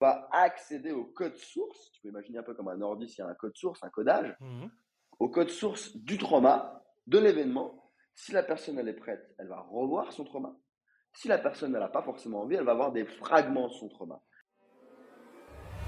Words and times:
va 0.00 0.28
accéder 0.32 0.92
au 0.92 1.04
code 1.04 1.36
source. 1.36 1.92
Tu 1.92 2.00
peux 2.00 2.08
imaginer 2.08 2.38
un 2.38 2.42
peu 2.42 2.54
comme 2.54 2.68
un 2.68 2.80
ordi, 2.80 3.08
s'il 3.08 3.18
y 3.18 3.26
a 3.26 3.30
un 3.30 3.34
code 3.34 3.56
source, 3.56 3.82
un 3.84 3.90
codage, 3.90 4.34
Mmh 4.40 4.66
au 5.20 5.28
code 5.28 5.50
source 5.50 5.94
du 5.98 6.16
trauma, 6.16 6.82
de 7.06 7.18
l'événement. 7.18 7.92
Si 8.14 8.32
la 8.32 8.42
personne 8.42 8.78
elle 8.78 8.88
est 8.88 8.94
prête, 8.94 9.34
elle 9.38 9.48
va 9.48 9.60
revoir 9.70 10.12
son 10.12 10.24
trauma. 10.24 10.56
Si 11.12 11.28
la 11.28 11.36
personne 11.36 11.72
n'a 11.72 11.88
pas 11.88 12.02
forcément 12.02 12.40
envie, 12.40 12.56
elle 12.56 12.64
va 12.64 12.72
avoir 12.72 12.90
des 12.90 13.04
fragments 13.04 13.68
de 13.68 13.72
son 13.74 13.88
trauma. 13.88 14.22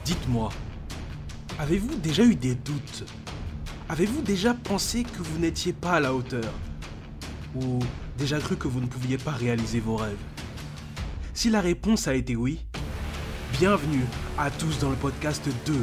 Dites-moi, 0.05 0.51
avez-vous 1.59 1.95
déjà 1.97 2.25
eu 2.25 2.35
des 2.35 2.55
doutes? 2.55 3.05
Avez-vous 3.89 4.21
déjà 4.21 4.53
pensé 4.53 5.05
que 5.05 5.23
vous 5.23 5.39
n'étiez 5.39 5.73
pas 5.73 5.93
à 5.93 6.01
la 6.01 6.15
hauteur? 6.15 6.53
Ou 7.55 7.79
déjà 8.19 8.39
cru 8.39 8.57
que 8.57 8.69
vous 8.69 8.81
ne 8.81 8.87
pouviez 8.87 9.17
pas 9.17 9.31
réaliser 9.31 9.81
vos 9.81 9.97
rêves? 9.97 10.23
Si 11.33 11.49
la 11.49 11.63
réponse 11.63 12.07
a 12.07 12.15
été 12.15 12.37
oui, 12.37 12.61
bienvenue 13.59 14.05
à 14.39 14.51
tous 14.51 14.79
dans 14.79 14.91
le 14.91 14.97
podcast 14.97 15.47
de 15.67 15.75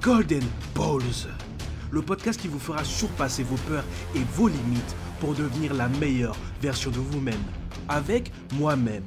Golden 0.00 0.42
Balls. 0.74 1.28
Le 1.90 2.02
podcast 2.02 2.40
qui 2.40 2.48
vous 2.48 2.58
fera 2.58 2.84
surpasser 2.84 3.42
vos 3.42 3.56
peurs 3.68 3.84
et 4.14 4.20
vos 4.34 4.48
limites 4.48 4.96
pour 5.20 5.34
devenir 5.34 5.74
la 5.74 5.88
meilleure 5.88 6.36
version 6.60 6.90
de 6.90 6.98
vous-même. 6.98 7.42
Avec 7.88 8.32
moi-même, 8.54 9.04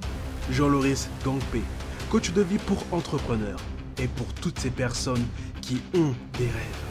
Jean-Loris 0.51 1.09
Gangpé, 1.23 1.61
coach 2.09 2.31
de 2.31 2.41
vie 2.41 2.59
pour 2.59 2.83
entrepreneurs 2.91 3.59
et 4.01 4.07
pour 4.07 4.33
toutes 4.35 4.59
ces 4.59 4.71
personnes 4.71 5.25
qui 5.61 5.81
ont 5.93 6.13
des 6.37 6.45
rêves. 6.45 6.83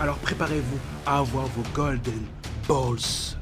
Alors 0.00 0.16
préparez-vous 0.18 0.78
à 1.06 1.18
avoir 1.18 1.46
vos 1.46 1.64
Golden 1.74 2.22
Balls. 2.68 3.41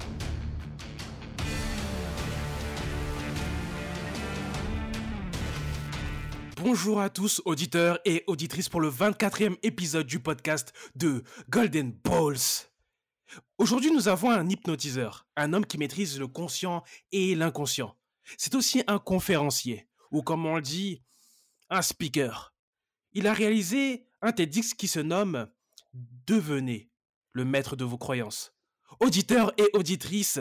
Bonjour 6.62 7.00
à 7.00 7.09
tous, 7.09 7.41
auditeurs 7.46 8.00
et 8.05 8.23
auditrices, 8.27 8.68
pour 8.68 8.82
le 8.82 8.91
24e 8.91 9.56
épisode 9.62 10.06
du 10.06 10.20
podcast 10.20 10.74
de 10.95 11.23
Golden 11.48 11.90
Balls. 11.90 12.68
Aujourd'hui, 13.57 13.90
nous 13.90 14.09
avons 14.09 14.30
un 14.30 14.46
hypnotiseur, 14.46 15.26
un 15.37 15.54
homme 15.54 15.65
qui 15.65 15.79
maîtrise 15.79 16.18
le 16.18 16.26
conscient 16.26 16.82
et 17.12 17.34
l'inconscient. 17.34 17.96
C'est 18.37 18.54
aussi 18.54 18.82
un 18.88 18.99
conférencier, 18.99 19.88
ou 20.10 20.21
comme 20.21 20.45
on 20.45 20.57
le 20.57 20.60
dit, 20.60 21.02
un 21.71 21.80
speaker. 21.80 22.52
Il 23.12 23.27
a 23.27 23.32
réalisé 23.32 24.04
un 24.21 24.32
TEDx 24.32 24.74
qui 24.74 24.87
se 24.87 25.01
nomme 25.01 25.49
Devenez 26.27 26.90
le 27.32 27.46
maître 27.46 27.74
de 27.74 27.87
vos 27.87 27.96
croyances. 27.96 28.54
Auditeurs 29.01 29.54
et 29.56 29.71
auditrices, 29.73 30.40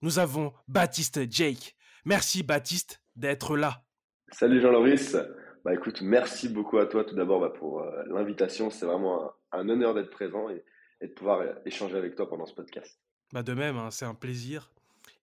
nous 0.00 0.20
avons 0.20 0.52
Baptiste 0.68 1.28
Jake. 1.28 1.74
Merci 2.04 2.44
Baptiste 2.44 3.02
d'être 3.16 3.56
là. 3.56 3.84
Salut 4.30 4.60
Jean-Loris. 4.60 5.16
Bah 5.64 5.74
écoute, 5.74 6.00
merci 6.00 6.48
beaucoup 6.48 6.78
à 6.78 6.86
toi 6.86 7.04
tout 7.04 7.14
d'abord 7.14 7.40
bah, 7.40 7.50
pour 7.50 7.82
euh, 7.82 8.02
l'invitation. 8.06 8.70
C'est 8.70 8.86
vraiment 8.86 9.24
un, 9.24 9.34
un 9.52 9.68
honneur 9.68 9.94
d'être 9.94 10.10
présent 10.10 10.48
et, 10.48 10.64
et, 11.00 11.08
de 11.08 11.12
pouvoir 11.12 11.40
euh, 11.40 11.52
échanger 11.66 11.96
avec 11.96 12.14
toi 12.14 12.28
pendant 12.28 12.46
ce 12.46 12.54
podcast. 12.54 12.98
Bah 13.32 13.42
de 13.42 13.52
même, 13.52 13.76
hein, 13.76 13.90
c'est 13.90 14.04
un 14.04 14.14
plaisir. 14.14 14.70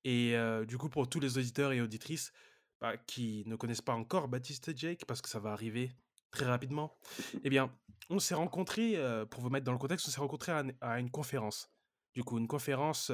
Et 0.04 0.36
euh, 0.36 0.66
du 0.66 0.78
coup, 0.78 0.90
pour 0.90 1.10
tous 1.10 1.20
les 1.20 1.38
auditeurs 1.38 1.74
et 1.74 1.82
auditrices 1.82 2.32
bah, 2.80 2.98
qui 2.98 3.44
ne 3.48 3.56
connaissent 3.56 3.82
pas 3.82 3.94
encore 3.94 4.28
Baptiste 4.28 4.78
Jake, 4.78 5.06
parce 5.06 5.22
que 5.22 5.30
ça 5.30 5.40
va 5.40 5.52
arriver 5.52 5.92
très 6.32 6.46
rapidement, 6.46 6.96
eh 7.44 7.50
bien, 7.50 7.72
on 8.10 8.20
s'est 8.20 8.36
rencontrés, 8.36 8.94
euh, 8.96 9.26
pour 9.26 9.42
vous 9.42 9.50
mettre 9.50 9.66
dans 9.66 9.72
le 9.72 9.78
contexte, 9.78 10.08
on 10.08 10.12
s'est 10.12 10.22
rencontrés 10.22 10.52
à, 10.52 10.64
à, 10.82 11.00
une 11.00 11.10
conférence. 11.10 11.72
Du 12.14 12.24
coup, 12.24 12.38
une 12.38 12.48
conférence, 12.48 13.12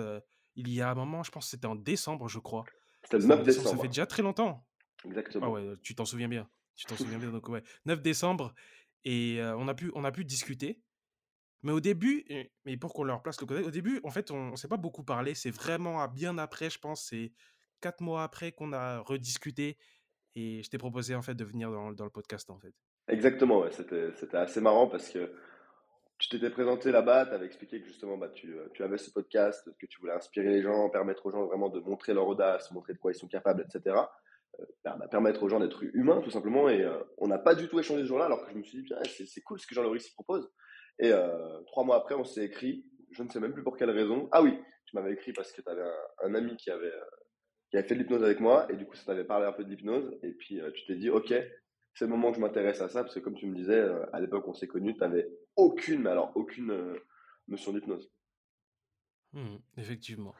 il 0.55 0.69
y 0.69 0.81
a 0.81 0.89
un 0.89 0.95
moment, 0.95 1.23
je 1.23 1.31
pense 1.31 1.45
que 1.45 1.51
c'était 1.51 1.67
en 1.67 1.75
décembre, 1.75 2.29
je 2.29 2.39
crois. 2.39 2.63
C'était 3.03 3.17
le 3.17 3.25
9 3.25 3.43
décembre. 3.43 3.69
Ça 3.69 3.77
fait 3.77 3.87
déjà 3.87 4.05
très 4.05 4.23
longtemps. 4.23 4.65
Exactement. 5.03 5.47
Ah 5.47 5.49
ouais, 5.49 5.73
tu 5.81 5.93
t'en 5.93 6.05
souviens 6.05 6.29
bien. 6.29 6.47
Tu 6.75 6.85
t'en 6.85 6.95
souviens 6.95 7.19
bien. 7.19 7.31
Donc, 7.31 7.47
ouais, 7.49 7.63
9 7.85 8.01
décembre. 8.01 8.53
Et 9.05 9.39
on, 9.41 9.67
a 9.67 9.73
pu, 9.73 9.91
on 9.95 10.03
a 10.03 10.11
pu 10.11 10.25
discuter. 10.25 10.81
Mais 11.63 11.71
au 11.71 11.79
début, 11.79 12.25
mais 12.65 12.77
pour 12.77 12.93
qu'on 12.93 13.03
leur 13.03 13.21
place 13.21 13.39
le 13.39 13.45
contexte, 13.45 13.67
au 13.67 13.71
début, 13.71 14.01
en 14.03 14.11
fait, 14.11 14.31
on 14.31 14.51
ne 14.51 14.55
s'est 14.55 14.67
pas 14.67 14.77
beaucoup 14.77 15.03
parlé. 15.03 15.33
C'est 15.33 15.51
vraiment 15.51 16.05
bien 16.07 16.37
après, 16.37 16.69
je 16.69 16.77
pense, 16.77 17.07
c'est 17.09 17.31
quatre 17.81 18.01
mois 18.01 18.23
après 18.23 18.51
qu'on 18.51 18.73
a 18.73 18.99
rediscuté. 18.99 19.77
Et 20.35 20.61
je 20.63 20.69
t'ai 20.69 20.77
proposé, 20.77 21.15
en 21.15 21.21
fait, 21.21 21.35
de 21.35 21.43
venir 21.43 21.71
dans, 21.71 21.91
dans, 21.91 22.03
le 22.03 22.09
podcast, 22.09 22.49
en 22.49 22.59
fait. 22.59 22.73
Exactement. 23.07 23.63
C'était 23.71 24.37
assez 24.37 24.61
marrant 24.61 24.87
parce 24.87 25.09
que 25.09 25.31
tu 26.17 26.29
t'étais 26.29 26.49
présenté 26.49 26.91
là-bas, 26.91 27.25
tu 27.25 27.33
avais 27.33 27.45
expliqué 27.45 27.81
que 27.81 27.87
justement, 27.87 28.17
bah, 28.17 28.29
tu, 28.29 28.55
tu, 28.73 28.83
avais 28.83 28.97
ce 28.97 29.11
podcast, 29.11 29.69
que 29.77 29.85
tu 29.85 29.99
voulais 29.99 30.13
inspirer 30.13 30.49
les 30.49 30.61
gens, 30.61 30.89
permettre 30.89 31.25
aux 31.25 31.31
gens 31.31 31.45
vraiment 31.45 31.69
de 31.69 31.79
montrer 31.79 32.13
leur 32.13 32.27
audace, 32.27 32.71
montrer 32.71 32.93
de 32.93 32.97
quoi 32.97 33.11
ils 33.11 33.15
sont 33.15 33.27
capables, 33.27 33.61
etc. 33.61 33.95
Euh, 34.59 34.65
bah, 34.83 35.07
permettre 35.09 35.43
aux 35.43 35.49
gens 35.49 35.59
d'être 35.59 35.83
humains, 35.95 36.21
tout 36.21 36.29
simplement. 36.29 36.69
Et 36.69 36.81
euh, 36.83 36.97
on 37.17 37.27
n'a 37.27 37.39
pas 37.39 37.55
du 37.55 37.67
tout 37.67 37.79
échangé 37.79 38.01
ce 38.01 38.07
jour-là, 38.07 38.25
alors 38.25 38.45
que 38.45 38.51
je 38.51 38.57
me 38.57 38.63
suis 38.63 38.83
dit, 38.83 38.93
c'est 39.25 39.41
cool 39.41 39.59
ce 39.59 39.67
que 39.67 39.75
Jean-Loris 39.75 40.09
propose. 40.11 40.49
Et 40.99 41.11
euh, 41.11 41.61
trois 41.67 41.83
mois 41.83 41.97
après, 41.97 42.15
on 42.15 42.23
s'est 42.23 42.45
écrit, 42.45 42.85
je 43.11 43.23
ne 43.23 43.29
sais 43.29 43.39
même 43.39 43.53
plus 43.53 43.63
pour 43.63 43.77
quelle 43.77 43.89
raison. 43.89 44.29
Ah 44.31 44.41
oui, 44.41 44.57
tu 44.85 44.95
m'avais 44.95 45.13
écrit 45.13 45.33
parce 45.33 45.51
que 45.51 45.61
tu 45.61 45.69
avais 45.69 45.83
un, 46.23 46.35
ami 46.35 46.55
qui 46.57 46.69
avait, 46.69 46.93
qui 47.71 47.77
avait 47.77 47.87
fait 47.87 47.95
de 47.95 47.99
l'hypnose 48.01 48.23
avec 48.23 48.39
moi, 48.39 48.67
et 48.71 48.75
du 48.75 48.85
coup, 48.85 48.95
ça 48.95 49.05
t'avait 49.05 49.23
parlé 49.23 49.45
un 49.45 49.53
peu 49.53 49.63
de 49.63 49.69
l'hypnose, 49.69 50.17
et 50.21 50.31
puis 50.33 50.59
tu 50.75 50.85
t'es 50.85 50.95
dit, 50.95 51.09
ok, 51.09 51.33
c'est 51.95 52.05
le 52.05 52.11
moment 52.11 52.29
que 52.29 52.37
je 52.37 52.41
m'intéresse 52.41 52.81
à 52.81 52.89
ça, 52.89 53.03
parce 53.03 53.15
que 53.15 53.19
comme 53.19 53.35
tu 53.35 53.47
me 53.47 53.55
disais, 53.55 53.83
à 54.11 54.19
l'époque 54.19 54.47
on 54.47 54.53
s'est 54.53 54.67
connus, 54.67 54.93
tu 54.93 54.99
n'avais 54.99 55.27
aucune, 55.55 56.03
mais 56.03 56.09
alors 56.09 56.31
aucune 56.35 56.95
notion 57.47 57.73
d'hypnose. 57.73 58.11
Mmh, 59.33 59.57
effectivement. 59.77 60.35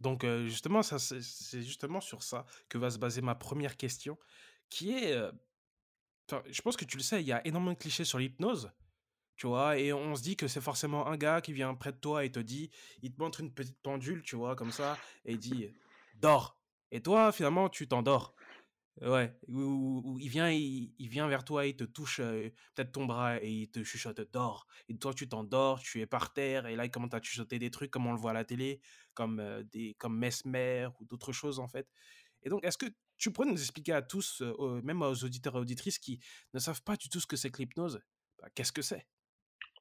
Donc 0.00 0.24
justement, 0.46 0.82
c'est 0.82 1.62
justement 1.62 2.00
sur 2.00 2.22
ça 2.22 2.46
que 2.68 2.78
va 2.78 2.90
se 2.90 2.98
baser 2.98 3.20
ma 3.20 3.34
première 3.34 3.76
question, 3.76 4.16
qui 4.70 4.92
est, 4.92 5.16
je 6.50 6.62
pense 6.62 6.76
que 6.76 6.84
tu 6.84 6.96
le 6.96 7.02
sais, 7.02 7.20
il 7.20 7.26
y 7.26 7.32
a 7.32 7.46
énormément 7.46 7.72
de 7.72 7.78
clichés 7.78 8.04
sur 8.04 8.18
l'hypnose, 8.18 8.70
tu 9.36 9.46
vois, 9.46 9.78
et 9.78 9.92
on 9.92 10.14
se 10.16 10.22
dit 10.22 10.36
que 10.36 10.48
c'est 10.48 10.60
forcément 10.60 11.06
un 11.06 11.16
gars 11.16 11.40
qui 11.40 11.52
vient 11.52 11.74
près 11.74 11.92
de 11.92 11.98
toi 11.98 12.24
et 12.24 12.30
te 12.32 12.40
dit, 12.40 12.70
il 13.02 13.12
te 13.12 13.20
montre 13.20 13.40
une 13.40 13.52
petite 13.52 13.80
pendule, 13.82 14.22
tu 14.22 14.36
vois, 14.36 14.56
comme 14.56 14.72
ça, 14.72 14.98
et 15.24 15.36
dit, 15.36 15.72
dors. 16.14 16.60
Et 16.90 17.00
toi, 17.02 17.32
finalement, 17.32 17.68
tu 17.68 17.86
t'endors. 17.86 18.34
Ouais, 19.00 19.32
ou, 19.46 20.18
il 20.20 20.28
vient, 20.28 20.50
il, 20.50 20.92
vient 20.98 21.28
vers 21.28 21.44
toi, 21.44 21.66
il 21.66 21.76
te 21.76 21.84
touche 21.84 22.16
peut-être 22.16 22.90
ton 22.90 23.06
bras 23.06 23.40
et 23.40 23.48
il 23.48 23.70
te 23.70 23.84
chuchote 23.84 24.20
dors. 24.32 24.66
Et 24.88 24.96
toi, 24.96 25.14
tu 25.14 25.28
t'endors, 25.28 25.78
tu 25.78 26.00
es 26.00 26.06
par 26.06 26.32
terre 26.32 26.66
et 26.66 26.74
là, 26.74 26.84
il 26.84 26.90
commence 26.90 27.14
à 27.14 27.22
chuchoter 27.22 27.60
des 27.60 27.70
trucs 27.70 27.92
comme 27.92 28.06
on 28.06 28.12
le 28.12 28.18
voit 28.18 28.32
à 28.32 28.34
la 28.34 28.44
télé, 28.44 28.80
comme 29.18 29.42
des 29.72 29.94
comme 29.98 30.16
Mesmer 30.16 30.88
ou 30.98 31.04
d'autres 31.04 31.32
choses 31.32 31.58
en 31.58 31.68
fait. 31.68 31.86
Et 32.44 32.48
donc, 32.48 32.64
est-ce 32.64 32.78
que 32.78 32.86
tu 33.18 33.32
pourrais 33.32 33.48
nous 33.48 33.60
expliquer 33.60 33.92
à 33.92 34.02
tous, 34.02 34.42
euh, 34.42 34.80
même 34.82 35.02
aux 35.02 35.24
auditeurs 35.24 35.56
et 35.56 35.58
auditrices 35.58 35.98
qui 35.98 36.20
ne 36.54 36.60
savent 36.60 36.82
pas 36.82 36.96
du 36.96 37.08
tout 37.08 37.20
ce 37.20 37.26
que 37.26 37.36
c'est 37.36 37.50
que 37.50 37.58
l'hypnose, 37.58 38.00
bah, 38.40 38.48
qu'est-ce 38.54 38.72
que 38.72 38.82
c'est? 38.82 39.04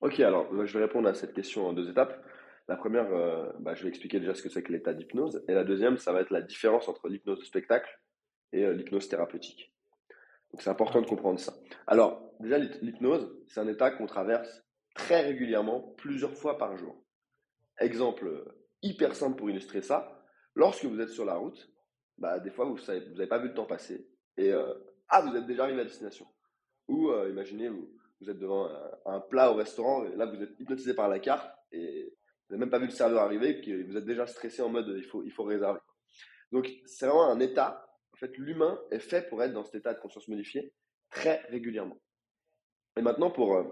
Ok, 0.02 0.20
alors 0.20 0.66
je 0.66 0.74
vais 0.78 0.86
répondre 0.86 1.08
à 1.08 1.14
cette 1.14 1.34
question 1.34 1.68
en 1.68 1.74
deux 1.74 1.90
étapes. 1.90 2.16
La 2.68 2.76
première, 2.76 3.09
bah, 3.59 3.76
je 3.76 3.84
vais 3.84 3.90
expliquer 3.90 4.20
déjà 4.20 4.34
ce 4.34 4.42
que 4.42 4.50
c'est 4.50 4.64
que 4.64 4.74
l'état 4.74 4.94
d'hypnose. 4.94 5.44
Et 5.47 5.53
la 5.53 5.64
deuxième, 5.64 5.97
ça 5.97 6.12
va 6.12 6.22
être 6.22 6.31
la 6.31 6.42
différence 6.42 6.90
entre 6.90 7.08
l'hypnose 7.08 7.40
de 7.40 7.46
spectacle 7.46 7.90
et 8.52 8.64
euh, 8.64 8.74
l'hypnose 8.74 9.08
thérapeutique. 9.08 9.72
Donc 10.52 10.62
c'est 10.62 10.70
important 10.70 11.02
de 11.02 11.08
comprendre 11.08 11.40
ça. 11.40 11.53
Alors, 11.86 12.34
déjà, 12.40 12.58
l'hypnose, 12.58 13.31
c'est 13.47 13.59
un 13.59 13.68
état 13.68 13.92
qu'on 13.92 14.06
traverse 14.06 14.64
très 14.96 15.22
régulièrement, 15.22 15.94
plusieurs 15.97 16.34
fois 16.34 16.58
par 16.58 16.76
jour. 16.78 17.03
Exemple 17.80 18.44
hyper 18.82 19.16
simple 19.16 19.38
pour 19.38 19.50
illustrer 19.50 19.82
ça, 19.82 20.24
lorsque 20.56 20.86
vous 20.86 21.00
êtes 21.00 21.10
sur 21.10 21.26
la 21.26 21.36
route, 21.36 21.72
bah, 22.18 22.40
des 22.40 22.52
fois, 22.52 22.66
vous 22.66 22.78
n'avez 22.88 23.28
pas 23.28 23.40
vu 23.40 23.50
le 23.50 23.54
temps 23.54 23.66
passer, 23.66 24.10
et 24.38 24.52
euh, 24.52 24.74
ah, 25.10 25.22
vous 25.22 25.36
êtes 25.36 25.46
déjà 25.46 25.64
arrivé 25.64 25.82
à 25.82 25.86
destination. 25.86 26.28
Ou 26.88 27.10
euh, 27.10 27.30
imaginez, 27.30 27.70
vous, 27.70 28.30
êtes 28.30 28.40
devant 28.40 28.70
un, 29.06 29.20
plat 29.20 29.52
au 29.52 29.56
restaurant, 29.56 30.06
et 30.06 30.16
là, 30.16 30.26
vous 30.26 30.42
êtes 30.42 30.60
hypnotisé 30.60 30.94
par 30.94 31.10
la 31.10 31.20
carte, 31.20 31.50
et 31.72 32.14
vous 32.50 32.56
n'avez 32.56 32.60
même 32.62 32.70
pas 32.70 32.80
vu 32.80 32.86
le 32.86 32.92
serveur 32.92 33.22
arriver, 33.22 33.62
et 33.68 33.84
vous 33.84 33.98
êtes 33.98 34.06
déjà 34.06 34.26
stressé 34.26 34.62
en 34.62 34.70
mode 34.70 34.94
il 34.98 35.06
faut, 35.06 35.24
il 35.24 35.32
faut 35.32 35.44
réserver. 35.44 35.80
Donc, 36.52 36.72
c'est 36.86 37.06
vraiment 37.06 37.30
un 37.30 37.40
état 37.40 37.88
en 38.18 38.20
fait, 38.20 38.36
l'humain 38.40 38.80
est 38.90 39.00
fait 39.00 39.30
pour 39.30 39.44
être 39.44 39.54
dans 39.54 39.64
cet 39.64 39.76
état 39.76 39.94
de 39.94 40.00
conscience 40.00 40.28
modifiée 40.28 40.74
très 41.12 41.44
régulièrement. 41.50 42.02
Et 42.97 43.03
maintenant, 43.03 43.30
pour, 43.30 43.56
euh, 43.56 43.64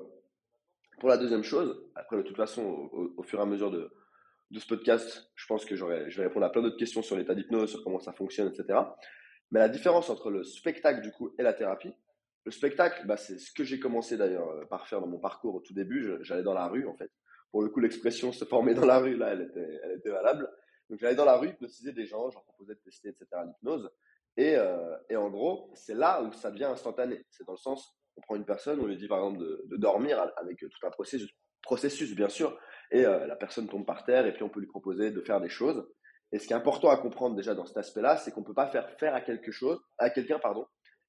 pour 0.99 1.09
la 1.09 1.17
deuxième 1.17 1.41
chose, 1.41 1.83
après, 1.95 2.17
de 2.17 2.21
toute 2.21 2.37
façon, 2.37 2.63
au 3.17 3.23
fur 3.23 3.39
et 3.39 3.41
à 3.41 3.47
mesure 3.47 3.71
de, 3.71 3.91
de 4.51 4.59
ce 4.59 4.67
podcast, 4.67 5.31
je 5.35 5.45
pense 5.47 5.65
que 5.65 5.75
je 5.75 5.85
vais 5.85 6.23
répondre 6.23 6.45
à 6.45 6.51
plein 6.51 6.61
d'autres 6.61 6.77
questions 6.77 7.01
sur 7.01 7.15
l'état 7.17 7.35
d'hypnose, 7.35 7.71
sur 7.71 7.83
comment 7.83 7.99
ça 7.99 8.13
fonctionne, 8.13 8.47
etc. 8.47 8.79
Mais 9.51 9.59
la 9.59 9.69
différence 9.69 10.09
entre 10.09 10.29
le 10.29 10.43
spectacle, 10.43 11.01
du 11.01 11.11
coup, 11.11 11.33
et 11.37 11.43
la 11.43 11.53
thérapie, 11.53 11.93
le 12.45 12.51
spectacle, 12.51 13.05
bah, 13.07 13.17
c'est 13.17 13.39
ce 13.39 13.51
que 13.51 13.63
j'ai 13.63 13.79
commencé 13.79 14.17
d'ailleurs 14.17 14.49
euh, 14.49 14.65
par 14.65 14.87
faire 14.87 15.01
dans 15.01 15.07
mon 15.07 15.19
parcours 15.19 15.55
au 15.55 15.59
tout 15.61 15.73
début. 15.73 16.17
J'allais 16.21 16.43
dans 16.43 16.53
la 16.53 16.67
rue, 16.67 16.87
en 16.87 16.95
fait. 16.95 17.11
Pour 17.51 17.63
le 17.63 17.69
coup, 17.69 17.79
l'expression 17.79 18.31
se 18.31 18.45
former 18.45 18.73
dans 18.73 18.85
la 18.85 18.99
rue, 18.99 19.17
là, 19.17 19.33
elle 19.33 19.41
était, 19.41 19.79
elle 19.83 19.97
était 19.97 20.11
valable. 20.11 20.49
Donc, 20.89 20.99
j'allais 20.99 21.15
dans 21.15 21.25
la 21.25 21.37
rue, 21.37 21.49
hypnotiser 21.49 21.91
des 21.91 22.05
gens, 22.05 22.29
je 22.29 22.35
leur 22.35 22.43
proposais 22.43 22.75
de 22.75 22.79
tester, 22.79 23.09
etc., 23.09 23.25
l'hypnose. 23.45 23.89
Et, 24.37 24.55
euh, 24.57 24.95
et, 25.09 25.15
en 25.15 25.29
gros, 25.29 25.71
c'est 25.73 25.95
là 25.95 26.21
où 26.21 26.31
ça 26.33 26.51
devient 26.51 26.65
instantané. 26.65 27.25
C'est 27.31 27.45
dans 27.45 27.53
le 27.53 27.57
sens, 27.57 27.95
on 28.17 28.21
prend 28.21 28.35
une 28.35 28.45
personne, 28.45 28.79
on 28.79 28.85
lui 28.85 28.97
dit 28.97 29.07
par 29.07 29.19
exemple 29.19 29.39
de, 29.39 29.63
de 29.65 29.77
dormir 29.77 30.31
avec 30.37 30.59
tout 30.59 30.87
un 30.87 30.91
processus, 30.91 31.31
processus 31.61 32.13
bien 32.15 32.29
sûr, 32.29 32.57
et 32.91 33.05
euh, 33.05 33.27
la 33.27 33.35
personne 33.35 33.67
tombe 33.67 33.85
par 33.85 34.03
terre 34.03 34.25
et 34.25 34.33
puis 34.33 34.43
on 34.43 34.49
peut 34.49 34.59
lui 34.59 34.67
proposer 34.67 35.11
de 35.11 35.21
faire 35.21 35.41
des 35.41 35.49
choses. 35.49 35.87
Et 36.31 36.39
ce 36.39 36.47
qui 36.47 36.53
est 36.53 36.55
important 36.55 36.89
à 36.89 36.97
comprendre 36.97 37.35
déjà 37.35 37.55
dans 37.55 37.65
cet 37.65 37.77
aspect-là, 37.77 38.17
c'est 38.17 38.31
qu'on 38.31 38.43
peut 38.43 38.53
pas 38.53 38.67
faire 38.67 38.89
faire 38.99 39.15
à 39.15 39.21
quelque 39.21 39.51
chose, 39.51 39.79
à 39.97 40.09
quelqu'un 40.09 40.39
pardon, 40.39 40.65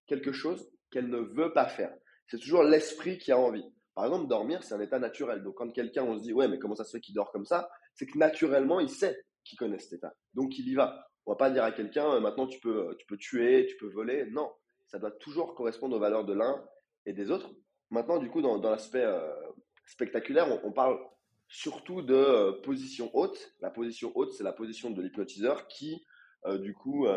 quelque 0.07 0.33
chose 0.33 0.69
qu'elle 0.91 1.09
ne 1.09 1.19
veut 1.19 1.53
pas 1.53 1.67
faire. 1.67 1.93
c'est 2.27 2.39
toujours 2.39 2.63
l'esprit 2.63 3.19
qui 3.19 3.33
a 3.33 3.39
envie. 3.39 3.65
Par 3.95 4.05
exemple, 4.05 4.29
dormir, 4.29 4.63
c'est 4.63 4.75
un 4.75 4.81
état 4.81 4.99
naturel. 4.99 5.43
Donc, 5.43 5.55
quand 5.55 5.71
quelqu'un, 5.71 6.05
on 6.05 6.19
se 6.19 6.23
dit, 6.23 6.33
ouais, 6.35 6.49
mais 6.49 6.59
comment 6.59 6.75
ça 6.75 6.85
se 6.85 6.91
fait 6.91 7.01
qu'il 7.01 7.15
dort 7.15 7.33
comme 7.33 7.47
ça? 7.47 7.71
C'est 7.95 8.05
que 8.05 8.19
naturellement, 8.19 8.79
il 8.79 8.91
sait 8.91 9.19
qu'il 9.43 9.59
connaît 9.59 9.79
cet 9.79 9.95
état. 9.95 10.13
Donc, 10.35 10.59
il 10.59 10.69
y 10.69 10.75
va. 10.75 11.09
On 11.25 11.33
va 11.33 11.37
pas 11.37 11.51
dire 11.51 11.65
à 11.65 11.73
quelqu'un, 11.73 12.13
euh, 12.13 12.21
maintenant, 12.21 12.47
tu 12.47 12.61
peux, 12.61 12.95
tu 12.99 13.07
peux 13.07 13.17
tuer, 13.17 13.67
tu 13.67 13.77
peux 13.79 13.89
voler. 13.89 14.27
Non, 14.31 14.53
ça 14.87 14.99
doit 14.99 15.13
toujours 15.13 15.55
correspondre 15.55 15.97
aux 15.97 15.99
valeurs 15.99 16.27
de 16.27 16.35
l'un 16.35 16.63
et 17.07 17.15
des 17.15 17.31
autres. 17.31 17.51
Maintenant, 17.91 18.19
du 18.19 18.29
coup, 18.29 18.43
dans, 18.43 18.59
l'aspect 18.59 19.05
euh, 19.05 19.33
spectaculaire, 19.87 20.47
on, 20.65 20.73
parle 20.73 20.99
surtout 21.49 22.03
de 22.03 22.15
euh, 22.15 22.53
position 22.63 23.11
haute. 23.15 23.53
La 23.61 23.71
position 23.71 24.13
haute, 24.15 24.33
c'est 24.33 24.45
la 24.45 24.53
position 24.53 24.91
de 24.91 25.03
l'hypnotiseur 25.03 25.69
qui, 25.69 26.05
du 26.61 26.75
coup, 26.75 27.09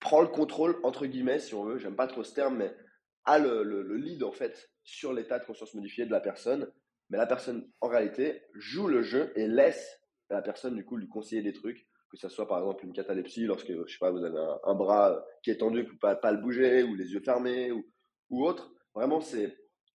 prend 0.00 0.20
le 0.20 0.28
contrôle, 0.28 0.78
entre 0.82 1.06
guillemets, 1.06 1.38
si 1.38 1.54
on 1.54 1.64
veut. 1.64 1.78
J'aime 1.78 1.96
pas 1.96 2.06
trop 2.06 2.22
ce 2.22 2.34
terme, 2.34 2.58
mais 2.58 2.76
a 3.24 3.38
le, 3.38 3.62
le 3.62 3.96
lead, 3.96 4.22
en 4.22 4.32
fait, 4.32 4.70
sur 4.84 5.12
l'état 5.12 5.38
de 5.38 5.44
conscience 5.44 5.74
modifié 5.74 6.04
de 6.04 6.10
la 6.10 6.20
personne, 6.20 6.70
mais 7.10 7.18
la 7.18 7.26
personne, 7.26 7.70
en 7.80 7.88
réalité, 7.88 8.42
joue 8.54 8.88
le 8.88 9.02
jeu 9.02 9.32
et 9.36 9.46
laisse 9.46 10.00
la 10.30 10.42
personne, 10.42 10.74
du 10.74 10.84
coup, 10.84 10.96
lui 10.96 11.08
conseiller 11.08 11.42
des 11.42 11.52
trucs, 11.52 11.86
que 12.10 12.16
ce 12.16 12.28
soit 12.28 12.48
par 12.48 12.58
exemple 12.58 12.84
une 12.84 12.92
catalepsie, 12.92 13.44
lorsque, 13.44 13.68
je 13.68 13.92
sais 13.92 13.98
pas, 13.98 14.10
vous 14.10 14.24
avez 14.24 14.38
un, 14.64 14.74
bras 14.74 15.24
qui 15.42 15.50
est 15.50 15.58
tendu, 15.58 15.82
vous 15.82 15.92
ne 15.92 15.98
pouvez 15.98 16.16
pas 16.20 16.32
le 16.32 16.40
bouger, 16.40 16.82
ou 16.82 16.94
les 16.94 17.12
yeux 17.12 17.20
fermés, 17.20 17.72
ou, 17.72 17.84
ou 18.30 18.44
autre. 18.44 18.72
Vraiment, 18.94 19.20
c'est, 19.20 19.56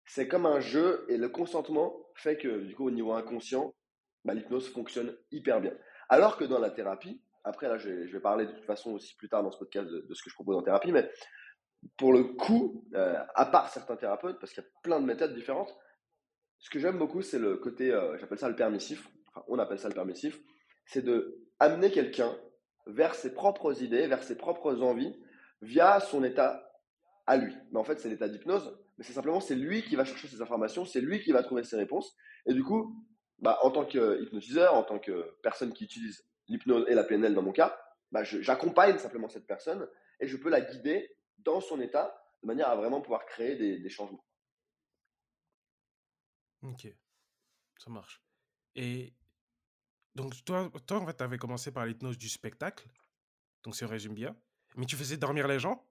c'est 0.10 0.28
comme 0.28 0.48
un 0.48 0.60
jeu 0.60 1.06
et 1.08 1.18
le 1.18 1.30
consentement 1.30 1.96
fait 2.16 2.36
que, 2.36 2.62
du 2.64 2.76
coup, 2.76 2.88
au 2.88 2.92
niveau 2.92 3.14
inconscient, 3.14 3.76
bah, 4.26 4.34
l'hypnose 4.34 4.68
fonctionne 4.70 5.16
hyper 5.32 5.62
bien. 5.62 5.74
Alors 6.10 6.36
que 6.36 6.46
dans 6.46 6.58
la 6.58 6.72
thérapie, 6.72 7.22
après, 7.44 7.70
là, 7.70 7.78
je 7.78 7.90
vais, 7.90 8.20
parler 8.20 8.48
de 8.48 8.52
toute 8.52 8.66
façon 8.66 8.92
aussi 8.92 9.16
plus 9.16 9.30
tard 9.30 9.44
dans 9.44 9.52
ce 9.52 9.60
podcast 9.60 9.88
de, 9.88 10.12
ce 10.12 10.24
que 10.24 10.32
je 10.32 10.34
propose 10.34 10.58
en 10.58 10.64
thérapie, 10.64 10.92
mais 10.92 11.12
pour 11.96 12.12
le 12.12 12.24
coup, 12.24 12.84
euh, 12.96 13.20
à 13.36 13.46
part 13.46 13.70
certains 13.70 13.96
thérapeutes, 13.98 14.40
parce 14.40 14.52
qu'il 14.52 14.64
y 14.64 14.66
a 14.66 14.70
plein 14.82 15.00
de 15.00 15.06
méthodes 15.06 15.36
différentes, 15.36 15.78
ce 16.58 16.72
que 16.72 16.80
j'aime 16.80 16.98
beaucoup, 16.98 17.22
c'est 17.22 17.40
le 17.40 17.58
côté, 17.58 17.92
euh, 17.92 18.18
j'appelle 18.18 18.40
ça 18.40 18.50
le 18.50 18.56
permissif, 18.56 19.08
enfin, 19.28 19.46
on 19.48 19.60
appelle 19.60 19.80
ça 19.80 19.90
le 19.90 19.94
permissif, 19.94 20.42
c'est 20.88 21.04
de 21.04 21.40
amener 21.60 21.92
quelqu'un 21.92 22.36
vers 22.88 23.14
ses 23.14 23.32
propres 23.32 23.84
idées, 23.84 24.08
vers 24.08 24.24
ses 24.24 24.36
propres 24.36 24.82
envies, 24.82 25.16
via 25.62 26.00
son 26.00 26.24
état 26.24 26.68
à 27.28 27.38
lui. 27.38 27.56
Mais 27.72 27.80
en 27.80 27.84
fait, 27.84 28.00
c'est 28.00 28.10
l'état 28.10 28.28
d'hypnose, 28.28 28.76
mais 29.00 29.06
c'est 29.06 29.14
simplement, 29.14 29.40
c'est 29.40 29.56
lui 29.56 29.82
qui 29.82 29.96
va 29.96 30.04
chercher 30.04 30.28
ses 30.28 30.42
informations, 30.42 30.84
c'est 30.84 31.00
lui 31.00 31.22
qui 31.22 31.32
va 31.32 31.42
trouver 31.42 31.64
ses 31.64 31.78
réponses. 31.78 32.18
Et 32.46 32.54
du 32.54 32.66
coup, 32.66 33.02
bah, 33.38 33.58
en 33.64 33.72
tant 33.72 33.86
qu'hypnotiseur, 33.86 34.74
en 34.74 34.84
tant 34.84 35.00
que 35.00 35.38
personne 35.42 35.72
qui 35.72 35.86
utilise 35.86 36.28
l'hypnose 36.50 36.86
et 36.90 36.96
la 36.96 37.06
PNL 37.06 37.34
dans 37.34 37.42
mon 37.42 37.54
cas, 37.54 37.82
bah, 38.12 38.26
j'accompagne 38.26 38.98
simplement 38.98 39.30
cette 39.30 39.48
personne 39.48 39.88
et 40.20 40.28
je 40.28 40.36
peux 40.36 40.50
la 40.50 40.60
guider 40.60 41.16
dans 41.38 41.62
son 41.62 41.80
état, 41.80 42.22
de 42.44 42.48
manière 42.48 42.68
à 42.68 42.76
vraiment 42.76 43.00
pouvoir 43.00 43.26
créer 43.26 43.56
des, 43.56 43.90
changements. 43.90 44.26
Ok, 46.62 46.94
ça 47.78 47.90
marche. 47.90 48.22
Et 48.76 49.14
donc, 50.14 50.34
toi, 50.44 50.70
toi 50.86 50.98
en 50.98 51.06
fait, 51.06 51.16
tu 51.16 51.24
avais 51.24 51.38
commencé 51.38 51.72
par 51.72 51.86
l'hypnose 51.86 52.18
du 52.18 52.28
spectacle, 52.28 52.86
donc 53.64 53.78
si 53.78 53.86
on 53.86 53.88
résume 53.88 54.14
bien, 54.14 54.36
mais 54.76 54.86
tu 54.86 54.98
faisais 54.98 55.16
dormir 55.16 55.48
les 55.48 55.60
gens? 55.60 55.89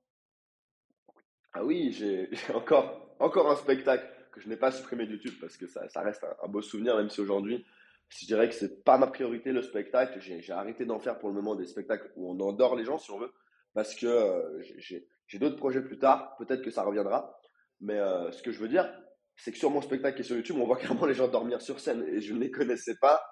Ah 1.52 1.64
oui, 1.64 1.92
j'ai 1.92 2.54
encore, 2.54 3.14
encore 3.18 3.50
un 3.50 3.56
spectacle 3.56 4.06
que 4.32 4.40
je 4.40 4.48
n'ai 4.48 4.56
pas 4.56 4.70
supprimé 4.70 5.06
de 5.06 5.12
YouTube 5.12 5.34
parce 5.40 5.56
que 5.56 5.66
ça, 5.66 5.88
ça 5.88 6.02
reste 6.02 6.24
un, 6.42 6.48
beau 6.48 6.62
souvenir, 6.62 6.96
même 6.96 7.10
si 7.10 7.20
aujourd'hui, 7.20 7.64
je 8.08 8.26
dirais 8.26 8.48
que 8.48 8.54
c'est 8.54 8.84
pas 8.84 8.98
ma 8.98 9.06
priorité 9.06 9.52
le 9.52 9.62
spectacle. 9.62 10.18
J'ai 10.20 10.52
arrêté 10.52 10.84
d'en 10.84 10.98
faire 10.98 11.18
pour 11.18 11.28
le 11.28 11.34
moment 11.34 11.54
des 11.54 11.66
spectacles 11.66 12.10
où 12.16 12.30
on 12.30 12.40
endort 12.40 12.76
les 12.76 12.84
gens, 12.84 12.98
si 12.98 13.10
on 13.10 13.18
veut, 13.18 13.32
parce 13.74 13.94
que 13.94 14.06
euh, 14.06 14.62
j'ai 14.78 15.38
d'autres 15.38 15.56
projets 15.56 15.82
plus 15.82 15.98
tard, 15.98 16.36
peut-être 16.36 16.62
que 16.62 16.70
ça 16.70 16.82
reviendra. 16.82 17.38
Mais 17.80 17.98
euh, 17.98 18.32
ce 18.32 18.42
que 18.42 18.50
je 18.50 18.60
veux 18.60 18.68
dire, 18.68 18.90
c'est 19.36 19.52
que 19.52 19.58
sur 19.58 19.70
mon 19.70 19.80
spectacle 19.80 20.16
qui 20.16 20.22
est 20.22 20.24
sur 20.24 20.36
YouTube, 20.36 20.56
on 20.58 20.66
voit 20.66 20.76
clairement 20.78 21.06
les 21.06 21.14
gens 21.14 21.28
dormir 21.28 21.62
sur 21.62 21.80
scène 21.80 22.04
et 22.08 22.20
je 22.20 22.34
ne 22.34 22.40
les 22.40 22.50
connaissais 22.50 22.96
pas. 23.00 23.22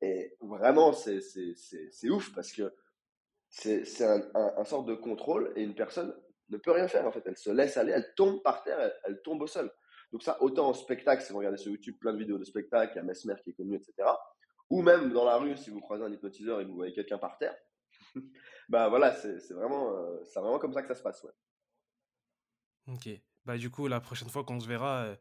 Et 0.00 0.34
vraiment, 0.40 0.92
c'est 0.92 1.20
ouf 2.10 2.34
parce 2.34 2.52
que 2.52 2.72
c'est 3.50 4.02
un, 4.02 4.22
un, 4.34 4.64
sorte 4.64 4.86
de 4.86 4.94
contrôle 4.94 5.52
et 5.54 5.62
une 5.62 5.74
personne 5.74 6.12
ne 6.48 6.56
peut 6.58 6.72
rien 6.72 6.88
faire 6.88 7.06
en 7.06 7.12
fait. 7.12 7.22
Elle 7.26 7.36
se 7.36 7.50
laisse 7.50 7.76
aller, 7.76 7.92
elle 7.92 8.14
tombe 8.14 8.42
par 8.42 8.62
terre, 8.62 8.92
elle, 9.04 9.22
tombe 9.22 9.42
au 9.42 9.46
sol. 9.46 9.70
Donc 10.12 10.22
ça, 10.22 10.40
autant 10.42 10.68
en 10.68 10.74
spectacle, 10.74 11.22
si 11.22 11.32
vous 11.32 11.38
regardez 11.38 11.56
sur 11.56 11.70
YouTube 11.70 11.96
plein 11.98 12.12
de 12.12 12.18
vidéos 12.18 12.38
de 12.38 12.44
spectacle, 12.44 12.92
il 12.94 12.96
y 12.96 13.00
a 13.00 13.02
Mesmer 13.02 13.34
qui 13.42 13.50
est 13.50 13.54
connu, 13.54 13.76
etc. 13.76 14.08
Ou 14.70 14.82
même 14.82 15.12
dans 15.12 15.24
la 15.24 15.36
rue, 15.36 15.56
si 15.56 15.70
vous 15.70 15.80
croisez 15.80 16.04
un 16.04 16.12
hypnotiseur 16.12 16.60
et 16.60 16.64
vous 16.64 16.74
voyez 16.74 16.92
quelqu'un 16.92 17.18
par 17.18 17.38
terre, 17.38 17.56
bah 18.68 18.88
voilà, 18.88 19.14
c'est 19.14 19.52
vraiment, 19.52 19.96
euh, 19.96 20.22
vraiment 20.34 20.58
comme 20.58 20.72
ça 20.72 20.82
que 20.82 20.88
ça 20.88 20.94
se 20.94 21.02
passe, 21.02 21.22
ouais. 21.24 21.32
Ok. 22.88 23.08
Bah 23.44 23.56
du 23.56 23.70
coup, 23.70 23.88
la 23.88 24.00
prochaine 24.00 24.28
fois 24.28 24.44
qu'on 24.44 24.60
se 24.60 24.68
verra, 24.68 25.04
euh, 25.04 25.16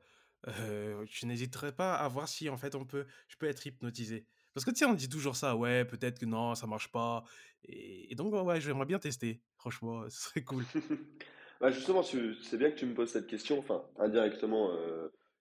euh, 0.47 1.05
je 1.09 1.25
n'hésiterai 1.25 1.71
pas 1.71 1.95
à 1.95 2.07
voir 2.07 2.27
si 2.27 2.49
en 2.49 2.57
fait 2.57 2.75
on 2.75 2.85
peut, 2.85 3.05
je 3.27 3.37
peux 3.37 3.47
être 3.47 3.65
hypnotisé. 3.65 4.25
Parce 4.53 4.65
que 4.65 4.71
tu 4.71 4.77
sais, 4.77 4.85
on 4.85 4.93
dit 4.93 5.09
toujours 5.09 5.35
ça, 5.35 5.55
ouais, 5.55 5.85
peut-être 5.85 6.19
que 6.19 6.25
non, 6.25 6.55
ça 6.55 6.67
marche 6.67 6.91
pas. 6.91 7.23
Et, 7.65 8.15
donc, 8.15 8.33
ouais, 8.33 8.59
j'aimerais 8.59 8.85
bien 8.85 8.99
tester. 8.99 9.41
Franchement, 9.57 10.03
ce 10.09 10.29
serait 10.29 10.43
cool. 10.43 10.63
bah 11.61 11.71
justement, 11.71 12.03
c'est 12.03 12.57
bien 12.57 12.71
que 12.71 12.77
tu 12.77 12.85
me 12.85 12.93
poses 12.93 13.11
cette 13.11 13.27
question, 13.27 13.59
enfin, 13.59 13.83
indirectement, 13.97 14.71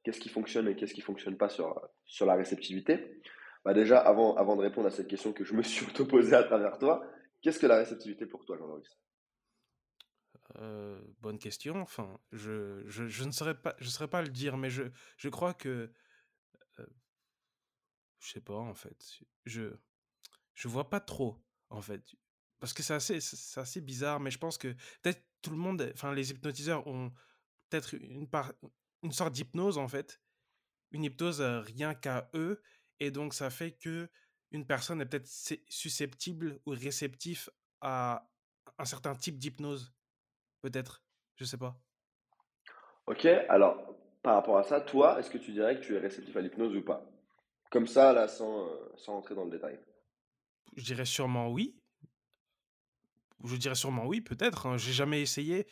qu'est-ce 0.05 0.21
qui 0.21 0.29
fonctionne 0.29 0.69
et 0.69 0.77
qu'est-ce 0.77 0.95
qui 0.95 1.01
fonctionne 1.01 1.37
pas 1.37 1.49
sur, 1.49 1.81
sur 2.05 2.27
la 2.27 2.35
réceptivité. 2.35 3.21
Bah 3.65 3.75
déjà, 3.75 3.99
avant, 3.99 4.35
avant 4.37 4.57
de 4.57 4.63
répondre 4.63 4.87
à 4.87 4.91
cette 4.91 5.09
question 5.09 5.33
que 5.33 5.45
je 5.45 5.55
me 5.55 5.63
suis 5.65 5.87
auto-posée 5.87 6.35
à 6.35 6.45
travers 6.45 6.79
toi, 6.79 7.03
Qu'est-ce 7.43 7.59
que 7.59 7.67
la 7.67 7.77
réceptivité 7.77 8.27
pour 8.27 8.45
toi, 8.45 8.57
Jean-Maurice? 8.59 8.99
Euh, 10.57 11.01
bonne 11.21 11.39
question. 11.39 11.81
Enfin, 11.81 12.21
je, 12.33 12.83
je, 12.87 13.07
je, 13.07 13.25
ne 13.25 13.31
saurais 13.31 13.55
pas, 13.55 13.75
je 13.79 13.89
saurais 13.89 14.09
pas 14.09 14.21
le 14.21 14.29
dire, 14.29 14.57
mais 14.57 14.69
je, 14.69 14.83
je 15.17 15.29
crois 15.29 15.55
que, 15.55 15.91
euh, 16.79 16.87
je 18.19 18.33
sais 18.33 18.41
pas 18.41 18.57
en 18.57 18.75
fait. 18.75 19.21
Je, 19.47 19.73
je 20.55 20.69
vois 20.69 20.91
pas 20.91 21.01
trop 21.01 21.41
en 21.71 21.81
fait, 21.83 22.03
parce 22.59 22.73
que 22.73 22.83
c'est 22.83 22.95
assez, 22.95 23.21
c'est 23.21 23.61
assez 23.61 23.81
bizarre. 23.81 24.21
Mais 24.21 24.31
je 24.31 24.39
pense 24.39 24.59
que 24.59 24.69
peut-être 25.03 25.23
tout 25.43 25.51
le 25.51 25.57
monde, 25.57 25.91
enfin 25.95 26.13
les 26.15 26.31
hypnotiseurs 26.31 26.87
ont 26.87 27.13
peut-être 27.69 27.95
une 27.95 28.29
une 29.03 29.13
sorte 29.13 29.33
d'hypnose 29.33 29.79
en 29.79 29.89
fait, 29.89 30.21
une 30.93 31.05
hypnose 31.05 31.41
rien 31.41 31.95
qu'à 31.95 32.31
eux, 32.35 32.63
et 32.99 33.11
donc 33.11 33.35
ça 33.35 33.51
fait 33.51 33.73
que 33.73 34.11
une 34.51 34.67
personne 34.67 35.01
est 35.01 35.07
peut-être 35.07 35.29
susceptible 35.69 36.61
ou 36.67 36.71
réceptif 36.71 37.49
à 37.81 38.29
un 38.79 38.85
certain 38.85 39.15
type 39.15 39.39
d'hypnose 39.39 39.95
Peut-être, 40.63 41.03
je 41.37 41.45
sais 41.45 41.57
pas. 41.57 41.75
Ok, 43.07 43.25
alors 43.49 43.95
par 44.23 44.35
rapport 44.35 44.59
à 44.59 44.63
ça, 44.63 44.81
toi, 44.81 45.19
est-ce 45.19 45.31
que 45.31 45.39
tu 45.39 45.53
dirais 45.53 45.77
que 45.77 45.85
tu 45.85 45.97
es 45.97 45.99
réceptif 45.99 46.37
à 46.37 46.41
l'hypnose 46.41 46.77
ou 46.77 46.83
pas? 46.83 47.03
Comme 47.71 47.87
ça, 47.87 48.13
là, 48.13 48.29
sans, 48.29 48.67
euh, 48.67 48.93
sans 48.97 49.17
entrer 49.17 49.35
dans 49.35 49.45
le 49.45 49.51
détail. 49.51 49.79
Je 50.77 50.85
dirais 50.85 51.05
sûrement 51.05 51.51
oui. 51.51 51.75
Je 53.45 53.57
dirais 53.57 53.75
sûrement 53.75 54.07
oui, 54.07 54.21
peut-être. 54.21 54.67
Hein. 54.67 54.77
J'ai 54.77 54.93
jamais 54.93 55.23
essayé. 55.23 55.67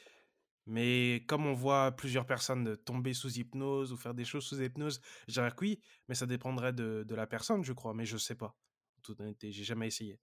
Mais 0.67 1.25
comme 1.27 1.47
on 1.47 1.55
voit 1.55 1.93
plusieurs 1.93 2.27
personnes 2.27 2.77
tomber 2.77 3.15
sous 3.15 3.39
hypnose 3.39 3.91
ou 3.91 3.97
faire 3.97 4.13
des 4.13 4.27
choses 4.27 4.45
sous 4.45 4.61
hypnose, 4.61 5.01
je 5.27 5.33
dirais 5.33 5.51
que 5.51 5.61
oui, 5.63 5.81
mais 6.09 6.15
ça 6.15 6.27
dépendrait 6.27 6.75
de, 6.75 7.07
la 7.09 7.27
personne, 7.27 7.65
je 7.65 7.73
crois, 7.73 7.95
mais 7.95 8.05
je 8.05 8.19
sais 8.19 8.35
pas 8.35 8.55
toute 9.03 9.19
honnêteté. 9.21 9.51
J'ai 9.51 9.65
jamais 9.65 9.87
essayé. 9.87 10.19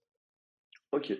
Ok. 0.92 1.12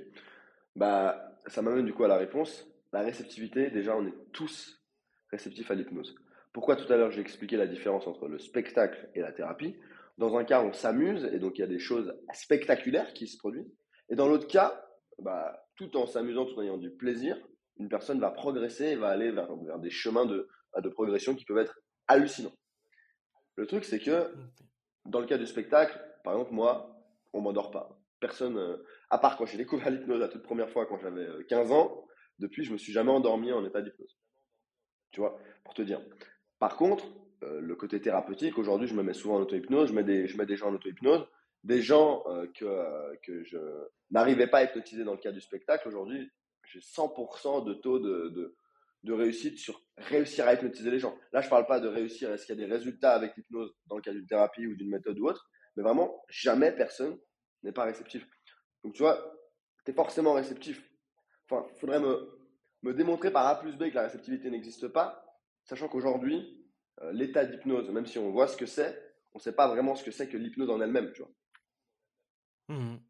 Bah, 0.76 1.40
ça 1.46 1.60
m'amène 1.60 1.86
du 1.86 1.92
coup 1.92 2.04
à 2.04 2.08
la 2.08 2.18
réponse. 2.18 2.66
La 2.92 3.00
réceptivité, 3.00 3.70
déjà, 3.70 3.96
on 3.96 4.06
est 4.06 4.14
tous 4.32 4.80
réceptifs 5.32 5.70
à 5.72 5.74
l'hypnose. 5.74 6.14
Pourquoi 6.52 6.76
tout 6.76 6.90
à 6.92 6.96
l'heure 6.96 7.10
j'ai 7.10 7.20
expliqué 7.20 7.56
la 7.56 7.66
différence 7.66 8.06
entre 8.06 8.28
le 8.28 8.38
spectacle 8.38 9.08
et 9.14 9.20
la 9.20 9.32
thérapie? 9.32 9.76
Dans 10.18 10.36
un 10.36 10.44
cas, 10.44 10.62
on 10.62 10.72
s'amuse 10.72 11.24
et 11.32 11.38
donc 11.38 11.58
il 11.58 11.60
y 11.60 11.64
a 11.64 11.68
des 11.68 11.78
choses 11.78 12.14
spectaculaires 12.32 13.12
qui 13.12 13.26
se 13.26 13.36
produisent. 13.36 13.72
Et 14.08 14.16
dans 14.16 14.28
l'autre 14.28 14.46
cas, 14.46 14.82
bah, 15.18 15.66
tout 15.76 15.96
en 15.96 16.06
s'amusant, 16.06 16.46
tout 16.46 16.58
en 16.58 16.62
ayant 16.62 16.78
du 16.78 16.90
plaisir, 16.90 17.36
une 17.78 17.88
personne 17.88 18.20
va 18.20 18.30
progresser 18.30 18.86
et 18.86 18.96
va 18.96 19.08
aller 19.08 19.30
vers, 19.30 19.54
vers 19.56 19.78
des 19.78 19.90
chemins 19.90 20.24
de, 20.24 20.48
bah, 20.72 20.80
de 20.80 20.88
progression 20.88 21.34
qui 21.34 21.44
peuvent 21.44 21.58
être 21.58 21.78
hallucinants. 22.08 22.54
Le 23.56 23.66
truc, 23.66 23.84
c'est 23.84 24.00
que 24.00 24.32
dans 25.04 25.20
le 25.20 25.26
cas 25.26 25.38
du 25.38 25.46
spectacle, 25.46 25.98
par 26.24 26.34
exemple, 26.34 26.52
moi, 26.52 26.96
on 27.32 27.40
m'endort 27.40 27.70
pas. 27.70 27.98
Personne, 28.20 28.56
euh, 28.56 28.76
à 29.10 29.18
part 29.18 29.36
quand 29.36 29.46
j'ai 29.46 29.58
découvert 29.58 29.90
l'hypnose 29.90 30.20
la 30.20 30.28
toute 30.28 30.42
première 30.42 30.70
fois 30.70 30.86
quand 30.86 30.98
j'avais 30.98 31.26
15 31.48 31.70
euh, 31.70 31.74
ans, 31.74 32.06
depuis, 32.38 32.64
je 32.64 32.72
me 32.72 32.78
suis 32.78 32.92
jamais 32.92 33.10
endormi 33.10 33.52
en 33.52 33.64
état 33.64 33.80
d'hypnose. 33.80 34.18
Tu 35.10 35.20
vois, 35.20 35.38
pour 35.64 35.74
te 35.74 35.82
dire. 35.82 36.00
Par 36.58 36.76
contre, 36.76 37.06
euh, 37.42 37.60
le 37.60 37.76
côté 37.76 38.00
thérapeutique, 38.00 38.58
aujourd'hui, 38.58 38.88
je 38.88 38.94
me 38.94 39.02
mets 39.02 39.14
souvent 39.14 39.36
en 39.36 39.40
auto-hypnose, 39.40 39.88
je 39.88 39.94
mets 39.94 40.04
des, 40.04 40.26
je 40.26 40.36
mets 40.36 40.46
des 40.46 40.56
gens 40.56 40.68
en 40.68 40.74
auto-hypnose, 40.74 41.26
des 41.64 41.82
gens 41.82 42.22
que, 42.54 43.16
que 43.24 43.42
je 43.42 43.58
n'arrivais 44.10 44.46
pas 44.46 44.58
à 44.58 44.64
hypnotiser 44.64 45.04
dans 45.04 45.12
le 45.12 45.18
cadre 45.18 45.34
du 45.34 45.40
spectacle. 45.40 45.88
Aujourd'hui, 45.88 46.30
j'ai 46.66 46.80
100% 46.80 47.64
de 47.64 47.74
taux 47.74 47.98
de, 47.98 48.54
de, 49.02 49.12
réussite 49.12 49.58
sur 49.58 49.80
réussir 49.96 50.46
à 50.46 50.54
hypnotiser 50.54 50.90
les 50.90 50.98
gens. 50.98 51.16
Là, 51.32 51.40
je 51.40 51.48
parle 51.48 51.66
pas 51.66 51.80
de 51.80 51.88
réussir, 51.88 52.32
est-ce 52.32 52.46
qu'il 52.46 52.58
y 52.58 52.62
a 52.62 52.66
des 52.66 52.72
résultats 52.72 53.12
avec 53.12 53.36
l'hypnose 53.36 53.72
dans 53.86 53.96
le 53.96 54.02
cadre 54.02 54.18
d'une 54.18 54.26
thérapie 54.26 54.66
ou 54.66 54.74
d'une 54.74 54.90
méthode 54.90 55.18
ou 55.18 55.28
autre, 55.28 55.48
mais 55.76 55.82
vraiment, 55.82 56.24
jamais 56.28 56.72
personne 56.72 57.16
n'est 57.62 57.72
pas 57.72 57.84
réceptif. 57.84 58.26
Donc, 58.82 58.94
tu 58.94 59.02
vois, 59.02 59.32
tu 59.84 59.92
es 59.92 59.94
forcément 59.94 60.32
réceptif. 60.32 60.82
Enfin, 61.48 61.66
il 61.72 61.78
faudrait 61.78 62.00
me, 62.00 62.36
me 62.82 62.94
démontrer 62.94 63.30
par 63.30 63.46
A 63.46 63.60
plus 63.60 63.76
B 63.76 63.90
que 63.90 63.94
la 63.94 64.02
réceptivité 64.02 64.50
n'existe 64.50 64.88
pas, 64.88 65.24
sachant 65.64 65.88
qu'aujourd'hui, 65.88 66.55
euh, 67.02 67.12
l'état 67.12 67.44
d'hypnose, 67.44 67.90
même 67.90 68.06
si 68.06 68.18
on 68.18 68.30
voit 68.32 68.48
ce 68.48 68.56
que 68.56 68.66
c'est, 68.66 69.00
on 69.34 69.38
ne 69.38 69.42
sait 69.42 69.54
pas 69.54 69.68
vraiment 69.68 69.94
ce 69.96 70.04
que 70.04 70.10
c'est 70.10 70.28
que 70.28 70.36
l'hypnose 70.36 70.70
en 70.70 70.80
elle-même, 70.80 71.12
tu 71.12 71.22
vois. 71.22 71.32
Mmh 72.68 73.00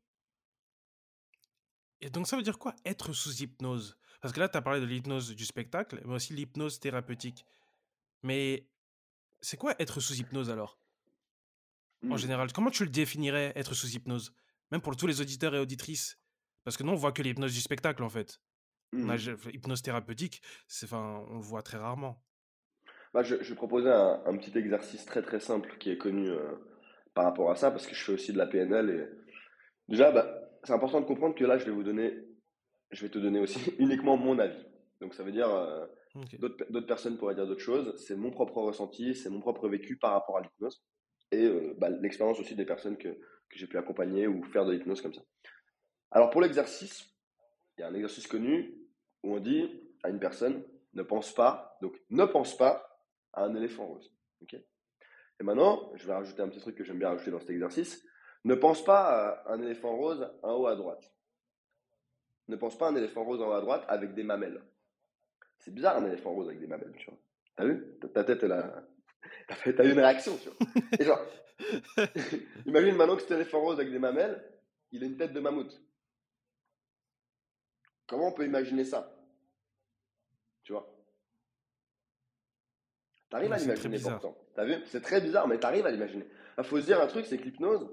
Et 2.00 2.10
donc, 2.10 2.26
ça 2.26 2.36
veut 2.36 2.42
dire 2.42 2.58
quoi 2.58 2.74
être 2.84 3.12
sous 3.12 3.42
hypnose? 3.42 3.98
Parce 4.20 4.32
que 4.32 4.40
là, 4.40 4.48
tu 4.48 4.56
as 4.56 4.62
parlé 4.62 4.80
de 4.80 4.86
l'hypnose 4.86 5.34
du 5.34 5.44
spectacle, 5.44 6.00
mais 6.04 6.14
aussi 6.14 6.32
l'hypnose 6.34 6.80
thérapeutique. 6.80 7.44
Mais 8.22 8.68
c'est 9.40 9.58
quoi 9.58 9.74
être 9.80 10.00
sous 10.00 10.14
hypnose 10.14 10.50
alors? 10.50 10.80
En 12.08 12.16
Hmm. 12.16 12.16
général, 12.16 12.52
comment 12.52 12.70
tu 12.70 12.84
le 12.84 12.90
définirais 12.90 13.52
être 13.56 13.74
sous 13.74 13.88
hypnose? 13.94 14.32
Même 14.70 14.80
pour 14.80 14.96
tous 14.96 15.06
les 15.06 15.20
auditeurs 15.20 15.54
et 15.54 15.58
auditrices. 15.58 16.18
Parce 16.64 16.76
que 16.76 16.82
nous, 16.82 16.92
on 16.92 16.96
voit 16.96 17.12
que 17.12 17.22
l'hypnose 17.22 17.52
du 17.54 17.60
spectacle 17.60 18.02
en 18.02 18.08
fait. 18.08 18.40
On 19.02 19.08
a 19.10 19.16
ja- 19.18 19.36
hypnose 19.52 19.82
thérapeutique, 19.82 20.42
c'est 20.68 20.86
enfin, 20.86 21.24
on 21.28 21.36
le 21.36 21.42
voit 21.42 21.62
très 21.62 21.78
rarement. 21.78 22.25
Bah, 23.14 23.22
je, 23.22 23.36
je 23.42 23.50
vais 23.50 23.56
proposer 23.56 23.90
un, 23.90 24.22
un 24.26 24.36
petit 24.36 24.56
exercice 24.56 25.04
très 25.06 25.22
très 25.22 25.40
simple 25.40 25.76
qui 25.78 25.90
est 25.90 25.98
connu 25.98 26.28
euh, 26.28 26.52
par 27.14 27.24
rapport 27.24 27.50
à 27.50 27.56
ça, 27.56 27.70
parce 27.70 27.86
que 27.86 27.94
je 27.94 28.04
fais 28.04 28.12
aussi 28.12 28.32
de 28.32 28.38
la 28.38 28.46
PNL. 28.46 28.90
Et... 28.90 29.26
Déjà, 29.88 30.10
bah, 30.10 30.50
c'est 30.64 30.72
important 30.72 31.00
de 31.00 31.06
comprendre 31.06 31.34
que 31.34 31.44
là, 31.44 31.58
je 31.58 31.64
vais 31.64 31.70
vous 31.70 31.82
donner, 31.82 32.14
je 32.90 33.02
vais 33.02 33.10
te 33.10 33.18
donner 33.18 33.40
aussi 33.40 33.58
uniquement 33.78 34.16
mon 34.16 34.38
avis. 34.38 34.64
Donc 35.00 35.14
ça 35.14 35.22
veut 35.22 35.32
dire, 35.32 35.48
euh, 35.48 35.86
d'autres 36.38 36.86
personnes 36.86 37.18
pourraient 37.18 37.34
dire 37.34 37.46
d'autres 37.46 37.60
choses. 37.60 37.94
C'est 37.96 38.16
mon 38.16 38.30
propre 38.30 38.58
ressenti, 38.58 39.14
c'est 39.14 39.30
mon 39.30 39.40
propre 39.40 39.68
vécu 39.68 39.96
par 39.96 40.12
rapport 40.12 40.38
à 40.38 40.42
l'hypnose. 40.42 40.82
Et 41.32 41.44
euh, 41.44 41.74
bah, 41.78 41.88
l'expérience 41.88 42.40
aussi 42.40 42.54
des 42.54 42.64
personnes 42.64 42.96
que, 42.96 43.08
que 43.08 43.56
j'ai 43.56 43.66
pu 43.66 43.78
accompagner 43.78 44.26
ou 44.26 44.42
faire 44.44 44.64
de 44.64 44.72
l'hypnose 44.72 45.00
comme 45.00 45.14
ça. 45.14 45.22
Alors 46.10 46.30
pour 46.30 46.40
l'exercice, 46.40 47.14
il 47.76 47.82
y 47.82 47.84
a 47.84 47.88
un 47.88 47.94
exercice 47.94 48.26
connu 48.26 48.74
où 49.22 49.34
on 49.34 49.40
dit 49.40 49.68
à 50.02 50.08
une 50.08 50.20
personne, 50.20 50.64
ne 50.94 51.02
pense 51.02 51.34
pas, 51.34 51.76
donc 51.82 52.00
ne 52.10 52.24
pense 52.24 52.56
pas 52.56 52.85
à 53.36 53.44
un 53.44 53.54
éléphant 53.54 53.86
rose. 53.86 54.12
ok? 54.42 54.54
Et 55.38 55.44
maintenant, 55.44 55.92
je 55.94 56.06
vais 56.06 56.14
rajouter 56.14 56.42
un 56.42 56.48
petit 56.48 56.60
truc 56.60 56.74
que 56.76 56.84
j'aime 56.84 56.98
bien 56.98 57.10
rajouter 57.10 57.30
dans 57.30 57.38
cet 57.40 57.50
exercice. 57.50 58.04
Ne 58.44 58.54
pense 58.54 58.82
pas 58.84 59.42
à 59.44 59.52
un 59.52 59.62
éléphant 59.62 59.94
rose 59.96 60.28
en 60.42 60.54
haut 60.54 60.66
à 60.66 60.76
droite. 60.76 61.12
Ne 62.48 62.56
pense 62.56 62.76
pas 62.78 62.86
à 62.86 62.90
un 62.90 62.96
éléphant 62.96 63.24
rose 63.24 63.40
en 63.42 63.48
haut 63.48 63.52
à 63.52 63.60
droite 63.60 63.84
avec 63.88 64.14
des 64.14 64.22
mamelles. 64.22 64.62
C'est 65.58 65.74
bizarre 65.74 65.96
un 65.96 66.06
éléphant 66.06 66.32
rose 66.32 66.48
avec 66.48 66.60
des 66.60 66.66
mamelles, 66.66 66.94
tu 66.98 67.10
vois. 67.10 67.18
T'as 67.56 67.66
vu? 67.66 67.98
Ta- 68.14 68.24
tête, 68.24 68.42
elle 68.42 68.52
a... 68.52 68.86
T'as 69.48 69.84
eu 69.84 69.92
une 69.92 69.98
réaction, 69.98 70.36
tu 70.38 71.04
vois. 71.04 71.26
Imagine 72.66 72.96
maintenant 72.96 73.16
que 73.16 73.22
cet 73.22 73.32
éléphant 73.32 73.60
rose 73.60 73.78
avec 73.80 73.90
des 73.90 73.98
mamelles, 73.98 74.42
il 74.92 75.02
a 75.02 75.06
une 75.06 75.16
tête 75.16 75.32
de 75.32 75.40
mammouth. 75.40 75.82
Comment 78.06 78.28
on 78.28 78.32
peut 78.32 78.44
imaginer 78.44 78.84
ça? 78.84 79.12
Tu 80.62 80.72
vois? 80.72 80.95
T'arrives 83.30 83.52
à 83.52 83.56
l'imaginer 83.58 83.88
bizarre. 83.96 84.20
pourtant. 84.20 84.38
T'as 84.54 84.64
vu? 84.64 84.74
C'est 84.86 85.02
très 85.02 85.20
bizarre, 85.20 85.48
mais 85.48 85.58
t'arrives 85.58 85.86
à 85.86 85.90
l'imaginer. 85.90 86.26
Il 86.58 86.64
faut 86.64 86.80
se 86.80 86.86
dire 86.86 87.00
un 87.00 87.06
truc, 87.06 87.26
c'est 87.26 87.38
que 87.38 87.44
l'hypnose, 87.44 87.88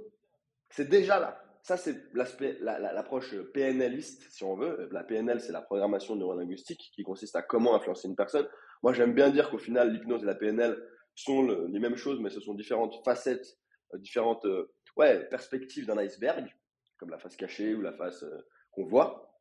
c'est 0.69 0.87
déjà 0.87 1.19
là. 1.19 1.39
Ça, 1.63 1.77
c'est 1.77 2.13
l'aspect, 2.13 2.57
la- 2.59 2.77
la- 2.77 2.91
l'approche 2.93 3.33
PNListe, 3.53 4.29
si 4.29 4.43
on 4.43 4.55
veut. 4.55 4.89
La 4.91 5.03
PNL, 5.03 5.39
c'est 5.39 5.53
la 5.53 5.61
programmation 5.61 6.15
neurolinguistique 6.15 6.91
qui 6.93 7.03
consiste 7.03 7.35
à 7.35 7.41
comment 7.41 7.73
influencer 7.75 8.07
une 8.07 8.15
personne. 8.17 8.47
Moi, 8.83 8.91
j'aime 8.93 9.13
bien 9.13 9.29
dire 9.29 9.49
qu'au 9.49 9.57
final, 9.57 9.91
l'hypnose 9.93 10.23
et 10.23 10.25
la 10.25 10.35
PNL 10.35 10.77
sont 11.15 11.41
le- 11.41 11.67
les 11.67 11.79
mêmes 11.79 11.95
choses, 11.95 12.19
mais 12.19 12.29
ce 12.29 12.41
sont 12.41 12.53
différentes 12.53 12.95
facettes, 13.05 13.57
euh, 13.93 13.97
différentes 13.97 14.45
euh, 14.45 14.71
ouais, 14.97 15.25
perspectives 15.29 15.85
d'un 15.85 15.97
iceberg, 15.97 16.53
comme 16.97 17.09
la 17.09 17.17
face 17.17 17.35
cachée 17.37 17.73
ou 17.75 17.81
la 17.81 17.93
face 17.93 18.23
euh, 18.23 18.45
qu'on 18.71 18.83
voit, 18.85 19.39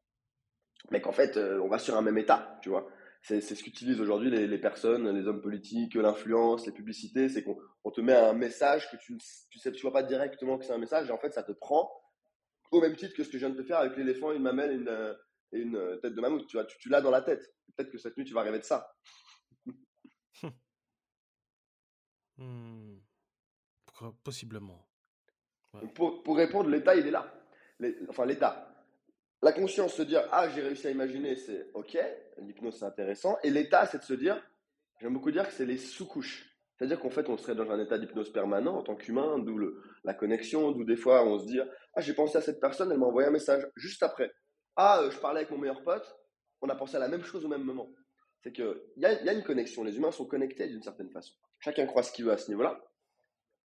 mais 0.91 1.01
qu'en 1.01 1.13
fait, 1.13 1.37
euh, 1.37 1.61
on 1.61 1.69
va 1.69 1.79
sur 1.79 1.97
un 1.97 2.03
même 2.03 2.19
état, 2.19 2.59
tu 2.63 2.69
vois. 2.69 2.89
C'est 3.23 3.41
ce 3.41 3.63
qu'utilisent 3.63 4.01
aujourd'hui 4.01 4.31
les, 4.31 4.49
les 4.49 4.59
personnes, 4.59 5.09
les 5.09 5.27
hommes 5.29 5.41
politiques, 5.41 5.95
l'influence, 5.95 6.67
les 6.67 6.73
publicités, 6.73 7.29
c'est 7.29 7.45
qu'on 7.45 7.57
on 7.85 7.91
te 7.93 8.01
met 8.01 8.15
un 8.15 8.33
message 8.33 8.91
que 8.91 8.97
tu 8.97 9.13
ne 9.15 9.19
tu 9.49 9.59
sais, 9.61 9.71
tu 9.71 9.83
vois 9.83 9.93
pas 9.93 10.03
directement 10.03 10.59
que 10.59 10.65
c'est 10.65 10.73
un 10.73 10.79
message, 10.79 11.09
et 11.09 11.13
en 11.13 11.19
fait, 11.19 11.33
ça 11.33 11.45
te 11.45 11.53
prend 11.53 11.89
au 12.73 12.81
même 12.81 12.97
titre 12.97 13.15
que 13.15 13.23
ce 13.23 13.29
que 13.29 13.39
je 13.39 13.47
viens 13.47 13.55
de 13.55 13.61
te 13.61 13.67
faire 13.67 13.79
avec 13.79 13.97
l'éléphant, 13.97 14.33
une 14.33 14.43
mamelle 14.43 14.73
et 14.73 14.75
une, 14.75 14.89
euh, 14.89 15.15
et 15.53 15.59
une 15.61 15.77
euh, 15.77 15.97
tête 15.99 16.15
de 16.15 16.21
mammouth, 16.21 16.47
tu 16.49 16.57
vois, 16.57 16.65
tu, 16.65 16.77
tu 16.79 16.89
l'as 16.89 17.01
dans 17.01 17.11
la 17.11 17.23
tête. 17.23 17.55
Peut-être 17.77 17.91
que 17.93 17.99
cette 17.99 18.17
nuit, 18.17 18.25
tu 18.25 18.35
vas 18.35 18.43
rêver 18.43 18.59
de 18.59 18.65
ça. 18.65 18.93
Hmm. 22.39 22.97
Possiblement. 24.25 24.89
Ouais. 25.75 25.87
Pour, 25.95 26.23
pour 26.23 26.37
répondre, 26.37 26.69
l'état, 26.71 26.97
il 26.97 27.07
est 27.07 27.11
là. 27.11 27.33
Les- 27.79 27.97
enfin, 28.09 28.25
l'état. 28.25 28.72
La 29.43 29.53
conscience, 29.53 29.95
se 29.95 30.03
dire, 30.03 30.23
ah, 30.31 30.49
j'ai 30.49 30.61
réussi 30.61 30.87
à 30.87 30.91
imaginer, 30.91 31.35
c'est 31.35 31.69
OK, 31.75 31.99
l'hypnose, 32.39 32.79
c'est 32.79 32.85
intéressant. 32.85 33.37
Et 33.43 33.51
l'état, 33.51 33.87
c'est 33.87 33.99
de 33.99 34.05
se 34.05 34.15
dire, 34.15 34.41
j'aime 35.01 35.13
beaucoup 35.13 35.33
dire 35.33 35.49
que 35.49 35.53
c'est 35.53 35.67
les 35.67 35.79
sous-couches. 35.79 36.49
C'est-à-dire 36.79 37.01
qu'en 37.01 37.11
fait, 37.11 37.29
on 37.29 37.37
serait 37.37 37.57
dans 37.57 37.69
un 37.71 37.81
état 37.81 37.99
d'hypnose 37.99 38.33
permanent 38.33 38.77
en 38.77 38.83
tant 38.83 38.95
qu'humain, 38.95 39.41
d'où 39.41 39.59
la 40.05 40.15
connexion, 40.15 40.71
d'où 40.71 40.85
des 40.85 40.97
fois, 40.97 41.27
on 41.27 41.41
se 41.41 41.47
dit, 41.47 41.59
ah, 41.61 42.01
j'ai 42.01 42.15
pensé 42.15 42.39
à 42.39 42.41
cette 42.41 42.61
personne, 42.61 42.93
elle 42.93 42.99
m'a 42.99 43.07
envoyé 43.07 43.29
un 43.29 43.33
message 43.33 43.67
juste 43.75 44.05
après. 44.05 44.31
Ah, 44.77 45.01
euh, 45.01 45.11
je 45.11 45.19
parlais 45.19 45.41
avec 45.41 45.51
mon 45.51 45.59
meilleur 45.59 45.83
pote, 45.83 46.17
on 46.61 46.69
a 46.69 46.77
pensé 46.77 46.97
à 46.97 47.01
la 47.01 47.09
même 47.09 47.25
chose 47.25 47.45
au 47.45 47.49
même 47.49 47.65
moment. 47.65 47.91
C'est 48.45 48.53
qu'il 48.53 48.75
y 48.97 49.07
a, 49.07 49.23
y 49.23 49.29
a 49.29 49.33
une 49.33 49.43
connexion, 49.43 49.83
les 49.83 49.97
humains 49.97 50.13
sont 50.13 50.27
connectés 50.27 50.69
d'une 50.69 50.83
certaine 50.83 51.11
façon. 51.11 51.35
Chacun 51.59 51.87
croit 51.87 52.05
ce 52.05 52.13
qu'il 52.13 52.25
veut 52.25 52.33
à 52.33 52.39
ce 52.39 52.49
niveau-là. 52.49 52.81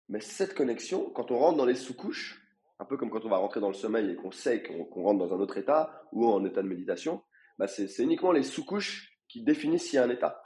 Mais 0.08 0.20
cette 0.20 0.54
connexion, 0.54 1.10
quand 1.10 1.30
on 1.32 1.38
rentre 1.38 1.58
dans 1.58 1.66
les 1.66 1.74
sous-couches, 1.74 2.43
un 2.84 2.86
peu 2.86 2.98
comme 2.98 3.08
quand 3.08 3.24
on 3.24 3.30
va 3.30 3.38
rentrer 3.38 3.60
dans 3.60 3.68
le 3.68 3.74
sommeil 3.74 4.10
et 4.10 4.14
qu'on 4.14 4.30
sait 4.30 4.62
qu'on 4.62 5.02
rentre 5.02 5.18
dans 5.18 5.34
un 5.34 5.40
autre 5.40 5.56
état 5.56 6.02
ou 6.12 6.26
en 6.26 6.44
état 6.44 6.62
de 6.62 6.68
méditation, 6.68 7.24
bah 7.58 7.66
c'est 7.66 7.98
uniquement 7.98 8.30
les 8.30 8.42
sous-couches 8.42 9.18
qui 9.26 9.42
définissent 9.42 9.84
s'il 9.84 9.94
y 9.94 9.98
a 9.98 10.04
un 10.04 10.10
état. 10.10 10.42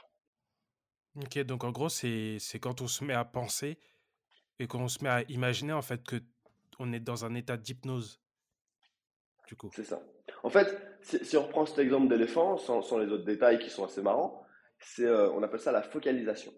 Ok, 1.15 1.37
donc 1.39 1.65
en 1.65 1.71
gros, 1.71 1.89
c'est 1.89 2.37
c'est 2.39 2.59
quand 2.59 2.81
on 2.81 2.87
se 2.87 3.03
met 3.03 3.13
à 3.13 3.25
penser 3.25 3.77
et 4.57 4.67
qu'on 4.67 4.87
se 4.87 5.03
met 5.03 5.09
à 5.09 5.23
imaginer 5.23 5.73
en 5.73 5.81
fait 5.81 6.01
que 6.03 6.21
on 6.79 6.93
est 6.93 7.01
dans 7.01 7.25
un 7.25 7.35
état 7.35 7.57
d'hypnose, 7.57 8.21
du 9.47 9.57
coup. 9.57 9.69
C'est 9.75 9.83
ça. 9.83 10.01
En 10.43 10.49
fait, 10.49 10.81
si, 11.01 11.25
si 11.25 11.35
on 11.35 11.43
reprend 11.45 11.65
cet 11.65 11.79
exemple 11.79 12.07
d'éléphant, 12.07 12.57
sans, 12.57 12.81
sans 12.81 12.99
les 12.99 13.11
autres 13.11 13.25
détails 13.25 13.59
qui 13.59 13.69
sont 13.69 13.83
assez 13.83 14.01
marrants, 14.01 14.45
c'est, 14.79 15.05
euh, 15.05 15.29
on 15.31 15.43
appelle 15.43 15.59
ça 15.59 15.73
la 15.73 15.81
focalisation. 15.81 16.53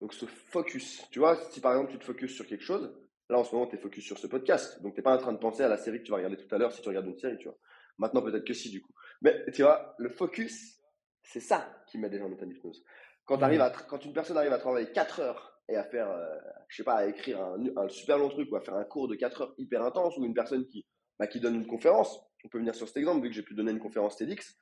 Donc 0.00 0.14
ce 0.14 0.26
focus, 0.26 1.02
tu 1.10 1.18
vois, 1.18 1.34
si 1.50 1.60
par 1.60 1.72
exemple 1.72 1.90
tu 1.90 1.98
te 1.98 2.04
focuses 2.04 2.36
sur 2.36 2.46
quelque 2.46 2.62
chose, 2.62 2.94
là 3.28 3.38
en 3.38 3.44
ce 3.44 3.54
moment 3.54 3.66
tu 3.66 3.76
es 3.76 3.78
focus 3.78 4.04
sur 4.04 4.18
ce 4.18 4.26
podcast, 4.26 4.82
donc 4.82 4.94
tu 4.94 4.98
n'es 5.00 5.02
pas 5.02 5.14
en 5.14 5.18
train 5.18 5.32
de 5.32 5.38
penser 5.38 5.62
à 5.62 5.68
la 5.68 5.76
série 5.76 5.98
que 5.98 6.04
tu 6.04 6.10
vas 6.10 6.16
regarder 6.16 6.36
tout 6.36 6.52
à 6.54 6.58
l'heure 6.58 6.72
si 6.72 6.82
tu 6.82 6.88
regardes 6.88 7.06
une 7.06 7.18
série, 7.18 7.38
tu 7.38 7.48
vois. 7.48 7.58
Maintenant 7.98 8.22
peut-être 8.22 8.44
que 8.44 8.54
si 8.54 8.70
du 8.70 8.80
coup. 8.82 8.92
Mais 9.22 9.44
tu 9.52 9.62
vois, 9.62 9.94
le 9.98 10.08
focus, 10.10 10.80
c'est 11.22 11.40
ça 11.40 11.82
qui 11.88 11.98
met 11.98 12.08
des 12.08 12.18
gens 12.18 12.26
en 12.26 12.32
état 12.32 12.46
d'hypnose. 12.46 12.84
Quand, 13.24 13.42
à 13.42 13.50
tra- 13.50 13.86
quand 13.86 14.04
une 14.04 14.12
personne 14.12 14.36
arrive 14.38 14.52
à 14.52 14.58
travailler 14.58 14.90
4 14.92 15.20
heures 15.20 15.60
et 15.68 15.76
à 15.76 15.84
faire, 15.84 16.10
euh, 16.10 16.34
je 16.68 16.76
sais 16.76 16.84
pas, 16.84 16.94
à 16.94 17.06
écrire 17.06 17.42
un, 17.42 17.58
un 17.76 17.88
super 17.88 18.16
long 18.16 18.30
truc 18.30 18.50
ou 18.50 18.56
à 18.56 18.60
faire 18.62 18.74
un 18.74 18.84
cours 18.84 19.06
de 19.08 19.16
4 19.16 19.42
heures 19.42 19.54
hyper 19.58 19.82
intense, 19.82 20.16
ou 20.16 20.24
une 20.24 20.32
personne 20.32 20.66
qui, 20.66 20.86
bah, 21.18 21.26
qui 21.26 21.38
donne 21.40 21.56
une 21.56 21.66
conférence, 21.66 22.18
on 22.44 22.48
peut 22.48 22.58
venir 22.58 22.74
sur 22.74 22.86
cet 22.88 22.96
exemple, 22.96 23.22
vu 23.22 23.28
que 23.28 23.34
j'ai 23.34 23.42
pu 23.42 23.54
donner 23.54 23.72
une 23.72 23.80
conférence 23.80 24.16
TEDx, 24.16 24.56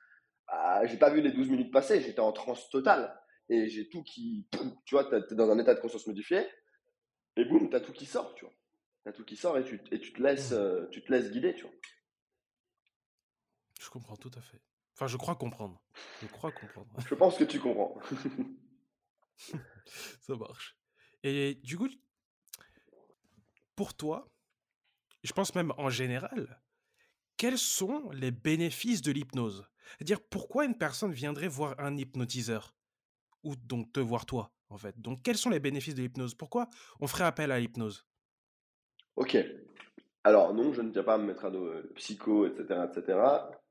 bah, 0.47 0.85
j'ai 0.85 0.97
pas 0.97 1.09
vu 1.09 1.21
les 1.21 1.31
12 1.31 1.49
minutes 1.49 1.71
passer, 1.71 2.01
j'étais 2.01 2.19
en 2.19 2.33
transe 2.33 2.69
totale 2.69 3.17
et 3.47 3.69
j'ai 3.69 3.87
tout 3.87 4.03
qui, 4.03 4.49
tu 4.85 4.95
vois, 4.95 5.05
t'es 5.05 5.35
dans 5.35 5.49
un 5.49 5.59
état 5.59 5.73
de 5.73 5.79
conscience 5.79 6.05
modifié, 6.07 6.45
et 7.37 7.45
boum, 7.45 7.69
t'as 7.69 7.79
tout 7.79 7.93
qui 7.93 8.05
sort, 8.05 8.33
tu 8.35 8.45
vois. 8.45 8.53
T'as 9.03 9.11
tout 9.13 9.23
qui 9.23 9.35
sort 9.37 9.57
et 9.57 9.63
tu, 9.63 9.79
et 9.91 9.99
tu 9.99 10.11
te 10.13 10.21
laisses, 10.21 10.51
Mhm. 10.51 10.57
euh, 10.57 10.87
tu 10.91 11.01
te 11.01 11.11
laisses 11.11 11.31
guider, 11.31 11.53
tu 11.55 11.63
vois. 11.63 11.71
Je 13.79 13.89
comprends 13.89 14.17
tout 14.17 14.31
à 14.35 14.41
fait. 14.41 14.61
Enfin, 14.95 15.07
je 15.07 15.17
crois 15.17 15.35
comprendre. 15.35 15.81
Je 16.21 16.27
crois 16.27 16.51
comprendre. 16.51 16.91
Je 17.07 17.15
pense 17.15 17.37
que 17.37 17.43
tu 17.43 17.59
comprends. 17.59 17.99
Ça 20.21 20.35
marche. 20.35 20.75
Et 21.23 21.55
du 21.55 21.77
coup, 21.77 21.89
pour 23.75 23.95
toi, 23.95 24.27
je 25.23 25.31
pense 25.33 25.55
même 25.55 25.73
en 25.77 25.89
général, 25.89 26.61
quels 27.37 27.57
sont 27.57 28.09
les 28.11 28.31
bénéfices 28.31 29.01
de 29.01 29.11
l'hypnose? 29.11 29.67
C'est-à-dire, 29.97 30.21
pourquoi 30.21 30.65
une 30.65 30.77
personne 30.77 31.11
viendrait 31.13 31.47
voir 31.47 31.79
un 31.79 31.97
hypnotiseur? 31.97 32.75
Ou 33.43 33.55
donc 33.55 33.93
te 33.93 33.99
voir 33.99 34.25
toi, 34.25 34.51
en 34.69 34.77
fait. 34.77 34.99
Donc, 34.99 35.21
quels 35.23 35.37
sont 35.37 35.49
les 35.49 35.59
bénéfices 35.59 35.95
de 35.95 36.01
l'hypnose? 36.01 36.35
Pourquoi 36.35 36.67
on 36.99 37.07
ferait 37.07 37.23
appel 37.23 37.51
à 37.51 37.59
l'hypnose? 37.59 38.05
Ok. 39.15 39.37
Alors, 40.23 40.53
non, 40.53 40.73
je 40.73 40.81
ne 40.81 40.91
tiens 40.91 41.03
pas 41.03 41.15
à 41.15 41.17
me 41.17 41.25
mettre 41.25 41.45
à 41.45 41.51
dos 41.51 41.65
euh, 41.65 41.91
psycho, 41.95 42.45
etc., 42.45 42.81
etc. 42.89 43.19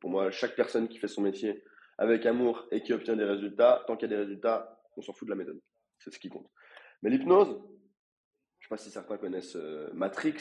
Pour 0.01 0.11
moi, 0.11 0.31
chaque 0.31 0.57
personne 0.57 0.89
qui 0.89 0.99
fait 0.99 1.09
son 1.09 1.23
métier 1.23 1.63
avec 1.99 2.27
amour 2.27 2.67
et 2.71 2.83
qui 2.83 2.93
obtient 2.93 3.17
des 3.17 3.25
résultats, 3.25 3.85
tant 3.87 3.97
qu'il 3.97 4.11
y 4.11 4.15
a 4.15 4.17
des 4.17 4.23
résultats, 4.23 4.81
on 4.97 5.03
s'en 5.03 5.13
fout 5.13 5.27
de 5.27 5.33
la 5.33 5.37
méthode. 5.37 5.61
C'est 5.99 6.13
ce 6.13 6.19
qui 6.19 6.29
compte. 6.29 6.49
Mais 7.03 7.11
l'hypnose, 7.11 7.49
je 7.49 7.55
ne 7.55 8.63
sais 8.63 8.69
pas 8.69 8.77
si 8.77 8.91
certains 8.91 9.19
connaissent 9.19 9.57
euh, 9.57 9.91
Matrix, 9.93 10.35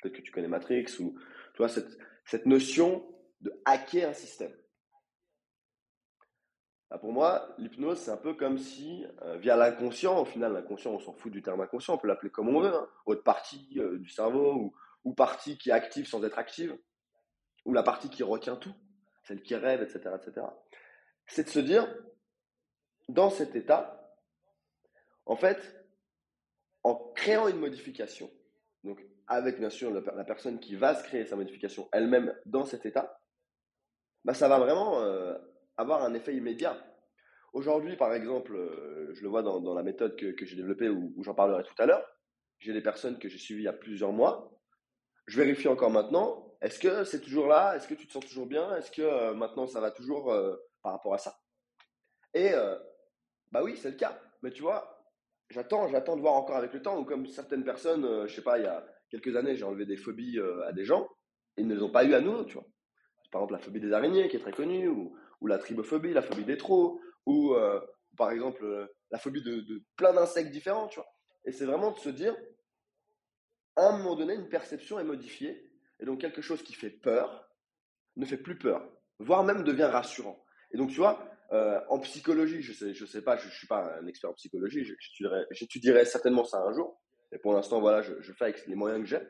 peut-être 0.00 0.16
que 0.16 0.22
tu 0.22 0.32
connais 0.32 0.48
Matrix, 0.48 0.86
ou 0.98 1.18
tu 1.54 1.68
cette, 1.68 1.98
cette 2.24 2.46
notion 2.46 3.06
de 3.40 3.52
hacker 3.64 4.10
un 4.10 4.14
système. 4.14 4.52
Bah, 6.90 6.98
pour 6.98 7.12
moi, 7.12 7.54
l'hypnose, 7.58 7.98
c'est 7.98 8.10
un 8.10 8.16
peu 8.16 8.34
comme 8.34 8.58
si, 8.58 9.06
euh, 9.22 9.36
via 9.36 9.56
l'inconscient, 9.56 10.20
au 10.20 10.24
final, 10.24 10.52
l'inconscient, 10.52 10.92
on 10.92 10.98
s'en 10.98 11.12
fout 11.12 11.30
du 11.30 11.40
terme 11.40 11.60
inconscient, 11.60 11.94
on 11.94 11.98
peut 11.98 12.08
l'appeler 12.08 12.30
comme 12.30 12.48
on 12.48 12.60
veut, 12.60 12.74
hein, 12.74 12.88
autre 13.06 13.22
partie 13.22 13.78
euh, 13.78 13.98
du 13.98 14.08
cerveau, 14.08 14.54
ou, 14.54 14.74
ou 15.04 15.14
partie 15.14 15.56
qui 15.56 15.70
est 15.70 15.72
active 15.72 16.08
sans 16.08 16.24
être 16.24 16.38
active, 16.38 16.76
ou 17.64 17.72
la 17.72 17.84
partie 17.84 18.10
qui 18.10 18.24
retient 18.24 18.56
tout, 18.56 18.74
celle 19.22 19.40
qui 19.40 19.54
rêve, 19.54 19.82
etc., 19.82 20.16
etc. 20.16 20.46
C'est 21.26 21.44
de 21.44 21.48
se 21.48 21.60
dire, 21.60 21.86
dans 23.08 23.30
cet 23.30 23.54
état, 23.54 24.12
en 25.26 25.36
fait, 25.36 25.76
en 26.82 26.96
créant 27.14 27.46
une 27.46 27.58
modification, 27.58 28.28
donc 28.82 29.00
avec 29.28 29.60
bien 29.60 29.70
sûr 29.70 29.92
la 29.92 30.24
personne 30.24 30.58
qui 30.58 30.74
va 30.74 30.96
se 30.96 31.04
créer 31.04 31.24
sa 31.24 31.36
modification 31.36 31.88
elle-même 31.92 32.34
dans 32.46 32.64
cet 32.64 32.84
état, 32.84 33.20
bah, 34.24 34.34
ça 34.34 34.48
va 34.48 34.58
vraiment 34.58 35.00
euh, 35.02 35.38
avoir 35.80 36.02
un 36.02 36.14
effet 36.14 36.34
immédiat. 36.34 36.76
Aujourd'hui, 37.52 37.96
par 37.96 38.14
exemple, 38.14 38.54
euh, 38.54 39.12
je 39.12 39.22
le 39.22 39.28
vois 39.28 39.42
dans, 39.42 39.74
la 39.74 39.82
méthode 39.82 40.16
que, 40.16 40.44
j'ai 40.44 40.56
développée 40.56 40.88
où, 40.88 41.12
j'en 41.22 41.34
parlerai 41.34 41.64
tout 41.64 41.74
à 41.78 41.86
l'heure, 41.86 42.06
j'ai 42.58 42.72
des 42.72 42.82
personnes 42.82 43.18
que 43.18 43.28
j'ai 43.28 43.38
suivies 43.38 43.62
il 43.62 43.64
y 43.64 43.68
a 43.68 43.72
plusieurs 43.72 44.12
mois. 44.12 44.52
Je 45.26 45.40
vérifie 45.40 45.68
encore 45.68 45.90
maintenant, 45.90 46.54
est-ce 46.60 46.78
que 46.78 47.04
c'est 47.04 47.20
toujours 47.20 47.46
là? 47.46 47.74
Est-ce 47.74 47.88
que 47.88 47.94
tu 47.94 48.06
te 48.06 48.12
sens 48.12 48.24
toujours 48.24 48.46
bien? 48.46 48.76
Est-ce 48.76 48.90
que 48.90 49.02
euh, 49.02 49.34
maintenant 49.34 49.66
ça 49.66 49.80
va 49.80 49.90
toujours 49.90 50.26
par 50.82 50.92
rapport 50.92 51.14
à 51.14 51.18
ça? 51.18 51.34
Et 52.34 52.52
bah 53.50 53.62
oui, 53.64 53.76
c'est 53.76 53.90
le 53.90 53.96
cas. 53.96 54.20
Mais 54.42 54.50
tu 54.50 54.62
vois, 54.62 55.04
j'attends, 55.48 55.88
j'attends 55.88 56.16
de 56.16 56.20
voir 56.20 56.34
encore 56.34 56.56
avec 56.56 56.72
le 56.72 56.82
temps. 56.82 56.98
Ou 56.98 57.04
comme 57.04 57.26
certaines 57.26 57.64
personnes, 57.64 58.28
je 58.28 58.34
sais 58.34 58.42
pas, 58.42 58.58
il 58.58 58.64
y 58.64 58.68
a 58.68 58.86
quelques 59.10 59.34
années, 59.34 59.56
j'ai 59.56 59.64
enlevé 59.64 59.86
des 59.86 59.96
phobies 59.96 60.38
à 60.66 60.72
des 60.72 60.84
gens, 60.84 61.08
ils 61.56 61.66
ne 61.66 61.74
les 61.74 61.82
ont 61.82 61.90
pas 61.90 62.04
eu 62.04 62.14
à 62.14 62.20
nous, 62.20 62.44
tu 62.44 62.54
vois 62.54 62.66
par 63.30 63.42
exemple 63.42 63.54
la 63.54 63.58
phobie 63.58 63.80
des 63.80 63.92
araignées 63.92 64.28
qui 64.28 64.36
est 64.36 64.40
très 64.40 64.52
connue, 64.52 64.88
ou, 64.88 65.16
la 65.46 65.58
tribophobie, 65.58 66.12
la 66.12 66.22
phobie 66.22 66.44
des 66.44 66.56
trous, 66.56 67.00
ou 67.26 67.54
euh, 67.54 67.80
par 68.16 68.30
exemple 68.30 68.64
euh, 68.64 68.86
la 69.10 69.18
phobie 69.18 69.42
de, 69.42 69.82
plein 69.96 70.12
d'insectes 70.12 70.50
différents, 70.50 70.88
tu 70.88 71.00
vois. 71.00 71.08
Et 71.44 71.52
c'est 71.52 71.64
vraiment 71.64 71.92
de 71.92 71.98
se 71.98 72.10
dire, 72.10 72.36
à 73.76 73.88
un 73.88 73.98
moment 73.98 74.16
donné, 74.16 74.34
une 74.34 74.48
perception 74.48 74.98
est 74.98 75.04
modifiée, 75.04 75.70
et 75.98 76.04
donc 76.04 76.20
quelque 76.20 76.42
chose 76.42 76.62
qui 76.62 76.74
fait 76.74 76.90
peur 76.90 77.48
ne 78.16 78.26
fait 78.26 78.36
plus 78.36 78.58
peur, 78.58 78.90
voire 79.18 79.44
même 79.44 79.64
devient 79.64 79.84
rassurant. 79.84 80.44
Et 80.72 80.76
donc, 80.76 80.90
tu 80.90 80.96
vois, 80.96 81.30
euh, 81.52 81.80
en 81.88 81.98
psychologie, 82.00 82.62
je 82.62 82.72
sais, 82.72 82.94
je 82.94 83.04
sais 83.06 83.22
pas, 83.22 83.36
je, 83.36 83.46
ne 83.46 83.50
suis 83.50 83.66
pas 83.66 83.98
un 84.00 84.06
expert 84.06 84.30
en 84.30 84.34
psychologie, 84.34 84.84
j'étudierai 85.50 86.04
certainement 86.04 86.44
ça 86.44 86.58
un 86.58 86.72
jour. 86.72 87.00
Et 87.32 87.38
pour 87.38 87.54
l'instant, 87.54 87.80
voilà, 87.80 88.02
je, 88.02 88.20
je, 88.20 88.32
fais 88.32 88.44
avec 88.44 88.66
les 88.66 88.74
moyens 88.74 89.02
que 89.02 89.08
j'ai. 89.08 89.20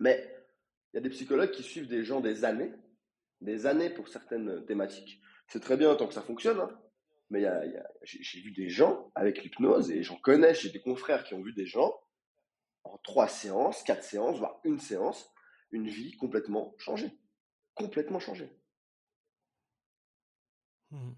Mais 0.00 0.32
il 0.92 0.96
y 0.96 0.98
a 0.98 1.02
des 1.02 1.10
psychologues 1.10 1.50
qui 1.50 1.62
suivent 1.62 1.88
des 1.88 2.04
gens 2.04 2.20
des 2.20 2.44
années 2.44 2.72
des 3.40 3.66
années 3.66 3.90
pour 3.90 4.08
certaines 4.08 4.64
thématiques. 4.66 5.20
C'est 5.46 5.60
très 5.60 5.76
bien 5.76 5.94
tant 5.94 6.06
que 6.06 6.14
ça 6.14 6.22
fonctionne, 6.22 6.60
hein. 6.60 6.80
mais 7.30 7.46
j'ai 8.02 8.40
vu 8.40 8.52
des 8.52 8.68
gens 8.68 9.10
avec 9.14 9.42
l'hypnose 9.42 9.90
et 9.90 10.02
j'en 10.02 10.16
connais, 10.16 10.54
j'ai 10.54 10.70
des 10.70 10.80
confrères 10.80 11.24
qui 11.24 11.34
ont 11.34 11.42
vu 11.42 11.52
des 11.52 11.66
gens 11.66 11.94
en 12.84 12.98
trois 12.98 13.28
séances, 13.28 13.82
quatre 13.82 14.04
séances, 14.04 14.38
voire 14.38 14.60
une 14.64 14.78
séance, 14.78 15.30
une 15.70 15.88
vie 15.88 16.16
complètement 16.16 16.74
changée. 16.78 17.10
Complètement 17.74 18.18
changée. 18.18 18.50
Mmh. 20.90 21.12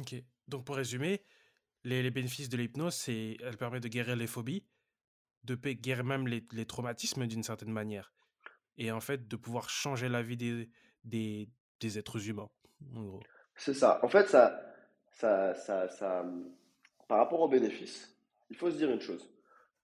Ok. 0.00 0.14
Donc 0.48 0.64
pour 0.64 0.76
résumer, 0.76 1.24
les, 1.84 2.10
bénéfices 2.10 2.48
de 2.48 2.56
l'hypnose, 2.56 2.94
c'est 2.94 3.36
elle 3.40 3.56
permet 3.56 3.80
de 3.80 3.88
guérir 3.88 4.16
les 4.16 4.26
phobies, 4.26 4.64
de 5.44 5.54
guérir 5.54 6.04
même 6.04 6.26
les 6.26 6.66
traumatismes 6.66 7.26
d'une 7.26 7.42
certaine 7.42 7.72
manière 7.72 8.12
et 8.78 8.90
en 8.90 9.00
fait 9.00 9.28
de 9.28 9.36
pouvoir 9.36 9.68
changer 9.68 10.08
la 10.08 10.22
vie 10.22 10.36
des, 10.36 10.68
des, 11.04 11.48
des 11.80 11.98
êtres 11.98 12.28
humains, 12.28 12.48
C'est 13.54 13.74
ça. 13.74 14.00
En 14.02 14.08
fait, 14.08 14.28
ça, 14.28 14.60
ça, 15.12 15.54
ça, 15.54 15.88
ça, 15.88 16.24
par 17.08 17.18
rapport 17.18 17.40
aux 17.40 17.48
bénéfices, 17.48 18.14
il 18.50 18.56
faut 18.56 18.70
se 18.70 18.76
dire 18.76 18.90
une 18.90 19.00
chose. 19.00 19.30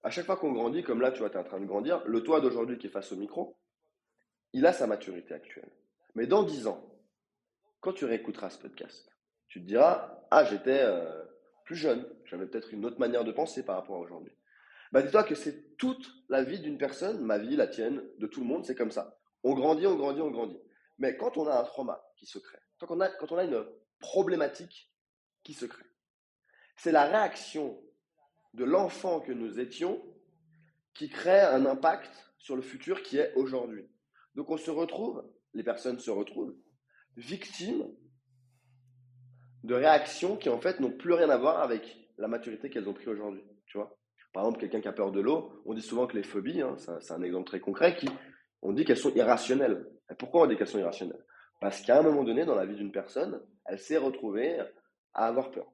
À 0.03 0.11
chaque 0.11 0.27
fois 0.27 0.37
qu'on 0.37 0.53
grandit, 0.53 0.83
comme 0.83 1.01
là, 1.01 1.13
tu 1.13 1.23
es 1.23 1.37
en 1.37 1.45
train 1.45 1.61
de 1.61 1.67
grandir, 1.67 2.03
le 2.07 2.23
toi 2.23 2.41
d'aujourd'hui 2.41 2.79
qui 2.79 2.89
est 2.89 2.91
face 2.91 3.13
au 3.13 3.17
micro, 3.17 3.57
il 4.53 4.67
a 4.67 4.73
sa 4.73 4.87
maturité 4.87 5.33
actuelle. 5.33 5.71
Mais 6.15 6.27
dans 6.27 6.43
dix 6.43 6.67
ans, 6.67 6.85
quand 7.81 7.93
tu 7.93 8.05
réécouteras 8.05 8.51
ce 8.51 8.59
podcast, 8.59 9.09
tu 9.49 9.61
te 9.61 9.67
diras 9.67 10.21
Ah, 10.31 10.45
j'étais 10.45 10.83
euh, 10.83 11.25
plus 11.65 11.77
jeune, 11.77 12.07
j'avais 12.25 12.47
peut-être 12.47 12.73
une 12.73 12.85
autre 12.85 12.99
manière 12.99 13.25
de 13.25 13.33
penser 13.33 13.65
par 13.65 13.77
rapport 13.77 13.97
à 13.97 14.01
aujourd'hui. 14.01 14.33
Bah, 14.93 15.01
dis-toi 15.03 15.25
que 15.25 15.35
c'est 15.35 15.77
toute 15.79 16.07
la 16.29 16.45
vie 16.45 16.61
d'une 16.61 16.77
personne, 16.77 17.25
ma 17.25 17.39
vie, 17.39 17.57
la 17.57 17.67
tienne, 17.67 18.03
de 18.19 18.27
tout 18.27 18.41
le 18.41 18.47
monde, 18.47 18.65
c'est 18.65 18.75
comme 18.75 18.91
ça. 18.91 19.19
On 19.43 19.55
grandit, 19.55 19.87
on 19.87 19.97
grandit, 19.97 20.21
on 20.21 20.31
grandit. 20.31 20.61
Mais 20.99 21.17
quand 21.17 21.39
on 21.39 21.49
a 21.49 21.59
un 21.59 21.65
trauma 21.65 22.05
qui 22.17 22.27
se 22.27 22.39
crée, 22.39 22.59
quand 22.79 22.91
on 22.91 23.01
a, 23.01 23.09
quand 23.09 23.33
on 23.33 23.39
a 23.39 23.45
une 23.45 23.65
problématique 23.99 24.93
qui 25.43 25.55
se 25.55 25.65
crée, 25.65 25.87
c'est 26.77 26.93
la 26.93 27.07
réaction 27.07 27.83
de 28.53 28.65
l'enfant 28.65 29.21
que 29.21 29.33
nous 29.33 29.59
étions 29.59 30.03
qui 30.95 31.09
crée 31.09 31.41
un 31.41 31.65
impact 31.65 32.13
sur 32.39 32.55
le 32.55 32.63
futur 32.63 33.03
qui 33.03 33.17
est 33.17 33.33
aujourd'hui. 33.35 33.89
Donc 34.35 34.51
on 34.51 34.59
se 34.59 34.71
retrouve, 34.71 35.25
les 35.55 35.63
personnes 35.63 35.99
se 36.01 36.11
retrouvent 36.11 36.55
victimes 37.17 37.89
de 39.65 39.75
réactions 39.75 40.37
qui 40.37 40.49
en 40.49 40.61
fait 40.61 40.81
n'ont 40.81 40.91
plus 40.91 41.13
rien 41.15 41.31
à 41.31 41.39
voir 41.39 41.61
avec 41.61 41.97
la 42.19 42.29
maturité 42.29 42.69
qu'elles 42.69 42.89
ont 42.89 42.95
pris 42.95 43.09
aujourd'hui. 43.09 43.43
Par 44.33 44.45
exemple, 44.45 44.61
quelqu'un 44.61 44.81
qui 44.81 44.89
a 44.89 44.93
peur 44.93 45.13
de 45.13 45.21
l'eau, 45.21 45.63
on 45.67 45.75
dit 45.75 45.83
souvent 45.83 46.07
que 46.07 46.17
les 46.17 46.23
phobies, 46.23 46.63
hein, 46.63 46.77
c'est 47.01 47.13
un 47.13 47.23
exemple 47.23 47.47
très 47.47 47.61
concret, 47.61 47.97
qui, 47.97 48.09
on 48.63 48.73
dit 48.73 48.85
qu'elles 48.85 48.97
sont 48.97 49.15
irrationnelles. 49.15 49.87
Et 50.11 50.15
pourquoi 50.15 50.43
on 50.43 50.47
dit 50.47 50.57
qu'elles 50.57 50.69
sont 50.69 50.79
irrationnelles? 50.79 51.23
Parce 51.61 51.83
qu'à 51.83 51.99
un 51.99 52.03
moment 52.03 52.25
donné, 52.25 52.45
dans 52.45 52.55
la 52.55 52.65
vie 52.65 52.75
d'une 52.75 52.93
personne, 52.93 53.43
elle 53.67 53.79
s'est 53.79 53.99
retrouvée 53.99 54.59
à 55.13 55.27
avoir 55.27 55.51
peur. 55.51 55.71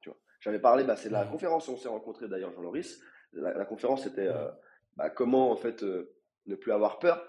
Tu 0.00 0.10
vois? 0.10 0.18
J'avais 0.40 0.58
parlé, 0.58 0.84
bah, 0.84 0.96
c'est 0.96 1.08
de 1.08 1.14
la 1.14 1.24
conférence 1.24 1.68
où 1.68 1.72
on 1.72 1.76
s'est 1.78 1.88
rencontrés 1.88 2.28
d'ailleurs, 2.28 2.52
Jean-Loris. 2.52 3.00
La, 3.32 3.64
conférence, 3.64 4.04
c'était 4.04 4.28
euh, 4.28 4.50
bah, 4.94 5.10
comment 5.10 5.50
en 5.50 5.56
fait 5.56 5.82
euh, 5.82 6.14
ne 6.46 6.54
plus 6.54 6.72
avoir 6.72 6.98
peur. 6.98 7.26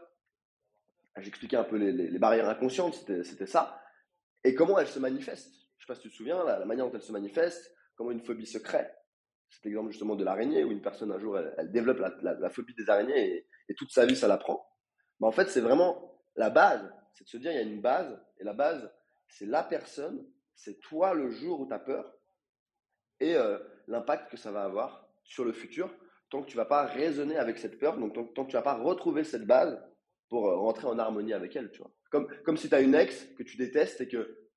J'expliquais 1.18 1.58
un 1.58 1.64
peu 1.64 1.78
les, 1.78 2.20
barrières 2.20 2.48
inconscientes, 2.48 2.94
c'était 2.94 3.48
ça. 3.48 3.82
Et 4.44 4.54
comment 4.54 4.78
elles 4.78 4.88
se 4.88 5.00
manifestent? 5.00 5.52
Je 5.78 5.84
ne 5.84 5.86
sais 5.86 5.88
pas 5.88 5.96
si 5.96 6.02
tu 6.02 6.10
te 6.10 6.16
souviens, 6.16 6.44
la, 6.44 6.60
la 6.60 6.66
manière 6.66 6.86
dont 6.86 6.94
elles 6.94 7.02
se 7.02 7.12
manifestent, 7.12 7.76
comment 7.96 8.12
une 8.12 8.22
phobie 8.22 8.46
se 8.46 8.60
crée 8.60 8.86
cet 9.50 9.66
exemple 9.66 9.92
justement 9.92 10.16
de 10.16 10.24
l'araignée, 10.24 10.64
où 10.64 10.72
une 10.72 10.82
personne 10.82 11.12
un 11.12 11.20
jour, 11.20 11.38
elle, 11.38 11.72
développe 11.72 12.00
la, 12.22 12.50
phobie 12.50 12.74
des 12.76 12.90
araignées 12.90 13.46
et, 13.70 13.74
toute 13.76 13.92
sa 13.92 14.06
vie, 14.06 14.16
ça 14.16 14.28
la 14.28 14.38
prend. 14.38 14.66
Mais 15.20 15.28
en 15.28 15.32
fait, 15.32 15.50
c'est 15.50 15.62
vraiment 15.62 16.22
la 16.36 16.50
base, 16.50 16.94
c'est 17.14 17.24
de 17.24 17.30
se 17.30 17.38
dire, 17.38 17.52
il 17.52 17.56
y 17.56 17.60
a 17.60 17.64
une 17.64 17.82
base, 17.82 18.20
et 18.40 18.44
la 18.44 18.54
base, 18.54 18.92
c'est 19.30 19.46
la 19.46 19.64
personne, 19.64 20.26
c'est 20.56 20.80
toi 20.80 21.14
le 21.14 21.32
jour 21.32 21.62
où 21.62 21.68
tu 21.68 21.74
as 21.74 21.80
peur, 21.80 22.14
et 23.20 23.36
euh, 23.36 23.58
l'impact 23.88 24.32
que 24.32 24.38
ça 24.38 24.52
va 24.52 24.64
avoir 24.64 25.08
sur 25.24 25.44
le 25.44 25.54
futur, 25.54 25.94
tant 26.30 26.44
que 26.44 26.48
tu 26.50 26.58
vas 26.58 26.66
pas 26.66 26.86
raisonner 26.86 27.38
avec 27.38 27.58
cette 27.58 27.80
peur, 27.80 27.98
donc 27.98 28.14
tant, 28.14 28.46
que 28.46 28.50
tu 28.50 28.56
vas 28.56 28.62
pas 28.62 28.76
retrouver 28.76 29.24
cette 29.24 29.46
base 29.46 29.82
pour 30.30 30.48
euh, 30.48 30.56
rentrer 30.58 30.88
en 30.88 31.00
harmonie 31.00 31.34
avec 31.34 31.56
elle, 31.56 31.72
tu 31.72 31.80
vois. 31.80 31.92
Comme, 32.12 32.28
comme 32.44 32.58
si 32.58 32.70
tu 32.70 32.76
as 32.76 32.82
une 32.82 32.96
ex 32.96 33.26
que 33.38 33.44
tu 33.44 33.58
détestes 33.58 34.02
et 34.02 34.08
que 34.08 34.48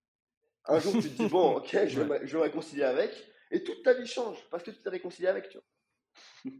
un 0.67 0.79
jour 0.79 0.93
tu 0.93 1.09
te 1.11 1.23
dis, 1.23 1.29
bon, 1.29 1.57
ok, 1.57 1.71
je 1.87 2.01
vais, 2.01 2.27
je 2.27 2.33
vais 2.33 2.39
me 2.39 2.43
réconcilier 2.43 2.85
avec, 2.85 3.30
et 3.51 3.63
toute 3.65 3.83
ta 3.83 3.95
vie 3.95 4.07
change 4.07 4.39
parce 4.51 4.63
que 4.63 4.71
tu 4.71 4.81
t'es 4.81 4.91
réconcilié 4.91 5.29
avec, 5.29 5.49
tu 5.49 5.59
vois. 5.59 6.53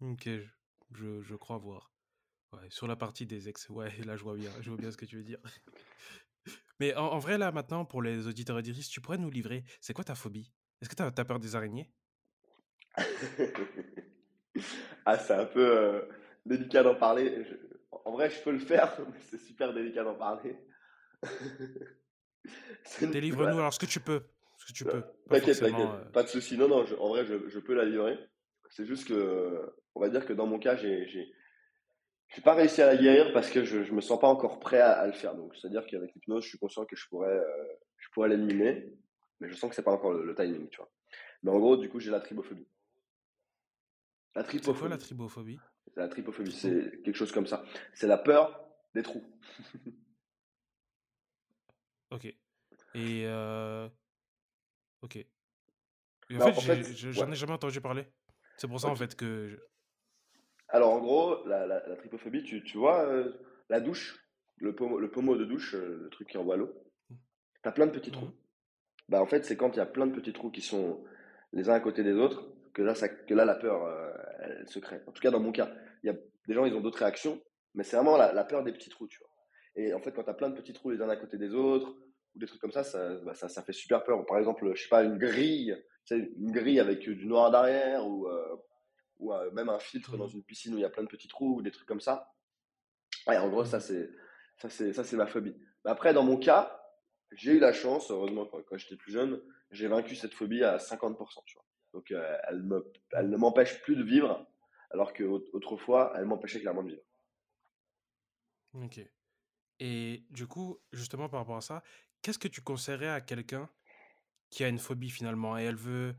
ok, 0.12 0.28
je, 0.94 1.22
je, 1.22 1.34
crois 1.34 1.58
voir. 1.58 1.92
Ouais, 2.52 2.68
sur 2.70 2.86
la 2.86 2.96
partie 2.96 3.26
des 3.26 3.48
ex, 3.48 3.68
ouais, 3.70 3.92
là 4.04 4.16
je 4.16 4.22
vois 4.22 4.34
bien, 4.34 4.50
je 4.60 4.70
vois 4.70 4.78
bien 4.78 4.90
ce 4.90 4.96
que 4.96 5.04
tu 5.04 5.16
veux 5.16 5.24
dire. 5.24 5.38
Mais 6.80 6.94
en, 6.94 7.18
vrai, 7.18 7.38
là 7.38 7.52
maintenant, 7.52 7.84
pour 7.84 8.02
les 8.02 8.26
auditeurs 8.26 8.56
et 8.56 8.60
auditrices, 8.60 8.88
tu 8.88 9.00
pourrais 9.00 9.18
nous 9.18 9.30
livrer, 9.30 9.64
c'est 9.80 9.92
quoi 9.92 10.04
ta 10.04 10.14
phobie? 10.14 10.52
Est-ce 10.80 10.88
que 10.88 10.94
tu 10.94 11.02
as, 11.02 11.10
peur 11.10 11.38
des 11.38 11.56
araignées? 11.56 11.92
Ah, 15.04 15.16
c'est 15.16 15.34
un 15.34 15.44
peu 15.46 15.78
euh, 15.78 16.02
délicat 16.44 16.82
d'en 16.82 16.96
parler. 16.96 17.46
en 17.92 18.10
vrai, 18.12 18.28
je 18.28 18.42
peux 18.42 18.50
le 18.50 18.58
faire, 18.58 18.94
mais 19.08 19.18
c'est 19.30 19.38
super 19.38 19.72
délicat 19.72 20.02
d'en 20.02 20.16
parler. 20.16 20.58
Délivre-nous 23.00 23.58
alors 23.58 23.72
ce 23.72 23.78
que 23.78 23.86
tu 23.86 24.00
peux 24.00 24.26
que 24.68 24.72
tu 24.72 24.84
peux. 24.84 25.02
T'inquiète, 25.30 25.60
t'inquiète, 25.60 25.86
euh, 25.86 26.04
pas 26.12 26.22
de 26.22 26.28
souci. 26.28 26.56
Non, 26.56 26.68
non, 26.68 26.84
en 26.98 27.08
vrai, 27.08 27.24
je, 27.24 27.58
peux 27.58 27.74
la 27.74 27.84
livrer. 27.84 28.18
C'est 28.70 28.86
juste 28.86 29.08
que, 29.08 29.74
on 29.94 30.00
va 30.00 30.08
dire 30.08 30.26
que 30.26 30.32
dans 30.32 30.46
mon 30.46 30.58
cas, 30.58 30.76
j'ai, 30.76 31.06
j'ai, 31.08 31.32
pas 32.44 32.54
réussi 32.54 32.82
à 32.82 32.86
la 32.86 32.96
guérir 32.96 33.32
parce 33.32 33.50
que 33.50 33.64
je, 33.64 33.82
je 33.82 33.92
me 33.92 34.00
sens 34.00 34.20
pas 34.20 34.28
encore 34.28 34.60
prêt 34.60 34.80
à, 34.80 35.06
le 35.06 35.12
faire. 35.12 35.34
Donc, 35.34 35.56
c'est-à-dire 35.56 35.86
qu'avec 35.86 36.14
l'hypnose, 36.14 36.44
je 36.44 36.50
suis 36.50 36.58
conscient 36.58 36.84
que 36.84 36.96
je 36.96 37.08
pourrais, 37.08 37.36
euh, 37.36 37.66
je 37.96 38.08
pourrais 38.10 38.28
l'éliminer, 38.28 38.92
mais 39.40 39.48
je 39.48 39.54
sens 39.54 39.70
que 39.70 39.76
c'est 39.76 39.82
pas 39.82 39.92
encore 39.92 40.12
le, 40.12 40.34
timing, 40.34 40.68
tu 40.68 40.78
vois. 40.78 40.90
Mais 41.42 41.50
en 41.50 41.58
gros, 41.58 41.76
du 41.76 41.88
coup, 41.88 42.00
j'ai 42.00 42.10
la 42.10 42.20
tribophobie. 42.20 42.68
La. 44.34 44.44
C'est 44.44 44.60
quoi 44.62 44.88
la 44.88 44.98
tribophobie? 44.98 45.58
La 45.96 46.08
tribophobie, 46.08 46.52
c'est 46.52 47.02
quelque 47.02 47.16
chose 47.16 47.32
comme 47.32 47.46
ça. 47.46 47.64
C'est 47.94 48.06
la 48.06 48.18
peur 48.18 48.68
des 48.94 49.02
trous. 49.02 49.24
ok. 52.10 52.26
Et 52.94 53.26
euh, 53.26 53.88
Ok. 55.02 55.18
en 56.34 56.52
fait, 56.52 56.82
j'en 57.12 57.30
ai, 57.30 57.34
jamais 57.34 57.52
entendu 57.52 57.80
parler. 57.80 58.06
C'est 58.56 58.68
pour 58.68 58.80
ça, 58.80 58.88
en 58.88 58.96
fait, 58.96 59.14
que. 59.14 59.58
Alors, 60.68 60.92
en 60.92 60.98
gros, 60.98 61.46
la, 61.46 61.66
la, 61.66 61.96
tripophobie, 61.96 62.42
tu, 62.42 62.62
tu 62.62 62.76
vois, 62.76 63.06
euh, 63.06 63.32
la 63.70 63.80
douche, 63.80 64.18
le, 64.58 64.74
pommeau, 64.74 64.98
le 64.98 65.10
pommeau 65.10 65.36
de 65.36 65.44
douche, 65.44 65.74
euh, 65.74 66.00
le 66.02 66.10
truc 66.10 66.28
qui 66.28 66.36
envoie 66.36 66.56
l'eau, 66.56 66.74
mmh. 67.08 67.14
tu 67.62 67.68
as 67.68 67.72
plein 67.72 67.86
de 67.86 67.92
petits 67.92 68.10
trous. 68.10 68.26
Mmh. 68.26 68.34
Bah, 69.08 69.22
en 69.22 69.26
fait, 69.26 69.44
c'est 69.44 69.56
quand 69.56 69.70
il 69.74 69.78
y 69.78 69.80
a 69.80 69.86
plein 69.86 70.06
de 70.06 70.14
petits 70.14 70.32
trous 70.32 70.50
qui 70.50 70.60
sont 70.60 71.02
les 71.52 71.70
uns 71.70 71.74
à 71.74 71.80
côté 71.80 72.02
des 72.02 72.12
autres 72.12 72.44
que 72.74 72.82
là, 72.82 72.94
ça, 72.94 73.08
que 73.08 73.34
là 73.34 73.44
la 73.44 73.54
peur, 73.54 73.84
euh, 73.84 74.12
elle 74.40 74.68
se 74.68 74.78
crée. 74.78 75.00
En 75.06 75.12
tout 75.12 75.22
cas, 75.22 75.30
dans 75.30 75.40
mon 75.40 75.52
cas, 75.52 75.72
il 76.02 76.08
y 76.08 76.10
a 76.10 76.16
des 76.46 76.54
gens, 76.54 76.64
ils 76.64 76.74
ont 76.74 76.80
d'autres 76.80 76.98
réactions, 76.98 77.40
mais 77.74 77.84
c'est 77.84 77.96
vraiment 77.96 78.16
la, 78.16 78.32
la, 78.32 78.44
peur 78.44 78.62
des 78.62 78.72
petits 78.72 78.90
trous, 78.90 79.08
tu 79.08 79.18
vois. 79.18 79.30
Et 79.76 79.94
en 79.94 80.00
fait, 80.00 80.12
quand 80.12 80.24
tu 80.24 80.30
as 80.30 80.34
plein 80.34 80.50
de 80.50 80.54
petits 80.54 80.72
trous 80.74 80.90
les 80.90 81.00
uns 81.00 81.08
à 81.08 81.16
côté 81.16 81.38
des 81.38 81.54
autres, 81.54 81.96
des 82.38 82.46
trucs 82.46 82.60
comme 82.60 82.72
ça, 82.72 82.82
bah, 83.24 83.34
ça, 83.34 83.48
ça, 83.48 83.62
fait 83.62 83.72
super 83.72 84.04
peur. 84.04 84.24
Par 84.26 84.38
exemple, 84.38 84.70
je 84.74 84.82
sais 84.82 84.88
pas, 84.88 85.02
une 85.04 85.18
grille 85.18 85.76
une 86.10 86.52
grille 86.52 86.80
avec 86.80 87.00
du 87.00 87.26
noir 87.26 87.50
derrière 87.50 88.06
ou, 88.06 88.26
ou 89.18 89.32
même 89.52 89.68
un 89.68 89.78
filtre 89.78 90.16
dans 90.16 90.26
Mmh. 90.26 90.28
une 90.28 90.42
piscine 90.42 90.74
où 90.74 90.78
il 90.78 90.82
y 90.82 90.84
a 90.86 90.90
plein 90.90 91.02
de 91.02 91.08
petits 91.08 91.28
trous 91.28 91.56
ou 91.58 91.62
des 91.62 91.70
trucs 91.70 91.86
comme 91.88 92.00
ça. 92.00 92.32
Ouais, 93.26 93.36
en 93.38 93.48
gros, 93.50 93.64
ça 93.64 93.78
Mmh. 93.78 93.80
c'est 93.80 94.10
ça 94.56 94.68
c'est 94.70 94.92
ça 94.92 95.04
c'est 95.04 95.16
ma 95.16 95.26
phobie. 95.26 95.54
Mais 95.84 95.90
après, 95.90 96.14
dans 96.14 96.24
mon 96.24 96.36
cas, 96.38 96.80
j'ai 97.32 97.52
eu 97.52 97.58
la 97.58 97.72
chance, 97.72 98.10
heureusement 98.10 98.46
quand, 98.46 98.62
quand 98.62 98.78
j'étais 98.78 98.96
plus 98.96 99.12
jeune, 99.12 99.42
j'ai 99.70 99.86
vaincu 99.88 100.16
cette 100.16 100.34
phobie 100.34 100.64
à 100.64 100.78
50%, 100.78 101.42
tu 101.44 101.54
vois. 101.56 101.66
Donc 101.92 102.10
euh, 102.10 102.38
elle 102.48 102.62
me 102.62 102.90
elle 103.12 103.28
ne 103.30 103.36
m'empêche 103.36 103.80
plus 103.82 103.96
de 103.96 104.02
vivre, 104.02 104.46
alors 104.90 105.12
que 105.12 105.24
aut- 105.24 105.44
autrefois 105.52 106.12
elle 106.16 106.24
m'empêchait 106.24 106.60
clairement 106.60 106.82
de 106.82 106.90
vivre. 106.90 107.02
Ok. 108.74 109.00
Et 109.80 110.24
du 110.30 110.46
coup, 110.46 110.78
justement 110.92 111.28
par 111.28 111.40
rapport 111.40 111.56
à 111.56 111.60
ça, 111.60 111.82
qu'est-ce 112.22 112.38
que 112.38 112.48
tu 112.48 112.62
conseillerais 112.62 113.08
à 113.08 113.20
quelqu'un 113.20 113.68
qui 114.50 114.64
a 114.64 114.68
une 114.68 114.78
phobie 114.80 115.10
finalement? 115.10 115.58
Et 115.58 115.64
elle 115.64 115.76
veut, 115.76 116.16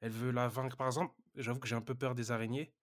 elle 0.00 0.12
veut 0.12 0.32
la 0.32 0.48
vaincre? 0.48 0.76
Par 0.78 0.88
exemple, 0.88 1.14
j'avoue 1.36 1.60
que 1.60 1.68
j'ai 1.68 1.76
un 1.76 1.82
peu 1.82 1.94
peur 1.96 2.14
des 2.16 2.32
araignées. 2.32 2.74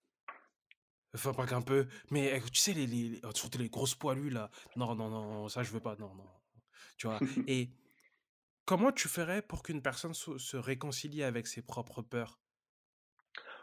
Enfin, 1.15 1.33
pas 1.33 1.47
qu'un 1.47 1.61
peu, 1.61 1.87
mais 2.11 2.33
euh, 2.33 2.39
tu 2.51 2.59
sais, 2.59 2.73
les, 2.73 2.85
les, 2.85 3.09
les- 3.09 3.21
surtout 3.33 3.57
les 3.57 3.69
grosses 3.69 3.95
poilues 3.95 4.29
là. 4.29 4.51
Non, 4.75 4.93
non, 4.95 5.09
non, 5.09 5.49
ça 5.49 5.63
je 5.63 5.71
veux 5.71 5.79
pas, 5.79 5.95
non, 5.95 6.13
non. 6.13 6.27
Tu 6.97 7.07
vois? 7.07 7.21
Et 7.47 7.71
comment 8.65 8.91
tu 8.93 9.07
ferais 9.09 9.41
pour 9.43 9.63
qu'une 9.63 9.81
personne 9.83 10.13
se, 10.15 10.37
se 10.39 10.57
réconcilie 10.57 11.23
avec 11.23 11.47
ses 11.47 11.61
propres 11.63 12.01
peurs? 12.03 12.41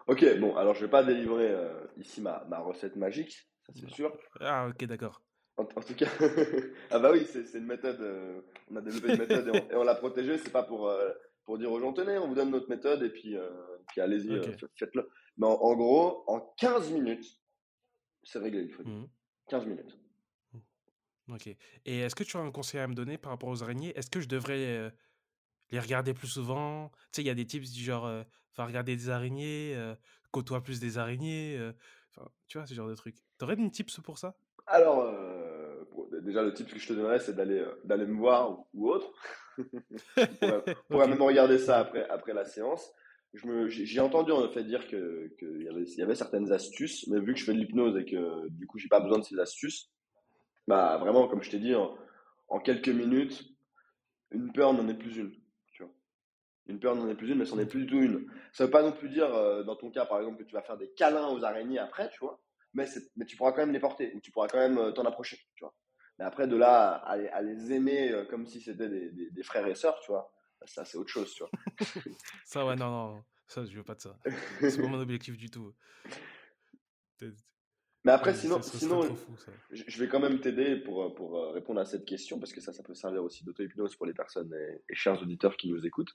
Ok, 0.06 0.24
bon, 0.38 0.56
alors 0.56 0.74
je 0.74 0.84
vais 0.84 0.90
pas 0.90 1.02
délivrer 1.02 1.48
euh, 1.50 1.86
ici 1.96 2.20
ma, 2.20 2.44
ma 2.48 2.58
recette 2.58 2.96
magique, 2.96 3.48
ça 3.66 3.72
c'est 3.74 3.88
Non. 3.88 3.90
sûr. 3.90 4.16
Ah, 4.40 4.66
ok, 4.68 4.84
d'accord. 4.86 5.24
En, 5.56 5.62
en 5.62 5.80
tout 5.80 5.94
cas, 5.94 6.08
ah 6.90 6.98
bah 6.98 7.10
oui, 7.12 7.26
c'est 7.26 7.58
une 7.58 7.66
méthode, 7.66 8.00
euh, 8.00 8.40
on 8.70 8.76
a 8.76 8.80
développé 8.82 9.12
une 9.12 9.18
méthode 9.18 9.48
et 9.48 9.50
on, 9.50 9.70
et 9.70 9.74
on 9.74 9.84
l'a 9.84 9.94
protégée, 9.94 10.36
c'est 10.38 10.52
pas 10.52 10.62
pour, 10.62 10.88
euh, 10.88 11.10
pour 11.44 11.58
dire 11.58 11.72
aux 11.72 11.80
gens, 11.80 11.92
tenez, 11.92 12.18
on 12.18 12.28
vous 12.28 12.34
donne 12.34 12.50
notre 12.50 12.68
méthode 12.68 13.02
et 13.02 13.10
puis, 13.10 13.36
euh, 13.36 13.48
puis 13.88 14.00
allez-y, 14.00 14.28
faites-le. 14.76 15.08
Mais 15.38 15.46
en, 15.46 15.52
en 15.52 15.74
gros, 15.74 16.24
en 16.26 16.40
15 16.58 16.90
minutes, 16.92 17.40
c'est 18.22 18.38
réglé 18.38 18.68
phobie. 18.68 18.90
Mhm. 18.90 19.08
15 19.48 19.66
minutes. 19.66 19.98
Ok. 21.28 21.48
Et 21.84 21.98
est-ce 22.00 22.14
que 22.14 22.22
tu 22.22 22.36
as 22.36 22.40
un 22.40 22.50
conseil 22.52 22.80
à 22.80 22.86
me 22.86 22.94
donner 22.94 23.18
par 23.18 23.32
rapport 23.32 23.48
aux 23.48 23.62
araignées? 23.62 23.96
Est-ce 23.96 24.10
que 24.10 24.20
je 24.20 24.28
devrais 24.28 24.64
euh, 24.66 24.90
les 25.70 25.80
regarder 25.80 26.14
plus 26.14 26.28
souvent? 26.28 26.90
Tu 26.90 26.96
sais, 27.12 27.22
il 27.22 27.26
y 27.26 27.30
a 27.30 27.34
des 27.34 27.46
tips 27.46 27.72
du 27.72 27.82
genre, 27.82 28.06
euh, 28.06 28.22
va 28.56 28.66
regarder 28.66 28.94
des 28.94 29.10
araignées, 29.10 29.74
euh, 29.74 29.94
côtoie 30.30 30.62
plus 30.62 30.80
des 30.80 30.98
araignées, 30.98 31.58
tu 32.48 32.58
vois, 32.58 32.66
ce 32.66 32.74
genre 32.74 32.88
de 32.88 32.94
truc. 32.94 33.16
T'aurais 33.38 33.54
une 33.54 33.70
tips 33.70 34.00
pour 34.00 34.18
ça? 34.18 34.36
Alors, 34.66 35.04
déjà, 36.26 36.42
le 36.42 36.52
tip 36.52 36.68
que 36.72 36.78
je 36.78 36.86
te 36.88 36.92
donnerais, 36.92 37.20
c'est 37.20 37.34
d'aller 37.34 37.58
euh, 37.60 37.74
d'aller 37.84 38.06
me 38.06 38.18
voir 38.18 38.50
ou, 38.50 38.66
ou 38.74 38.90
autre. 38.90 39.12
Tu 40.28 40.36
pourrais, 40.36 40.62
pourrais 40.90 41.06
Ok. 41.06 41.08
même 41.08 41.22
regarder 41.22 41.58
ça 41.58 41.78
après, 41.78 42.08
après 42.08 42.34
la 42.34 42.44
séance. 42.44 42.92
J'ai 43.68 44.00
entendu 44.00 44.32
en 44.32 44.48
fait 44.50 44.64
dire 44.64 44.86
que, 44.88 45.30
que 45.38 45.62
y 45.62 45.68
avait, 45.68 45.82
il 45.84 45.98
y 45.98 46.02
avait 46.02 46.14
certaines 46.14 46.52
astuces, 46.52 47.06
mais 47.08 47.20
vu 47.20 47.34
que 47.34 47.38
je 47.40 47.44
fais 47.44 47.52
de 47.52 47.58
l'hypnose 47.58 47.96
et 47.98 48.04
que 48.06 48.48
du 48.48 48.66
coup 48.66 48.78
j'ai 48.78 48.88
pas 48.88 49.00
besoin 49.00 49.18
de 49.18 49.24
ces 49.24 49.38
astuces, 49.38 49.90
bah 50.66 50.96
vraiment, 50.98 51.28
comme 51.28 51.42
je 51.42 51.50
t'ai 51.50 51.58
dit, 51.58 51.74
en, 51.74 51.96
en 52.48 52.60
quelques 52.60 52.88
minutes, 52.88 53.44
une 54.30 54.52
peur 54.52 54.72
n'en 54.72 54.88
est 54.88 54.94
plus 54.98 55.16
une. 55.18 55.32
Tu 55.72 55.82
vois. 55.82 55.92
Une 56.66 56.80
peur 56.80 56.96
n'en 56.96 57.08
est 57.08 57.14
plus 57.14 57.30
une, 57.30 57.38
mais 57.38 57.44
c'en 57.46 57.58
est 57.58 57.66
Ok. 57.66 57.70
plus 57.70 57.80
du 57.84 57.86
tout 57.86 57.98
une. 58.00 58.26
Ça 58.52 58.64
veut 58.64 58.70
pas 58.70 58.82
non 58.82 58.92
plus 58.92 59.08
dire, 59.10 59.34
euh, 59.34 59.62
dans 59.64 59.76
ton 59.76 59.90
cas 59.90 60.06
par 60.06 60.18
exemple, 60.20 60.38
que 60.38 60.48
tu 60.48 60.54
vas 60.54 60.62
faire 60.62 60.78
des 60.78 60.90
câlins 60.94 61.28
aux 61.28 61.44
araignées 61.44 61.78
après, 61.78 62.08
tu 62.10 62.18
vois, 62.20 62.40
mais, 62.74 62.86
mais 63.16 63.26
tu 63.26 63.36
pourras 63.36 63.52
quand 63.52 63.62
même 63.62 63.72
les 63.72 63.80
porter, 63.80 64.12
ou 64.14 64.20
tu 64.20 64.30
pourras 64.30 64.48
quand 64.48 64.58
même 64.58 64.78
euh, 64.78 64.92
t'en 64.92 65.04
approcher, 65.04 65.38
tu 65.56 65.64
vois. 65.64 65.74
Mais 66.18 66.24
après, 66.24 66.46
de 66.48 66.56
là 66.56 66.92
à, 66.94 67.16
les- 67.16 67.28
à 67.28 67.42
les 67.42 67.72
aimer 67.72 68.10
euh, 68.12 68.24
comme 68.24 68.46
si 68.46 68.60
c'était 68.60 68.88
des, 68.88 69.10
des- 69.10 69.30
des 69.30 69.42
frères 69.42 69.66
et 69.66 69.74
sœurs, 69.74 70.00
tu 70.00 70.10
vois, 70.12 70.32
ça 70.64 70.84
c'est 70.84 70.96
autre 70.98 71.10
chose, 71.10 71.32
tu 71.34 71.42
vois. 71.42 71.50
Ça, 72.44 72.64
ouais, 72.66 72.76
non, 72.76 72.90
non, 72.90 73.24
ça, 73.46 73.64
je 73.64 73.76
veux 73.76 73.84
pas 73.84 73.94
de 73.94 74.00
ça. 74.00 74.18
C'est 74.60 74.80
pas 74.80 74.88
mon 74.88 75.00
objectif 75.00 75.36
du 75.36 75.50
tout. 75.50 75.74
Mais 78.04 78.12
après, 78.12 78.34
sinon, 78.34 78.62
Ça, 78.62 78.78
sinon 78.78 79.02
fou, 79.02 79.34
je 79.70 79.98
vais 79.98 80.08
quand 80.08 80.20
même 80.20 80.40
t'aider 80.40 80.76
pour, 80.76 81.02
euh, 81.02 81.14
pour 81.14 81.38
euh, 81.38 81.50
répondre 81.50 81.80
à 81.80 81.84
cette 81.84 82.04
question, 82.04 82.38
parce 82.38 82.52
que 82.52 82.60
ça, 82.60 82.72
ça 82.72 82.82
peut 82.84 82.94
servir 82.94 83.24
aussi 83.24 83.44
d'auto-hypnose 83.44 83.96
pour 83.96 84.06
les 84.06 84.12
personnes 84.14 84.54
et, 84.54 84.82
et 84.88 84.94
chers 84.94 85.20
auditeurs 85.20 85.56
qui 85.56 85.68
nous 85.68 85.84
écoutent. 85.84 86.14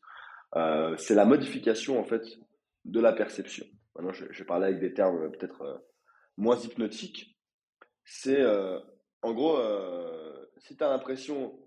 Euh, 0.55 0.95
c'est 0.97 1.15
la 1.15 1.25
modification, 1.25 1.99
en 1.99 2.05
fait, 2.05 2.23
de 2.85 2.99
la 3.01 3.11
perception. 3.11 3.65
Maintenant, 3.95 4.13
je, 4.13 4.25
je 4.31 4.39
vais 4.39 4.45
parler 4.45 4.67
avec 4.67 4.79
des 4.79 4.93
termes 4.93 5.29
peut-être 5.31 5.61
euh, 5.63 5.77
moins 6.37 6.57
hypnotiques. 6.57 7.37
C'est, 8.05 8.39
euh, 8.41 8.79
en 9.21 9.33
gros, 9.33 9.57
euh, 9.57 10.45
si 10.57 10.75
tu 10.75 10.83
as 10.83 10.89
l'impression 10.89 11.57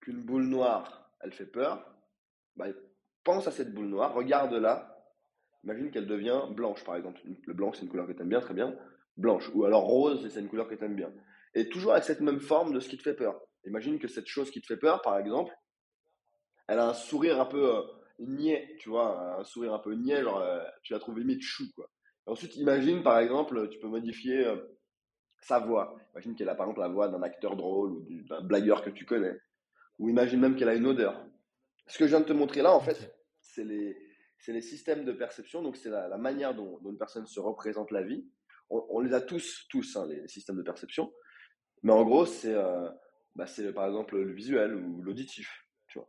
qu'une 0.00 0.22
boule 0.22 0.44
noire, 0.44 1.10
elle 1.20 1.32
fait 1.32 1.46
peur, 1.46 1.86
bah, 2.56 2.66
pense 3.22 3.46
à 3.46 3.52
cette 3.52 3.72
boule 3.72 3.86
noire, 3.86 4.14
regarde-la, 4.14 5.04
imagine 5.64 5.90
qu'elle 5.90 6.06
devient 6.06 6.42
blanche, 6.50 6.84
par 6.84 6.96
exemple. 6.96 7.20
Le 7.24 7.54
blanc, 7.54 7.72
c'est 7.72 7.82
une 7.82 7.88
couleur 7.88 8.06
que 8.06 8.12
tu 8.12 8.22
aimes 8.22 8.28
bien, 8.28 8.40
très 8.40 8.54
bien. 8.54 8.76
Blanche. 9.16 9.50
Ou 9.54 9.64
alors 9.64 9.84
rose, 9.84 10.28
c'est 10.28 10.40
une 10.40 10.48
couleur 10.48 10.68
que 10.68 10.74
tu 10.74 10.84
aimes 10.84 10.96
bien. 10.96 11.12
Et 11.54 11.68
toujours 11.68 11.92
avec 11.92 12.04
cette 12.04 12.20
même 12.20 12.40
forme 12.40 12.72
de 12.72 12.80
ce 12.80 12.88
qui 12.88 12.96
te 12.96 13.02
fait 13.02 13.14
peur. 13.14 13.40
Imagine 13.64 13.98
que 13.98 14.08
cette 14.08 14.26
chose 14.26 14.50
qui 14.50 14.60
te 14.60 14.66
fait 14.66 14.78
peur, 14.78 15.02
par 15.02 15.18
exemple, 15.18 15.54
elle 16.66 16.78
a 16.78 16.88
un 16.88 16.94
sourire 16.94 17.40
un 17.40 17.44
peu 17.44 17.76
euh, 17.76 17.82
niais, 18.18 18.76
tu 18.80 18.88
vois, 18.88 19.38
un 19.38 19.44
sourire 19.44 19.74
un 19.74 19.78
peu 19.78 19.94
niais, 19.94 20.22
genre 20.22 20.38
euh, 20.38 20.64
tu 20.82 20.92
la 20.92 20.98
trouves 20.98 21.18
limite 21.18 21.42
chou, 21.42 21.64
quoi. 21.76 21.88
Ensuite, 22.26 22.56
imagine, 22.56 23.02
par 23.02 23.18
exemple, 23.18 23.68
tu 23.68 23.78
peux 23.78 23.88
modifier 23.88 24.46
sa 25.42 25.58
voix. 25.58 25.96
Imagine 26.14 26.34
qu'elle 26.34 26.48
a 26.48 26.54
par 26.54 26.66
exemple 26.66 26.80
la 26.80 26.88
voix 26.88 27.08
d'un 27.08 27.22
acteur 27.22 27.56
drôle 27.56 27.92
ou 27.92 28.00
du- 28.02 28.22
d'un 28.22 28.40
blagueur 28.40 28.82
que 28.82 28.90
tu 28.90 29.04
connais. 29.04 29.38
Ou 29.98 30.08
imagine 30.08 30.40
même 30.40 30.56
qu'elle 30.56 30.68
a 30.68 30.74
une 30.74 30.86
odeur. 30.86 31.26
Ce 31.86 31.98
que 31.98 32.04
je 32.04 32.10
viens 32.10 32.20
de 32.20 32.24
te 32.24 32.32
montrer 32.32 32.62
là, 32.62 32.72
en 32.72 32.80
fait, 32.80 33.14
c'est 33.40 33.64
les, 33.64 33.96
c'est 34.38 34.52
les 34.52 34.62
systèmes 34.62 35.04
de 35.04 35.12
perception, 35.12 35.62
donc 35.62 35.76
c'est 35.76 35.90
la, 35.90 36.08
la 36.08 36.16
manière 36.16 36.54
dont, 36.54 36.78
dont 36.78 36.90
une 36.90 36.98
personne 36.98 37.26
se 37.26 37.40
représente 37.40 37.90
la 37.90 38.02
vie. 38.02 38.26
On, 38.70 38.84
on 38.88 39.00
les 39.00 39.12
a 39.12 39.20
tous, 39.20 39.66
tous, 39.68 39.96
hein, 39.96 40.06
les 40.06 40.26
systèmes 40.28 40.56
de 40.56 40.62
perception. 40.62 41.12
Mais 41.82 41.92
en 41.92 42.04
gros, 42.04 42.24
c'est 42.24 42.54
euh, 42.54 42.88
bah, 43.34 43.46
c'est 43.46 43.72
par 43.72 43.86
exemple 43.86 44.16
le 44.16 44.32
visuel 44.32 44.74
ou 44.74 45.02
l'auditif, 45.02 45.66
tu 45.88 45.98
vois, 45.98 46.08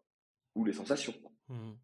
ou 0.55 0.63
les 0.63 0.73
sensations. 0.73 1.13
Mhm. 1.49 1.75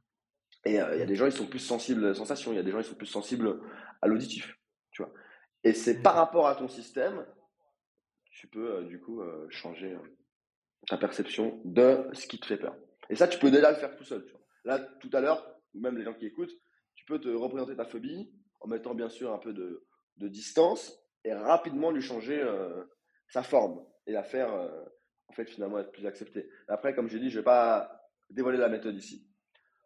Et 0.66 0.80
euh, 0.80 0.96
il 0.96 1.00
y 1.00 1.02
a 1.02 1.06
des 1.06 1.16
gens, 1.16 1.26
ils 1.26 1.32
sont 1.32 1.48
plus 1.48 1.60
sensibles 1.60 2.06
aux 2.06 2.14
sensations, 2.14 2.52
il 2.52 2.58
y 2.58 2.60
a 2.60 2.64
des 2.64 2.72
gens, 2.72 2.80
ils 2.80 2.86
sont 2.86 2.96
plus 2.96 3.08
sensibles 3.08 3.60
à 4.02 4.08
l'auditif, 4.08 4.56
tu 4.92 5.02
vois. 5.02 5.12
Et 5.64 5.74
c'est 5.74 6.02
par 6.02 6.14
Ok. 6.14 6.20
rapport 6.20 6.48
à 6.48 6.56
ton 6.56 6.68
système, 6.68 7.26
tu 8.30 8.48
peux 8.48 8.78
euh, 8.78 8.84
du 8.84 9.00
coup 9.00 9.22
euh, 9.22 9.48
changer 9.50 9.94
euh, 9.94 10.18
ta 10.88 10.98
perception 10.98 11.62
de 11.66 12.08
ce 12.14 12.28
qui 12.28 12.40
te 12.40 12.46
fait 12.46 12.58
peur. 12.58 12.76
Et 13.10 13.16
ça, 13.16 13.28
tu 13.28 13.40
peux 13.40 13.52
déjà 13.52 13.72
le 13.72 13.78
faire 13.78 13.96
tout 13.96 14.04
seul. 14.04 14.26
Tu 14.26 14.32
vois. 14.32 14.42
Là, 14.66 14.80
tout 14.80 15.10
à 15.14 15.22
l'heure, 15.22 15.44
ou 15.74 15.80
même 15.80 15.98
les 15.98 16.04
gens 16.04 16.14
qui 16.14 16.26
écoutent, 16.26 16.56
tu 16.96 17.06
peux 17.06 17.20
te 17.20 17.30
représenter 17.30 17.76
ta 17.76 17.86
phobie 17.86 18.32
en 18.60 18.68
mettant 18.68 18.94
bien 18.94 19.10
sûr 19.10 19.34
un 19.34 19.40
peu 19.40 19.54
de, 19.54 19.86
de 20.18 20.28
distance 20.28 21.00
et 21.24 21.34
rapidement 21.34 21.92
lui 21.92 22.02
changer 22.02 22.40
euh, 22.42 22.84
sa 23.28 23.44
forme 23.44 23.86
et 24.06 24.12
la 24.12 24.24
faire 24.24 24.54
euh, 24.54 24.84
en 25.28 25.34
fait 25.34 25.46
finalement 25.46 25.80
être 25.80 25.92
plus 25.92 26.06
acceptée. 26.06 26.50
Après, 26.68 26.94
comme 26.94 27.10
j'ai 27.10 27.20
dit, 27.20 27.30
je 27.30 27.40
vais 27.40 27.44
pas 27.44 28.10
dévoiler 28.30 28.58
la 28.58 28.70
méthode 28.70 28.96
ici. 28.96 29.28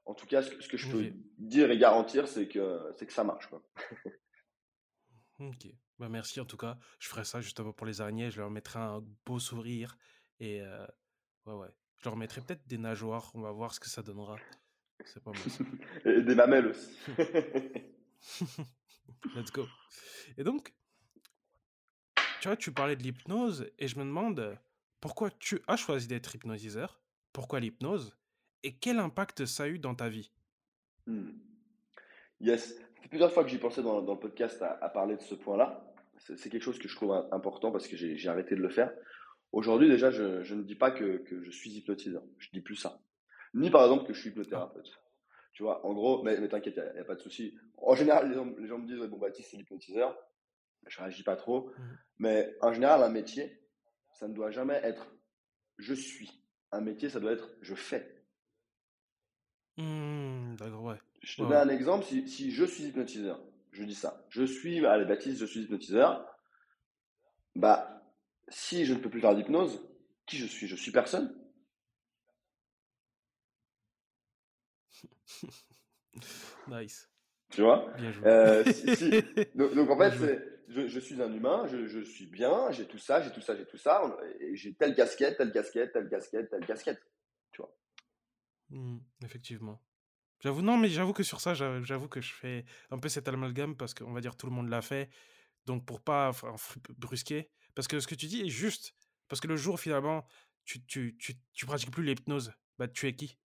En 0.05 0.13
tout 0.13 0.25
cas, 0.25 0.41
ce 0.41 0.51
que, 0.51 0.61
ce 0.61 0.67
que 0.67 0.77
je 0.77 0.91
peux 0.91 1.05
dire 1.37 1.71
et 1.71 1.77
garantir, 1.77 2.27
c'est 2.27 2.47
que 2.47 2.79
c'est 2.97 3.05
que 3.05 3.13
ça 3.13 3.23
marche. 3.23 3.47
Quoi. 3.47 3.63
Ok. 5.39 5.67
Bah, 5.99 6.09
merci 6.09 6.39
en 6.39 6.45
tout 6.45 6.57
cas. 6.57 6.77
Je 6.99 7.07
ferai 7.07 7.23
ça 7.23 7.41
justement 7.41 7.73
pour 7.73 7.85
les 7.85 8.01
araignées. 8.01 8.31
Je 8.31 8.39
leur 8.39 8.49
mettrai 8.49 8.79
un 8.79 9.03
beau 9.25 9.39
sourire. 9.39 9.97
Et 10.39 10.61
euh, 10.61 10.85
ouais, 11.45 11.53
ouais. 11.53 11.69
Je 11.97 12.05
leur 12.05 12.17
mettrai 12.17 12.41
peut-être 12.41 12.67
des 12.67 12.77
nageoires. 12.77 13.31
On 13.33 13.41
va 13.41 13.51
voir 13.51 13.73
ce 13.73 13.79
que 13.79 13.87
ça 13.87 14.01
donnera. 14.01 14.37
C'est 15.05 15.23
pas 15.23 15.31
mal. 15.31 15.41
Et 16.05 16.21
des 16.21 16.35
mamelles 16.35 16.67
aussi. 16.67 16.95
Let's 19.35 19.51
go. 19.51 19.67
Et 20.37 20.43
donc, 20.43 20.73
tu 22.41 22.47
vois, 22.47 22.57
tu 22.57 22.71
parlais 22.71 22.95
de 22.95 23.03
l'hypnose 23.03 23.69
et 23.79 23.87
je 23.87 23.97
me 23.97 24.03
demande 24.03 24.57
pourquoi 24.99 25.29
tu 25.31 25.61
as 25.67 25.77
choisi 25.77 26.07
d'être 26.07 26.35
hypnotiseur, 26.35 27.01
pourquoi 27.31 27.59
l'hypnose? 27.59 28.17
Et 28.63 28.75
quel 28.75 28.99
impact 28.99 29.45
ça 29.45 29.63
a 29.63 29.67
eu 29.67 29.79
dans 29.79 29.95
ta 29.95 30.09
vie? 30.09 30.31
Hmm. 31.05 31.31
Yes. 32.39 32.75
Fait 33.03 33.09
plusieurs 33.09 33.33
fois 33.33 33.43
que 33.43 33.49
j'y 33.49 33.57
pensais 33.57 33.83
dans, 33.83 34.01
dans 34.01 34.13
le 34.13 34.19
podcast 34.19 34.61
à, 34.61 34.77
à 34.81 34.89
parler 34.89 35.17
de 35.17 35.21
ce 35.21 35.35
point-là. 35.35 35.93
C'est 36.17 36.37
c'est 36.37 36.49
quelque 36.49 36.63
chose 36.63 36.79
que 36.79 36.87
je 36.87 36.95
trouve 36.95 37.11
important 37.31 37.69
parce 37.71 37.87
que 37.87 37.97
j'ai 37.97 38.29
arrêté 38.29 38.55
de 38.55 38.61
le 38.61 38.69
faire. 38.69 38.93
Aujourd'hui, 39.51 39.89
déjà, 39.89 40.09
je, 40.09 40.41
je 40.43 40.55
ne 40.55 40.63
dis 40.63 40.75
pas 40.75 40.89
que, 40.91 41.17
que 41.17 41.43
je 41.43 41.51
suis 41.51 41.69
hypnotiseur. 41.71 42.23
Je 42.37 42.49
dis 42.53 42.61
plus 42.61 42.77
ça. 42.77 43.01
Ni 43.53 43.69
par 43.69 43.83
exemple 43.83 44.05
que 44.07 44.13
je 44.13 44.21
suis 44.21 44.29
hypnothérapeute. 44.29 44.89
Tu 45.51 45.63
vois, 45.63 45.85
en 45.85 45.93
gros, 45.93 46.23
mais, 46.23 46.39
mais 46.39 46.47
t'inquiète, 46.47 46.75
il 46.77 46.93
n'y 46.93 46.99
a, 46.99 47.03
pas 47.03 47.15
de 47.15 47.19
souci. 47.19 47.55
En 47.77 47.93
général, 47.93 48.29
les 48.29 48.35
gens, 48.35 48.47
les 48.57 48.67
gens 48.67 48.79
me 48.79 48.87
disent, 48.87 48.99
ouais, 48.99 49.07
bon, 49.07 49.17
Baptiste, 49.19 49.51
c'est 49.51 49.57
l'hypnotiseur. 49.57 50.17
Je 50.87 50.97
réagis 50.97 51.23
pas 51.23 51.35
trop. 51.35 51.71
mhm. 51.77 51.97
Mais 52.19 52.55
en 52.61 52.71
général, 52.71 53.03
un 53.03 53.09
métier, 53.09 53.59
ça 54.13 54.27
ne 54.29 54.33
doit 54.33 54.49
jamais 54.49 54.79
être 54.83 55.13
je 55.77 55.93
suis. 55.93 56.41
Un 56.71 56.81
métier, 56.81 57.09
ça 57.09 57.19
doit 57.19 57.33
être 57.33 57.49
je 57.61 57.75
fais. 57.75 58.22
Hmm, 59.77 60.55
d'accord, 60.55 60.83
ouais. 60.83 60.97
Je 61.21 61.35
te 61.37 61.41
Ouais, 61.41 61.49
donne 61.49 61.57
ouais. 61.67 61.73
un 61.73 61.75
exemple. 61.75 62.05
Si, 62.05 62.27
si 62.27 62.51
je 62.51 62.63
suis 62.65 62.85
hypnotiseur, 62.85 63.39
je 63.71 63.83
dis 63.83 63.95
ça. 63.95 64.25
Je 64.29 64.43
suis, 64.43 64.85
allez, 64.85 65.05
Baptiste, 65.05 65.39
je 65.39 65.45
suis 65.45 65.61
hypnotiseur. 65.61 66.27
Bah, 67.55 68.03
si 68.49 68.85
je 68.85 68.93
ne 68.93 68.99
peux 68.99 69.09
plus 69.09 69.21
faire 69.21 69.35
d'hypnose, 69.35 69.81
qui 70.25 70.37
je 70.37 70.45
suis? 70.45 70.67
Je 70.67 70.75
suis 70.75 70.91
personne. 70.91 71.35
Nice. 76.67 77.09
Tu 77.49 77.61
vois? 77.61 77.93
Bien 77.97 78.11
joué. 78.11 78.25
Euh, 78.27 78.63
si- 78.65 78.89
si. 78.95 79.11
Donc, 79.55 79.73
donc, 79.75 79.89
en 79.89 79.97
fait, 79.97 80.11
c'est- 80.17 80.49
je, 80.69 80.87
je 80.87 80.99
suis 80.99 81.21
un 81.21 81.31
humain, 81.31 81.67
je, 81.67 81.87
je 81.87 81.99
suis 81.99 82.25
bien, 82.25 82.71
j'ai 82.71 82.85
tout 82.85 82.97
ça, 82.97 83.21
j'ai 83.21 83.31
tout 83.31 83.41
ça, 83.41 83.55
j'ai 83.55 83.65
tout 83.65 83.77
ça, 83.77 84.01
et 84.39 84.55
j'ai 84.55 84.73
telle 84.73 84.95
casquette, 84.95 85.37
telle 85.37 85.51
casquette, 85.51 85.91
telle 85.93 86.09
casquette, 86.09 86.49
telle 86.49 86.65
casquette. 86.65 87.01
Hmm, 88.73 88.97
effectivement. 89.23 89.79
J'avoue, 90.41 90.61
non, 90.63 90.77
mais 90.77 90.89
j'avoue 90.89 91.13
que 91.13 91.23
sur 91.23 91.39
ça, 91.39 91.53
j'a- 91.53 91.81
j'avoue 91.83 92.07
que 92.07 92.21
je 92.21 92.33
fais 92.33 92.65
un 92.89 92.97
peu 92.97 93.07
cet 93.07 93.27
amalgame 93.27 93.77
parce 93.77 93.93
qu'on 93.93 94.11
va 94.11 94.19
dire 94.19 94.35
tout 94.35 94.47
le 94.47 94.51
monde 94.51 94.67
l'a 94.67 94.81
fait. 94.81 95.09
Donc 95.65 95.85
pour 95.85 96.01
pas 96.01 96.29
enfin, 96.29 96.55
brusquer, 96.97 97.49
parce 97.75 97.87
que 97.87 97.99
ce 97.99 98.07
que 98.07 98.15
tu 98.15 98.25
dis 98.25 98.41
est 98.41 98.49
juste. 98.49 98.95
Parce 99.29 99.39
que 99.39 99.47
le 99.47 99.55
jour 99.55 99.79
finalement, 99.79 100.25
tu, 100.65 100.83
tu, 100.85 101.15
tu, 101.17 101.35
tu 101.53 101.65
pratiques 101.65 101.91
plus 101.91 102.03
l'hypnose, 102.03 102.51
bah 102.77 102.87
tu 102.87 103.07
es 103.07 103.15
qui? 103.15 103.37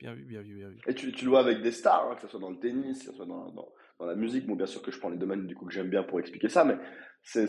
Bien 0.00 0.14
vu, 0.14 0.24
bien 0.24 0.40
vu, 0.40 0.56
bien 0.56 0.70
vu. 0.70 0.80
Et 0.88 0.94
tu, 0.94 1.12
tu 1.12 1.24
le 1.24 1.30
vois 1.30 1.40
avec 1.40 1.62
des 1.62 1.70
stars, 1.70 2.10
hein, 2.10 2.14
que 2.16 2.22
ce 2.22 2.28
soit 2.28 2.40
dans 2.40 2.50
le 2.50 2.58
tennis, 2.58 2.98
que 3.00 3.04
ce 3.04 3.12
soit 3.12 3.26
dans, 3.26 3.52
dans, 3.52 3.72
dans 3.98 4.06
la 4.06 4.16
musique. 4.16 4.46
Bon, 4.46 4.56
bien 4.56 4.66
sûr 4.66 4.82
que 4.82 4.90
je 4.90 4.98
prends 4.98 5.10
les 5.10 5.18
domaines 5.18 5.46
du 5.46 5.54
coup 5.54 5.66
que 5.66 5.72
j'aime 5.72 5.90
bien 5.90 6.02
pour 6.02 6.18
expliquer 6.18 6.48
ça, 6.48 6.64
mais 6.64 6.76
c'est, 7.22 7.46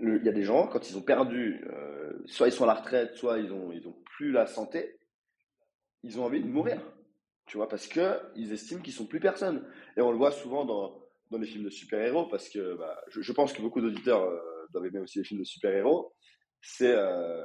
il 0.00 0.24
y 0.24 0.28
a 0.28 0.32
des 0.32 0.44
gens, 0.44 0.68
quand 0.68 0.88
ils 0.90 0.96
ont 0.96 1.02
perdu, 1.02 1.64
euh, 1.72 2.12
soit 2.26 2.46
ils 2.48 2.52
sont 2.52 2.64
à 2.64 2.68
la 2.68 2.74
retraite, 2.74 3.14
soit 3.16 3.38
ils 3.38 3.52
ont, 3.52 3.72
ils 3.72 3.88
ont 3.88 3.96
plus 4.16 4.30
la 4.30 4.46
santé, 4.46 4.97
ils 6.02 6.18
ont 6.18 6.24
envie 6.24 6.40
de 6.40 6.46
mourir. 6.46 6.80
Tu 7.46 7.56
vois, 7.56 7.68
parce 7.68 7.86
que 7.86 8.20
ils 8.36 8.52
estiment 8.52 8.82
qu'ils 8.82 8.92
sont 8.92 9.06
plus 9.06 9.20
personne. 9.20 9.66
Et 9.96 10.02
on 10.02 10.10
le 10.10 10.18
voit 10.18 10.32
souvent 10.32 10.64
dans, 10.64 11.02
dans 11.30 11.38
les 11.38 11.46
films 11.46 11.64
de 11.64 11.70
super-héros, 11.70 12.26
parce 12.26 12.48
que 12.48 12.74
bah, 12.76 13.02
je, 13.08 13.32
pense 13.32 13.52
que 13.52 13.62
beaucoup 13.62 13.80
d'auditeurs 13.80 14.22
euh, 14.22 14.66
doivent 14.70 14.86
aimer 14.86 15.00
aussi 15.00 15.18
les 15.18 15.24
films 15.24 15.40
de 15.40 15.46
super-héros. 15.46 16.14
C'est 16.60 16.92
euh, 16.92 17.44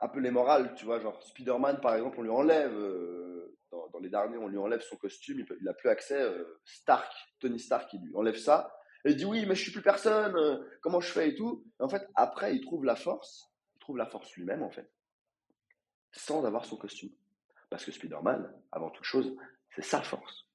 un 0.00 0.08
peu 0.08 0.20
les 0.20 0.30
morales, 0.30 0.74
tu 0.76 0.84
vois, 0.84 1.00
genre 1.00 1.22
Spider-Man 1.22 1.80
par 1.80 1.94
exemple, 1.94 2.18
on 2.18 2.22
lui 2.22 2.30
enlève, 2.30 2.74
euh, 2.74 3.56
dans, 3.70 3.98
les 4.00 4.10
derniers, 4.10 4.36
on 4.38 4.48
lui 4.48 4.58
enlève 4.58 4.82
son 4.82 4.96
costume, 4.96 5.38
il, 5.38 5.44
peut- 5.44 5.56
il 5.60 5.68
a 5.68 5.74
plus 5.74 5.88
accès, 5.88 6.20
Stark, 6.64 7.12
Tony 7.38 7.60
Stark, 7.60 7.92
il 7.94 8.00
lui 8.02 8.14
enlève 8.14 8.36
ça, 8.36 8.74
et 9.04 9.10
il 9.10 9.16
dit 9.16 9.24
oui, 9.24 9.46
mais 9.46 9.54
je 9.54 9.62
suis 9.62 9.72
plus 9.72 9.82
personne, 9.82 10.34
comment 10.82 11.00
je 11.00 11.10
fais 11.10 11.28
et 11.28 11.34
tout. 11.34 11.64
Et 11.78 11.82
en 11.82 11.88
fait, 11.88 12.06
après, 12.14 12.56
il 12.56 12.60
trouve 12.60 12.84
la 12.84 12.96
force, 12.96 13.52
il 13.76 13.78
trouve 13.78 13.96
la 13.96 14.06
force 14.06 14.34
lui-même 14.34 14.62
en 14.62 14.70
fait, 14.70 14.90
sans 16.12 16.44
avoir 16.44 16.64
son 16.64 16.76
costume. 16.76 17.10
Parce 17.70 17.84
que 17.84 17.92
Spider-Man, 17.92 18.52
avant 18.72 18.90
toute 18.90 19.04
chose, 19.04 19.34
c'est 19.74 19.82
sa 19.82 20.02
force. 20.02 20.46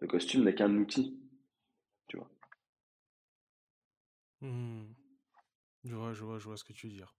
Le 0.00 0.08
costume 0.08 0.44
n'est 0.44 0.54
qu'un 0.54 0.74
outil. 0.76 1.18
Hmm. 4.42 4.84
Je 5.84 5.94
vois, 5.94 6.12
je 6.12 6.24
vois, 6.24 6.38
je 6.38 6.44
vois 6.44 6.56
ce 6.58 6.64
que 6.64 6.72
tu 6.74 6.88
veux 6.88 6.92
dire. 6.92 7.14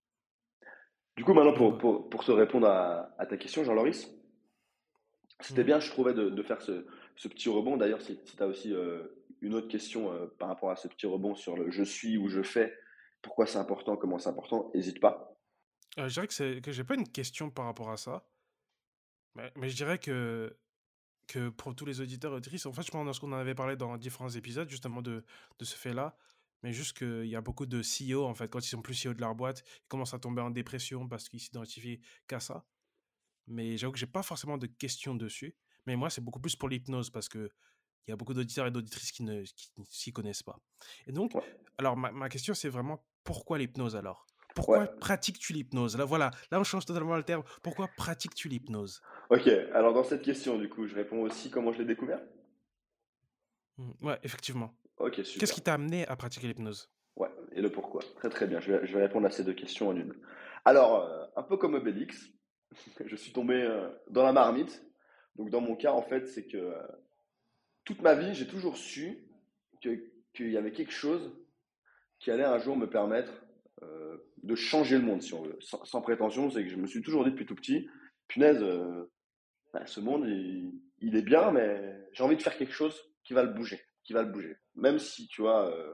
Du 1.15 1.23
coup, 1.23 1.33
maintenant, 1.33 1.53
pour, 1.53 1.77
pour, 1.79 2.09
pour 2.09 2.23
te 2.23 2.31
répondre 2.31 2.67
à, 2.67 3.11
à 3.17 3.25
ta 3.25 3.37
question, 3.37 3.63
Jean-Loris, 3.63 4.07
c'était 5.39 5.61
Mhm. 5.61 5.65
bien, 5.65 5.79
je 5.79 5.89
trouvais, 5.89 6.13
de, 6.13 6.29
de 6.29 6.43
faire 6.43 6.61
ce, 6.61 6.85
ce 7.15 7.27
petit 7.27 7.49
rebond. 7.49 7.75
D'ailleurs, 7.77 8.01
si, 8.01 8.23
tu 8.23 8.43
as 8.43 8.45
aussi 8.45 8.71
euh, 8.73 9.07
une 9.41 9.55
autre 9.55 9.67
question 9.67 10.11
euh, 10.13 10.27
par 10.37 10.47
rapport 10.49 10.69
à 10.69 10.75
ce 10.75 10.87
petit 10.87 11.07
rebond 11.07 11.33
sur 11.35 11.57
le 11.57 11.71
je 11.71 11.83
suis 11.83 12.17
ou 12.19 12.29
je 12.29 12.43
fais, 12.43 12.77
pourquoi 13.23 13.47
c'est 13.47 13.57
important, 13.57 13.97
comment 13.97 14.19
c'est 14.19 14.29
important, 14.29 14.71
n'hésite 14.75 14.99
pas. 14.99 15.35
Euh, 15.97 16.07
je 16.07 16.13
dirais 16.13 16.27
que 16.27 16.59
que 16.59 16.71
j'ai 16.71 16.83
pas 16.83 16.95
une 16.95 17.07
question 17.09 17.49
par 17.49 17.65
rapport 17.65 17.89
à 17.89 17.97
ça, 17.97 18.27
mais, 19.37 19.51
mais 19.55 19.69
je 19.69 19.75
dirais 19.75 19.99
que 19.99 20.57
que 21.27 21.49
pour 21.49 21.75
tous 21.75 21.85
les 21.85 21.99
auditeurs 21.99 22.31
et 22.31 22.35
auditrices, 22.37 22.65
en 22.65 22.71
fait, 22.71 22.83
je 22.83 22.91
pense 22.91 23.19
qu'on 23.19 23.33
en 23.33 23.37
avait 23.37 23.53
parlé 23.53 23.75
dans 23.75 23.97
différents 23.97 24.29
épisodes 24.29 24.69
justement 24.69 25.01
de, 25.01 25.25
de 25.59 25.65
ce 25.65 25.75
fait-là, 25.75 26.17
mais 26.63 26.71
juste 26.71 26.97
qu'il 26.97 27.25
y 27.27 27.35
a 27.35 27.41
beaucoup 27.41 27.65
de 27.65 27.81
CEO, 27.81 28.25
en 28.25 28.33
fait, 28.33 28.47
quand 28.49 28.59
ils 28.65 28.69
sont 28.69 28.81
plus 28.81 28.95
CEO 29.03 29.13
de 29.13 29.19
leur 29.19 29.35
boîte, 29.35 29.61
ils 29.67 29.87
commencent 29.89 30.13
à 30.13 30.19
tomber 30.19 30.41
en 30.41 30.51
dépression 30.51 31.07
parce 31.07 31.27
qu'ils 31.27 31.41
s'identifient 31.41 31.99
qu'à 32.27 32.39
ça. 32.39 32.65
Mais 33.47 33.77
j'avoue 33.77 33.93
que 33.93 33.99
j'ai 33.99 34.07
pas 34.07 34.23
forcément 34.23 34.57
de 34.57 34.67
questions 34.67 35.15
dessus, 35.15 35.55
mais 35.85 35.97
moi, 35.97 36.09
c'est 36.09 36.21
beaucoup 36.21 36.39
plus 36.39 36.55
pour 36.55 36.69
l'hypnose 36.69 37.09
parce 37.09 37.29
que 37.29 37.49
il 38.07 38.11
y 38.11 38.13
a 38.13 38.15
beaucoup 38.15 38.33
d'auditeurs 38.33 38.67
et 38.67 38.71
d'auditrices 38.71 39.11
qui 39.11 39.23
ne 39.23 39.43
qui 39.43 39.71
ne 39.77 39.83
s'y 39.89 40.13
connaissent 40.13 40.43
pas. 40.43 40.61
Et 41.07 41.11
donc, 41.11 41.33
alors 41.77 41.97
ma, 41.97 42.11
ma 42.11 42.29
question, 42.29 42.53
c'est 42.53 42.69
vraiment 42.69 43.05
pourquoi 43.25 43.57
l'hypnose 43.57 43.97
alors? 43.97 44.25
Ouais. 44.65 44.87
Pourquoi 44.87 44.87
pratiques-tu 44.99 45.53
l'hypnose? 45.53 45.97
Là, 45.97 46.05
voilà, 46.05 46.31
là, 46.51 46.59
on 46.59 46.63
change 46.63 46.85
totalement 46.85 47.15
le 47.15 47.23
terme. 47.23 47.43
Pourquoi 47.63 47.95
pratiques-tu 47.95 48.49
l'hypnose? 48.49 49.01
Ok, 49.29 49.47
alors 49.73 49.93
dans 49.93 50.03
cette 50.03 50.21
question, 50.21 50.57
du 50.57 50.69
coup, 50.69 50.85
je 50.87 50.95
réponds 50.95 51.21
aussi 51.21 51.49
comment 51.49 51.71
je 51.71 51.79
l'ai 51.79 51.85
découvert? 51.85 52.19
Hmm, 53.77 53.91
Ouais, 54.01 54.19
effectivement. 54.23 54.73
Ok, 54.97 55.15
Qu'est-ce 55.15 55.31
super. 55.31 55.49
qui 55.53 55.61
t'a 55.61 55.73
amené 55.75 56.07
à 56.07 56.15
pratiquer 56.15 56.47
l'hypnose? 56.47 56.89
Ouais, 57.15 57.29
et 57.51 57.61
le 57.61 57.71
pourquoi. 57.71 58.01
Très 58.15 58.29
très 58.29 58.47
bien, 58.47 58.59
je 58.59 58.71
vais, 58.73 58.85
je 58.87 58.93
vais 58.97 59.03
répondre 59.03 59.25
à 59.27 59.31
ces 59.31 59.43
deux 59.43 59.53
questions 59.53 59.89
en 59.89 59.95
une. 59.95 60.13
Alors, 60.65 61.03
euh, 61.05 61.25
un 61.35 61.43
peu 61.43 61.57
comme 61.57 61.73
Obélix, 61.75 62.27
je 63.05 63.15
suis 63.15 63.33
tombé 63.33 63.55
euh, 63.61 63.89
dans 64.09 64.23
la 64.23 64.33
marmite. 64.33 64.83
Donc 65.35 65.49
dans 65.49 65.61
mon 65.61 65.75
cas, 65.75 65.91
en 65.93 66.01
fait, 66.01 66.27
c'est 66.27 66.47
que 66.47 66.57
euh, 66.57 66.81
toute 67.85 68.01
ma 68.01 68.13
vie, 68.15 68.33
j'ai 68.35 68.47
toujours 68.47 68.77
su 68.77 69.27
que- 69.81 70.11
qu'il 70.33 70.51
y 70.51 70.57
avait 70.57 70.71
quelque 70.71 70.91
chose 70.91 71.35
qui 72.19 72.31
allait 72.31 72.43
un 72.43 72.59
jour 72.59 72.77
me 72.77 72.89
permettre 72.89 73.31
euh, 73.83 74.17
de 74.43 74.55
changer 74.55 74.97
le 74.97 75.03
monde, 75.03 75.21
si 75.21 75.33
on 75.33 75.43
veut. 75.43 75.57
Sans, 75.61 76.01
prétention, 76.01 76.49
c'est 76.49 76.63
que 76.63 76.69
je 76.69 76.77
me 76.77 76.87
suis 76.87 77.01
toujours 77.01 77.23
dit 77.23 77.31
depuis 77.31 77.45
tout 77.45 77.55
petit, 77.55 77.87
punaise, 78.27 78.61
euh, 78.61 79.11
bah, 79.73 79.85
ce 79.85 79.99
monde, 79.99 80.25
il, 80.27 80.73
il 80.99 81.15
est 81.15 81.21
bien, 81.21 81.51
mais 81.51 82.07
j'ai 82.13 82.23
envie 82.23 82.37
de 82.37 82.41
faire 82.41 82.57
quelque 82.57 82.73
chose 82.73 82.99
qui 83.23 83.33
va 83.33 83.43
le 83.43 83.53
bouger, 83.53 83.79
qui 84.03 84.13
va 84.13 84.23
le 84.23 84.31
bouger. 84.31 84.57
Même 84.75 84.99
si, 84.99 85.27
tu 85.27 85.41
vois, 85.41 85.69
euh, 85.69 85.93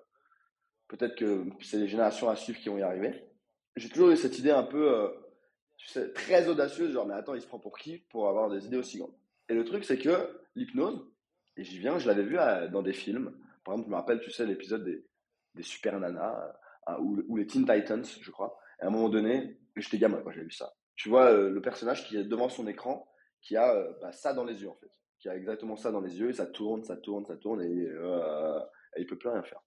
peut-être 0.87 1.15
que 1.15 1.45
c'est 1.61 1.77
les 1.77 1.87
générations 1.87 2.29
à 2.29 2.35
suivre 2.35 2.59
qui 2.59 2.69
vont 2.69 2.77
y 2.77 2.83
arriver. 2.83 3.25
J'ai 3.75 3.89
toujours 3.89 4.11
eu 4.11 4.17
cette 4.17 4.37
idée 4.39 4.51
un 4.51 4.63
peu, 4.63 5.11
très 6.13 6.47
audacieuse, 6.47 6.93
genre, 6.93 7.07
mais 7.07 7.15
attends, 7.15 7.33
il 7.33 7.41
se 7.41 7.47
prend 7.47 7.59
pour 7.59 7.77
qui 7.77 7.97
pour 8.09 8.29
avoir 8.29 8.49
des 8.49 8.65
idées 8.65 8.77
aussi 8.77 8.99
grandes? 8.99 9.15
Et 9.49 9.55
le 9.55 9.65
truc, 9.65 9.83
c'est 9.83 9.97
que 9.97 10.41
l'hypnose, 10.55 11.05
et 11.57 11.63
j'y 11.63 11.79
viens, 11.79 11.97
je 11.97 12.07
l'avais 12.07 12.23
vu 12.23 12.37
dans 12.71 12.81
des 12.81 12.93
films. 12.93 13.35
Par 13.63 13.73
exemple, 13.73 13.87
je 13.87 13.91
me 13.91 13.95
rappelle, 13.95 14.19
tu 14.21 14.31
sais, 14.31 14.45
l'épisode 14.45 14.83
des, 14.83 15.03
des 15.55 15.63
Super 15.63 15.99
Nanas, 15.99 16.53
ou, 16.99 17.21
ou 17.27 17.37
les 17.37 17.47
Teen 17.47 17.65
Titans, 17.65 18.03
je 18.03 18.31
crois. 18.31 18.57
Et 18.79 18.83
à 18.83 18.87
un 18.87 18.91
moment 18.91 19.09
donné, 19.09 19.59
j'étais 19.75 19.97
gamin 19.97 20.21
quand 20.23 20.31
j'ai 20.31 20.43
vu 20.43 20.51
ça. 20.51 20.73
Tu 20.95 21.09
vois 21.09 21.31
euh, 21.31 21.49
le 21.49 21.61
personnage 21.61 22.07
qui 22.07 22.17
est 22.17 22.23
devant 22.23 22.49
son 22.49 22.67
écran, 22.67 23.07
qui 23.41 23.57
a 23.57 23.75
euh, 23.75 23.93
bah, 24.01 24.11
ça 24.11 24.33
dans 24.33 24.43
les 24.43 24.61
yeux, 24.61 24.69
en 24.69 24.75
fait. 24.75 24.91
Qui 25.19 25.29
a 25.29 25.35
exactement 25.35 25.75
ça 25.75 25.91
dans 25.91 26.01
les 26.01 26.19
yeux, 26.19 26.29
et 26.29 26.33
ça 26.33 26.45
tourne, 26.45 26.83
ça 26.83 26.97
tourne, 26.97 27.25
ça 27.25 27.37
tourne, 27.37 27.61
et, 27.61 27.87
euh, 27.87 28.59
et 28.95 29.01
il 29.01 29.07
peut 29.07 29.17
plus 29.17 29.29
rien 29.29 29.43
faire. 29.43 29.61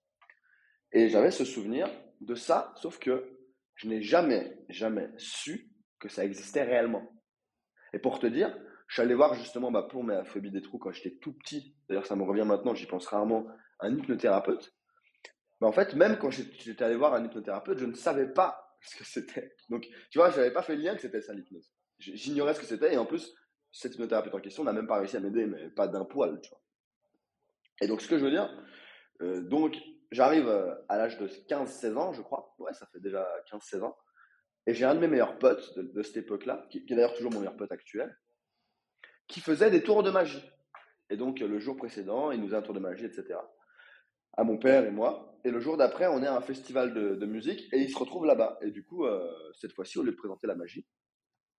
Et 0.93 1.09
j'avais 1.09 1.31
ce 1.31 1.45
souvenir 1.45 1.89
de 2.21 2.35
ça, 2.35 2.73
sauf 2.77 2.99
que 2.99 3.39
je 3.75 3.89
n'ai 3.89 4.03
jamais, 4.03 4.59
jamais 4.69 5.11
su 5.17 5.71
que 5.99 6.09
ça 6.09 6.25
existait 6.25 6.63
réellement. 6.63 7.11
Et 7.93 7.99
pour 7.99 8.19
te 8.19 8.27
dire, 8.27 8.57
je 8.89 8.95
suis 8.95 9.03
allé 9.03 9.15
voir 9.15 9.35
justement 9.35 9.71
bah, 9.71 9.83
pour 9.83 10.05
ma 10.05 10.25
phobie 10.25 10.51
des 10.51 10.63
trous 10.63 10.79
quand 10.79 10.93
j'étais 10.93 11.17
tout 11.19 11.33
petit. 11.33 11.75
D'ailleurs, 11.89 12.07
ça 12.07 12.17
me 12.17 12.23
revient 12.23 12.45
maintenant, 12.47 12.75
j'y 12.75 12.87
pense 12.87 13.07
rarement, 13.07 13.47
un 13.81 13.97
hypnothérapeute. 13.97 14.76
Mais 15.61 15.67
en 15.67 15.73
fait, 15.73 15.95
même 15.95 16.19
quand 16.19 16.31
j'étais 16.31 16.83
allé 16.83 16.97
voir 16.97 17.15
un 17.15 17.25
hypnothérapeute, 17.25 17.79
je 17.79 17.87
ne 17.87 17.95
savais 17.95 18.29
pas 18.29 18.77
ce 18.83 18.97
que 18.97 19.05
c'était. 19.05 19.57
Donc, 19.69 19.89
tu 20.11 20.19
vois, 20.19 20.31
je 20.31 20.37
n'avais 20.37 20.53
pas 20.53 20.63
fait 20.63 20.77
le 20.77 20.83
lien 20.83 20.95
que 20.95 21.01
c'était 21.01 21.23
ça 21.23 21.33
l'hypnose. 21.33 21.71
J'ignorais 21.99 22.55
ce 22.55 22.61
que 22.61 22.67
c'était 22.67 22.93
et 22.93 22.99
en 22.99 23.07
plus, 23.07 23.35
cet 23.73 23.95
hypnothérapeute 23.95 24.35
en 24.35 24.41
question 24.41 24.65
n'a 24.65 24.73
même 24.73 24.87
pas 24.87 24.99
réussi 24.99 25.17
à 25.17 25.21
m'aider, 25.21 25.47
mais 25.47 25.71
pas 25.71 25.89
d'un 25.89 26.05
poil, 26.05 26.41
tu 26.41 26.51
vois. 26.51 26.61
Et 27.81 27.87
donc, 27.87 28.01
ce 28.01 28.09
que 28.09 28.19
je 28.19 28.25
veux 28.25 28.31
dire, 28.31 28.51
euh, 29.23 29.43
donc, 29.43 29.77
j'arrive 30.11 30.49
euh, 30.49 30.75
à 30.89 30.97
l'âge 30.97 31.19
de 31.19 31.27
15-16 31.27 31.97
ans, 31.97 32.13
je 32.13 32.23
crois. 32.23 32.55
Ouais, 32.59 32.73
ça 32.75 32.87
fait 32.87 33.01
déjà 33.01 33.27
15-16 33.51 33.83
ans. 33.83 33.97
Et 34.67 34.75
j'ai 34.75 34.85
un 34.85 34.95
de 34.95 35.01
mes 35.01 35.09
meilleurs 35.09 35.39
potes 35.39 35.79
de, 35.79 36.03
cette 36.03 36.17
époque-là, 36.17 36.67
qui, 36.71 36.85
qui 36.85 36.93
est 36.93 36.97
d'ailleurs 36.97 37.15
toujours 37.15 37.33
mon 37.33 37.39
meilleur 37.39 37.57
pote 37.57 37.71
actuel, 37.71 38.19
qui 39.29 39.41
faisait 39.41 39.71
des 39.71 39.83
tours 39.83 40.03
de 40.03 40.11
magie. 40.11 40.45
Et 41.09 41.17
donc, 41.17 41.41
le 41.41 41.59
jour 41.59 41.77
précédent, 41.77 42.31
il 42.33 42.41
nous 42.41 42.55
a 42.55 42.59
un 42.59 42.63
tour 42.63 42.75
de 42.75 42.81
magie, 42.81 43.05
etc. 43.05 43.39
À 44.37 44.45
mon 44.45 44.59
père 44.59 44.85
et 44.85 44.91
moi. 44.91 45.36
Et 45.47 45.53
le 45.53 45.61
jour 45.61 45.77
d'après, 45.77 46.09
on 46.09 46.25
est 46.25 46.27
à 46.27 46.35
un 46.35 46.41
festival 46.41 46.93
de, 46.93 47.25
musique 47.25 47.73
et 47.73 47.79
il 47.79 47.89
se 47.89 47.97
retrouve 47.97 48.27
là-bas. 48.27 48.59
Et 48.63 48.73
du 48.73 48.85
coup, 48.85 49.07
euh, 49.07 49.33
cette 49.55 49.73
fois-ci, 49.73 49.97
au 49.97 50.03
lieu 50.03 50.11
de 50.11 50.17
présenter 50.17 50.49
la 50.49 50.57
magie, 50.57 50.85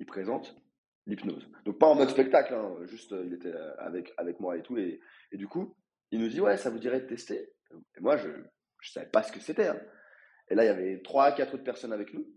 il 0.02 0.06
présente 0.06 0.58
l'hypnose. 1.06 1.50
Donc, 1.63 1.80
pas 1.80 1.88
en 1.88 1.95
mode 1.95 2.10
spectacle, 2.10 2.54
hein, 2.54 2.76
juste 2.84 3.13
euh, 3.13 3.23
il 3.26 3.34
était 3.34 3.54
euh, 3.54 3.73
avec, 3.78 4.13
avec 4.17 4.41
moi 4.41 4.58
et 4.58 4.62
tout. 4.62 4.78
Et, 4.78 5.00
du 5.32 5.47
coup, 5.47 5.73
il 6.12 6.19
nous 6.19 6.28
dit 6.28 6.41
Ouais, 6.41 6.58
ça 6.58 6.69
vous 6.69 6.80
dirait 6.80 7.00
de 7.00 7.08
tester 7.08 7.54
Et 7.71 8.02
moi, 8.02 8.17
je 8.17 8.28
ne 8.28 8.43
savais 8.82 9.08
pas 9.08 9.23
ce 9.23 9.32
que 9.32 9.39
c'était. 9.39 9.67
hein. 9.67 9.80
Et 10.50 10.56
là, 10.56 10.65
il 10.65 10.67
y 10.67 10.69
avait 10.69 11.02
trois, 11.02 11.32
quatre 11.32 11.54
autres 11.54 11.63
personnes 11.63 11.93
avec 11.93 12.13
nous, 12.13 12.28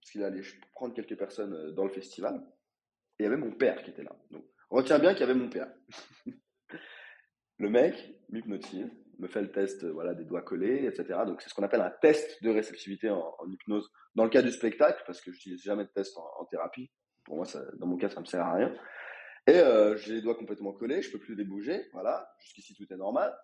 parce 0.00 0.10
qu'il 0.10 0.24
allait 0.24 0.42
prendre 0.72 0.94
quelques 0.94 1.16
personnes 1.16 1.76
dans 1.76 1.84
le 1.84 1.92
festival. 1.92 2.44
Et 3.20 3.22
il 3.22 3.22
y 3.22 3.26
avait 3.26 3.36
mon 3.36 3.52
père 3.52 3.84
qui 3.84 3.90
était 3.90 4.02
là. 4.02 4.16
Donc, 4.32 4.44
retiens 4.68 4.98
bien 4.98 5.12
qu'il 5.12 5.20
y 5.20 5.30
avait 5.30 5.38
mon 5.38 5.48
père. 5.48 5.72
le 7.58 7.70
mec 7.70 7.94
m'hypnotise, 8.30 8.90
me 9.18 9.28
fait 9.28 9.42
le 9.42 9.50
test 9.50 9.84
euh, 9.84 9.92
voilà, 9.92 10.14
des 10.14 10.24
doigts 10.24 10.42
collés, 10.42 10.86
etc. 10.86 11.20
Donc, 11.26 11.42
c'est 11.42 11.48
ce 11.48 11.54
qu'on 11.54 11.62
appelle 11.62 11.80
un 11.80 11.92
test 12.02 12.42
de 12.42 12.50
réceptivité 12.50 13.10
en, 13.10 13.34
hypnose 13.48 13.90
dans 14.14 14.24
le 14.24 14.30
cas 14.30 14.42
du 14.42 14.50
spectacle, 14.50 15.02
parce 15.06 15.20
que 15.20 15.30
je 15.30 15.36
n'utilise 15.36 15.62
jamais 15.62 15.84
de 15.84 15.90
test 15.90 16.16
en, 16.16 16.44
thérapie. 16.46 16.90
Pour 17.24 17.36
moi, 17.36 17.46
dans 17.78 17.86
mon 17.86 17.96
cas, 17.96 18.08
ça 18.08 18.16
ne 18.16 18.20
me 18.20 18.26
sert 18.26 18.44
à 18.44 18.54
rien. 18.54 18.74
Et 19.46 19.58
euh, 19.58 19.96
j'ai 19.96 20.14
les 20.14 20.22
doigts 20.22 20.34
complètement 20.34 20.72
collés, 20.72 21.02
je 21.02 21.10
peux 21.10 21.18
plus 21.18 21.34
les 21.34 21.44
bouger. 21.44 21.88
Voilà, 21.92 22.30
jusqu'ici 22.38 22.74
tout 22.74 22.86
est 22.92 22.96
normal. 22.96 23.34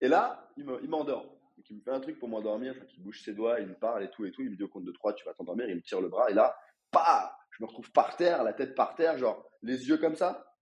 Et 0.00 0.08
là, 0.08 0.50
il 0.56 0.64
me- 0.64 0.82
il 0.82 0.88
m'endort. 0.88 1.36
Il 1.68 1.76
me 1.76 1.82
fait 1.82 1.90
un 1.90 2.00
truc 2.00 2.18
pour 2.18 2.28
m'endormir, 2.28 2.72
enfin, 2.74 2.86
il 2.96 3.02
bouge 3.02 3.22
ses 3.22 3.34
doigts, 3.34 3.60
il 3.60 3.68
me 3.68 3.74
parle 3.74 4.02
et 4.02 4.10
tout 4.10 4.24
et 4.24 4.32
tout. 4.32 4.42
Il 4.42 4.50
me 4.50 4.56
dit 4.56 4.62
au 4.62 4.68
compte 4.68 4.84
de 4.84 4.92
3, 4.92 5.12
tu 5.14 5.24
vas 5.26 5.34
t'endormir. 5.34 5.68
Il 5.68 5.76
me 5.76 5.82
tire 5.82 6.00
le 6.00 6.08
bras 6.08 6.30
et 6.30 6.34
là, 6.34 6.56
pas, 6.90 7.36
je 7.50 7.62
me 7.62 7.68
retrouve 7.68 7.92
par 7.92 8.16
terre, 8.16 8.42
la 8.42 8.54
tête 8.54 8.74
par 8.74 8.94
terre, 8.94 9.18
genre 9.18 9.46
les 9.62 9.88
yeux 9.88 9.98
comme 9.98 10.16
ça. 10.16 10.56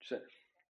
Tu 0.00 0.08
sais. 0.08 0.22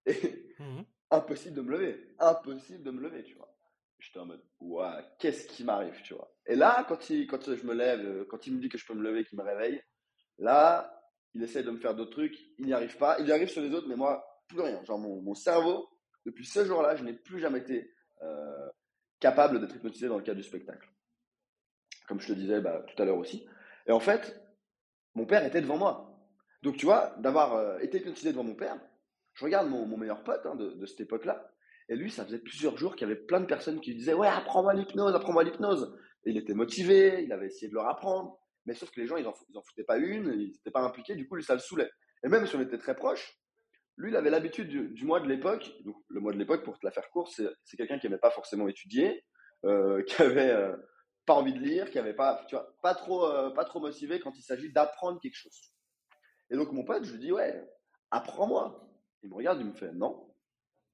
Et 0.06 0.54
mmh 0.58 0.82
impossible 1.14 1.57
de 1.57 1.62
me 1.62 1.72
lever. 1.72 2.14
Impossible 2.18 2.83
de 2.83 2.90
me 2.90 3.00
lever, 3.00 3.24
tu 3.24 3.35
vois. 3.35 3.55
J'étais 3.98 4.18
en 4.18 4.27
mode, 4.27 4.42
ouah, 4.61 5.03
qu'est-ce 5.18 5.46
qui 5.46 5.64
m'arrive, 5.64 6.00
tu 6.03 6.14
vois. 6.14 6.31
Et 6.46 6.57
là, 6.57 6.85
quand, 6.88 7.09
il, 7.09 7.27
quand 7.27 7.42
je 7.42 7.64
me 7.64 7.72
lève, 7.72 8.00
euh, 8.00 8.27
quand 8.29 8.46
il 8.46 8.55
me 8.55 8.61
dit 8.61 8.68
que 8.68 8.77
je 8.77 8.87
peux 8.87 8.94
me 8.94 9.03
lever, 9.03 9.24
qu'il 9.24 9.38
me 9.38 9.44
réveille, 9.44 9.83
là, 10.38 11.03
il 11.33 11.42
essaie 11.42 11.62
de 11.62 11.70
me 11.70 11.79
faire 11.79 11.94
d'autres 11.94 12.11
trucs, 12.11 12.38
il 12.59 12.66
n'y 12.66 12.74
arrive 12.74 12.96
pas. 12.96 13.18
Il 13.20 13.27
y 13.27 13.33
arrive 13.33 13.48
sur 13.48 13.62
les 13.62 13.72
autres, 13.72 13.88
mais 13.88 13.96
moi, 13.96 14.24
plus 14.48 14.61
rien. 14.61 14.85
Genre, 14.85 14.98
mon, 14.98 15.22
mon 15.22 15.35
cerveau, 15.35 15.88
depuis 16.27 16.44
ce 16.44 16.64
jour-là, 16.64 16.96
je 16.96 17.05
n'ai 17.05 17.14
plus 17.14 17.40
jamais 17.40 17.61
été 17.61 17.94
euh, 18.22 18.68
capable 19.20 19.61
d'être 19.61 19.74
hypnotisé 19.74 20.09
dans 20.09 20.18
le 20.18 20.22
cadre 20.22 20.38
du 20.38 20.46
spectacle. 20.46 20.88
Comme 22.07 22.20
je 22.20 22.29
te 22.29 22.33
disais 22.33 22.61
bah, 22.61 22.85
tout 22.87 23.00
à 23.03 23.07
l'heure 23.07 23.18
aussi. 23.18 23.46
Et 23.87 23.92
en 23.92 24.00
fait, 24.00 24.38
mon 25.14 25.27
père 25.27 25.44
était 25.44 25.62
devant 25.62 25.79
moi. 25.79 26.11
Donc, 26.62 26.77
tu 26.77 26.87
vois, 26.87 27.14
d'avoir 27.18 27.55
euh, 27.55 27.79
été 27.79 27.98
hypnotisé 27.98 28.33
devant 28.33 28.44
mon 28.44 28.55
père, 28.55 28.79
je 29.35 29.44
regarde 29.44 29.68
mon, 29.68 29.97
meilleur 29.97 30.23
pote 30.23 30.44
hein, 30.47 30.55
de, 30.55 30.87
cette 30.87 31.01
époque-là, 31.01 31.51
et 31.88 31.97
lui, 31.97 32.11
ça 32.11 32.25
faisait 32.25 32.38
plusieurs 32.38 32.77
jours 32.77 32.97
qu'il 32.97 33.07
y 33.07 33.11
avait 33.11 33.20
plein 33.20 33.40
de 33.40 33.47
personnes 33.47 33.81
qui 33.81 33.90
lui 33.90 33.99
disaient 33.99 34.14
Ouais, 34.14 34.29
apprends-moi 34.29 34.73
l'hypnose, 34.73 35.14
apprends-moi 35.14 35.44
l'hypnose. 35.44 35.94
Il 36.25 36.38
était 36.38 36.55
motivé, 36.55 37.23
il 37.23 37.33
avait 37.33 37.47
essayé 37.47 37.68
de 37.68 37.75
leur 37.75 37.87
apprendre, 37.87 38.38
mais 38.64 38.75
sauf 38.75 38.90
que 38.90 39.01
les 39.01 39.07
gens, 39.07 39.16
ils 39.16 39.25
n'en 39.25 39.35
en 39.55 39.62
foutaient 39.62 39.85
pas 39.85 39.99
une, 39.99 40.33
ils 40.33 40.53
n'étaient 40.53 40.70
pas 40.70 40.81
impliqués, 40.81 41.14
du 41.14 41.29
coup, 41.29 41.37
lui, 41.37 41.44
ça 41.44 41.53
le 41.53 41.61
saoulait. 41.61 41.90
Et 42.25 42.29
même 42.29 42.47
si 42.47 42.57
on 42.57 42.62
était 42.62 42.79
très 42.79 42.94
proches, 42.94 43.38
lui, 43.97 44.11
il 44.11 44.16
avait 44.16 44.31
l'habitude 44.31 44.68
du, 44.68 45.05
mois 45.05 45.20
de 45.20 45.29
l'époque. 45.29 45.73
Le 46.09 46.20
mois 46.20 46.33
de 46.33 46.38
l'époque, 46.38 46.64
pour 46.64 46.79
te 46.79 46.87
la 46.87 46.90
faire 46.90 47.09
course, 47.11 47.40
c'est 47.64 47.77
quelqu'un 47.77 47.99
qui 47.99 48.07
n'aimait 48.07 48.18
pas 48.18 48.31
forcément 48.31 48.66
étudier, 48.66 49.25
euh, 49.64 50.03
qui 50.07 50.20
avait 50.23 50.51
euh, 50.51 50.75
pas 51.27 51.35
envie 51.35 51.53
de 51.53 51.61
lire, 51.61 51.90
qui 51.90 51.99
avait 51.99 52.14
pas, 52.14 52.44
tu 52.49 52.57
vois, 52.57 52.75
pas 52.83 52.94
trop, 52.94 53.27
euh, 53.27 53.51
pas 53.51 53.64
trop 53.64 53.81
motivé 53.81 54.20
quand 54.20 54.33
il 54.37 54.42
s'agit 54.42 54.73
d'apprendre 54.73 55.20
quelque 55.20 55.37
chose. 55.37 55.61
Et 56.51 56.57
donc, 56.57 56.73
mon 56.73 56.85
pote, 56.85 57.05
je 57.05 57.12
lui 57.12 57.20
dis, 57.20 57.33
ouais, 57.33 57.62
apprends-moi. 58.11 58.81
Il 59.24 59.30
me 59.30 59.34
regarde, 59.34 59.58
il 59.60 59.66
me 59.66 59.72
fait, 59.72 59.92
non. 59.92 60.30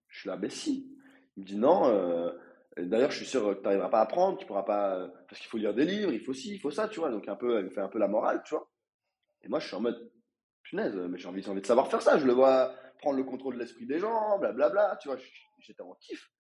Je 0.09 0.21
suis 0.21 0.29
là, 0.29 0.37
mais 0.37 0.49
si. 0.49 0.97
Il 1.37 1.43
me 1.43 1.47
dit, 1.47 1.57
non. 1.57 2.33
D'ailleurs, 2.77 3.11
je 3.11 3.17
suis 3.17 3.27
sûr 3.27 3.43
que 3.51 3.55
tu 3.57 3.63
n'arriveras 3.65 3.89
pas 3.89 3.99
à 3.99 4.03
apprendre, 4.03 4.39
tu 4.39 4.47
pourras 4.47 4.63
pas, 4.63 5.09
parce 5.29 5.41
qu'il 5.41 5.51
faut 5.51 5.59
lire 5.59 5.75
des 5.75 5.85
livres, 5.85 6.13
il 6.13 6.21
faut 6.21 6.33
ci, 6.33 6.55
il 6.55 6.61
faut 6.61 6.71
ça, 6.71 6.89
tu 6.89 7.01
vois. 7.01 7.11
Donc, 7.11 7.29
un 7.29 7.37
peu, 7.37 7.59
il 7.59 7.65
me 7.65 7.71
fait 7.71 7.81
un 7.81 7.89
peu 7.89 7.99
la 7.99 8.09
morale, 8.09 8.43
tu 8.45 8.55
vois. 8.55 8.71
Et 9.43 9.49
moi, 9.49 9.59
je 9.59 9.67
suis 9.67 9.77
en 9.77 9.81
mode, 9.81 10.11
punaise, 10.63 10.95
mais 10.95 11.19
j'ai 11.19 11.29
envie, 11.29 11.47
envie 11.49 11.61
de 11.61 11.67
savoir 11.67 11.89
faire 11.89 12.01
ça. 12.01 12.19
Je 12.19 12.27
le 12.27 12.33
vois 12.33 12.73
prendre 12.99 13.17
le 13.17 13.25
contrôle 13.25 13.55
de 13.55 13.59
l'esprit 13.59 13.87
des 13.87 13.99
gens, 13.99 14.39
blablabla, 14.39 14.99
tu 15.03 15.09
vois. 15.09 15.19
J'étais 15.59 15.83
en 15.83 15.95
kiff. 15.95 16.31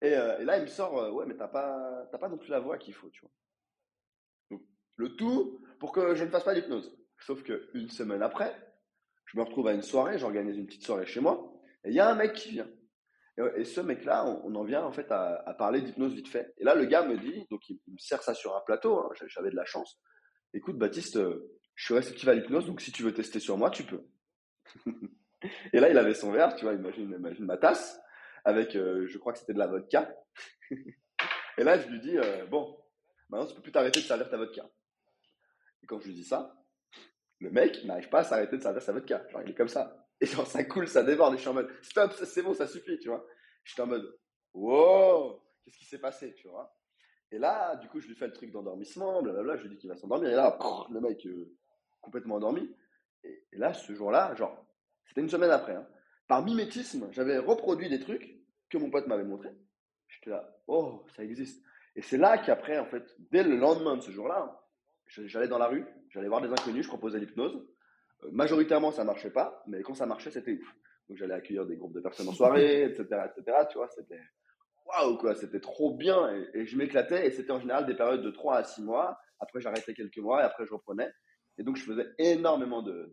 Et, 0.00 0.10
là, 0.10 0.58
il 0.58 0.62
me 0.62 0.66
sort, 0.68 1.12
ouais, 1.14 1.26
mais 1.26 1.36
t'as 1.36 1.48
pas, 1.48 2.06
pas 2.18 2.28
non 2.28 2.38
plus 2.38 2.50
la 2.50 2.60
voix 2.60 2.78
qu'il 2.78 2.94
faut, 2.94 3.10
tu 3.10 3.22
vois. 3.22 3.32
Donc, 4.50 4.62
le 4.96 5.16
tout 5.16 5.60
pour 5.80 5.90
que 5.92 6.14
je 6.14 6.24
ne 6.24 6.30
fasse 6.30 6.44
pas 6.44 6.54
d'hypnose. 6.54 6.96
Sauf 7.18 7.42
qu'une 7.42 7.88
semaine 7.88 8.22
après, 8.22 8.54
je 9.32 9.38
me 9.38 9.44
retrouve 9.44 9.66
à 9.68 9.72
une 9.72 9.82
soirée, 9.82 10.18
j'organise 10.18 10.58
une 10.58 10.66
petite 10.66 10.84
soirée 10.84 11.06
chez 11.06 11.20
moi, 11.20 11.52
et 11.84 11.88
il 11.88 11.94
y 11.94 12.00
a 12.00 12.08
un 12.08 12.14
mec 12.14 12.34
qui 12.34 12.50
vient. 12.50 12.68
Et, 13.56 13.64
ce 13.64 13.80
mec-là, 13.80 14.26
on, 14.26 14.54
en 14.54 14.62
vient 14.62 14.84
en 14.84 14.92
fait 14.92 15.10
à, 15.10 15.54
parler 15.58 15.80
d'hypnose 15.80 16.12
vite 16.12 16.28
fait. 16.28 16.52
Et 16.58 16.64
là, 16.64 16.74
le 16.74 16.84
gars 16.84 17.02
me 17.02 17.16
dit, 17.16 17.46
donc 17.50 17.66
il, 17.70 17.80
me 17.88 17.96
sert 17.96 18.22
ça 18.22 18.34
sur 18.34 18.54
un 18.54 18.60
plateau, 18.60 18.98
hein, 18.98 19.08
j'avais 19.26 19.50
de 19.50 19.56
la 19.56 19.64
chance. 19.64 19.98
Écoute, 20.52 20.76
Baptiste, 20.76 21.16
euh, 21.16 21.50
je 21.74 21.86
suis 21.86 21.94
réceptif 21.94 22.28
à 22.28 22.34
l'hypnose, 22.34 22.66
donc 22.66 22.82
si 22.82 22.92
tu 22.92 23.02
veux 23.02 23.14
tester 23.14 23.40
sur 23.40 23.56
moi, 23.56 23.70
tu 23.70 23.84
peux. 23.84 24.04
et 25.72 25.80
là, 25.80 25.88
il 25.88 25.96
avait 25.96 26.12
son 26.12 26.30
verre, 26.30 26.54
tu 26.56 26.66
vois, 26.66 26.74
imagine, 26.74 27.16
ma 27.38 27.56
tasse, 27.56 27.98
avec, 28.44 28.76
euh, 28.76 29.06
je 29.08 29.16
crois 29.16 29.32
que 29.32 29.38
c'était 29.38 29.54
de 29.54 29.58
la 29.58 29.66
vodka. 29.66 30.14
et 30.70 31.64
là, 31.64 31.78
je 31.80 31.88
lui 31.88 32.00
dis, 32.00 32.18
euh, 32.18 32.44
bon, 32.44 32.78
maintenant, 33.30 33.46
tu 33.46 33.54
peux 33.54 33.62
plus 33.62 33.72
t'arrêter 33.72 34.00
de 34.00 34.04
servir 34.04 34.28
ta 34.28 34.36
vodka. 34.36 34.68
Et 35.82 35.86
quand 35.86 35.98
je 36.00 36.08
lui 36.08 36.14
dis 36.14 36.24
ça, 36.24 36.61
le 37.42 37.50
mec 37.50 37.84
n'arrive 37.84 38.08
pas 38.08 38.20
à 38.20 38.24
s'arrêter 38.24 38.56
de 38.56 38.62
servir 38.62 38.82
sa 38.82 38.92
vodka. 38.92 39.26
Genre, 39.30 39.42
il 39.42 39.50
est 39.50 39.54
comme 39.54 39.68
ça. 39.68 40.06
Et 40.20 40.26
genre, 40.26 40.46
ça 40.46 40.64
coule, 40.64 40.86
ça 40.86 41.02
déborde. 41.02 41.34
Et 41.34 41.36
je 41.36 41.42
suis 41.42 41.50
en 41.50 41.54
mode, 41.54 41.70
stop, 41.82 42.12
c'est 42.12 42.42
bon, 42.42 42.54
ça 42.54 42.66
suffit, 42.66 42.98
tu 42.98 43.08
vois. 43.08 43.26
Je 43.64 43.72
suis 43.72 43.82
en 43.82 43.86
mode, 43.86 44.18
wow, 44.54 45.42
qu'est-ce 45.64 45.78
qui 45.78 45.84
s'est 45.84 45.98
passé, 45.98 46.34
tu 46.34 46.48
vois. 46.48 46.74
Et 47.30 47.38
là, 47.38 47.76
du 47.76 47.88
coup, 47.88 48.00
je 48.00 48.08
lui 48.08 48.14
fais 48.14 48.26
le 48.26 48.32
truc 48.32 48.50
d'endormissement, 48.50 49.22
blablabla. 49.22 49.56
Je 49.56 49.62
lui 49.62 49.70
dis 49.70 49.78
qu'il 49.78 49.90
va 49.90 49.96
s'endormir. 49.96 50.30
Et 50.30 50.34
là, 50.34 50.58
le 50.90 51.00
mec, 51.00 51.26
euh, 51.26 51.56
complètement 52.00 52.36
endormi. 52.36 52.74
Et, 53.24 53.44
là, 53.52 53.72
ce 53.72 53.92
jour-là, 53.94 54.34
genre, 54.34 54.66
c'était 55.06 55.20
une 55.20 55.30
semaine 55.30 55.50
après. 55.50 55.74
Hein. 55.74 55.86
Par 56.28 56.44
mimétisme, 56.44 57.08
j'avais 57.12 57.38
reproduit 57.38 57.88
des 57.88 58.00
trucs 58.00 58.40
que 58.70 58.78
mon 58.78 58.90
pote 58.90 59.06
m'avait 59.06 59.24
montré. 59.24 59.50
J'étais 60.08 60.30
là, 60.30 60.56
oh, 60.66 61.04
ça 61.16 61.24
existe. 61.24 61.64
Et 61.96 62.02
c'est 62.02 62.18
là 62.18 62.38
qu'après, 62.38 62.78
en 62.78 62.86
fait, 62.86 63.14
dès 63.30 63.42
le 63.42 63.56
lendemain 63.56 63.96
de 63.96 64.02
ce 64.02 64.10
jour-là, 64.10 64.62
J'allais 65.26 65.48
dans 65.48 65.58
la 65.58 65.66
rue, 65.66 65.86
j'allais 66.12 66.28
voir 66.28 66.40
des 66.40 66.50
inconnus, 66.50 66.84
je 66.84 66.88
proposais 66.88 67.18
l'hypnose. 67.18 67.66
Euh, 68.24 68.28
majoritairement, 68.32 68.92
ça 68.92 69.04
marchait 69.04 69.30
pas, 69.30 69.62
mais 69.66 69.82
quand 69.82 69.94
ça 69.94 70.06
marchait, 70.06 70.30
c'était 70.30 70.52
ouf. 70.52 70.74
Donc 71.08 71.18
j'allais 71.18 71.34
accueillir 71.34 71.66
des 71.66 71.76
groupes 71.76 71.94
de 71.94 72.00
personnes 72.00 72.28
en 72.28 72.32
soirée, 72.32 72.84
etc., 72.90 73.04
etc. 73.36 73.58
Tu 73.70 73.78
vois, 73.78 73.88
c'était 73.88 74.20
waouh 74.86 75.16
quoi, 75.16 75.34
c'était 75.34 75.60
trop 75.60 75.94
bien 75.94 76.30
et, 76.54 76.66
je 76.66 76.76
m'éclatais. 76.76 77.26
Et 77.26 77.30
c'était 77.30 77.52
en 77.52 77.60
général 77.60 77.86
des 77.86 77.94
périodes 77.94 78.22
de 78.22 78.30
3 78.30 78.56
à 78.56 78.64
6 78.64 78.82
mois. 78.82 79.18
Après, 79.40 79.60
j'arrêtais 79.60 79.94
quelques 79.94 80.18
mois 80.18 80.40
et 80.40 80.44
après, 80.44 80.66
je 80.66 80.72
reprenais. 80.72 81.10
Et 81.58 81.64
donc, 81.64 81.76
je 81.76 81.84
faisais 81.84 82.06
énormément 82.18 82.82
de, 82.82 83.10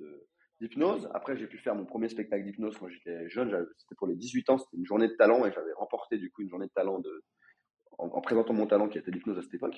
d'hypnose. 0.61 1.09
Après, 1.13 1.35
j'ai 1.35 1.47
pu 1.47 1.57
faire 1.57 1.75
mon 1.75 1.85
premier 1.85 2.09
spectacle 2.09 2.43
d'hypnose 2.43 2.77
quand 2.77 2.87
j'étais 2.87 3.27
jeune. 3.29 3.67
C'était 3.77 3.95
pour 3.95 4.07
les 4.07 4.15
18 4.15 4.49
ans. 4.51 4.57
C'était 4.57 4.77
une 4.77 4.85
journée 4.85 5.07
de 5.07 5.15
talent 5.15 5.45
et 5.45 5.51
j'avais 5.51 5.73
remporté 5.73 6.17
du 6.17 6.31
coup 6.31 6.43
une 6.43 6.49
journée 6.49 6.67
de 6.67 6.71
talent 6.71 6.99
de, 6.99 7.23
en, 7.97 8.21
présentant 8.21 8.53
mon 8.53 8.67
talent 8.67 8.87
qui 8.87 8.97
était 8.97 9.11
l'hypnose 9.11 9.37
à 9.37 9.41
cette 9.41 9.53
époque. 9.53 9.77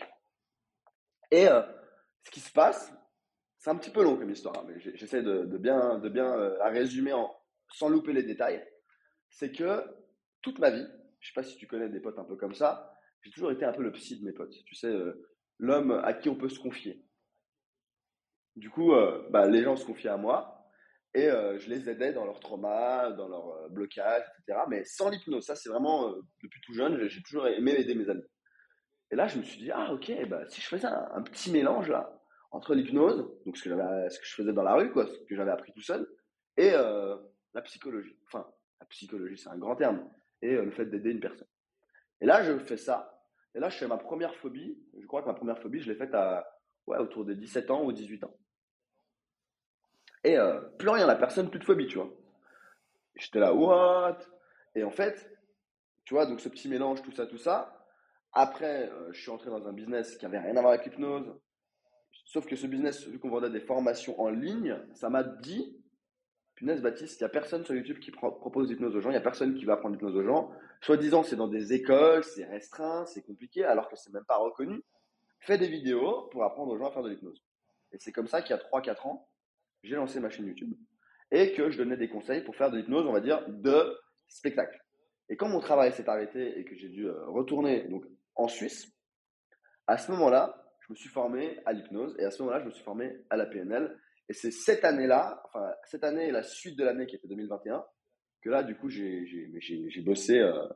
Et 1.32 1.48
euh, 1.48 1.62
ce 2.24 2.32
qui 2.32 2.42
se 2.42 2.52
passe, 2.52 2.94
c'est 3.62 3.70
un 3.70 3.76
petit 3.76 3.92
peu 3.92 4.04
long 4.04 4.18
comme 4.18 4.32
histoire, 4.32 4.58
hein, 4.58 4.66
mais 4.68 4.80
j'essaie 4.96 5.22
de, 5.22 5.46
bien, 5.58 6.00
de 6.00 6.10
bien 6.10 6.34
euh, 6.34 6.58
la 6.58 6.70
résumer 6.70 7.14
sans 7.72 7.90
louper 7.90 8.12
les 8.12 8.24
détails. 8.24 8.68
C'est 9.30 9.52
que 9.52 9.86
toute 10.42 10.58
ma 10.58 10.72
vie, 10.72 10.86
je 11.20 11.28
sais 11.28 11.34
pas 11.36 11.44
si 11.44 11.56
tu 11.58 11.68
connais 11.68 11.88
des 11.88 12.00
potes 12.00 12.18
un 12.18 12.24
peu 12.24 12.36
comme 12.36 12.56
ça, 12.56 12.92
j'ai 13.22 13.30
toujours 13.30 13.52
été 13.52 13.64
un 13.64 13.72
peu 13.72 13.84
le 13.84 13.92
psy 13.92 14.20
de 14.20 14.26
mes 14.26 14.34
potes. 14.34 14.56
Tu 14.66 14.74
sais, 14.74 14.88
euh, 14.88 15.30
l'homme 15.60 15.92
à 15.92 16.14
qui 16.14 16.28
on 16.28 16.36
peut 16.36 16.50
se 16.50 16.60
confier. 16.60 17.06
Du 18.56 18.72
coup, 18.72 18.94
euh, 18.94 19.28
bah, 19.30 19.48
les 19.48 19.62
gens 19.62 19.76
se 19.76 19.86
confiaient 19.86 20.10
à 20.10 20.18
moi 20.18 20.68
et 21.14 21.28
je 21.28 21.70
les 21.70 21.90
aidais 21.90 22.14
dans 22.14 22.26
leur 22.26 22.40
trauma, 22.40 23.12
dans 23.12 23.28
leur 23.28 23.70
blocage, 23.70 24.24
etc. 24.40 24.62
Mais 24.70 24.86
sans 24.86 25.10
l'hypnose, 25.10 25.46
ça 25.46 25.58
c'est 25.58 25.68
vraiment 25.68 26.16
depuis 26.42 26.62
tout 26.62 26.74
jeune, 26.74 27.06
j'ai 27.10 27.22
toujours 27.22 27.48
aimé 27.48 27.76
aider 27.78 27.96
mes 27.96 28.10
amis. 28.10 28.24
Et 29.12 29.18
là, 29.18 29.28
je 29.28 29.38
me 29.38 29.44
suis 29.44 29.60
dit, 29.60 29.72
ah 29.72 29.92
ok, 29.94 30.10
bah, 30.30 30.48
si 30.48 30.62
je 30.62 30.68
faisais 30.68 30.88
un, 30.88 31.22
petit 31.22 31.52
mélange 31.52 31.90
là, 31.90 32.21
entre 32.52 32.76
l'hypnose, 32.76 33.30
donc 33.46 33.58
ce 33.58 33.64
que, 33.64 33.70
ce 33.70 34.20
que 34.20 34.26
je 34.26 34.36
faisais 34.36 34.54
dans 34.54 34.64
la 34.64 34.76
rue, 34.76 34.92
quoi, 34.92 35.08
ce 35.08 35.18
que 35.20 35.36
j'avais 35.36 35.52
appris 35.52 35.72
tout 35.74 35.82
seul, 35.82 36.08
et 36.58 36.72
euh, 36.74 37.16
la 37.54 37.62
psychologie. 37.62 38.18
Enfin, 38.28 38.46
la 38.80 38.86
psychologie, 38.88 39.38
c'est 39.38 39.50
un 39.50 39.58
grand 39.58 39.76
terme, 39.76 40.10
et 40.42 40.54
euh, 40.54 40.66
le 40.66 40.72
fait 40.72 40.86
d'aider 40.86 41.12
une 41.12 41.20
personne. 41.20 41.48
Et 42.20 42.26
là, 42.26 42.44
je 42.44 42.58
fais 42.60 42.78
ça. 42.78 43.24
Et 43.56 43.60
là, 43.60 43.70
je 43.70 43.78
fais 43.78 43.88
ma 43.88 43.98
première 43.98 44.36
phobie. 44.36 44.78
Je 45.00 45.06
crois 45.08 45.22
que 45.22 45.28
ma 45.28 45.34
première 45.34 45.60
phobie, 45.60 45.82
je 45.82 45.92
l'ai 45.92 45.98
faite 45.98 46.14
à 46.14 46.46
ouais, 46.88 46.98
autour 46.98 47.26
de 47.26 47.34
17 47.34 47.72
ans 47.72 47.84
ou 47.84 47.92
18 47.92 48.24
ans. 48.24 48.38
Et 50.24 50.38
euh, 50.38 50.62
plus 50.78 50.90
rien, 50.90 51.08
la 51.08 51.16
personne, 51.16 51.50
plus 51.50 51.60
de 51.60 51.64
phobie, 51.64 51.88
tu 51.88 51.98
vois. 51.98 52.12
J'étais 53.16 53.40
là, 53.40 53.54
what? 53.54 54.20
Et 54.76 54.84
en 54.84 54.92
fait, 54.92 55.30
tu 56.06 56.14
vois, 56.14 56.26
donc 56.26 56.40
ce 56.40 56.50
petit 56.50 56.70
mélange, 56.70 57.02
tout 57.02 57.12
ça, 57.12 57.26
tout 57.26 57.38
ça, 57.38 57.82
après, 58.34 58.90
euh, 58.90 59.12
je 59.12 59.22
suis 59.22 59.32
entré 59.32 59.50
dans 59.50 59.68
un 59.68 59.74
business 59.74 60.16
qui 60.16 60.26
avait 60.26 60.40
rien 60.40 60.56
à 60.56 60.62
voir 60.62 60.74
avec 60.74 60.86
l'hypnose. 60.86 61.34
Sauf 62.32 62.46
que 62.46 62.56
ce 62.56 62.66
business, 62.66 63.06
vu 63.10 63.20
qu'on 63.20 63.30
vendait 63.30 63.50
des 63.50 63.60
formations 63.60 64.18
en 64.22 64.30
ligne, 64.30 64.80
ça 64.94 65.10
m'a 65.10 65.22
dit, 65.22 65.78
punaise 66.56 66.82
Baptiste, 66.82 67.20
il 67.20 67.24
n'y 67.24 67.26
a 67.26 67.30
personne 67.30 67.66
sur 67.66 67.76
YouTube 67.76 68.00
qui 68.00 68.10
propose 68.10 68.70
l'hypnose 68.70 68.96
aux 68.96 69.02
gens, 69.02 69.10
il 69.10 69.14
n'y 69.14 69.18
a 69.18 69.22
personne 69.22 69.54
qui 69.54 69.66
va 69.66 69.74
apprendre 69.74 69.96
l'hypnose 69.96 70.16
aux 70.16 70.24
gens. 70.24 70.50
Soit 70.80 70.96
disant 70.96 71.24
c'est 71.24 71.36
dans 71.36 71.50
des 71.50 71.74
écoles, 71.74 72.24
c'est 72.24 72.46
restreint, 72.46 73.06
c'est 73.06 73.22
compliqué, 73.22 73.66
alors 73.66 73.90
que 73.90 73.98
c'est 73.98 74.14
même 74.14 74.24
pas 74.24 74.38
reconnu. 74.38 74.82
Fais 75.42 75.58
des 75.58 75.68
vidéos 75.68 76.30
pour 76.32 76.46
apprendre 76.46 76.72
aux 76.72 76.78
gens 76.78 76.88
à 76.88 76.92
faire 76.92 77.04
de 77.04 77.10
l'hypnose. 77.10 77.44
Et 77.92 77.98
c'est 78.00 78.14
comme 78.14 78.28
ça 78.28 78.42
qu'il 78.42 78.56
y 78.56 78.58
a 78.58 78.64
3-4 78.64 79.10
ans, 79.10 79.28
j'ai 79.84 79.98
lancé 79.98 80.22
ma 80.22 80.30
chaîne 80.30 80.48
YouTube 80.48 80.74
et 81.32 81.52
que 81.52 81.70
je 81.70 81.78
donnais 81.78 81.98
des 81.98 82.08
conseils 82.08 82.46
pour 82.46 82.56
faire 82.56 82.72
de 82.72 82.78
l'hypnose, 82.78 83.08
on 83.08 83.12
va 83.12 83.20
dire, 83.20 83.44
de 83.50 84.00
spectacle. 84.30 84.82
Et 85.28 85.36
quand 85.36 85.50
mon 85.50 85.60
travail 85.60 85.92
s'est 85.92 86.08
arrêté 86.08 86.58
et 86.58 86.64
que 86.64 86.76
j'ai 86.78 86.88
dû 86.88 87.10
euh, 87.10 87.26
retourner 87.26 87.90
donc 87.90 88.06
en 88.36 88.48
Suisse, 88.48 88.90
à 89.86 89.98
ce 89.98 90.10
moment-là, 90.12 90.61
je 90.92 90.94
me 90.94 90.98
suis 90.98 91.10
formé 91.10 91.58
à 91.66 91.72
l'hypnose 91.72 92.18
et 92.20 92.26
à 92.26 92.32
ce 92.32 92.42
moment-là, 92.42 92.60
je 92.60 92.66
me 92.66 92.72
suis 92.72 92.84
formé 92.84 93.16
à 93.30 93.38
la 93.38 93.46
PNL. 93.46 93.98
Et 94.28 94.34
c'est 94.34 94.52
cette 94.52 94.84
année-là, 94.84 95.42
enfin, 95.46 95.72
cette 95.86 96.04
année 96.04 96.28
et 96.28 96.32
la 96.32 96.44
suite 96.44 96.78
de 96.78 96.84
l'année 96.84 97.06
qui 97.06 97.16
était 97.16 97.30
2021, 97.30 97.86
que 98.42 98.50
là, 98.50 98.62
du 98.62 98.76
coup, 98.76 98.90
j'ai 98.90 100.04
bossé 100.04 100.40
euh, 100.40 100.68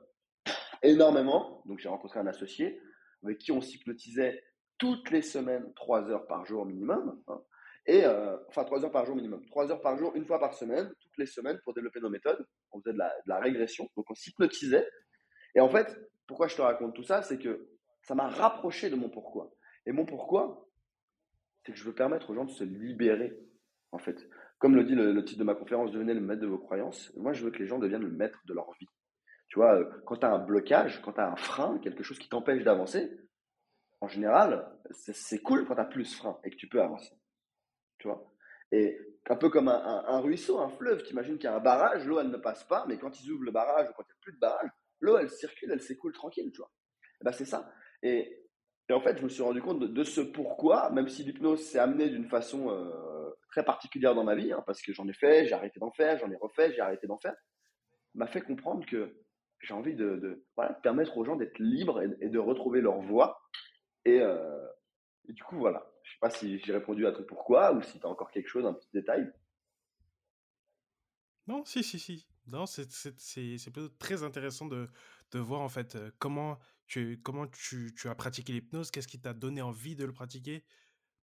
énormément. 0.83 1.61
Donc, 1.65 1.79
j'ai 1.79 1.89
rencontré 1.89 2.21
un 2.21 2.27
associé 2.27 2.79
avec 3.25 3.39
qui 3.39 3.51
on 3.51 3.59
s'hypnotisait 3.59 4.41
toutes 4.77 5.11
les 5.11 5.21
semaines, 5.21 5.73
trois 5.73 6.09
heures 6.09 6.27
par 6.27 6.45
jour 6.45 6.65
minimum. 6.65 7.21
Hein. 7.27 7.41
et 7.85 8.05
euh, 8.05 8.37
enfin, 8.47 8.63
trois 8.63 8.85
heures 8.85 8.93
par 8.93 9.05
jour 9.05 9.17
minimum. 9.17 9.45
Trois 9.47 9.69
heures 9.69 9.81
par 9.81 9.97
jour, 9.97 10.15
une 10.15 10.25
fois 10.25 10.39
par 10.39 10.53
semaine, 10.53 10.89
toutes 11.01 11.17
les 11.17 11.25
semaines 11.25 11.59
pour 11.65 11.73
développer 11.73 11.99
nos 11.99 12.09
méthodes. 12.09 12.47
On 12.71 12.79
faisait 12.79 12.93
de 12.93 12.99
la, 12.99 13.09
de 13.09 13.29
la 13.29 13.39
régression. 13.39 13.89
Donc, 13.97 14.09
on 14.09 14.15
s'hypnotisait. 14.15 14.87
Et 15.55 15.59
en 15.59 15.69
fait, 15.69 15.93
pourquoi 16.25 16.47
je 16.47 16.55
te 16.55 16.61
raconte 16.61 16.95
tout 16.95 17.03
ça? 17.03 17.21
C'est 17.21 17.37
que 17.37 17.67
ça 18.03 18.15
m'a 18.15 18.29
rapproché 18.29 18.89
de 18.89 18.95
mon 18.95 19.09
pourquoi. 19.09 19.51
Et 19.85 19.91
mon 19.91 20.05
pourquoi, 20.05 20.67
c'est 21.63 21.71
que 21.71 21.77
je 21.77 21.83
veux 21.83 21.93
permettre 21.93 22.29
aux 22.29 22.35
gens 22.35 22.45
de 22.45 22.51
se 22.51 22.63
libérer, 22.63 23.37
en 23.91 23.99
fait, 23.99 24.27
comme 24.59 24.75
le 24.75 24.83
dit 24.83 24.95
le, 24.95 25.23
titre 25.23 25.39
de 25.39 25.43
ma 25.43 25.55
conférence, 25.55 25.91
devenez 25.91 26.13
le 26.13 26.21
maître 26.21 26.41
de 26.41 26.47
vos 26.47 26.57
croyances. 26.57 27.11
Moi, 27.17 27.33
je 27.33 27.43
veux 27.43 27.51
que 27.51 27.59
les 27.59 27.67
gens 27.67 27.79
deviennent 27.79 28.03
le 28.03 28.11
maître 28.11 28.41
de 28.45 28.53
leur 28.53 28.71
vie. 28.79 28.87
Tu 29.47 29.59
vois, 29.59 29.75
euh, 29.75 30.01
quand 30.05 30.17
tu 30.17 30.25
as 30.25 30.31
un 30.31 30.39
blocage, 30.39 31.01
quand 31.01 31.13
tu 31.13 31.21
as 31.21 31.31
un 31.31 31.35
frein, 31.35 31.77
quelque 31.79 32.03
chose 32.03 32.19
qui 32.19 32.29
t'empêche 32.29 32.63
d'avancer, 32.63 33.11
en 34.01 34.07
général, 34.07 34.71
c'est 34.91 35.41
cool 35.41 35.65
quand 35.65 35.75
tu 35.75 35.81
as 35.81 35.85
plus 35.85 36.15
frein 36.15 36.39
et 36.43 36.49
que 36.49 36.55
tu 36.55 36.67
peux 36.67 36.81
avancer. 36.81 37.13
Tu 37.97 38.07
vois? 38.07 38.31
Et 38.71 38.99
un 39.29 39.35
peu 39.35 39.49
comme 39.49 39.67
un, 39.67 40.19
ruisseau, 40.19 40.59
un 40.59 40.69
fleuve, 40.69 41.03
tu 41.03 41.11
imagines 41.11 41.37
qu'il 41.37 41.45
y 41.45 41.53
a 41.53 41.55
un 41.55 41.59
barrage, 41.59 42.05
l'eau, 42.05 42.19
elle 42.19 42.29
ne 42.29 42.37
passe 42.37 42.63
pas, 42.63 42.85
mais 42.87 42.97
quand 42.97 43.19
ils 43.21 43.31
ouvrent 43.31 43.43
le 43.43 43.51
barrage 43.51 43.89
ou 43.89 43.93
quand 43.93 44.03
il 44.03 44.07
n'y 44.07 44.13
a 44.13 44.21
plus 44.21 44.33
de 44.33 44.39
barrage, 44.39 44.69
l'eau, 44.99 45.17
elle 45.17 45.29
circule, 45.29 45.71
elle 45.71 45.81
s'écoule 45.81 46.13
tranquille, 46.13 46.51
tu 46.51 46.57
vois. 46.57 46.71
Et 47.21 47.23
ben, 47.23 47.31
c'est 47.31 47.45
ça. 47.45 47.71
Et, 48.03 48.44
en 48.93 49.01
fait, 49.01 49.17
je 49.17 49.23
me 49.23 49.29
suis 49.29 49.41
rendu 49.41 49.61
compte 49.61 49.79
de, 49.79 50.03
ce 50.03 50.21
pourquoi, 50.21 50.89
même 50.91 51.07
si 51.07 51.23
l'hypnose 51.23 51.61
s'est 51.61 51.79
amenée 51.79 52.09
d'une 52.09 52.27
façon 52.27 52.69
euh, 52.69 53.31
très 53.49 53.63
particulière 53.63 54.13
dans 54.13 54.23
ma 54.23 54.35
vie, 54.35 54.51
hein, 54.51 54.63
parce 54.67 54.81
que 54.81 54.93
j'en 54.93 55.07
ai 55.07 55.13
fait, 55.13 55.47
j'ai 55.47 55.53
arrêté 55.53 55.79
d'en 55.79 55.91
faire, 55.91 56.19
j'en 56.19 56.29
ai 56.29 56.35
refait, 56.35 56.71
j'ai 56.73 56.81
arrêté 56.81 57.07
d'en 57.07 57.17
faire, 57.17 57.35
m'a 58.13 58.27
fait 58.27 58.41
comprendre 58.41 58.85
que 58.85 59.15
j'ai 59.61 59.73
envie 59.73 59.95
de, 59.95 60.45
permettre 60.83 61.17
aux 61.17 61.25
gens 61.25 61.35
d'être 61.35 61.57
libres 61.57 62.01
et, 62.21 62.29
de 62.29 62.39
retrouver 62.39 62.81
leur 62.81 63.01
voix. 63.01 63.41
Euh, 64.07 64.67
et, 65.27 65.33
du 65.33 65.43
coup, 65.43 65.57
voilà. 65.57 65.91
Je 66.03 66.11
ne 66.11 66.13
sais 66.13 66.19
pas 66.21 66.29
si 66.29 66.59
j'ai 66.59 66.71
répondu 66.71 67.07
à 67.07 67.11
ton 67.11 67.23
pourquoi 67.23 67.73
ou 67.73 67.81
si 67.81 67.99
tu 67.99 68.05
as 68.05 68.09
encore 68.09 68.29
quelque 68.29 68.47
chose, 68.47 68.65
un 68.65 68.73
petit 68.73 68.89
détail. 68.93 69.31
Non, 71.47 71.65
si, 71.65 71.83
si, 71.83 71.97
si. 71.97 72.27
Non, 72.47 72.67
c'est 72.67 72.87
très 73.97 74.21
intéressant 74.21 74.67
de, 74.67 74.87
de 75.31 75.39
voir 75.39 75.61
en 75.61 75.69
fait 75.69 75.95
euh, 75.95 76.11
comment 76.19 76.59
tu, 76.87 77.19
comment 77.23 77.47
tu, 77.47 77.93
tu 77.95 78.09
as 78.09 78.15
pratiqué 78.15 78.53
l'hypnose, 78.53 78.91
qu'est-ce 78.91 79.07
qui 79.07 79.19
t'a 79.19 79.33
donné 79.33 79.61
envie 79.61 79.95
de 79.95 80.05
le 80.05 80.13
pratiquer? 80.13 80.65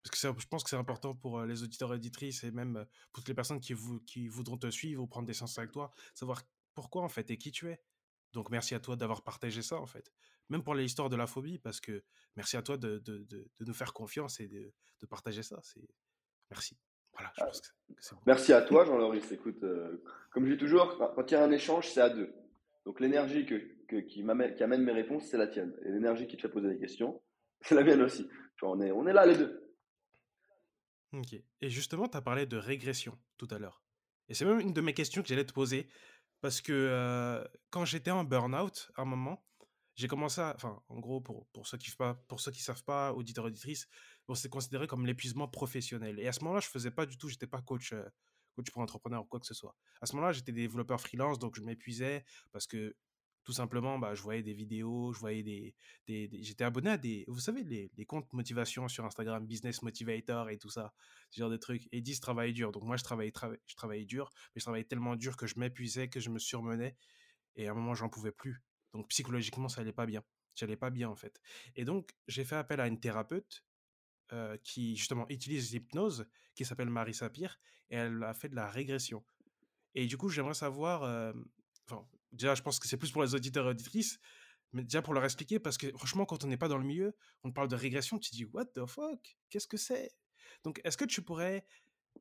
Parce 0.04 0.20
que 0.20 0.42
je 0.42 0.48
pense 0.48 0.64
que 0.64 0.70
c'est 0.70 0.78
important 0.78 1.14
pour 1.14 1.40
euh, 1.40 1.46
les 1.46 1.62
auditeurs 1.62 1.92
et 1.92 1.96
auditrices 1.96 2.44
et 2.44 2.52
même 2.52 2.86
pour 3.12 3.22
toutes 3.22 3.28
les 3.28 3.36
personnes 3.36 3.60
qui, 3.60 3.74
voudront 3.74 4.58
te 4.58 4.70
suivre 4.72 5.04
ou 5.04 5.08
prendre 5.08 5.28
des 5.28 5.34
séances 5.34 5.58
avec 5.60 5.72
toi, 5.72 5.92
savoir 6.16 6.42
pourquoi 6.74 7.04
en 7.04 7.10
fait 7.10 7.30
et 7.30 7.38
qui 7.38 7.52
tu 7.52 7.70
es. 7.70 7.82
Donc 8.34 8.50
merci 8.50 8.74
à 8.74 8.80
toi 8.80 8.96
d'avoir 8.96 9.24
partagé 9.24 9.62
ça 9.62 9.78
en 9.78 9.86
fait. 9.86 10.12
Même 10.50 10.64
pour 10.64 10.74
l'histoire 10.74 11.10
de 11.10 11.16
la 11.16 11.28
phobie, 11.28 11.60
parce 11.60 11.80
que 11.80 12.04
merci 12.36 12.58
à 12.58 12.62
toi 12.62 12.78
de, 12.78 12.98
de, 13.00 13.20
de, 13.24 13.48
nous 13.60 13.74
faire 13.74 13.94
confiance 13.94 14.40
et 14.40 14.48
de, 14.48 14.74
partager 15.08 15.44
ça. 15.44 15.60
C'est 15.64 15.88
Merci. 16.50 16.78
Voilà, 17.14 17.32
je 17.36 17.42
ah, 17.42 17.46
pense 17.46 17.62
que 17.62 18.16
Merci 18.26 18.54
à 18.54 18.62
toi 18.62 18.86
Jean-Loris. 18.86 19.32
Écoute, 19.32 19.64
euh, 19.64 20.04
comme 20.32 20.46
je 20.46 20.54
dis 20.54 20.58
toujours, 20.58 20.98
quand 20.98 21.32
il 21.32 21.34
y 21.34 21.38
a 21.38 21.44
un 21.44 21.52
échange, 21.52 21.90
c'est 21.90 22.02
à 22.02 22.10
deux. 22.10 22.34
Donc 22.86 23.00
l'énergie 23.00 23.46
que, 23.46 23.81
qui, 24.00 24.22
amène 24.22 24.84
mes 24.84 24.92
réponses, 24.92 25.26
c'est 25.26 25.38
la 25.38 25.48
tienne. 25.48 25.74
Et 25.86 25.92
l'énergie 25.92 26.28
qui 26.28 26.38
te 26.38 26.42
fait 26.42 26.50
poser 26.50 26.70
des 26.70 26.80
questions, 26.80 27.22
c'est 27.62 27.76
la 27.76 27.84
mienne 27.84 28.02
aussi. 28.02 28.28
On, 28.64 28.80
est, 28.80 28.92
on 28.92 29.08
est 29.08 29.14
là 29.14 29.26
les 29.26 29.38
deux. 29.38 29.76
Ok. 31.14 31.34
Et 31.34 31.70
justement, 31.70 32.08
tu 32.08 32.18
as 32.18 32.22
parlé 32.22 32.46
de 32.46 32.58
régression 32.58 33.18
tout 33.38 33.48
à 33.52 33.60
l'heure. 33.60 33.84
Et 34.30 34.34
c'est 34.34 34.46
même 34.46 34.60
une 34.60 34.74
de 34.74 34.82
mes 34.82 34.94
questions 34.94 35.22
que 35.22 35.28
j'allais 35.28 35.46
te 35.46 35.54
poser. 35.54 35.88
Parce 36.42 36.62
que 36.62 37.44
quand 37.70 37.86
j'étais 37.86 38.12
en 38.12 38.24
burn-out, 38.24 38.92
à 38.96 39.02
un 39.02 39.06
moment, 39.06 39.46
j'ai 39.96 40.08
commencé 40.08 40.42
à. 40.42 40.54
Enfin, 40.56 40.82
en 40.90 41.00
gros, 41.00 41.22
pour, 41.22 41.48
pour 41.48 41.68
ceux 41.68 41.78
qui 41.78 41.92
ne 41.92 42.52
savent 42.54 42.84
pas, 42.84 43.14
auditeurs, 43.14 43.46
auditrices, 43.46 43.88
c'est 44.36 44.50
considéré 44.50 44.88
comme 44.88 45.06
l'épuisement 45.06 45.48
professionnel. 45.48 46.20
Et 46.20 46.28
à 46.28 46.34
ce 46.34 46.42
moment-là, 46.42 46.60
je 46.60 46.68
faisais 46.68 46.92
pas 46.92 47.06
du 47.06 47.18
tout, 47.18 47.30
j'étais 47.30 47.48
pas 47.48 47.62
coach, 47.62 47.94
coach 48.56 48.72
pour 48.72 48.82
entrepreneur 48.82 49.22
ou 49.22 49.26
quoi 49.26 49.40
que 49.40 49.46
ce 49.46 49.54
soit. 49.54 49.76
À 50.02 50.06
ce 50.06 50.16
moment-là, 50.16 50.34
j'étais 50.34 50.52
développeur 50.52 51.00
freelance, 51.00 51.40
donc 51.40 51.56
je 51.56 51.62
m'épuisais 51.62 52.26
parce 52.52 52.68
que 52.68 52.96
tout 53.44 53.54
simplement, 53.54 53.98
bah, 53.98 54.14
je 54.14 54.22
voyais 54.22 54.44
des 54.44 54.54
vidéos, 54.54 55.14
je 55.14 55.20
voyais 55.20 55.44
des, 55.44 55.76
des, 56.08 56.30
j'étais 56.42 56.64
abonné 56.64 56.92
à 56.92 56.98
des, 56.98 57.26
vous 57.28 57.40
savez, 57.40 57.64
les, 57.64 57.92
les, 57.96 58.06
comptes 58.06 58.32
motivation 58.34 58.88
sur 58.88 59.06
Instagram, 59.06 59.46
Business 59.46 59.82
Motivator 59.82 60.50
et 60.50 60.58
tout 60.58 60.70
ça, 60.70 60.94
ce 61.32 61.40
genre 61.40 61.50
de 61.50 61.58
trucs. 61.58 61.86
Et 61.88 61.98
ils 61.98 62.04
disent 62.04 62.20
travailler 62.20 62.54
dur. 62.54 62.72
Donc 62.72 62.84
moi, 62.84 62.98
je 62.98 63.04
travaillais, 63.04 63.34
je 63.66 63.76
travaillais 63.76 64.06
dur, 64.06 64.30
mais 64.56 64.60
je 64.60 64.66
travaillais 64.66 64.86
tellement 64.86 65.16
dur 65.16 65.38
que 65.38 65.48
je 65.48 65.60
m'épuisais, 65.60 66.08
que 66.08 66.20
je 66.20 66.30
me 66.30 66.40
surmenais. 66.40 66.96
Et 67.56 67.68
à 67.68 67.72
un 67.72 67.74
moment, 67.74 67.96
j'en 67.96 68.10
pouvais 68.10 68.32
plus. 68.32 68.64
Donc 68.94 69.08
psychologiquement, 69.10 69.70
ça 69.70 69.82
allait 69.82 69.94
pas 69.94 70.06
bien. 70.06 70.24
J'allais 70.56 70.76
pas 70.76 70.90
bien 70.90 71.10
en 71.10 71.16
fait. 71.16 71.40
Et 71.76 71.86
donc, 71.86 72.12
j'ai 72.28 72.44
fait 72.44 72.56
appel 72.56 72.80
à 72.80 72.88
une 72.88 73.00
thérapeute 73.00 73.64
euh, 74.34 74.58
qui 74.64 74.96
justement 74.96 75.26
utilise 75.30 75.72
l'hypnose, 75.72 76.28
qui 76.56 76.66
s'appelle 76.66 76.90
Marie 76.90 77.14
Sapir, 77.14 77.60
et 77.90 77.96
elle 77.96 78.24
a 78.24 78.34
fait 78.34 78.50
de 78.50 78.56
la 78.56 78.70
régression. 78.70 79.24
Et 79.96 80.06
du 80.08 80.18
coup, 80.18 80.30
j'aimerais 80.30 80.54
savoir, 80.54 81.04
euh, 81.04 81.34
déjà, 82.32 82.56
je 82.56 82.62
pense 82.62 82.80
que 82.80 82.88
c'est 82.88 82.98
plus 82.98 83.12
pour 83.12 83.22
les 83.22 83.36
auditeurs 83.36 83.66
et 83.68 83.70
auditrices, 83.70 84.20
mais 84.74 84.84
déjà 84.84 85.02
pour 85.02 85.14
leur 85.14 85.24
expliquer, 85.24 85.60
parce 85.60 85.78
que 85.78 85.90
franchement, 85.92 86.26
quand 86.26 86.44
on 86.44 86.48
n'est 86.48 86.58
pas 86.58 86.68
dans 86.68 86.78
le 86.78 86.86
milieu, 86.86 87.16
on 87.44 87.52
parle 87.52 87.68
de 87.68 87.76
régression, 87.76 88.18
tu 88.20 88.32
te 88.32 88.36
dis, 88.36 88.46
what 88.46 88.66
the 88.66 88.86
fuck? 88.86 89.38
Qu'est-ce 89.50 89.68
que 89.68 89.78
c'est? 89.78 90.12
Donc, 90.64 90.80
est-ce 90.84 90.98
que 90.98 91.06
tu 91.06 91.22
pourrais, 91.22 91.66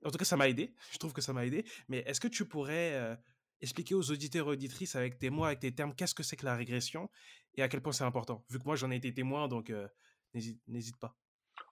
en 0.04 0.11
tout 0.11 0.18
cas, 0.18 0.24
ça 0.24 0.36
m'a 0.36 0.48
aidé, 0.48 0.74
je 0.92 0.98
trouve 0.98 1.12
que 1.12 1.20
ça 1.20 1.32
m'a 1.32 1.46
aidé, 1.46 1.64
mais 1.88 1.98
est-ce 2.06 2.20
que 2.20 2.28
tu 2.28 2.44
pourrais 2.46 2.94
euh, 2.94 3.16
expliquer 3.61 3.94
aux 3.94 4.11
auditeurs 4.11 4.48
et 4.48 4.50
auditrices 4.50 4.96
avec 4.96 5.18
tes 5.18 5.30
mots, 5.30 5.44
avec 5.44 5.61
tes 5.61 5.72
termes, 5.72 5.94
qu'est-ce 5.94 6.14
que 6.14 6.22
c'est 6.22 6.36
que 6.36 6.44
la 6.44 6.56
régression 6.56 7.08
et 7.54 7.62
à 7.62 7.68
quel 7.68 7.80
point 7.80 7.92
c'est 7.92 8.04
important? 8.04 8.44
Vu 8.50 8.58
que 8.58 8.64
moi, 8.64 8.76
j'en 8.76 8.90
ai 8.90 8.96
été 8.96 9.12
témoin, 9.12 9.48
donc 9.48 9.70
euh, 9.70 9.86
n'hésite 10.34 10.96
pas. 10.98 11.16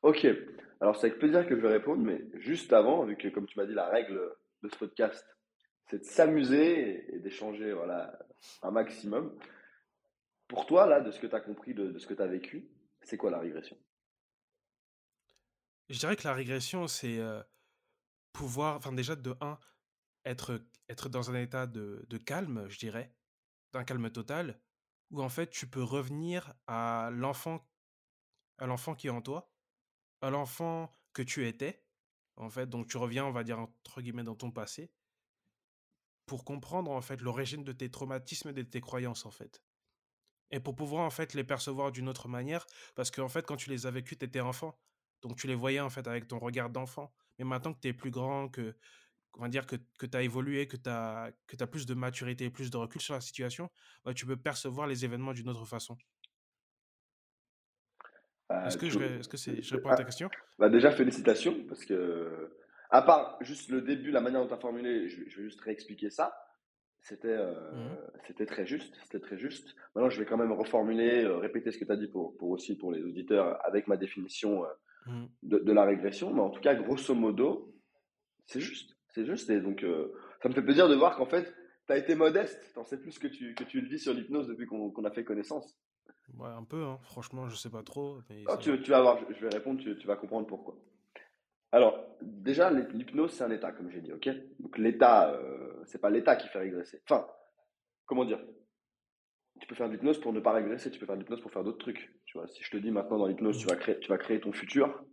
Ok, 0.02 0.26
alors 0.80 0.96
c'est 0.96 1.08
avec 1.08 1.18
plaisir 1.18 1.46
que 1.46 1.56
je 1.56 1.60
vais 1.60 1.72
répondre, 1.72 2.02
mais 2.02 2.22
juste 2.40 2.72
avant, 2.72 3.04
vu 3.04 3.16
que 3.16 3.28
comme 3.28 3.46
tu 3.46 3.58
m'as 3.58 3.66
dit, 3.66 3.74
la 3.74 3.88
règle 3.88 4.20
de 4.62 4.68
ce 4.68 4.76
podcast, 4.76 5.24
c'est 5.88 5.98
de 5.98 6.04
s'amuser 6.04 7.14
et, 7.14 7.18
d'échanger 7.20 7.72
voilà, 7.72 8.18
un 8.62 8.70
maximum. 8.70 9.38
Pour 10.46 10.66
toi, 10.66 10.86
là, 10.86 11.00
de 11.00 11.10
ce 11.10 11.20
que 11.20 11.26
tu 11.26 11.34
as 11.34 11.40
compris, 11.40 11.74
de, 11.74 11.98
ce 11.98 12.06
que 12.06 12.14
tu 12.14 12.22
as 12.22 12.26
vécu, 12.26 12.68
c'est 13.02 13.16
quoi 13.16 13.30
la 13.30 13.38
régression? 13.38 13.76
Je 15.88 15.98
dirais 15.98 16.16
que 16.16 16.24
la 16.24 16.34
régression, 16.34 16.86
c'est 16.86 17.18
euh, 17.18 17.42
pouvoir, 18.32 18.76
enfin 18.76 18.92
déjà 18.92 19.16
de 19.16 19.34
1, 19.40 19.58
être, 20.24 20.60
être 20.88 21.08
dans 21.08 21.30
un 21.30 21.34
état 21.34 21.66
de, 21.66 22.04
de 22.08 22.18
calme, 22.18 22.66
je 22.68 22.78
dirais, 22.78 23.14
d'un 23.72 23.84
calme 23.84 24.10
total, 24.10 24.60
où 25.10 25.22
en 25.22 25.28
fait 25.28 25.48
tu 25.48 25.66
peux 25.66 25.82
revenir 25.82 26.52
à 26.66 27.10
l'enfant 27.12 27.66
à 28.58 28.66
l'enfant 28.66 28.94
qui 28.94 29.06
est 29.06 29.10
en 29.10 29.22
toi, 29.22 29.50
à 30.20 30.30
l'enfant 30.30 30.92
que 31.12 31.22
tu 31.22 31.46
étais, 31.46 31.84
en 32.36 32.50
fait, 32.50 32.68
donc 32.68 32.88
tu 32.88 32.96
reviens, 32.96 33.24
on 33.24 33.32
va 33.32 33.44
dire, 33.44 33.58
entre 33.58 34.00
guillemets, 34.00 34.24
dans 34.24 34.34
ton 34.34 34.50
passé, 34.50 34.90
pour 36.28 36.44
comprendre 36.44 36.92
en 36.92 37.00
fait 37.00 37.20
l'origine 37.20 37.64
de 37.64 37.72
tes 37.72 37.90
traumatismes 37.90 38.50
et 38.50 38.52
de 38.52 38.62
tes 38.62 38.80
croyances 38.80 39.26
en 39.26 39.32
fait. 39.32 39.60
Et 40.52 40.60
pour 40.60 40.76
pouvoir 40.76 41.04
en 41.04 41.10
fait 41.10 41.34
les 41.34 41.42
percevoir 41.42 41.90
d'une 41.90 42.08
autre 42.08 42.28
manière, 42.28 42.64
parce 42.94 43.10
qu'en 43.10 43.28
fait 43.28 43.44
quand 43.44 43.56
tu 43.56 43.70
les 43.70 43.86
as 43.86 43.90
vécus, 43.90 44.16
tu 44.16 44.24
étais 44.24 44.40
enfant. 44.40 44.78
Donc 45.22 45.36
tu 45.36 45.48
les 45.48 45.56
voyais 45.56 45.80
en 45.80 45.90
fait 45.90 46.06
avec 46.06 46.28
ton 46.28 46.38
regard 46.38 46.70
d'enfant. 46.70 47.12
Mais 47.38 47.44
maintenant 47.44 47.74
que 47.74 47.80
tu 47.80 47.88
es 47.88 47.92
plus 47.92 48.12
grand, 48.12 48.48
que, 48.48 48.76
on 49.34 49.42
va 49.42 49.48
dire 49.48 49.66
que, 49.66 49.76
que 49.98 50.06
tu 50.06 50.16
as 50.16 50.22
évolué, 50.22 50.68
que 50.68 50.76
tu 50.76 50.88
as, 50.88 51.32
que 51.46 51.56
as 51.60 51.66
plus 51.66 51.86
de 51.86 51.94
maturité, 51.94 52.50
plus 52.50 52.70
de 52.70 52.76
recul 52.76 53.00
sur 53.00 53.14
la 53.14 53.20
situation, 53.20 53.70
bah, 54.04 54.14
tu 54.14 54.26
peux 54.26 54.36
percevoir 54.36 54.86
les 54.86 55.04
événements 55.04 55.32
d'une 55.32 55.48
autre 55.48 55.64
façon. 55.64 55.96
Bah, 58.48 58.66
est-ce 58.66 58.78
que, 58.78 58.88
je, 58.88 58.98
est-ce 58.98 59.28
que 59.28 59.36
c'est, 59.36 59.60
je 59.60 59.74
réponds 59.74 59.90
à 59.90 59.96
ta 59.96 60.04
question? 60.04 60.30
bah 60.58 60.68
Déjà, 60.70 60.90
félicitations, 60.90 61.64
parce 61.68 61.84
que 61.84 62.57
à 62.90 63.02
part 63.02 63.36
juste 63.40 63.70
le 63.70 63.82
début, 63.82 64.10
la 64.10 64.20
manière 64.20 64.40
dont 64.40 64.48
tu 64.48 64.54
as 64.54 64.58
formulé, 64.58 65.08
je, 65.08 65.20
vais 65.20 65.44
juste 65.44 65.60
réexpliquer 65.60 66.10
ça. 66.10 66.36
C'était 67.00 67.28
euh, 67.28 67.52
mmh. 67.72 67.96
c'était 68.26 68.46
très 68.46 68.66
juste, 68.66 68.98
c'était 69.04 69.20
très 69.20 69.38
juste. 69.38 69.74
Maintenant, 69.94 70.10
je 70.10 70.18
vais 70.18 70.26
quand 70.26 70.36
même 70.36 70.52
reformuler, 70.52 71.24
euh, 71.24 71.36
répéter 71.36 71.70
ce 71.70 71.78
que 71.78 71.84
tu 71.84 71.92
as 71.92 71.96
dit 71.96 72.08
pour, 72.08 72.36
pour, 72.36 72.50
aussi 72.50 72.76
pour 72.76 72.92
les 72.92 73.02
auditeurs 73.02 73.64
avec 73.64 73.86
ma 73.86 73.96
définition 73.96 74.64
euh, 74.64 74.68
mmh. 75.06 75.26
de, 75.44 75.58
de, 75.58 75.72
la 75.72 75.84
régression. 75.84 76.34
Mais 76.34 76.40
en 76.40 76.50
tout 76.50 76.60
cas, 76.60 76.74
grosso 76.74 77.14
modo, 77.14 77.72
c'est 78.46 78.60
juste, 78.60 78.96
c'est 79.08 79.24
juste. 79.24 79.48
Et 79.50 79.60
donc, 79.60 79.84
ça 80.42 80.48
me 80.48 80.54
fait 80.54 80.62
plaisir 80.62 80.88
de 80.88 80.94
voir 80.96 81.16
qu'en 81.16 81.26
fait, 81.26 81.54
tu 81.86 81.92
as 81.92 81.98
été 81.98 82.14
modeste. 82.14 82.60
Tu 82.72 82.78
en 82.78 82.84
sais 82.84 82.98
plus 82.98 83.18
que 83.18 83.28
tu, 83.28 83.54
que 83.54 83.64
tu 83.64 83.80
le 83.80 83.88
vis 83.88 84.00
sur 84.00 84.12
l'hypnose 84.12 84.48
depuis 84.48 84.66
qu'on 84.66 85.04
a 85.04 85.10
fait 85.10 85.24
connaissance. 85.24 85.78
Ouais, 86.36 86.48
un 86.48 86.64
peu, 86.64 86.84
hein. 86.84 86.98
franchement, 87.02 87.48
je 87.48 87.56
sais 87.56 87.70
pas 87.70 87.82
trop. 87.82 88.18
Oh, 88.48 88.56
tu, 88.60 88.80
tu, 88.82 88.90
vas 88.90 89.00
voir, 89.00 89.18
je 89.30 89.40
vais 89.40 89.48
répondre, 89.48 89.80
tu, 89.80 89.96
tu 89.96 90.06
vas 90.06 90.16
comprendre 90.16 90.46
pourquoi. 90.46 90.76
Alors, 91.72 92.16
déjà, 92.22 92.70
l'hypnose, 92.70 93.32
c'est 93.32 93.44
un 93.44 93.50
état, 93.50 93.72
comme 93.72 93.90
j'ai 93.90 94.00
dit, 94.00 94.12
ok? 94.12 94.28
Donc, 94.58 94.78
l'état, 94.78 95.32
euh, 95.32 95.82
c'est 95.84 96.00
pas 96.00 96.10
l'état 96.10 96.36
qui 96.36 96.48
fait 96.48 96.58
régresser. 96.58 97.02
Enfin, 97.04 97.26
comment 98.06 98.24
dire? 98.24 98.40
Tu 99.60 99.66
peux 99.66 99.74
faire 99.74 99.88
de 99.88 99.92
l'hypnose 99.92 100.20
pour 100.20 100.32
ne 100.32 100.40
pas 100.40 100.52
régresser, 100.52 100.90
tu 100.90 100.98
peux 100.98 101.06
faire 101.06 101.16
de 101.16 101.20
l'hypnose 101.20 101.40
pour 101.40 101.50
faire 101.50 101.64
d'autres 101.64 101.78
trucs. 101.78 102.14
Tu 102.26 102.38
vois, 102.38 102.46
si 102.48 102.62
je 102.62 102.70
te 102.70 102.76
dis 102.76 102.90
maintenant 102.90 103.18
dans 103.18 103.26
l'hypnose, 103.26 103.58
tu 103.58 103.66
vas 103.66 103.76
créer, 103.76 103.98
tu 103.98 104.08
vas 104.08 104.18
créer 104.18 104.40
ton 104.40 104.52
futur, 104.52 105.04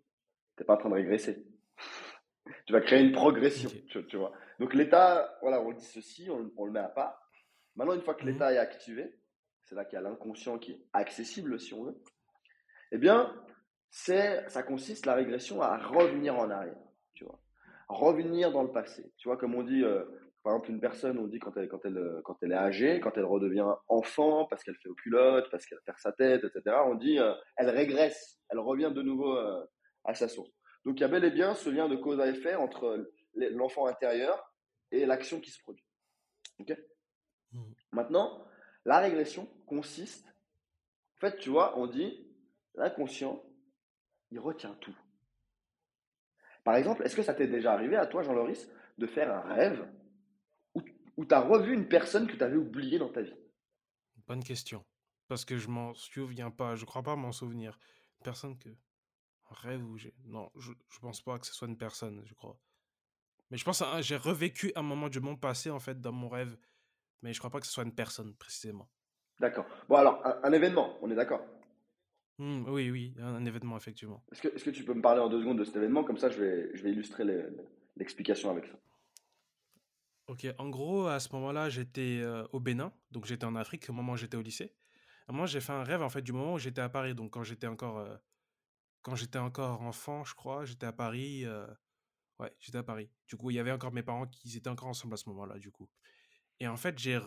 t'es 0.55 0.63
pas 0.63 0.75
en 0.75 0.77
train 0.77 0.89
de 0.89 0.95
régresser. 0.95 1.45
tu 2.67 2.73
vas 2.73 2.81
créer 2.81 3.03
une 3.03 3.11
progression, 3.11 3.69
tu, 3.89 4.17
vois. 4.17 4.31
Donc, 4.59 4.73
l'état, 4.73 5.37
voilà, 5.41 5.61
on 5.61 5.73
dit 5.73 5.85
ceci, 5.85 6.29
on, 6.29 6.51
on, 6.57 6.65
le 6.65 6.71
met 6.71 6.79
à 6.79 6.89
part. 6.89 7.19
Maintenant, 7.75 7.93
une 7.93 8.01
fois 8.01 8.13
que 8.13 8.23
mmh 8.23 8.29
l'état 8.29 8.53
est 8.53 8.57
activé, 8.57 9.13
c'est 9.63 9.75
là 9.75 9.83
qu'il 9.83 9.95
y 9.95 9.99
a 9.99 10.01
l'inconscient 10.01 10.57
qui 10.59 10.71
est 10.71 10.85
accessible, 10.93 11.59
si 11.59 11.73
on 11.73 11.85
veut. 11.85 12.01
Eh 12.91 12.97
bien, 12.97 13.35
c'est, 13.95 14.43
ça 14.49 14.61
consiste 14.61 15.05
la 15.05 15.13
régression 15.13 15.61
à 15.61 15.77
revenir 15.77 16.37
en 16.37 16.49
arrière, 16.49 16.75
tu 17.13 17.23
vois, 17.23 17.39
revenir 17.87 18.51
dans 18.51 18.61
le 18.61 18.71
passé. 18.71 19.09
Tu 19.15 19.29
vois, 19.29 19.37
comme 19.37 19.55
on 19.55 19.63
dit, 19.63 19.85
euh, 19.85 20.03
par 20.43 20.53
exemple, 20.53 20.71
une 20.71 20.81
personne, 20.81 21.17
on 21.17 21.27
dit 21.27 21.39
quand 21.39 21.55
elle, 21.55 21.69
quand 21.69 21.79
elle, 21.85 21.97
euh, 21.97 22.21
quand 22.25 22.35
elle 22.41 22.51
est 22.51 22.57
âgée, 22.57 22.99
quand 22.99 23.13
elle 23.15 23.23
redevient 23.23 23.65
enfant, 23.87 24.47
parce 24.47 24.65
qu'elle 24.65 24.75
fait 24.75 24.89
aux 24.89 24.95
culottes, 24.95 25.49
parce 25.49 25.65
qu'elle 25.65 25.79
perd 25.85 25.97
sa 25.97 26.11
tête, 26.11 26.43
etc. 26.43 26.75
On 26.85 26.95
dit, 26.95 27.19
euh, 27.19 27.33
elle 27.55 27.69
régresse, 27.69 28.41
elle 28.49 28.59
revient 28.59 28.91
de 28.93 29.01
nouveau 29.01 29.33
à 30.03 30.13
sa 30.13 30.27
source. 30.27 30.51
Donc, 30.83 30.99
il 30.99 31.01
y 31.01 31.05
a 31.05 31.07
bel 31.07 31.23
et 31.23 31.31
bien 31.31 31.53
ce 31.55 31.69
lien 31.69 31.87
de 31.87 31.95
cause 31.95 32.19
à 32.19 32.27
effet 32.27 32.55
entre 32.55 33.09
l'enfant 33.33 33.85
intérieur 33.85 34.51
et 34.91 35.05
l'action 35.05 35.39
qui 35.39 35.51
se 35.51 35.61
produit. 35.61 35.85
Ok? 36.59 36.77
Mmh. 37.53 37.61
Maintenant, 37.93 38.45
la 38.83 38.99
régression 38.99 39.47
consiste, 39.65 40.27
en 41.15 41.19
fait, 41.21 41.37
tu 41.37 41.49
vois, 41.49 41.79
on 41.79 41.87
dit, 41.87 42.27
l'inconscient, 42.75 43.41
il 44.35 44.39
retient 44.39 44.73
tout. 44.81 44.95
Par 46.65 46.75
exemple, 46.75 47.03
est-ce 47.03 47.15
que 47.15 47.23
ça 47.23 47.33
t'est 47.33 47.47
déjà 47.47 47.71
arrivé 47.71 47.95
à 47.95 48.05
toi, 48.05 48.21
Jean-Loris, 48.21 48.69
de 48.97 49.07
faire 49.07 49.33
un 49.33 49.53
rêve 49.53 49.87
où, 50.73 50.81
où 51.15 51.25
tu 51.25 51.33
as 51.33 51.39
revu 51.39 51.73
une 51.73 51.87
personne 51.87 52.27
que 52.27 52.35
tu 52.35 52.43
avais 52.43 52.57
oubliée 52.57 52.99
dans 52.99 53.09
ta 53.09 53.21
vie? 53.21 53.35
Bonne 54.27 54.43
question. 54.43 54.83
Parce 55.29 55.45
que 55.45 55.57
je 55.57 55.69
m'en 55.69 55.93
souviens 55.93 56.51
pas. 56.51 56.75
Je 56.75 56.83
crois 56.83 57.01
pas 57.01 57.15
m'en 57.15 57.31
souvenir. 57.31 57.79
Personne 58.23 58.57
que. 58.57 58.69
Un 58.69 59.55
rêve 59.55 59.85
où 59.85 59.97
j'ai. 59.97 60.13
Non, 60.25 60.51
je, 60.57 60.73
je 60.89 60.99
pense 60.99 61.21
pas 61.21 61.39
que 61.39 61.47
ce 61.47 61.53
soit 61.53 61.69
une 61.69 61.77
personne, 61.77 62.21
je 62.25 62.33
crois. 62.33 62.59
Mais 63.51 63.57
je 63.57 63.63
pense 63.63 63.79
que 63.79 64.01
j'ai 64.01 64.17
revécu 64.17 64.73
un 64.75 64.81
moment 64.81 65.07
du 65.07 65.21
monde 65.21 65.39
passé, 65.39 65.69
en 65.69 65.79
fait, 65.79 66.01
dans 66.01 66.11
mon 66.11 66.27
rêve. 66.27 66.57
Mais 67.21 67.31
je 67.31 67.39
crois 67.39 67.51
pas 67.51 67.61
que 67.61 67.67
ce 67.67 67.71
soit 67.71 67.85
une 67.85 67.95
personne, 67.95 68.35
précisément. 68.35 68.89
D'accord. 69.39 69.65
Bon, 69.87 69.95
alors, 69.95 70.25
un, 70.25 70.41
un 70.43 70.51
événement, 70.51 70.97
on 71.01 71.09
est 71.09 71.15
d'accord? 71.15 71.41
Hmm, 72.37 72.65
oui, 72.67 72.89
oui, 72.91 73.13
un, 73.19 73.35
un 73.35 73.45
événement, 73.45 73.77
effectivement. 73.77 74.23
Est-ce 74.31 74.63
que, 74.63 74.69
tu 74.69 74.83
peux 74.83 74.93
me 74.93 75.01
parler 75.01 75.21
en 75.21 75.29
deux 75.29 75.39
secondes 75.39 75.59
de 75.59 75.63
cet 75.63 75.77
événement? 75.77 76.03
Comme 76.03 76.17
ça, 76.17 76.29
je 76.29 76.39
vais, 76.41 76.71
je 76.73 76.83
vais 76.83 76.91
illustrer 76.91 77.23
l'explication 77.95 78.51
avec 78.51 78.65
ça. 78.65 78.73
Ok, 80.27 80.47
en 80.57 80.69
gros, 80.69 81.07
à 81.07 81.19
ce 81.19 81.31
moment-là, 81.33 81.69
j'étais 81.69 82.19
euh, 82.21 82.45
au 82.51 82.59
Bénin, 82.59 82.91
donc 83.11 83.25
j'étais 83.25 83.45
en 83.45 83.55
Afrique 83.55 83.89
au 83.89 83.93
moment 83.93 84.13
où 84.13 84.17
j'étais 84.17 84.37
au 84.37 84.41
lycée. 84.41 84.73
Et 85.29 85.31
moi, 85.31 85.45
j'ai 85.45 85.61
fait 85.61 85.71
un 85.71 85.83
rêve, 85.83 86.01
en 86.01 86.09
fait, 86.09 86.21
du 86.21 86.33
moment 86.33 86.55
où 86.55 86.59
j'étais 86.59 86.81
à 86.81 86.89
Paris. 86.89 87.15
Donc, 87.15 87.31
quand 87.31 87.43
j'étais 87.43 87.67
encore, 87.67 87.99
euh, 87.99 88.15
quand 89.01 89.15
j'étais 89.15 89.39
encore 89.39 89.81
enfant, 89.81 90.23
je 90.23 90.33
crois, 90.35 90.65
j'étais 90.65 90.85
à 90.87 90.93
Paris. 90.93 91.45
euh, 91.45 91.67
Ouais, 92.39 92.53
j'étais 92.59 92.77
à 92.77 92.83
Paris. 92.83 93.09
Du 93.27 93.37
coup, 93.37 93.49
il 93.49 93.55
y 93.55 93.59
avait 93.59 93.71
encore 93.71 93.93
mes 93.93 94.03
parents 94.03 94.27
qui 94.27 94.57
étaient 94.57 94.69
encore 94.69 94.89
ensemble 94.89 95.13
à 95.13 95.17
ce 95.17 95.29
moment-là, 95.29 95.57
du 95.57 95.71
coup. 95.71 95.89
Et 96.59 96.67
en 96.67 96.75
fait, 96.75 96.97
j'ai 96.99 97.17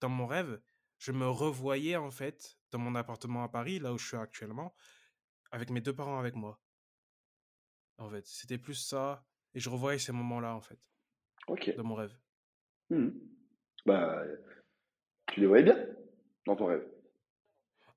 dans 0.00 0.08
mon 0.08 0.26
rêve, 0.26 0.60
je 1.04 1.12
me 1.12 1.28
revoyais, 1.28 1.96
en 1.96 2.10
fait, 2.10 2.56
dans 2.70 2.78
mon 2.78 2.94
appartement 2.94 3.44
à 3.44 3.48
Paris, 3.50 3.78
là 3.78 3.92
où 3.92 3.98
je 3.98 4.06
suis 4.08 4.16
actuellement, 4.16 4.74
avec 5.52 5.70
mes 5.70 5.82
deux 5.82 5.94
parents 5.94 6.18
avec 6.18 6.34
moi. 6.34 6.60
En 7.98 8.08
fait, 8.08 8.24
c'était 8.26 8.58
plus 8.58 8.74
ça. 8.74 9.26
Et 9.52 9.60
je 9.60 9.68
revoyais 9.68 9.98
ces 9.98 10.12
moments-là, 10.12 10.54
en 10.54 10.60
fait, 10.60 10.78
Ok. 11.48 11.74
dans 11.76 11.84
mon 11.84 11.94
rêve. 11.94 12.16
Mhm. 12.90 13.12
Bah, 13.86 14.24
tu 15.26 15.40
les 15.40 15.46
voyais 15.46 15.64
bien 15.64 15.76
dans 16.46 16.56
ton 16.56 16.66
rêve? 16.66 16.86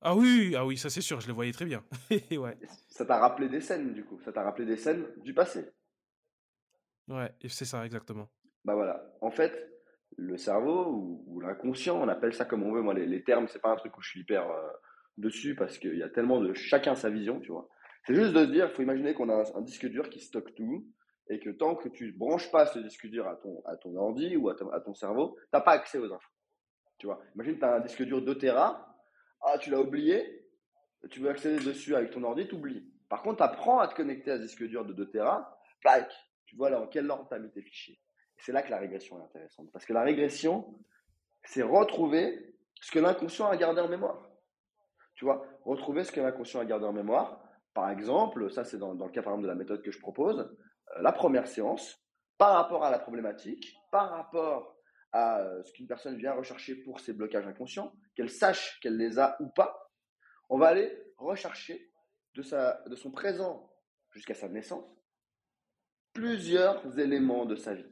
Ah 0.01 0.15
oui, 0.15 0.55
ah 0.55 0.65
oui, 0.65 0.77
ça 0.77 0.89
c'est 0.89 1.01
sûr, 1.01 1.19
je 1.21 1.27
les 1.27 1.33
voyais 1.33 1.51
très 1.51 1.65
bien. 1.65 1.83
ouais, 2.31 2.57
Ça 2.89 3.05
t'a 3.05 3.19
rappelé 3.19 3.47
des 3.49 3.61
scènes, 3.61 3.93
du 3.93 4.03
coup. 4.03 4.19
Ça 4.21 4.31
t'a 4.33 4.43
rappelé 4.43 4.65
des 4.65 4.77
scènes 4.77 5.05
du 5.23 5.33
passé? 5.33 5.69
ouais, 7.07 7.33
et 7.41 7.49
c'est 7.49 7.65
ça, 7.65 7.85
exactement. 7.85 8.29
Bah 8.65 8.75
voilà. 8.75 9.11
En 9.21 9.31
fait, 9.31 9.66
le 10.18 10.38
cerveau 10.38 11.24
ou, 11.28 11.39
l'inconscient, 11.39 12.01
on 12.01 12.07
appelle 12.07 12.34
ça 12.34 12.45
comme 12.45 12.63
on 12.63 12.74
veut. 12.74 12.82
Moi, 12.82 12.93
les, 12.93 13.05
les 13.05 13.24
termes, 13.24 13.47
c'est 13.47 13.61
pas 13.61 13.72
un 13.72 13.76
truc 13.76 13.95
où 13.97 14.01
je 14.01 14.09
suis 14.09 14.22
hyper 14.22 14.49
euh, 14.49 14.68
dessus 15.18 15.55
parce 15.55 15.78
qu'il 15.78 15.97
y 15.97 16.03
a 16.03 16.09
tellement 16.09 16.41
de 16.41 16.53
chacun 16.53 16.95
sa 16.95 17.09
vision, 17.09 17.39
tu 17.39 17.51
vois. 17.51 17.70
C'est 18.05 18.15
juste 18.15 18.34
de 18.34 18.45
se 18.45 18.51
dire, 18.51 18.68
il 18.70 18.76
faut 18.76 18.82
imaginer 18.82 19.13
qu'on 19.13 19.30
a 19.30 19.43
un, 19.55 19.61
disque 19.61 19.86
dur 19.88 20.09
qui 20.09 20.20
stocke 20.20 20.55
tout 20.55 20.88
et 21.30 21.39
que 21.39 21.49
tant 21.49 21.76
que 21.76 21.89
tu 21.89 22.13
branches 22.13 22.49
pas 22.51 22.65
ce 22.65 22.80
disque 22.80 23.07
dur 23.07 23.28
à 23.28 23.36
ton, 23.36 23.61
à 23.65 23.76
ton 23.76 23.95
ordi 23.95 24.36
ou 24.38 24.49
à 24.49 24.55
ton, 24.55 24.93
cerveau, 24.93 25.38
t'as 25.51 25.61
pas 25.61 25.72
accès 25.72 25.97
aux 25.97 26.11
infos. 26.11 26.32
Tu 26.97 27.05
vois. 27.05 27.22
Imagine, 27.36 27.59
tu 27.59 27.65
as 27.65 27.76
un 27.76 27.80
disque 27.82 28.03
dur 28.03 28.22
2 28.22 28.38
Tera. 28.38 28.95
Ah, 29.41 29.57
tu 29.59 29.70
l'as 29.70 29.82
oublié. 29.82 30.47
Tu 31.11 31.20
veux 31.20 31.30
accéder 31.30 31.63
dessus 31.63 31.95
avec 31.95 32.11
ton 32.11 32.24
ordi, 32.24 32.47
tu 32.47 32.55
oublies. 32.55 32.91
Par 33.09 33.22
contre, 33.22 33.38
tu 33.38 33.43
apprends 33.43 33.80
à 33.80 33.88
te 33.88 33.95
connecter 33.95 34.32
à 34.32 34.38
ce 34.38 34.43
disque 34.43 34.63
dur 34.63 34.84
de 34.86 34.93
2 34.93 35.09
Tera. 35.09 35.59
Plac. 35.82 36.11
Tu 36.45 36.55
vois 36.55 36.70
là 36.70 36.82
en 36.82 36.88
quel 36.88 37.11
ordre 37.11 37.28
tu 37.28 37.36
as 37.36 37.39
mis 37.39 37.51
tes 37.51 37.61
fichiers. 37.61 37.99
C'est 38.39 38.51
là 38.51 38.61
que 38.61 38.69
la 38.69 38.77
régression 38.77 39.19
est 39.19 39.23
intéressante. 39.23 39.71
Parce 39.71 39.85
que 39.85 39.93
la 39.93 40.03
régression, 40.03 40.73
c'est 41.43 41.61
retrouver 41.61 42.55
ce 42.81 42.91
que 42.91 42.99
l'inconscient 42.99 43.47
a 43.47 43.57
gardé 43.57 43.81
en 43.81 43.88
mémoire. 43.88 44.29
Tu 45.15 45.25
vois, 45.25 45.45
retrouver 45.63 46.03
ce 46.03 46.11
que 46.11 46.19
l'inconscient 46.19 46.59
a 46.59 46.65
gardé 46.65 46.85
en 46.85 46.93
mémoire. 46.93 47.43
Par 47.73 47.89
exemple, 47.89 48.51
ça 48.51 48.63
c'est 48.63 48.77
dans, 48.77 48.93
le 48.93 49.09
cas 49.09 49.21
par 49.21 49.38
de 49.38 49.47
la 49.47 49.55
méthode 49.55 49.81
que 49.81 49.91
je 49.91 49.99
propose, 49.99 50.39
euh, 50.39 51.01
la 51.01 51.11
première 51.11 51.47
séance, 51.47 52.03
par 52.38 52.53
rapport 52.53 52.83
à 52.83 52.91
la 52.91 52.99
problématique, 52.99 53.75
par 53.91 54.11
rapport 54.11 54.75
à 55.11 55.39
euh, 55.39 55.63
ce 55.63 55.71
qu'une 55.73 55.88
personne 55.88 56.17
vient 56.17 56.33
rechercher 56.33 56.75
pour 56.75 56.99
ses 56.99 57.13
blocages 57.13 57.47
inconscients, 57.47 57.93
qu'elle 58.15 58.29
sache 58.29 58.79
qu'elle 58.81 58.97
les 58.97 59.19
a 59.19 59.38
ou 59.39 59.47
pas, 59.49 59.91
on 60.49 60.57
va 60.57 60.67
aller 60.67 60.91
rechercher 61.17 61.91
de 62.35 62.95
son 62.95 63.11
présent 63.11 63.71
jusqu'à 64.11 64.35
sa 64.35 64.47
naissance 64.47 64.85
plusieurs 66.17 66.97
éléments 66.97 67.45
de 67.45 67.55
sa 67.55 67.75
vie, 67.75 67.85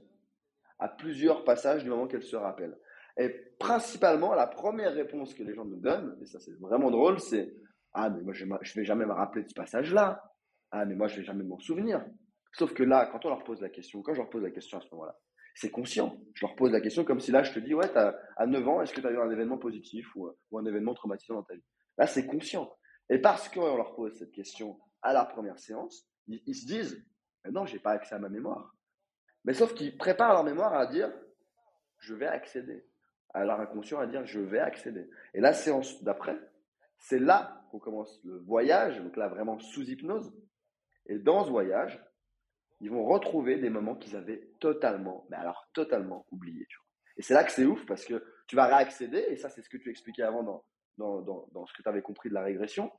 à 0.80 0.90
plusieurs 0.90 1.44
passages 1.44 1.84
du 1.84 1.90
moment 1.90 2.08
qu'elle 2.08 2.24
se 2.24 2.36
rappelle. 2.36 2.78
Et 3.18 3.30
principalement, 3.60 4.34
la 4.34 4.48
première 4.48 4.94
réponse 4.94 5.34
que 5.34 5.44
les 5.44 5.54
gens 5.54 5.66
nous 5.66 5.80
donnent, 5.80 6.18
et 6.22 6.26
ça 6.26 6.40
c'est 6.40 6.58
vraiment 6.60 6.92
drôle, 6.92 7.20
c'est 7.20 7.54
Ah, 7.94 8.10
mais 8.10 8.22
moi 8.22 8.34
je 8.34 8.46
ne 8.46 8.76
vais 8.76 8.86
jamais 8.86 9.06
me 9.06 9.14
rappeler 9.14 9.44
de 9.44 9.50
ce 9.50 9.54
passage-là. 9.54 10.22
Ah, 10.72 10.86
mais 10.86 10.96
moi 10.96 11.08
je 11.08 11.16
ne 11.16 11.20
vais 11.20 11.26
jamais 11.26 11.44
m'en 11.44 11.60
souvenir. 11.60 12.06
Sauf 12.54 12.74
que 12.74 12.84
là, 12.84 13.08
quand 13.12 13.26
on 13.26 13.30
leur 13.30 13.44
pose 13.44 13.62
la 13.62 13.70
question, 13.70 14.02
quand 14.02 14.14
je 14.14 14.20
leur 14.20 14.30
pose 14.30 14.44
la 14.44 14.52
question 14.52 14.78
à 14.78 14.82
ce 14.82 14.88
moment-là, 14.92 15.18
c'est 15.54 15.72
conscient. 15.72 16.18
Je 16.34 16.46
leur 16.46 16.56
pose 16.56 16.72
la 16.72 16.82
question 16.82 17.06
comme 17.06 17.22
si 17.22 17.32
là 17.32 17.44
je 17.44 17.54
te 17.54 17.60
dis 17.60 17.74
Ouais, 17.74 17.90
à 17.96 18.46
9 18.46 18.68
ans, 18.68 18.82
est-ce 18.82 18.94
que 18.94 19.02
tu 19.02 19.08
as 19.08 19.12
eu 19.12 19.20
un 19.20 19.32
événement 19.32 19.58
positif 19.58 20.14
ou, 20.16 20.30
ou 20.52 20.60
un 20.60 20.66
événement 20.66 20.94
traumatisant 20.94 21.36
dans 21.36 21.44
ta 21.44 21.56
vie? 21.56 21.64
Là, 21.98 22.08
c'est 22.08 22.26
conscient. 22.26 22.70
Et 23.10 23.20
parce 23.20 23.48
qu'on 23.50 23.78
leur 23.78 23.96
pose 23.96 24.18
cette 24.18 24.32
question 24.32 24.78
à 25.02 25.14
la 25.14 25.24
première 25.26 25.60
séance, 25.60 26.08
ils, 26.28 26.56
se 26.56 26.66
disent 26.66 27.06
Mais 27.44 27.52
Non, 27.52 27.66
j'ai 27.66 27.80
pas 27.80 27.92
accès 27.92 28.16
à 28.16 28.20
ma 28.20 28.30
mémoire. 28.30 28.75
Mais 29.46 29.54
sauf 29.54 29.74
qu'ils 29.74 29.98
préparent 29.98 30.34
leur 30.34 30.44
mémoire 30.44 30.74
à 30.74 30.86
dire 30.88 31.12
Je 32.00 32.14
vais 32.14 32.28
accéder. 32.28 32.86
À 33.34 33.46
leur 33.46 33.60
inconscient 33.60 34.00
à 34.00 34.08
dire 34.08 34.26
Je 34.26 34.40
vais 34.40 34.60
accéder. 34.60 35.10
Et 35.34 35.40
la 35.40 35.54
séance 35.54 36.04
d'après, 36.04 36.38
c'est 36.98 37.20
là 37.20 37.64
qu'on 37.72 37.80
commence 37.80 38.20
le 38.24 38.38
voyage, 38.40 39.00
donc 39.02 39.16
là 39.18 39.28
vraiment 39.28 39.60
sous 39.60 39.84
hypnose. 39.84 40.34
Et 41.08 41.20
dans 41.20 41.44
ce 41.44 41.50
voyage, 41.50 42.04
ils 42.82 42.90
vont 42.90 43.06
retrouver 43.06 43.58
des 43.58 43.70
moments 43.70 43.96
qu'ils 43.96 44.16
avaient 44.16 44.50
totalement, 44.60 45.26
mais 45.30 45.38
alors 45.38 45.70
totalement 45.74 46.26
oubliés. 46.32 46.68
Et 47.18 47.22
c'est 47.22 47.34
là 47.34 47.44
que 47.44 47.52
c'est 47.52 47.66
ouf 47.66 47.86
parce 47.86 48.06
que 48.06 48.24
tu 48.48 48.56
vas 48.56 48.66
réaccéder, 48.66 49.26
et 49.30 49.38
ça 49.38 49.50
c'est 49.50 49.62
ce 49.62 49.70
que 49.70 49.78
tu 49.78 49.90
expliquais 49.90 50.24
avant 50.24 50.44
dans, 50.44 50.66
dans, 50.98 51.22
dans, 51.22 51.48
dans 51.54 51.66
ce 51.66 51.74
que 51.74 51.82
tu 51.82 51.90
avais 51.90 52.02
compris 52.02 52.30
de 52.30 52.34
la 52.34 52.44
régression, 52.44 52.92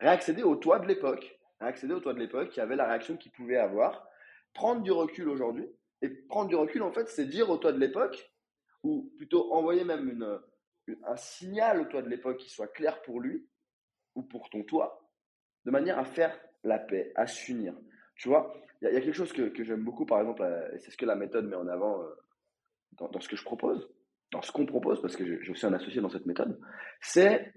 réaccéder 0.00 0.42
au 0.42 0.56
toi 0.56 0.78
de 0.78 0.86
l'époque, 0.86 1.38
réaccéder 1.60 1.94
au 1.94 2.00
toi 2.00 2.14
de 2.14 2.18
l'époque 2.18 2.48
qui 2.50 2.60
avait 2.60 2.76
la 2.76 2.86
réaction 2.86 3.16
qu'il 3.16 3.32
pouvait 3.32 3.58
avoir, 3.58 4.08
prendre 4.54 4.82
du 4.82 4.90
recul 4.90 5.28
aujourd'hui, 5.28 5.68
et 6.02 6.08
prendre 6.08 6.48
du 6.48 6.56
recul 6.56 6.82
en 6.82 6.92
fait 6.92 7.08
c'est 7.08 7.26
dire 7.26 7.50
au 7.50 7.56
toi 7.58 7.72
de 7.72 7.78
l'époque, 7.78 8.30
ou 8.82 9.12
plutôt 9.16 9.52
envoyer 9.52 9.84
même 9.84 10.08
une, 10.08 10.40
un 11.04 11.16
signal 11.16 11.80
au 11.80 11.84
toi 11.84 12.02
de 12.02 12.08
l'époque 12.08 12.38
qui 12.38 12.50
soit 12.50 12.68
clair 12.68 13.02
pour 13.02 13.20
lui, 13.20 13.46
ou 14.14 14.22
pour 14.22 14.50
ton 14.50 14.62
toi, 14.64 15.08
de 15.64 15.70
manière 15.70 15.98
à 15.98 16.04
faire 16.04 16.38
la 16.64 16.78
paix, 16.78 17.12
à 17.14 17.26
s'unir. 17.26 17.74
Tu 18.16 18.28
vois, 18.28 18.52
il 18.82 18.86
y, 18.86 18.96
a- 18.96 19.00
quelque 19.00 19.12
chose 19.12 19.32
que, 19.32 19.48
que 19.48 19.64
j'aime 19.64 19.84
beaucoup, 19.84 20.06
par 20.06 20.20
exemple, 20.20 20.42
euh, 20.42 20.74
et 20.74 20.78
c'est 20.78 20.90
ce 20.90 20.96
que 20.96 21.06
la 21.06 21.14
méthode 21.14 21.46
met 21.46 21.56
en 21.56 21.68
avant 21.68 22.02
euh, 22.02 22.08
dans, 22.92 23.20
ce 23.20 23.28
que 23.28 23.36
je 23.36 23.44
propose, 23.44 23.88
dans 24.30 24.42
ce 24.42 24.52
qu'on 24.52 24.66
propose, 24.66 25.00
parce 25.00 25.16
que 25.16 25.24
j'ai 25.24 25.42
j'ai 25.42 25.52
aussi 25.52 25.66
un 25.66 25.72
associé 25.72 26.00
dans 26.00 26.10
cette 26.10 26.26
méthode, 26.26 26.58
c'est 27.00 27.52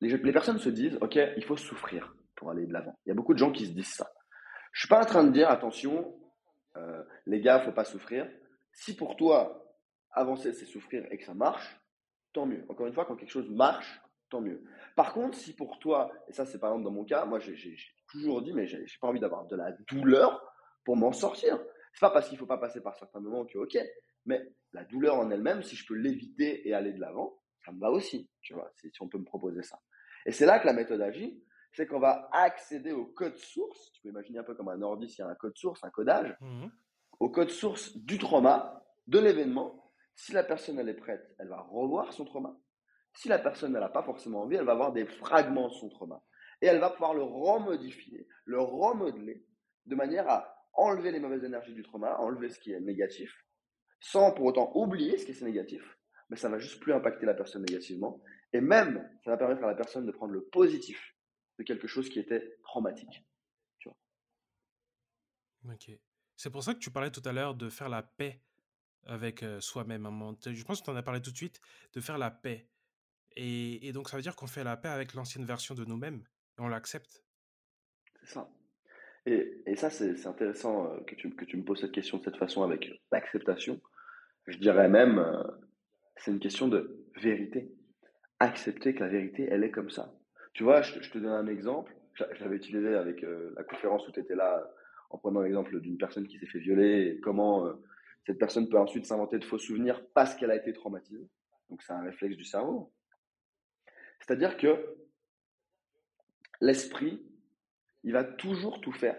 les, 0.00 0.16
les 0.16 0.32
personnes 0.32 0.58
se 0.58 0.68
disent, 0.68 0.96
OK, 1.00 1.18
il 1.36 1.44
faut 1.44 1.56
souffrir 1.56 2.14
pour 2.36 2.50
aller 2.50 2.66
de 2.66 2.72
l'avant. 2.72 2.96
Il 3.04 3.08
y 3.08 3.12
a 3.12 3.14
beaucoup 3.14 3.34
de 3.34 3.38
gens 3.38 3.50
qui 3.50 3.66
se 3.66 3.72
disent 3.72 3.94
ça. 3.94 4.10
Je 4.72 4.80
suis 4.80 4.88
pas 4.88 5.02
en 5.02 5.06
train 5.06 5.24
de 5.24 5.32
dire, 5.32 5.50
attention, 5.50 6.14
euh, 6.78 7.02
les 7.26 7.40
gars, 7.40 7.60
faut 7.60 7.72
pas 7.72 7.84
souffrir. 7.84 8.28
Si 8.72 8.96
pour 8.96 9.16
toi, 9.16 9.76
avancer, 10.12 10.52
c'est 10.52 10.66
souffrir 10.66 11.06
et 11.10 11.18
que 11.18 11.24
ça 11.24 11.34
marche, 11.34 11.80
tant 12.32 12.46
mieux. 12.46 12.64
Encore 12.68 12.86
une 12.86 12.92
fois, 12.94 13.04
quand 13.04 13.16
quelque 13.16 13.30
chose 13.30 13.50
marche, 13.50 14.00
tant 14.30 14.40
mieux. 14.40 14.62
Par 14.96 15.12
contre, 15.12 15.36
si 15.36 15.54
pour 15.54 15.78
toi, 15.78 16.12
et 16.28 16.32
ça 16.32 16.44
c'est 16.44 16.58
par 16.58 16.70
exemple 16.70 16.84
dans 16.84 16.92
mon 16.92 17.04
cas, 17.04 17.24
moi 17.24 17.38
j'ai 17.38 17.76
toujours 18.10 18.42
dit, 18.42 18.52
mais 18.52 18.66
j'ai 18.66 18.84
pas 19.00 19.08
envie 19.08 19.20
d'avoir 19.20 19.46
de 19.46 19.56
la 19.56 19.72
douleur 19.88 20.52
pour 20.84 20.96
m'en 20.96 21.12
sortir. 21.12 21.58
C'est 21.92 22.00
pas 22.00 22.10
parce 22.10 22.28
qu'il 22.28 22.38
faut 22.38 22.46
pas 22.46 22.58
passer 22.58 22.80
par 22.80 22.96
certains 22.96 23.20
moments 23.20 23.46
que 23.46 23.58
ok, 23.58 23.78
mais 24.26 24.52
la 24.72 24.84
douleur 24.84 25.16
en 25.16 25.30
elle-même, 25.30 25.62
si 25.62 25.76
je 25.76 25.86
peux 25.86 25.94
l'éviter 25.94 26.68
et 26.68 26.74
aller 26.74 26.92
de 26.92 27.00
l'avant, 27.00 27.38
ça 27.64 27.72
me 27.72 27.80
va 27.80 27.90
aussi, 27.90 28.30
tu 28.40 28.54
vois, 28.54 28.70
si 28.76 28.90
on 29.00 29.08
peut 29.08 29.18
me 29.18 29.24
proposer 29.24 29.62
ça. 29.62 29.80
Et 30.26 30.32
c'est 30.32 30.46
là 30.46 30.58
que 30.58 30.66
la 30.66 30.72
méthode 30.74 31.00
agit, 31.00 31.42
c'est 31.72 31.86
qu'on 31.86 32.00
va 32.00 32.28
accéder 32.32 32.92
au 32.92 33.06
code 33.06 33.36
source, 33.36 33.92
tu 33.92 34.00
peux 34.02 34.08
imaginer 34.08 34.38
un 34.38 34.44
peu 34.44 34.54
comme 34.54 34.68
un 34.68 34.80
ordi, 34.82 35.08
s'il 35.08 35.24
y 35.24 35.28
a 35.28 35.30
un 35.30 35.34
code 35.34 35.56
source, 35.56 35.82
un 35.84 35.90
codage, 35.90 36.36
Mhm. 36.40 36.70
au 37.20 37.28
code 37.30 37.50
source 37.50 37.96
du 37.96 38.18
trauma, 38.18 38.84
de 39.06 39.18
l'événement. 39.18 39.92
Si 40.14 40.32
la 40.32 40.42
personne 40.44 40.78
elle 40.78 40.88
est 40.88 40.94
prête, 40.94 41.34
elle 41.38 41.48
va 41.48 41.60
revoir 41.60 42.12
son 42.12 42.24
trauma. 42.24 42.56
Si 43.14 43.28
la 43.28 43.38
personne 43.38 43.72
n'a 43.72 43.88
pas 43.88 44.02
forcément 44.02 44.42
envie, 44.42 44.56
elle 44.56 44.64
va 44.64 44.72
avoir 44.72 44.92
des 44.92 45.06
fragments 45.06 45.68
de 45.68 45.74
son 45.74 45.88
trauma. 45.88 46.22
Et 46.60 46.66
elle 46.66 46.80
va 46.80 46.90
pouvoir 46.90 47.14
le 47.14 47.22
remodifier, 47.22 48.26
le 48.44 48.60
remodeler, 48.60 49.44
de 49.86 49.94
manière 49.94 50.28
à 50.28 50.54
enlever 50.74 51.10
les 51.12 51.20
mauvaises 51.20 51.44
énergies 51.44 51.74
du 51.74 51.82
trauma, 51.82 52.16
enlever 52.18 52.48
ce 52.50 52.58
qui 52.58 52.72
est 52.72 52.80
négatif, 52.80 53.32
sans 54.00 54.32
pour 54.32 54.46
autant 54.46 54.70
oublier 54.74 55.18
ce 55.18 55.24
qui 55.26 55.32
est 55.32 55.42
négatif, 55.42 55.82
mais 56.30 56.36
ça 56.36 56.48
va 56.48 56.58
juste 56.58 56.80
plus 56.80 56.92
impacter 56.92 57.26
la 57.26 57.34
personne 57.34 57.62
négativement. 57.62 58.20
Et 58.52 58.60
même, 58.60 59.08
ça 59.24 59.30
va 59.30 59.36
permettre 59.36 59.64
à 59.64 59.66
la 59.68 59.74
personne 59.74 60.06
de 60.06 60.12
prendre 60.12 60.32
le 60.32 60.44
positif 60.44 61.14
de 61.58 61.64
quelque 61.64 61.86
chose 61.86 62.08
qui 62.08 62.18
était 62.18 62.58
traumatique. 62.62 63.24
Ok. 65.64 65.90
C'est 66.36 66.50
pour 66.50 66.62
ça 66.62 66.72
que 66.72 66.78
tu 66.78 66.90
parlais 66.90 67.10
tout 67.10 67.22
à 67.24 67.32
l'heure 67.32 67.54
de 67.54 67.68
faire 67.68 67.88
la 67.88 68.02
paix 68.02 68.40
avec 69.06 69.44
soi-même. 69.60 70.04
Je 70.46 70.64
pense 70.64 70.80
que 70.80 70.84
tu 70.84 70.90
en 70.90 70.96
as 70.96 71.02
parlé 71.02 71.20
tout 71.20 71.32
de 71.32 71.36
suite, 71.36 71.60
de 71.94 72.00
faire 72.00 72.18
la 72.18 72.30
paix. 72.30 72.68
Et, 73.36 73.92
donc, 73.92 74.08
ça 74.08 74.16
veut 74.16 74.22
dire 74.22 74.36
qu'on 74.36 74.46
fait 74.46 74.64
la 74.64 74.76
paix 74.76 74.88
avec 74.88 75.14
l'ancienne 75.14 75.44
version 75.44 75.74
de 75.74 75.84
nous-mêmes 75.84 76.24
et 76.58 76.60
on 76.60 76.68
l'accepte? 76.68 77.24
C'est 78.20 78.34
ça. 78.34 78.50
Et, 79.26 79.62
et 79.66 79.76
ça, 79.76 79.90
c'est 79.90 80.26
intéressant 80.26 80.98
que 81.04 81.14
tu, 81.14 81.34
que 81.34 81.44
tu 81.44 81.56
me 81.56 81.64
poses 81.64 81.80
cette 81.80 81.92
question 81.92 82.18
de 82.18 82.24
cette 82.24 82.36
façon 82.36 82.62
avec 82.62 82.88
l'acceptation. 83.10 83.80
Je 84.46 84.56
dirais 84.58 84.88
même, 84.88 85.24
c'est 86.16 86.30
une 86.30 86.40
question 86.40 86.68
de 86.68 87.06
vérité. 87.16 87.72
Accepter 88.40 88.94
que 88.94 89.00
la 89.00 89.08
vérité, 89.08 89.48
elle 89.50 89.64
est 89.64 89.70
comme 89.70 89.90
ça. 89.90 90.17
Tu 90.58 90.64
vois, 90.64 90.82
je, 90.82 90.98
te 90.98 91.18
donne 91.18 91.30
un 91.30 91.46
exemple. 91.46 91.94
Je, 92.14 92.24
l'avais 92.40 92.56
utilisé 92.56 92.96
avec 92.96 93.24
la 93.56 93.62
conférence 93.62 94.08
où 94.08 94.10
tu 94.10 94.18
étais 94.18 94.34
là, 94.34 94.68
en 95.08 95.16
prenant 95.16 95.40
l'exemple 95.40 95.80
d'une 95.80 95.96
personne 95.96 96.26
qui 96.26 96.36
s'est 96.36 96.46
fait 96.46 96.58
violer 96.58 97.12
et 97.12 97.20
comment 97.20 97.72
cette 98.26 98.40
personne 98.40 98.68
peut 98.68 98.76
ensuite 98.76 99.06
s'inventer 99.06 99.38
de 99.38 99.44
faux 99.44 99.58
souvenirs 99.58 100.04
parce 100.14 100.34
qu'elle 100.34 100.50
a 100.50 100.56
été 100.56 100.72
traumatisée. 100.72 101.28
Donc 101.70 101.80
c'est 101.82 101.92
un 101.92 102.02
réflexe 102.02 102.36
du 102.36 102.42
cerveau. 102.42 102.92
C'est-à-dire 104.18 104.56
que 104.56 104.96
l'esprit, 106.60 107.24
il 108.02 108.12
va 108.12 108.24
toujours 108.24 108.80
tout 108.80 108.90
faire 108.90 109.16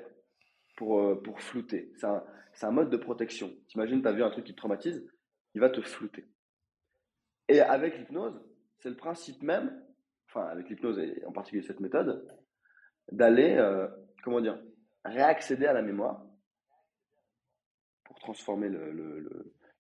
pour, 0.76 1.00
euh, 1.00 1.24
pour 1.24 1.40
flouter. 1.40 1.94
C'est 1.96 2.08
un, 2.08 2.22
un, 2.64 2.72
mode 2.72 2.90
de 2.90 2.98
protection. 2.98 3.50
T'imagines, 3.70 4.02
tu 4.02 4.10
as 4.10 4.12
vu 4.12 4.24
un 4.24 4.30
truc 4.30 4.44
qui 4.44 4.52
te 4.52 4.58
traumatise, 4.58 5.10
il 5.54 5.62
va 5.62 5.70
te 5.70 5.80
flouter. 5.80 6.28
Et 7.48 7.62
avec 7.62 7.98
l'hypnose, 7.98 8.46
c'est 8.80 8.90
le 8.90 8.98
principe 8.98 9.42
même, 9.42 9.82
enfin 10.30 10.48
avec 10.48 10.70
l'hypnose 10.70 11.00
et 11.00 11.24
en 11.26 11.32
particulier 11.32 11.64
cette 11.64 11.80
méthode, 11.80 12.26
d'aller, 13.12 13.56
euh, 13.58 13.88
comment 14.24 14.42
dire, 14.42 14.62
réaccéder 15.04 15.66
à 15.66 15.74
la 15.74 15.82
mémoire 15.82 16.26
pour 18.06 18.20
transformer 18.20 18.70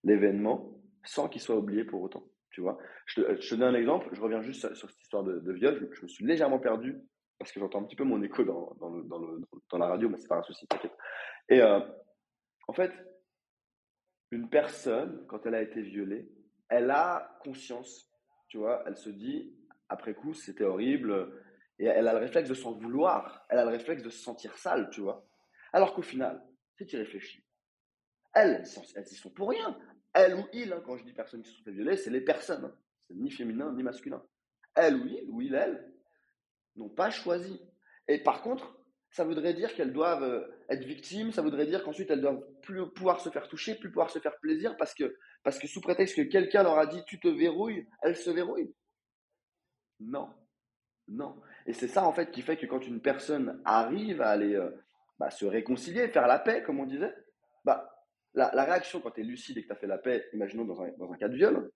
l'événement 0.03 0.71
sans 1.03 1.29
qu'il 1.29 1.41
soit 1.41 1.57
oublié 1.57 1.83
pour 1.83 2.01
autant. 2.01 2.23
Tu 2.51 2.61
vois 2.61 2.77
je 3.05 3.21
te, 3.21 3.55
donne 3.55 3.75
un 3.75 3.77
exemple, 3.77 4.09
je 4.11 4.21
reviens 4.21 4.41
juste 4.41 4.73
sur 4.73 4.89
cette 4.89 5.01
histoire 5.01 5.23
de, 5.23 5.51
viol. 5.51 5.89
Je, 5.93 6.01
me 6.01 6.07
suis 6.07 6.25
légèrement 6.25 6.59
perdu 6.59 6.99
parce 7.37 7.51
que 7.51 7.59
j'entends 7.59 7.81
un 7.81 7.85
petit 7.85 7.95
peu 7.95 8.03
mon 8.03 8.21
écho 8.21 8.43
dans 8.43 9.77
la 9.77 9.87
radio, 9.87 10.09
mais 10.09 10.17
c'est 10.17 10.27
pas 10.27 10.39
un 10.39 10.43
souci, 10.43 10.67
t'inquiète. 10.67 10.95
Et 11.47 11.61
euh, 11.61 11.79
en 12.67 12.73
fait, 12.73 12.91
une 14.31 14.49
personne, 14.49 15.25
quand 15.27 15.45
elle 15.45 15.55
a 15.55 15.61
été 15.61 15.81
violée, 15.81 16.29
elle 16.69 16.91
a 16.91 17.37
conscience, 17.41 18.11
tu 18.47 18.57
vois, 18.57 18.83
elle 18.85 18.95
se 18.95 19.09
dit, 19.09 19.55
après 19.89 20.13
coup, 20.13 20.33
c'était 20.33 20.63
horrible, 20.63 21.31
et 21.79 21.85
elle 21.85 22.07
a 22.07 22.13
le 22.13 22.19
réflexe 22.19 22.49
de 22.49 22.53
s'en 22.53 22.73
vouloir, 22.73 23.45
elle 23.49 23.59
a 23.59 23.63
le 23.63 23.71
réflexe 23.71 24.03
de 24.03 24.09
se 24.09 24.21
sentir 24.21 24.57
sale, 24.57 24.89
tu 24.91 25.01
vois. 25.01 25.25
Alors 25.73 25.93
qu'au 25.93 26.01
final, 26.01 26.41
si 26.77 26.85
tu 26.85 26.97
réfléchis, 26.97 27.43
elles, 28.33 28.63
elles 28.95 29.07
y 29.07 29.15
sont 29.15 29.31
pour 29.31 29.49
rien. 29.49 29.77
Elle 30.13 30.35
ou 30.35 30.45
il, 30.53 30.73
hein, 30.73 30.81
quand 30.85 30.97
je 30.97 31.03
dis 31.03 31.13
personnes 31.13 31.41
qui 31.41 31.51
se 31.51 31.57
sont 31.57 31.63
fait 31.63 31.71
violer, 31.71 31.95
c'est 31.95 32.09
les 32.09 32.21
personnes. 32.21 32.73
C'est 33.07 33.15
ni 33.15 33.31
féminin 33.31 33.73
ni 33.73 33.83
masculin. 33.83 34.23
Elle 34.75 34.95
ou 34.95 35.07
il, 35.07 35.29
ou 35.29 35.41
il, 35.41 35.55
elle, 35.55 35.93
n'ont 36.75 36.89
pas 36.89 37.09
choisi. 37.09 37.59
Et 38.07 38.19
par 38.23 38.41
contre, 38.41 38.79
ça 39.11 39.23
voudrait 39.23 39.53
dire 39.53 39.73
qu'elles 39.73 39.93
doivent 39.93 40.23
euh, 40.23 40.47
être 40.69 40.83
victimes, 40.83 41.31
ça 41.31 41.41
voudrait 41.41 41.65
dire 41.65 41.83
qu'ensuite 41.83 42.11
elles 42.11 42.21
doivent 42.21 42.43
plus 42.61 42.87
pouvoir 42.91 43.21
se 43.21 43.29
faire 43.29 43.47
toucher, 43.47 43.75
plus 43.75 43.89
pouvoir 43.89 44.09
se 44.09 44.19
faire 44.19 44.37
plaisir, 44.39 44.75
parce 44.77 44.93
que, 44.93 45.15
parce 45.43 45.57
que 45.57 45.67
sous 45.67 45.81
prétexte 45.81 46.15
que 46.15 46.21
quelqu'un 46.21 46.63
leur 46.63 46.77
a 46.77 46.85
dit 46.85 47.01
tu 47.07 47.19
te 47.19 47.27
verrouilles, 47.27 47.87
elles 48.03 48.17
se 48.17 48.29
verrouillent. 48.29 48.73
Non, 49.99 50.29
non. 51.07 51.41
Et 51.65 51.73
c'est 51.73 51.87
ça 51.87 52.05
en 52.05 52.13
fait 52.13 52.31
qui 52.31 52.41
fait 52.41 52.57
que 52.57 52.65
quand 52.65 52.85
une 52.85 53.01
personne 53.01 53.61
arrive 53.65 54.21
à 54.21 54.29
aller 54.29 54.55
euh, 54.55 54.71
bah, 55.19 55.29
se 55.29 55.45
réconcilier, 55.45 56.07
faire 56.07 56.27
la 56.27 56.39
paix, 56.39 56.63
comme 56.63 56.79
on 56.79 56.85
disait, 56.85 57.13
bah, 57.65 58.05
la, 58.33 58.63
réaction 58.63 59.01
quand 59.01 59.11
tu 59.11 59.21
es 59.21 59.23
lucide 59.23 59.57
et 59.57 59.63
que 59.63 59.67
tu 59.67 59.73
as 59.73 59.77
fait 59.77 59.87
la 59.87 59.97
paix, 59.97 60.29
imaginons 60.33 60.65
dans 60.65 60.81
un, 60.81 61.17
cas 61.17 61.27
de 61.27 61.35
viol, 61.35 61.71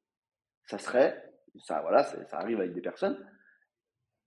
ça 0.66 0.78
serait, 0.78 1.34
ça, 1.60 1.82
voilà, 1.82 2.04
ça 2.04 2.38
arrive 2.38 2.60
avec 2.60 2.74
des 2.74 2.82
personnes, 2.82 3.18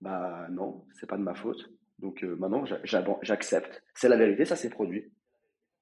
bah 0.00 0.46
non, 0.50 0.86
c'est 0.92 1.06
pas 1.06 1.16
de 1.16 1.22
ma 1.22 1.34
faute. 1.34 1.70
Donc 1.98 2.22
euh, 2.24 2.36
maintenant, 2.36 2.64
j'accepte. 2.84 3.82
C'est 3.94 4.08
la 4.08 4.16
vérité, 4.16 4.44
ça 4.44 4.56
s'est 4.56 4.68
produit. 4.68 5.10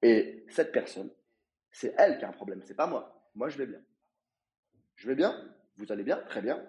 Et 0.01 0.45
cette 0.49 0.71
personne, 0.71 1.11
c'est 1.71 1.93
elle 1.97 2.17
qui 2.17 2.25
a 2.25 2.29
un 2.29 2.33
problème, 2.33 2.61
c'est 2.63 2.75
pas 2.75 2.87
moi. 2.87 3.29
Moi, 3.35 3.49
je 3.49 3.57
vais 3.57 3.65
bien. 3.65 3.81
Je 4.95 5.07
vais 5.07 5.15
bien, 5.15 5.35
vous 5.77 5.91
allez 5.91 6.03
bien, 6.03 6.17
très 6.29 6.41
bien. 6.41 6.65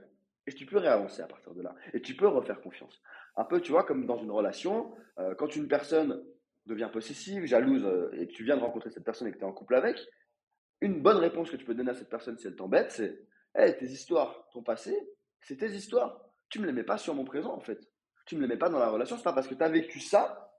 Et 0.46 0.52
tu 0.52 0.66
peux 0.66 0.78
réavancer 0.78 1.22
à 1.22 1.26
partir 1.26 1.54
de 1.54 1.62
là. 1.62 1.74
Et 1.92 2.00
tu 2.00 2.14
peux 2.14 2.28
refaire 2.28 2.60
confiance. 2.60 3.02
Un 3.36 3.44
peu, 3.44 3.60
tu 3.60 3.72
vois, 3.72 3.84
comme 3.84 4.06
dans 4.06 4.18
une 4.18 4.30
relation, 4.30 4.94
euh, 5.18 5.34
quand 5.34 5.56
une 5.56 5.68
personne 5.68 6.24
devient 6.66 6.90
possessive, 6.92 7.44
jalouse, 7.44 7.84
euh, 7.84 8.10
et 8.12 8.26
que 8.26 8.32
tu 8.32 8.44
viens 8.44 8.56
de 8.56 8.62
rencontrer 8.62 8.90
cette 8.90 9.04
personne 9.04 9.28
et 9.28 9.32
que 9.32 9.38
tu 9.38 9.42
es 9.42 9.46
en 9.46 9.52
couple 9.52 9.74
avec, 9.74 9.98
une 10.80 11.02
bonne 11.02 11.16
réponse 11.16 11.50
que 11.50 11.56
tu 11.56 11.64
peux 11.64 11.74
donner 11.74 11.90
à 11.90 11.94
cette 11.94 12.08
personne 12.10 12.38
si 12.38 12.46
elle 12.46 12.56
t'embête, 12.56 12.92
c'est 12.92 13.26
hey, 13.54 13.76
tes 13.76 13.86
histoires, 13.86 14.48
ton 14.52 14.62
passé, 14.62 14.96
c'est 15.40 15.56
tes 15.56 15.70
histoires. 15.70 16.22
Tu 16.48 16.58
ne 16.58 16.64
me 16.64 16.68
les 16.68 16.72
mets 16.72 16.84
pas 16.84 16.98
sur 16.98 17.14
mon 17.14 17.24
présent, 17.24 17.52
en 17.52 17.60
fait. 17.60 17.80
Tu 18.26 18.34
ne 18.34 18.40
me 18.40 18.46
les 18.46 18.54
mets 18.54 18.58
pas 18.58 18.68
dans 18.68 18.78
la 18.78 18.88
relation. 18.88 19.16
C'est 19.16 19.24
pas 19.24 19.32
parce 19.32 19.48
que 19.48 19.54
tu 19.54 19.62
as 19.62 19.68
vécu 19.68 20.00
ça 20.00 20.52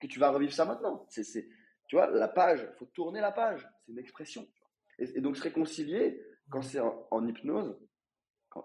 que 0.00 0.06
tu 0.06 0.18
vas 0.18 0.30
revivre 0.30 0.52
ça 0.52 0.64
maintenant. 0.64 1.06
C'est, 1.08 1.48
tu 1.86 1.96
vois, 1.96 2.10
la 2.10 2.28
page, 2.28 2.66
il 2.68 2.76
faut 2.78 2.86
tourner 2.86 3.20
la 3.20 3.32
page. 3.32 3.66
C'est 3.84 3.92
une 3.92 3.98
expression. 3.98 4.46
Et, 4.98 5.20
donc, 5.20 5.36
se 5.36 5.42
réconcilier, 5.42 6.20
quand 6.50 6.62
c'est 6.62 6.80
en, 6.80 7.26
hypnose, 7.26 7.78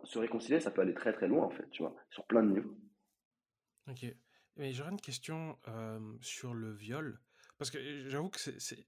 se 0.04 0.20
réconcilier, 0.20 0.60
ça 0.60 0.72
peut 0.72 0.82
aller 0.82 0.94
très 0.94 1.14
très 1.14 1.28
loin, 1.28 1.46
en 1.46 1.50
fait, 1.50 1.70
tu 1.72 1.82
vois, 1.82 1.96
sur 2.10 2.26
plein 2.28 2.44
de 2.44 2.50
niveaux. 2.52 2.78
Ok. 3.88 4.06
Mais 4.56 4.74
j'aurais 4.74 4.92
une 4.92 5.02
question 5.02 5.58
sur 6.22 6.54
le 6.54 6.74
viol. 6.74 7.22
Parce 7.58 7.72
que 7.72 8.08
j'avoue 8.10 8.30
que 8.30 8.40
c'est. 8.40 8.88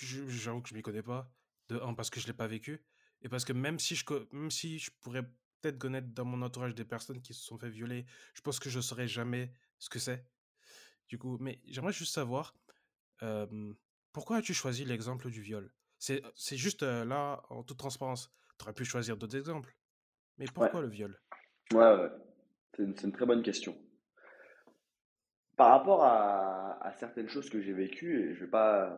J'avoue 0.00 0.62
que 0.62 0.68
je 0.68 0.74
m'y 0.74 0.82
connais 0.82 1.02
pas. 1.02 1.32
De 1.68 1.80
un, 1.80 1.94
parce 1.94 2.10
que 2.10 2.20
je 2.20 2.26
l'ai 2.26 2.34
pas 2.34 2.46
vécu. 2.46 2.84
Et 3.22 3.28
parce 3.28 3.44
que 3.44 3.54
même 3.54 3.78
si 3.78 3.96
je, 3.96 4.04
même 4.32 4.50
si 4.50 4.78
je 4.78 4.90
pourrais 5.00 5.22
peut-être 5.62 5.78
connaître 5.78 6.08
dans 6.08 6.26
mon 6.26 6.42
entourage 6.42 6.74
des 6.74 6.84
personnes 6.84 7.22
qui 7.22 7.32
se 7.32 7.42
sont 7.42 7.56
fait 7.56 7.70
violer, 7.70 8.04
je 8.34 8.42
pense 8.42 8.60
que 8.60 8.68
je 8.68 8.80
saurais 8.80 9.08
jamais 9.08 9.50
ce 9.78 9.88
que 9.88 9.98
c'est. 9.98 10.26
Du 11.08 11.18
coup, 11.18 11.38
mais 11.40 11.60
j'aimerais 11.64 11.92
juste 11.92 12.12
savoir 12.12 12.54
pourquoi 14.12 14.36
as-tu 14.36 14.52
choisi 14.52 14.84
l'exemple 14.84 15.30
du 15.30 15.40
viol? 15.40 15.72
C'est 15.98 16.22
juste 16.56 16.82
là, 16.82 17.42
en 17.48 17.62
toute 17.62 17.78
transparence. 17.78 18.30
Tu 18.58 18.64
aurais 18.64 18.74
pu 18.74 18.84
choisir 18.84 19.16
d'autres 19.16 19.36
exemples. 19.36 19.74
Mais 20.38 20.46
pourquoi 20.52 20.80
le 20.80 20.88
viol? 20.88 21.18
Ouais, 21.72 21.78
ouais. 21.78 22.10
C'est 22.76 22.82
une, 22.82 22.94
une, 23.04 23.12
très 23.12 23.26
bonne 23.26 23.42
question 23.42 23.76
par 25.56 25.70
rapport 25.70 26.02
à, 26.04 26.92
certaines 26.98 27.28
choses 27.28 27.50
que 27.50 27.60
j'ai 27.60 27.72
vécues, 27.72 28.20
et 28.20 28.34
je 28.34 28.40
ne 28.40 28.44
vais 28.44 28.50
pas 28.50 28.96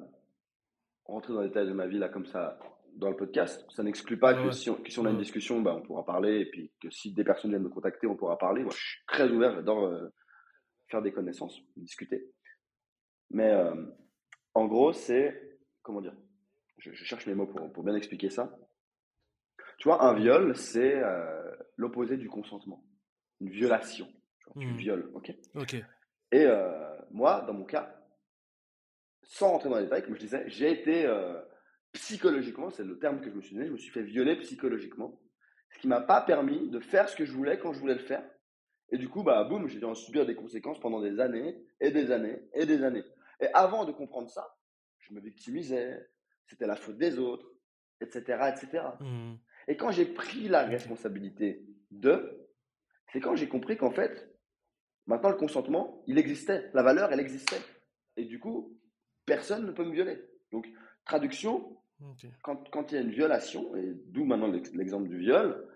rentrer 1.04 1.32
dans 1.32 1.40
les 1.40 1.48
détails 1.48 1.66
de 1.66 1.72
ma 1.72 1.86
vie 1.86 1.98
là 1.98 2.08
comme 2.08 2.26
ça 2.26 2.58
dans 2.94 3.10
le 3.10 3.16
podcast, 3.16 3.64
ça 3.70 3.82
n'exclut 3.82 4.18
pas 4.18 4.34
que, 4.34 4.50
si 4.50 4.70
on, 4.70 5.04
a 5.04 5.10
une 5.10 5.18
discussion, 5.18 5.60
bah, 5.60 5.74
on 5.74 5.82
pourra 5.82 6.04
parler, 6.04 6.40
et 6.40 6.46
puis 6.46 6.72
que 6.80 6.90
si 6.90 7.12
des 7.12 7.24
personnes 7.24 7.50
viennent 7.50 7.62
me 7.62 7.68
contacter, 7.68 8.06
on 8.06 8.16
pourra 8.16 8.38
parler. 8.38 8.62
Moi, 8.62 8.72
je 8.74 8.82
suis 8.82 9.04
très 9.06 9.28
ouvert, 9.30 9.54
j'adore 9.54 9.84
euh, 9.84 10.08
faire 10.88 11.02
des 11.02 11.12
connaissances, 11.12 11.60
discuter. 11.76 12.26
Mais 13.30 13.50
euh, 13.50 13.74
en 14.54 14.66
gros, 14.66 14.94
c'est, 14.94 15.58
comment 15.82 16.00
dire, 16.00 16.14
je, 16.78 16.92
cherche 16.92 17.26
mes 17.26 17.34
mots 17.34 17.46
pour, 17.46 17.84
bien 17.84 17.94
expliquer 17.94 18.30
ça. 18.30 18.56
Tu 19.78 19.88
vois, 19.88 20.04
un 20.04 20.14
viol, 20.14 20.56
c'est 20.56 20.96
euh, 20.96 21.54
l'opposé 21.76 22.16
du 22.16 22.28
consentement, 22.28 22.84
une 23.40 23.50
violation. 23.50 24.08
Tu, 24.58 24.66
mmh. 24.66 24.76
violes, 24.76 25.10
ok 25.14 25.34
Ok. 25.54 25.74
Et 25.74 26.44
euh, 26.46 26.96
moi, 27.10 27.42
dans 27.46 27.52
mon 27.52 27.64
cas, 27.64 27.94
sans 29.22 29.50
rentrer 29.50 29.68
dans 29.68 29.76
les 29.76 29.84
détails, 29.84 30.04
comme 30.04 30.14
je 30.14 30.20
disais, 30.20 30.44
j'ai 30.46 30.70
été 30.70 31.04
euh, 31.04 31.40
psychologiquement, 31.92 32.70
c'est 32.70 32.84
le 32.84 32.98
terme 32.98 33.20
que 33.20 33.30
je 33.30 33.34
me 33.34 33.40
suis 33.42 33.54
donné, 33.54 33.66
je 33.66 33.72
me 33.72 33.78
suis 33.78 33.90
fait 33.90 34.02
violer 34.02 34.36
psychologiquement, 34.36 35.20
ce 35.70 35.78
qui 35.78 35.88
m'a 35.88 36.00
pas 36.00 36.22
permis 36.22 36.70
de 36.70 36.80
faire 36.80 37.08
ce 37.08 37.16
que 37.16 37.24
je 37.24 37.32
voulais 37.32 37.58
quand 37.58 37.72
je 37.72 37.80
voulais 37.80 37.94
le 37.94 38.00
faire. 38.00 38.24
Et 38.90 38.98
du 38.98 39.08
coup, 39.08 39.22
bah, 39.22 39.44
boum, 39.44 39.66
j'ai 39.68 39.78
dû 39.78 39.84
en 39.84 39.94
subir 39.94 40.24
des 40.26 40.36
conséquences 40.36 40.80
pendant 40.80 41.00
des 41.00 41.20
années 41.20 41.60
et 41.80 41.90
des 41.90 42.12
années 42.12 42.40
et 42.54 42.66
des 42.66 42.84
années. 42.84 43.04
Et 43.40 43.48
avant 43.52 43.84
de 43.84 43.92
comprendre 43.92 44.30
ça, 44.30 44.56
je 45.00 45.12
me 45.12 45.20
victimisais, 45.20 46.08
c'était 46.46 46.66
la 46.66 46.76
faute 46.76 46.96
des 46.96 47.18
autres, 47.18 47.46
etc., 48.00 48.52
etc. 48.54 48.84
Mmh. 49.00 49.34
Et 49.68 49.76
quand 49.76 49.90
j'ai 49.90 50.06
pris 50.06 50.48
la 50.48 50.64
responsabilité 50.64 51.64
de, 51.90 52.48
c'est 53.12 53.20
quand 53.20 53.34
j'ai 53.34 53.48
compris 53.48 53.76
qu'en 53.76 53.90
fait, 53.90 54.36
Maintenant, 55.06 55.30
le 55.30 55.36
consentement, 55.36 56.02
il 56.06 56.18
existait. 56.18 56.68
La 56.74 56.82
valeur, 56.82 57.12
elle 57.12 57.20
existait. 57.20 57.60
Et 58.16 58.24
du 58.24 58.40
coup, 58.40 58.76
personne 59.24 59.66
ne 59.66 59.72
peut 59.72 59.84
me 59.84 59.92
violer. 59.92 60.18
Donc, 60.50 60.66
traduction, 61.04 61.76
quand, 62.42 62.68
quand, 62.70 62.90
il 62.90 62.94
y 62.96 62.98
a 62.98 63.02
une 63.02 63.12
violation, 63.12 63.76
et 63.76 63.94
d'où 64.06 64.24
maintenant 64.24 64.50
l'exemple 64.74 65.08
du 65.08 65.18
viol, 65.18 65.68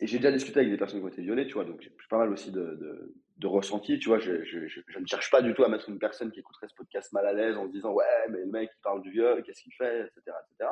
et 0.00 0.06
j'ai 0.06 0.18
déjà 0.18 0.32
discuté 0.32 0.60
avec 0.60 0.72
des 0.72 0.76
personnes 0.76 1.00
qui 1.00 1.04
ont 1.04 1.08
été 1.08 1.22
violées, 1.22 1.46
tu 1.46 1.54
vois, 1.54 1.64
donc 1.64 1.80
j'ai 1.80 1.94
pas 2.10 2.18
mal 2.18 2.30
aussi 2.32 2.50
de, 2.50 3.14
de, 3.38 3.46
ressenti, 3.46 3.98
tu 3.98 4.08
vois, 4.08 4.18
je, 4.18 4.44
je, 4.44 4.66
je, 4.66 4.98
ne 4.98 5.06
cherche 5.06 5.30
pas 5.30 5.40
du 5.40 5.54
tout 5.54 5.64
à 5.64 5.68
mettre 5.68 5.88
une 5.88 5.98
personne 5.98 6.30
qui 6.30 6.40
écouterait 6.40 6.68
ce 6.68 6.74
podcast 6.74 7.12
mal 7.12 7.26
à 7.26 7.32
l'aise 7.32 7.56
en 7.56 7.66
se 7.66 7.72
disant, 7.72 7.92
ouais, 7.92 8.04
mais 8.28 8.40
le 8.40 8.46
mec, 8.46 8.70
il 8.76 8.82
parle 8.82 9.00
du 9.00 9.10
viol, 9.10 9.42
qu'est-ce 9.42 9.62
qu'il 9.62 9.72
fait, 9.72 10.00
etc., 10.00 10.36
etc. 10.50 10.70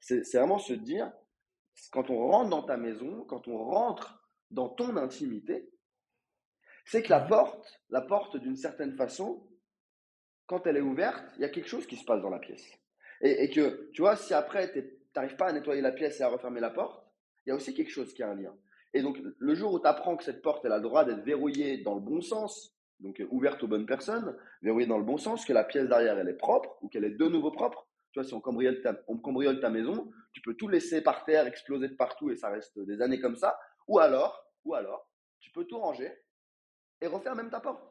C'est 0.00 0.38
vraiment 0.38 0.58
se 0.58 0.72
dire, 0.72 1.12
quand 1.90 2.10
on 2.10 2.28
rentre 2.28 2.50
dans 2.50 2.62
ta 2.62 2.76
maison, 2.76 3.24
quand 3.24 3.48
on 3.48 3.58
rentre 3.58 4.22
dans 4.50 4.68
ton 4.68 4.96
intimité, 4.96 5.70
c'est 6.84 7.02
que 7.02 7.10
la 7.10 7.20
porte, 7.20 7.80
la 7.90 8.00
porte 8.00 8.36
d'une 8.36 8.56
certaine 8.56 8.96
façon, 8.96 9.46
quand 10.46 10.66
elle 10.66 10.76
est 10.76 10.82
ouverte, 10.82 11.24
il 11.36 11.42
y 11.42 11.44
a 11.44 11.48
quelque 11.48 11.68
chose 11.68 11.86
qui 11.86 11.96
se 11.96 12.04
passe 12.04 12.22
dans 12.22 12.30
la 12.30 12.38
pièce. 12.38 12.64
Et, 13.20 13.50
que, 13.50 13.90
tu 13.92 14.02
vois, 14.02 14.14
si 14.16 14.34
après, 14.34 14.72
tu 14.72 14.84
n'arrives 15.14 15.36
pas 15.36 15.48
à 15.48 15.52
nettoyer 15.52 15.80
la 15.80 15.92
pièce 15.92 16.20
et 16.20 16.22
à 16.22 16.28
refermer 16.28 16.60
la 16.60 16.70
porte, 16.70 17.02
il 17.44 17.50
y 17.50 17.52
a 17.52 17.56
aussi 17.56 17.74
quelque 17.74 17.90
chose 17.90 18.12
qui 18.12 18.22
a 18.22 18.30
un 18.30 18.34
lien. 18.34 18.54
Et 18.92 19.02
donc, 19.02 19.18
le 19.38 19.54
jour 19.54 19.72
où 19.72 19.80
tu 19.80 19.86
apprends 19.86 20.16
que 20.16 20.24
cette 20.24 20.42
porte, 20.42 20.64
elle 20.64 20.72
a 20.72 20.76
le 20.76 20.82
droit 20.82 21.04
d'être 21.04 21.24
verrouillée 21.24 21.78
dans 21.78 21.94
le 21.94 22.00
bon 22.00 22.20
sens, 22.20 22.76
donc 23.00 23.22
ouverte 23.30 23.62
aux 23.62 23.68
bonnes 23.68 23.86
personnes, 23.86 24.36
verrouillée 24.62 24.86
dans 24.86 24.98
le 24.98 25.04
bon 25.04 25.18
sens, 25.18 25.44
que 25.44 25.52
la 25.52 25.64
pièce 25.64 25.88
derrière, 25.88 26.18
elle 26.18 26.28
est 26.28 26.34
propre, 26.34 26.78
ou 26.82 26.88
qu'elle 26.88 27.04
est 27.04 27.10
de 27.10 27.26
nouveau 27.26 27.50
propre, 27.50 27.88
tu 28.12 28.20
vois, 28.20 28.28
si 28.28 28.34
on 28.34 28.40
cambriole 28.40 29.60
ta 29.60 29.70
maison, 29.70 30.10
tu 30.36 30.42
peux 30.42 30.54
tout 30.54 30.68
laisser 30.68 31.00
par 31.00 31.24
terre, 31.24 31.46
exploser 31.46 31.88
de 31.88 31.94
partout, 31.94 32.28
et 32.28 32.36
ça 32.36 32.50
reste 32.50 32.78
des 32.78 33.00
années 33.00 33.20
comme 33.20 33.36
ça. 33.36 33.58
Ou 33.88 34.00
alors, 34.00 34.46
ou 34.66 34.74
alors, 34.74 35.08
tu 35.40 35.50
peux 35.50 35.64
tout 35.64 35.78
ranger 35.78 36.12
et 37.00 37.06
refaire 37.06 37.34
même 37.34 37.48
ta 37.48 37.58
porte. 37.58 37.82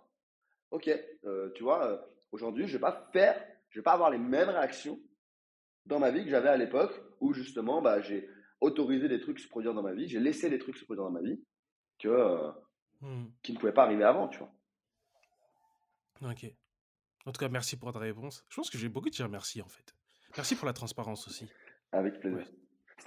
Ok, 0.69 0.87
euh, 1.23 1.51
tu 1.55 1.63
vois, 1.63 1.87
euh, 1.87 1.97
aujourd'hui, 2.31 2.67
je 2.67 2.73
vais 2.73 2.81
pas 2.81 3.09
faire, 3.11 3.43
je 3.71 3.79
vais 3.79 3.83
pas 3.83 3.93
avoir 3.93 4.11
les 4.11 4.19
mêmes 4.19 4.49
réactions 4.49 4.99
dans 5.87 5.97
ma 5.97 6.11
vie 6.11 6.23
que 6.23 6.29
j'avais 6.29 6.49
à 6.49 6.55
l'époque 6.55 6.93
où 7.19 7.33
justement, 7.33 7.81
bah, 7.81 7.99
j'ai 8.01 8.29
autorisé 8.61 9.09
des 9.09 9.19
trucs 9.19 9.39
se 9.39 9.47
produire 9.47 9.73
dans 9.73 9.81
ma 9.81 9.93
vie, 9.93 10.07
j'ai 10.07 10.19
laissé 10.19 10.47
des 10.47 10.59
trucs 10.59 10.77
se 10.77 10.85
produire 10.85 11.05
dans 11.05 11.11
ma 11.11 11.23
vie 11.23 11.43
que, 11.97 12.09
euh, 12.09 12.51
hmm. 13.01 13.25
qui 13.41 13.53
ne 13.53 13.57
pouvaient 13.57 13.73
pas 13.73 13.85
arriver 13.85 14.03
avant, 14.03 14.27
tu 14.27 14.37
vois. 14.37 14.53
Ok. 16.21 16.45
En 17.25 17.31
tout 17.31 17.39
cas, 17.39 17.49
merci 17.49 17.75
pour 17.75 17.91
ta 17.91 17.97
réponse. 17.97 18.45
Je 18.49 18.55
pense 18.55 18.69
que 18.69 18.77
j'ai 18.77 18.89
beaucoup 18.89 19.09
de 19.09 19.15
dire 19.15 19.29
merci 19.29 19.63
en 19.63 19.67
fait. 19.67 19.95
Merci 20.37 20.55
pour 20.55 20.67
la 20.67 20.73
transparence 20.73 21.27
aussi. 21.27 21.49
Avec 21.91 22.19
plaisir. 22.19 22.45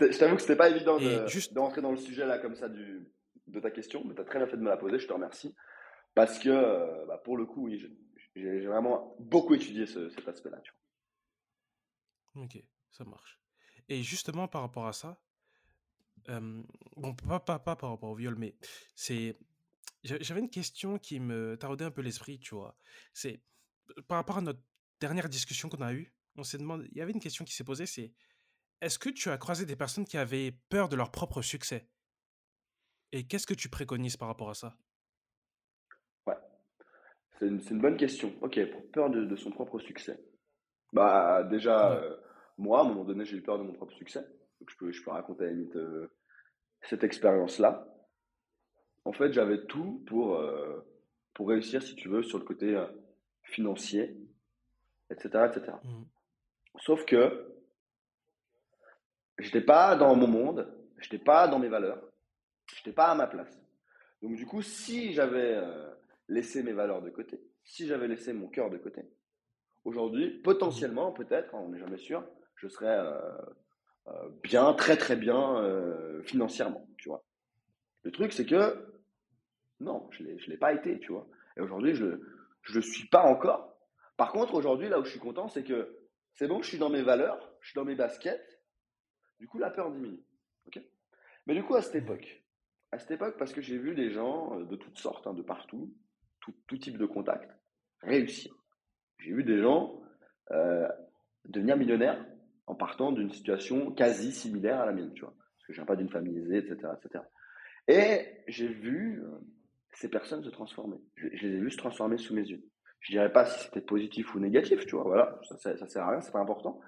Je 0.01 0.19
t'avoue 0.19 0.37
que 0.37 0.43
c'était 0.43 0.57
pas 0.57 0.71
évident 0.71 0.99
de, 0.99 1.27
juste... 1.27 1.57
rentrer 1.57 1.81
dans 1.81 1.91
le 1.91 1.97
sujet 1.97 2.27
là 2.27 2.39
comme 2.39 2.55
ça 2.55 2.69
du, 2.69 3.11
de 3.47 3.61
ta 3.61 3.71
question, 3.71 4.05
mais 4.05 4.15
tu 4.15 4.21
as 4.21 4.25
très 4.25 4.39
bien 4.39 4.47
fait 4.47 4.57
de 4.57 4.63
me 4.63 4.69
la 4.69 4.77
poser, 4.77 4.99
je 4.99 5.07
te 5.07 5.13
remercie. 5.13 5.55
Parce 6.15 6.39
que, 6.39 6.49
euh, 6.49 7.07
bah, 7.07 7.19
pour 7.19 7.37
le 7.37 7.47
coup, 7.47 7.67
oui, 7.67 7.83
j'ai 8.35 8.67
vraiment 8.67 9.17
beaucoup 9.19 9.55
étudié 9.55 9.87
cet 9.87 10.27
aspect-là. 10.27 10.61
Ok, 12.35 12.63
ça 12.91 13.05
marche. 13.05 13.41
Et 13.89 14.03
justement, 14.03 14.49
par 14.49 14.63
rapport 14.63 14.87
à 14.87 14.93
ça, 14.93 15.19
bon, 16.97 17.15
pas, 17.15 17.41
pas, 17.41 17.59
pas 17.59 17.77
par 17.77 17.91
rapport 17.91 18.11
au 18.11 18.15
viol, 18.15 18.37
mais 18.37 18.55
c'est. 18.95 19.37
J'avais 20.05 20.41
une 20.41 20.51
question 20.51 20.99
qui 20.99 21.19
me 21.19 21.57
taraudait 21.57 21.85
un 21.85 21.91
peu 21.91 22.03
l'esprit, 22.03 22.39
tu 22.39 22.55
vois. 22.55 22.77
C'est 23.13 23.41
par 24.07 24.19
rapport 24.19 24.39
à 24.39 24.41
notre 24.41 24.61
dernière 25.01 25.29
discussion 25.29 25.69
qu'on 25.69 25.81
a 25.81 25.93
eue, 25.93 26.13
on 26.37 26.45
s'est 26.45 26.59
demandé, 26.59 26.89
il 26.93 26.99
y 26.99 27.01
avait 27.01 27.13
une 27.13 27.21
question 27.21 27.45
qui 27.45 27.55
s'est 27.55 27.65
posée, 27.65 27.87
c'est 27.87 28.13
est-ce 28.81 28.99
que 28.99 29.09
tu 29.09 29.31
as 29.31 29.39
croisé 29.39 29.67
des 29.67 29.77
personnes 29.77 30.05
qui 30.05 30.17
avaient 30.17 30.53
peur 30.69 30.89
de 30.89 30.97
leur 30.97 31.11
propre 31.11 31.43
succès? 31.43 31.87
Et 33.13 33.27
qu'est-ce 33.27 33.47
que 33.47 33.55
tu 33.55 33.69
préconises 33.69 34.17
par 34.17 34.29
rapport 34.29 34.51
à 34.51 34.55
ça? 34.55 34.77
Ouais, 36.27 36.37
c'est 37.39 37.47
une, 37.47 37.81
bonne 37.81 37.97
question. 37.97 38.35
Ok, 38.41 38.61
pour 38.71 38.91
peur 38.91 39.11
de, 39.11 39.37
son 39.37 39.51
propre 39.51 39.79
succès. 39.79 40.23
Bah 40.93 41.43
déjà, 41.45 41.93
euh, 41.93 42.17
moi, 42.57 42.81
à 42.81 42.83
un 42.83 42.89
moment 42.89 43.05
donné, 43.05 43.25
j'ai 43.25 43.37
eu 43.37 43.43
peur 43.43 43.59
de 43.59 43.65
mon 43.65 43.73
propre 43.73 43.95
succès. 43.95 44.21
Donc 44.61 44.71
je 44.71 44.77
peux, 44.77 44.93
je 44.93 45.03
peux 45.03 45.11
raconter 45.11 45.45
à 45.45 45.47
la 45.47 45.53
limite 45.53 45.77
euh, 45.77 46.11
cette 46.83 47.05
expérience-là. 47.05 47.87
En 49.05 49.13
fait, 49.13 49.33
j'avais 49.33 49.65
tout 49.67 50.05
pour, 50.07 50.37
euh, 50.37 50.87
pour 51.35 51.49
réussir, 51.49 51.83
si 51.83 51.95
tu 51.95 52.09
veux, 52.09 52.23
sur 52.23 52.39
le 52.39 52.45
côté 52.45 52.79
financier, 53.43 54.17
etc. 55.11 55.47
etc. 55.49 55.73
Sauf 56.77 57.05
que 57.07 57.58
je 59.39 59.47
n'étais 59.47 59.61
pas 59.61 59.97
dans 59.97 60.15
mon 60.15 60.27
monde, 60.27 60.69
je 60.99 61.05
n'étais 61.05 61.25
pas 61.25 61.49
dans 61.49 61.59
mes 61.59 61.69
valeurs, 61.69 62.03
je 62.67 62.77
n'étais 62.77 62.93
pas 62.93 63.07
à 63.07 63.15
ma 63.15 63.27
place. 63.27 63.59
Donc 64.23 64.35
du 64.35 64.47
coup, 64.47 64.63
si 64.63 65.13
j'avais 65.13 65.55
euh, 65.55 65.91
laissé 66.29 66.63
mes 66.63 66.73
valeurs 66.73 67.03
de 67.03 67.11
côté, 67.11 67.41
si 67.65 67.87
j'avais 67.87 68.09
laissé 68.09 68.33
mon 68.33 68.49
cœur 68.49 68.71
de 68.71 68.79
côté, 68.79 69.03
aujourd'hui, 69.85 70.31
potentiellement, 70.43 71.13
peut-être, 71.13 71.55
hein, 71.55 71.61
on 71.63 71.69
n'est 71.69 71.79
jamais 71.79 71.99
sûr, 71.99 72.25
je 72.57 72.69
serais 72.69 72.99
euh, 72.99 73.15
euh, 74.09 74.29
bien, 74.43 74.73
très 74.75 74.97
très 74.97 75.17
bien 75.17 75.63
financièrement, 76.25 76.87
tu 76.97 77.09
vois. 77.09 77.23
Le 78.03 78.11
truc, 78.11 78.33
c'est 78.33 78.47
que 78.47 78.89
non, 79.81 80.09
je 80.11 80.25
ne 80.25 80.51
l'ai 80.51 80.57
pas 80.57 80.73
été, 80.73 80.99
tu 80.99 81.13
vois. 81.13 81.27
Et 81.57 81.61
aujourd'hui, 81.61 81.95
je 81.95 82.05
ne 82.05 82.75
le 82.75 82.83
suis 82.83 83.07
pas 83.09 83.23
encore. 83.23 83.77
Par 84.17 84.33
contre, 84.33 84.55
aujourd'hui, 84.55 84.89
là 84.89 84.99
où 84.99 85.05
je 85.05 85.11
suis 85.11 85.21
content, 85.21 85.49
c'est 85.49 85.63
que 85.63 85.97
c'est 86.35 86.49
bon, 86.49 86.63
je 86.63 86.69
suis 86.69 86.79
dans 86.79 86.91
mes 86.91 87.03
valeurs, 87.03 87.53
je 87.61 87.69
suis 87.69 87.77
dans 87.77 87.85
mes 87.85 87.95
baskets. 87.95 88.58
Du 89.39 89.47
coup, 89.47 89.59
la 89.59 89.71
peur 89.71 89.91
diminue. 89.91 90.23
Mais 91.47 91.55
du 91.55 91.63
coup, 91.63 91.75
à 91.75 91.83
cette 91.83 91.95
époque, 91.95 92.45
à 92.93 92.99
cette 92.99 93.11
époque, 93.11 93.37
parce 93.39 93.53
que 93.53 93.63
j'ai 93.63 93.79
vu 93.79 93.95
des 93.95 94.11
gens 94.11 94.59
euh, 94.59 94.65
de 94.65 94.77
toutes 94.77 94.99
sortes, 94.99 95.27
hein, 95.27 95.35
de 95.35 95.43
partout, 95.43 95.95
tout, 96.41 96.79
type 96.79 96.97
de 96.97 97.07
contact, 97.07 97.51
réussir. 98.01 98.55
J'ai 99.19 99.33
vu 99.33 99.45
des 99.45 99.61
gens 99.61 100.01
euh, 100.51 100.89
devenir 101.47 101.77
millionnaires 101.77 102.25
en 102.67 102.75
partant 102.75 103.13
d'une 103.13 103.31
situation 103.31 103.91
quasi 103.93 104.33
similaire 104.33 104.81
à 104.81 104.87
la 104.87 104.93
mienne, 104.93 105.13
tu 105.15 105.23
vois. 105.23 105.35
Parce 105.37 105.67
que 105.67 105.73
je 105.73 105.79
viens 105.79 105.87
pas 105.87 105.97
d'une 105.97 106.09
famille 106.09 106.39
aisée, 106.39 106.59
etc., 106.59 106.93
etc. 106.97 107.25
Et 107.89 108.43
j'ai 108.47 108.69
vu 108.69 109.23
euh, 109.23 109.39
ces 109.93 110.09
personnes 110.09 110.43
se 110.43 110.51
transformer. 110.51 110.97
je, 111.17 111.29
les 111.29 111.55
ai 111.55 111.59
vues 111.59 111.71
se 111.71 111.77
transformer 111.79 112.17
sous 112.17 112.35
mes 112.35 112.47
yeux. 112.47 112.63
Je 113.01 113.13
dirais 113.13 113.33
pas 113.33 113.45
si 113.47 113.65
c'était 113.65 113.81
positif 113.81 114.35
ou 114.35 114.41
négatif, 114.41 114.87
tu 114.87 114.97
vois, 114.97 115.05
voilà, 115.05 115.41
ça, 115.45 115.77
ça 115.77 115.87
sert 115.87 116.03
à 116.03 116.11
rien, 116.11 116.21
c'est 116.21 116.33
pas 116.33 116.41
important. 116.41 116.81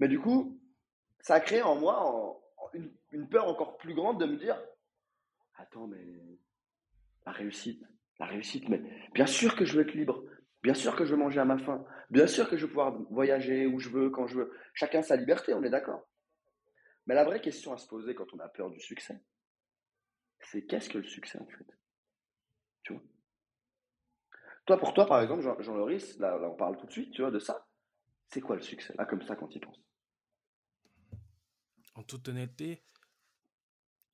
Mais 0.00 0.08
du 0.08 0.18
coup, 0.18 0.60
ça 1.20 1.34
a 1.34 1.40
créé 1.40 1.62
en 1.62 1.76
moi 1.76 2.40
une, 3.12 3.28
peur 3.28 3.48
encore 3.48 3.76
plus 3.78 3.94
grande 3.94 4.20
de 4.20 4.26
me 4.26 4.36
dire, 4.36 4.60
attends, 5.56 5.86
mais 5.86 6.04
la 7.24 7.32
réussite, 7.32 7.82
la 8.18 8.26
réussite, 8.26 8.68
mais 8.68 8.82
bien 9.14 9.26
sûr 9.26 9.56
que 9.56 9.64
je 9.64 9.76
veux 9.76 9.82
être 9.82 9.94
libre, 9.94 10.24
bien 10.62 10.74
sûr 10.74 10.94
que 10.96 11.04
je 11.04 11.12
veux 11.12 11.18
manger 11.18 11.40
à 11.40 11.44
ma 11.44 11.58
faim, 11.58 11.84
bien 12.10 12.26
sûr 12.26 12.48
que 12.48 12.56
je 12.56 12.62
veux 12.62 12.68
pouvoir 12.68 12.92
voyager 13.10 13.66
où 13.66 13.78
je 13.78 13.88
veux, 13.88 14.10
quand 14.10 14.26
je 14.26 14.36
veux. 14.36 14.52
Chacun 14.74 15.02
sa 15.02 15.16
liberté, 15.16 15.54
on 15.54 15.62
est 15.62 15.70
d'accord. 15.70 16.06
Mais 17.06 17.14
la 17.14 17.24
vraie 17.24 17.40
question 17.40 17.72
à 17.72 17.78
se 17.78 17.86
poser 17.86 18.14
quand 18.14 18.32
on 18.34 18.38
a 18.40 18.48
peur 18.48 18.70
du 18.70 18.80
succès, 18.80 19.20
c'est 20.40 20.66
qu'est-ce 20.66 20.88
que 20.88 20.98
le 20.98 21.04
succès 21.04 21.40
en 21.40 21.46
fait? 21.46 21.66
Tu 22.82 22.92
vois? 22.92 23.02
Toi, 24.66 24.78
pour 24.78 24.94
toi, 24.94 25.06
par 25.06 25.22
exemple, 25.22 25.42
Jean, 25.60 25.76
Loris, 25.76 26.18
là, 26.18 26.38
on 26.42 26.56
parle 26.56 26.76
tout 26.76 26.86
de 26.86 26.92
suite, 26.92 27.12
tu 27.12 27.22
vois, 27.22 27.30
de 27.30 27.38
ça. 27.38 27.68
C'est 28.28 28.40
quoi 28.40 28.56
le 28.56 28.62
succès, 28.62 28.92
là, 28.98 29.06
comme 29.06 29.22
ça, 29.22 29.36
quand 29.36 29.54
il 29.54 29.60
pense 29.60 29.85
En 31.96 32.02
toute 32.02 32.28
honnêteté, 32.28 32.82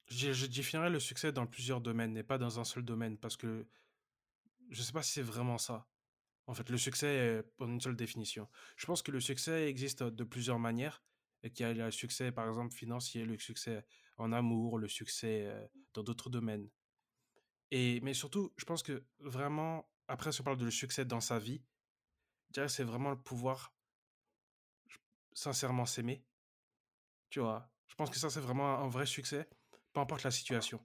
je, 0.06 0.46
définirais 0.46 0.90
le 0.90 1.00
succès 1.00 1.32
dans 1.32 1.46
plusieurs 1.46 1.80
domaines 1.80 2.16
et 2.16 2.22
pas 2.22 2.38
dans 2.38 2.60
un 2.60 2.64
seul 2.64 2.84
domaine 2.84 3.18
parce 3.18 3.36
que 3.36 3.66
je 4.70 4.78
ne 4.78 4.84
sais 4.84 4.92
pas 4.92 5.02
si 5.02 5.12
c'est 5.12 5.22
vraiment 5.22 5.58
ça. 5.58 5.88
En 6.46 6.54
fait, 6.54 6.70
le 6.70 6.78
succès 6.78 7.06
est 7.06 7.42
pour 7.42 7.66
une 7.66 7.80
seule 7.80 7.96
définition. 7.96 8.48
Je 8.76 8.86
pense 8.86 9.02
que 9.02 9.10
le 9.10 9.20
succès 9.20 9.68
existe 9.68 10.02
de 10.02 10.24
plusieurs 10.24 10.58
manières 10.58 11.02
et 11.42 11.50
qu'il 11.50 11.66
y 11.66 11.68
a 11.68 11.72
le 11.72 11.90
succès, 11.90 12.30
par 12.30 12.48
exemple, 12.48 12.74
financier, 12.74 13.24
le 13.24 13.38
succès 13.38 13.84
en 14.16 14.32
amour, 14.32 14.78
le 14.78 14.88
succès 14.88 15.46
euh, 15.46 15.66
dans 15.94 16.02
d'autres 16.02 16.30
domaines. 16.30 16.68
Et, 17.70 18.00
mais 18.02 18.14
surtout, 18.14 18.52
je 18.56 18.64
pense 18.64 18.82
que 18.82 19.04
vraiment, 19.18 19.88
après, 20.06 20.30
si 20.30 20.40
on 20.40 20.44
parle 20.44 20.58
de 20.58 20.64
le 20.64 20.70
succès 20.70 21.04
dans 21.04 21.20
sa 21.20 21.38
vie, 21.38 21.62
je 22.48 22.52
dirais 22.52 22.68
c'est 22.68 22.84
vraiment 22.84 23.10
le 23.10 23.20
pouvoir 23.20 23.74
sincèrement 25.32 25.86
s'aimer. 25.86 26.24
Tu 27.30 27.40
vois, 27.40 27.71
je 27.92 27.96
pense 27.96 28.08
que 28.08 28.18
ça, 28.18 28.30
c'est 28.30 28.40
vraiment 28.40 28.78
un 28.78 28.88
vrai 28.88 29.04
succès, 29.04 29.46
peu 29.92 30.00
importe 30.00 30.22
la 30.22 30.30
situation. 30.30 30.80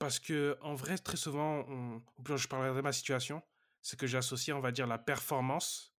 Parce 0.00 0.18
que, 0.18 0.58
en 0.60 0.74
vrai, 0.74 0.98
très 0.98 1.16
souvent, 1.16 1.64
on, 1.68 2.02
je 2.36 2.48
parlerai 2.48 2.74
de 2.74 2.80
ma 2.80 2.92
situation, 2.92 3.40
c'est 3.80 3.96
que 3.96 4.08
j'associe, 4.08 4.56
on 4.56 4.58
va 4.58 4.72
dire, 4.72 4.88
la 4.88 4.98
performance 4.98 5.92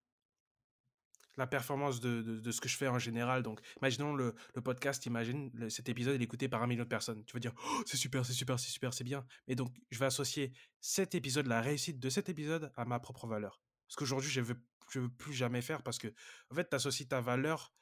la 1.38 1.48
performance 1.48 2.00
de, 2.00 2.22
de, 2.22 2.52
ce 2.52 2.62
que 2.62 2.70
je 2.70 2.78
fais 2.78 2.88
en 2.88 3.00
général. 3.00 3.42
Donc, 3.42 3.60
imaginons 3.82 4.14
le, 4.14 4.36
le 4.54 4.62
podcast, 4.62 5.06
imagine 5.06 5.50
cet 5.70 5.90
épisode, 5.90 6.16
il 6.16 6.22
est 6.22 6.26
écouté 6.26 6.48
par 6.48 6.62
un 6.62 6.68
million 6.68 6.84
de 6.84 6.90
personnes. 6.90 7.24
Tu 7.26 7.34
vas 7.34 7.40
dire, 7.40 7.54
oh, 7.58 7.84
c'est 7.88 7.98
super, 7.98 8.24
c'est 8.26 8.34
super, 8.34 8.60
c'est 8.60 8.70
super, 8.70 8.94
c'est 8.94 9.04
bien. 9.04 9.26
Mais 9.48 9.56
donc, 9.56 9.74
je 9.90 9.98
vais 9.98 10.06
associer 10.06 10.54
cet 10.80 11.16
épisode, 11.16 11.48
la 11.48 11.62
réussite 11.62 12.00
de 12.00 12.10
cet 12.10 12.30
épisode 12.30 12.72
à 12.76 12.86
ma 12.86 13.00
propre 13.00 13.26
valeur. 13.26 13.62
Ce 13.88 13.96
qu'aujourd'hui, 13.96 14.30
je 14.30 14.42
ne 14.42 14.46
veux, 14.46 14.64
je 14.92 15.00
veux 15.00 15.10
plus 15.10 15.34
jamais 15.34 15.62
faire 15.62 15.82
parce 15.82 15.98
que, 15.98 16.14
en 16.52 16.56
fait, 16.56 16.70
tu 16.70 16.76
associes 16.76 17.08
ta 17.08 17.20
valeur, 17.20 17.74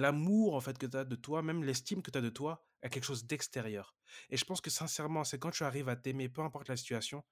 l'amour, 0.00 0.54
en 0.54 0.60
fait, 0.60 0.78
que 0.78 0.86
tu 0.86 0.96
as 0.96 1.04
de 1.04 1.16
toi, 1.16 1.42
même 1.42 1.64
l'estime 1.64 2.02
que 2.02 2.10
tu 2.10 2.18
as 2.18 2.22
de 2.22 2.28
toi, 2.28 2.66
à 2.82 2.88
quelque 2.88 3.04
chose 3.04 3.26
d'extérieur. 3.26 3.96
Et 4.30 4.36
je 4.36 4.44
pense 4.44 4.60
que, 4.60 4.70
sincèrement, 4.70 5.24
c'est 5.24 5.38
quand 5.38 5.50
tu 5.50 5.64
arrives 5.64 5.88
à 5.88 5.96
t'aimer, 5.96 6.28
peu 6.28 6.42
importe 6.42 6.68
la 6.68 6.76
situation, 6.76 7.24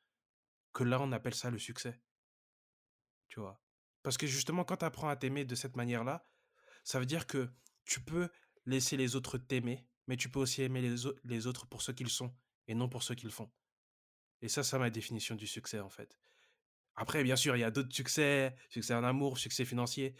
que 0.72 0.84
là, 0.84 1.00
on 1.00 1.12
appelle 1.12 1.34
ça 1.34 1.50
le 1.50 1.58
succès. 1.58 2.00
Tu 3.28 3.40
vois? 3.40 3.60
Parce 4.02 4.18
que 4.18 4.26
justement, 4.26 4.64
quand 4.64 4.78
tu 4.78 4.84
apprends 4.84 5.08
à 5.08 5.16
t'aimer 5.16 5.44
de 5.44 5.54
cette 5.54 5.76
manière-là, 5.76 6.28
ça 6.84 7.00
veut 7.00 7.06
dire 7.06 7.26
que 7.26 7.48
tu 7.84 8.00
peux 8.00 8.28
laisser 8.66 8.96
les 8.96 9.16
autres 9.16 9.38
t'aimer, 9.38 9.86
mais 10.06 10.16
tu 10.16 10.28
peux 10.28 10.40
aussi 10.40 10.62
aimer 10.62 10.82
les, 10.82 10.94
les 11.24 11.46
autres 11.46 11.66
pour 11.66 11.82
ce 11.82 11.92
qu'ils 11.92 12.10
sont 12.10 12.34
et 12.66 12.74
non 12.74 12.88
pour 12.88 13.02
ce 13.02 13.12
qu'ils 13.12 13.30
font. 13.30 13.50
Et 14.42 14.48
ça, 14.48 14.62
c'est 14.62 14.78
ma 14.78 14.90
définition 14.90 15.34
du 15.34 15.46
succès, 15.46 15.80
en 15.80 15.88
fait. 15.88 16.18
Après, 16.96 17.24
bien 17.24 17.36
sûr, 17.36 17.56
il 17.56 17.60
y 17.60 17.64
a 17.64 17.70
d'autres 17.70 17.94
succès, 17.94 18.54
succès 18.68 18.94
en 18.94 19.04
amour, 19.04 19.38
succès 19.38 19.64
financier, 19.64 20.14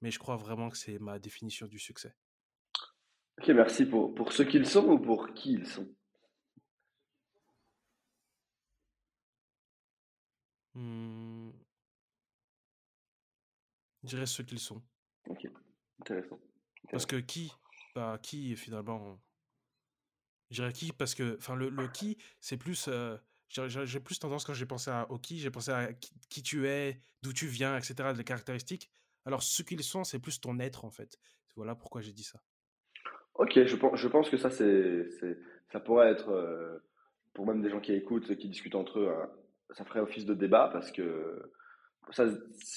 mais 0.00 0.10
je 0.10 0.18
crois 0.18 0.36
vraiment 0.36 0.70
que 0.70 0.76
c'est 0.76 0.98
ma 0.98 1.18
définition 1.18 1.66
du 1.66 1.78
succès. 1.78 2.14
Ok, 3.38 3.48
merci 3.48 3.86
pour, 3.86 4.14
pour 4.14 4.32
ce 4.32 4.42
qu'ils 4.42 4.66
sont 4.66 4.86
ou 4.86 4.98
pour 4.98 5.32
qui 5.34 5.52
ils 5.52 5.66
sont? 5.66 5.88
Mmh. 10.74 11.50
Je 14.02 14.08
dirais 14.08 14.26
ceux 14.26 14.44
qu'ils 14.44 14.58
sont. 14.58 14.82
Ok, 15.26 15.46
intéressant. 16.00 16.38
Parce 16.90 17.06
que 17.06 17.16
qui? 17.16 17.52
Bah, 17.94 18.18
qui, 18.22 18.56
finalement? 18.56 19.20
Je 20.50 20.56
dirais 20.56 20.72
qui 20.72 20.92
Parce 20.92 21.14
que, 21.14 21.36
enfin, 21.38 21.54
le, 21.54 21.68
le 21.68 21.88
qui, 21.88 22.16
c'est 22.40 22.56
plus. 22.56 22.88
euh, 22.88 23.16
j'ai 23.48 23.68
j'ai 23.68 24.00
plus 24.00 24.18
tendance, 24.18 24.44
quand 24.44 24.54
j'ai 24.54 24.66
pensé 24.66 24.90
à, 24.90 25.10
au 25.10 25.18
qui, 25.18 25.38
j'ai 25.38 25.50
pensé 25.50 25.70
à 25.70 25.92
qui, 25.92 26.12
qui 26.28 26.42
tu 26.42 26.68
es, 26.68 27.00
d'où 27.22 27.32
tu 27.32 27.46
viens, 27.46 27.76
etc., 27.76 28.12
les 28.16 28.24
caractéristiques. 28.24 28.90
Alors, 29.30 29.44
ce 29.44 29.62
qu'ils 29.62 29.84
sont, 29.84 30.02
c'est 30.02 30.18
plus 30.18 30.40
ton 30.40 30.58
être, 30.58 30.84
en 30.84 30.90
fait. 30.90 31.16
Voilà 31.54 31.76
pourquoi 31.76 32.00
j'ai 32.00 32.12
dit 32.12 32.24
ça. 32.24 32.42
Ok, 33.34 33.64
je 33.64 33.76
pense, 33.76 33.96
je 33.96 34.08
pense 34.08 34.28
que 34.28 34.36
ça, 34.36 34.50
c'est, 34.50 35.08
c'est, 35.20 35.38
ça 35.70 35.78
pourrait 35.78 36.10
être, 36.10 36.30
euh, 36.30 36.80
pour 37.32 37.46
même 37.46 37.62
des 37.62 37.70
gens 37.70 37.78
qui 37.78 37.92
écoutent, 37.92 38.34
qui 38.36 38.48
discutent 38.48 38.74
entre 38.74 38.98
eux, 38.98 39.08
hein, 39.08 39.30
ça 39.70 39.84
ferait 39.84 40.00
office 40.00 40.24
de 40.24 40.34
débat 40.34 40.68
parce 40.72 40.90
que 40.90 41.48
ça, 42.10 42.26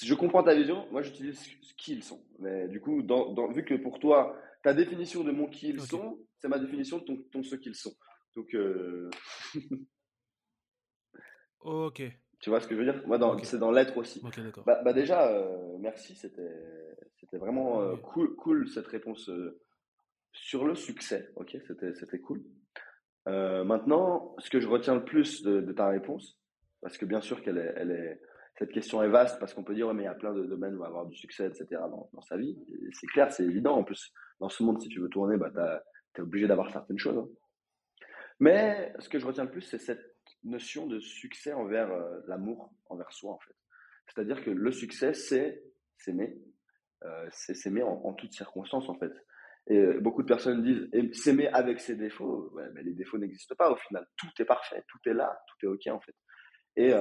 je 0.03 0.13
comprends 0.13 0.43
ta 0.43 0.53
vision. 0.53 0.87
Moi, 0.91 1.01
j'utilise 1.01 1.39
ce 1.39 1.73
qu'ils 1.73 2.03
sont. 2.03 2.23
Mais 2.37 2.67
du 2.67 2.79
coup, 2.79 3.01
dans, 3.01 3.33
dans, 3.33 3.51
vu 3.51 3.65
que 3.65 3.73
pour 3.73 3.97
toi, 3.97 4.39
ta 4.61 4.75
définition 4.75 5.23
de 5.23 5.31
mon 5.31 5.47
qui 5.47 5.69
ils 5.69 5.81
sont, 5.81 6.19
c'est 6.37 6.49
ma 6.49 6.59
définition 6.59 6.99
de 6.99 7.03
ton, 7.03 7.17
ton 7.31 7.41
ce 7.41 7.55
qu'ils 7.55 7.73
sont. 7.73 7.95
Donc, 8.35 8.53
euh, 8.53 9.09
Ok. 11.61 12.03
Tu 12.43 12.49
vois 12.49 12.59
ce 12.59 12.67
que 12.67 12.75
je 12.75 12.81
veux 12.81 12.91
dire? 12.91 13.01
Moi, 13.07 13.17
c'est 13.43 13.57
dans 13.57 13.71
l'être 13.71 13.95
aussi. 13.95 14.21
Bah, 14.65 14.81
bah 14.83 14.91
déjà, 14.91 15.29
euh, 15.29 15.77
merci, 15.79 16.13
c'était, 16.13 16.51
c'était 17.15 17.37
vraiment 17.37 17.81
euh, 17.81 17.95
cool, 17.95 18.35
cool 18.35 18.67
cette 18.67 18.87
réponse 18.87 19.29
euh, 19.29 19.61
sur 20.33 20.65
le 20.65 20.75
succès. 20.75 21.31
Ok, 21.37 21.55
c'était, 21.65 21.93
c'était 21.93 22.19
cool. 22.19 22.43
Maintenant, 23.25 24.35
ce 24.39 24.49
que 24.49 24.59
je 24.59 24.67
retiens 24.67 24.95
le 24.95 25.05
plus 25.05 25.41
de, 25.41 25.61
de 25.61 25.71
ta 25.71 25.87
réponse, 25.87 26.37
parce 26.81 26.97
que 26.97 27.05
bien 27.05 27.21
sûr 27.21 27.41
qu'elle 27.41 27.57
est, 27.57 27.73
elle 27.77 27.91
est, 27.91 28.21
cette 28.59 28.71
question 28.71 29.01
est 29.01 29.07
vaste, 29.07 29.39
parce 29.39 29.53
qu'on 29.53 29.63
peut 29.63 29.73
dire, 29.73 29.87
ouais, 29.87 29.93
mais 29.93 30.03
il 30.03 30.07
y 30.07 30.09
a 30.09 30.13
plein 30.13 30.33
de 30.33 30.43
domaines 30.43 30.73
où 30.73 30.79
on 30.79 30.81
va 30.81 30.87
avoir 30.87 31.05
du 31.05 31.15
succès, 31.15 31.45
etc. 31.47 31.65
dans, 31.71 32.09
dans 32.11 32.21
sa 32.21 32.35
vie. 32.35 32.57
C'est 32.91 33.07
clair, 33.07 33.31
c'est 33.31 33.45
évident. 33.45 33.77
En 33.77 33.85
plus, 33.85 34.11
dans 34.41 34.49
ce 34.49 34.61
monde, 34.63 34.81
si 34.81 34.89
tu 34.89 34.99
veux 34.99 35.07
tourner, 35.07 35.37
bah, 35.37 35.81
tu 36.13 36.19
es 36.19 36.23
obligé 36.25 36.45
d'avoir 36.45 36.69
certaines 36.73 36.99
choses. 36.99 37.17
hein. 37.17 37.29
Mais 38.41 38.93
ce 38.99 39.07
que 39.07 39.17
je 39.17 39.25
retiens 39.25 39.45
le 39.45 39.51
plus, 39.51 39.61
c'est 39.61 39.77
cette 39.79 40.12
notion 40.43 40.87
de 40.87 40.99
succès 40.99 41.53
envers 41.53 41.91
euh, 41.91 42.19
l'amour, 42.27 42.73
envers 42.87 43.11
soi, 43.11 43.33
en 43.33 43.39
fait. 43.39 43.55
C'est-à-dire 44.07 44.43
que 44.43 44.49
le 44.49 44.71
succès, 44.71 45.13
c'est 45.13 45.63
s'aimer, 45.97 46.37
euh, 47.03 47.27
c'est 47.31 47.53
s'aimer 47.53 47.83
en, 47.83 48.13
toutes 48.13 48.33
circonstances, 48.33 48.89
en 48.89 48.97
fait. 48.99 49.11
Et 49.67 49.77
euh, 49.77 49.99
beaucoup 50.01 50.21
de 50.21 50.27
personnes 50.27 50.61
disent 50.61 50.89
s'aimer 51.13 51.47
avec 51.47 51.79
ses 51.79 51.95
défauts. 51.95 52.53
Mais 52.73 52.83
les 52.83 52.93
défauts 52.93 53.17
n'existent 53.17 53.55
pas 53.55 53.71
au 53.71 53.77
final. 53.77 54.05
Tout 54.17 54.29
est 54.39 54.45
parfait, 54.45 54.83
tout 54.87 54.99
est 55.09 55.13
là, 55.13 55.39
tout 55.47 55.65
est 55.65 55.69
OK, 55.69 55.87
en 55.87 56.01
fait. 56.01 56.15
Et 56.75 56.91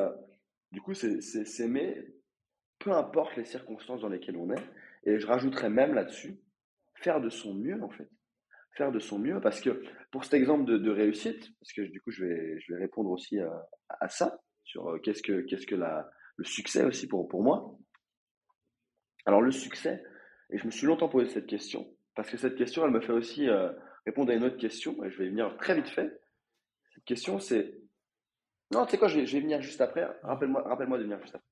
du 0.71 0.81
coup, 0.81 0.95
c'est 0.95 1.21
s'aimer, 1.21 2.07
peu 2.79 2.93
importe 2.93 3.37
les 3.37 3.45
circonstances 3.45 4.03
dans 4.03 4.09
lesquelles 4.09 4.37
on 4.37 4.51
est. 4.51 4.63
Et 5.05 5.19
je 5.19 5.27
rajouterais 5.27 5.71
même 5.71 5.95
là-dessus, 5.95 6.39
faire 6.95 7.21
de 7.21 7.31
son 7.31 7.55
mieux, 7.55 7.83
en 7.83 7.91
fait. 7.91 8.09
Faire 8.77 8.91
de 8.91 8.99
son 8.99 9.19
mieux, 9.19 9.41
parce 9.41 9.61
que 9.61 9.83
pour 10.11 10.25
cet 10.25 10.35
exemple 10.35 10.65
de, 10.65 10.91
réussite, 10.91 11.51
parce 11.61 11.73
que 11.73 11.83
du 11.83 12.01
coup, 12.01 12.11
je 12.11 12.25
vais, 12.25 12.61
je 12.61 12.73
vais 12.73 12.81
répondre 12.81 13.11
aussi 13.11 13.39
à, 13.39 14.09
ça, 14.09 14.41
sur 14.65 14.89
euh, 14.89 14.99
qu'est-ce 14.99 15.23
que, 15.23 15.43
qu'est-ce 15.43 15.67
que 15.67 15.75
la, 15.75 16.11
le 16.37 16.45
succès 16.45 16.85
aussi 16.85 17.07
pour, 17.07 17.29
pour 17.29 17.43
moi. 17.43 17.77
Alors, 19.27 19.43
le 19.43 19.51
succès, 19.51 20.03
et 20.51 20.59
je 20.59 20.65
me 20.65 20.71
suis 20.71 20.87
longtemps 20.87 21.09
posé 21.09 21.29
cette 21.29 21.47
question, 21.47 21.87
parce 22.15 22.31
que 22.31 22.37
cette 22.37 22.57
question, 22.57 22.85
elle 22.85 22.93
me 22.93 23.01
fait 23.01 23.13
aussi 23.13 23.49
euh, 23.49 23.71
répondre 24.07 24.33
à 24.33 24.35
une 24.35 24.45
autre 24.45 24.57
question, 24.57 25.03
et 25.05 25.11
je 25.11 25.19
vais 25.19 25.27
y 25.27 25.31
venir 25.31 25.57
très 25.59 25.75
vite 25.75 25.89
fait. 25.89 26.21
Cette 26.95 27.05
question, 27.05 27.39
c'est. 27.39 27.79
Non, 28.71 28.87
tu 28.87 28.93
sais 28.93 28.99
quoi, 28.99 29.09
je 29.09 29.21
vais, 29.21 29.27
je 29.27 29.37
vais 29.37 29.43
venir 29.43 29.61
juste 29.61 29.81
après. 29.81 30.09
Rappelle-moi 30.23 30.63
rappelle 30.63 30.89
de 30.89 30.97
venir 30.97 31.21
juste 31.21 31.35
après. 31.35 31.49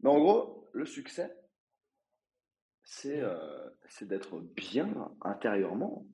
Mais 0.00 0.10
en 0.10 0.18
gros, 0.18 0.68
le 0.72 0.84
succès, 0.84 1.34
c'est 2.84 3.20
euh, 3.20 3.70
c'est 3.88 4.06
d'être 4.06 4.40
bien 4.40 4.92
intérieurement. 5.22 6.06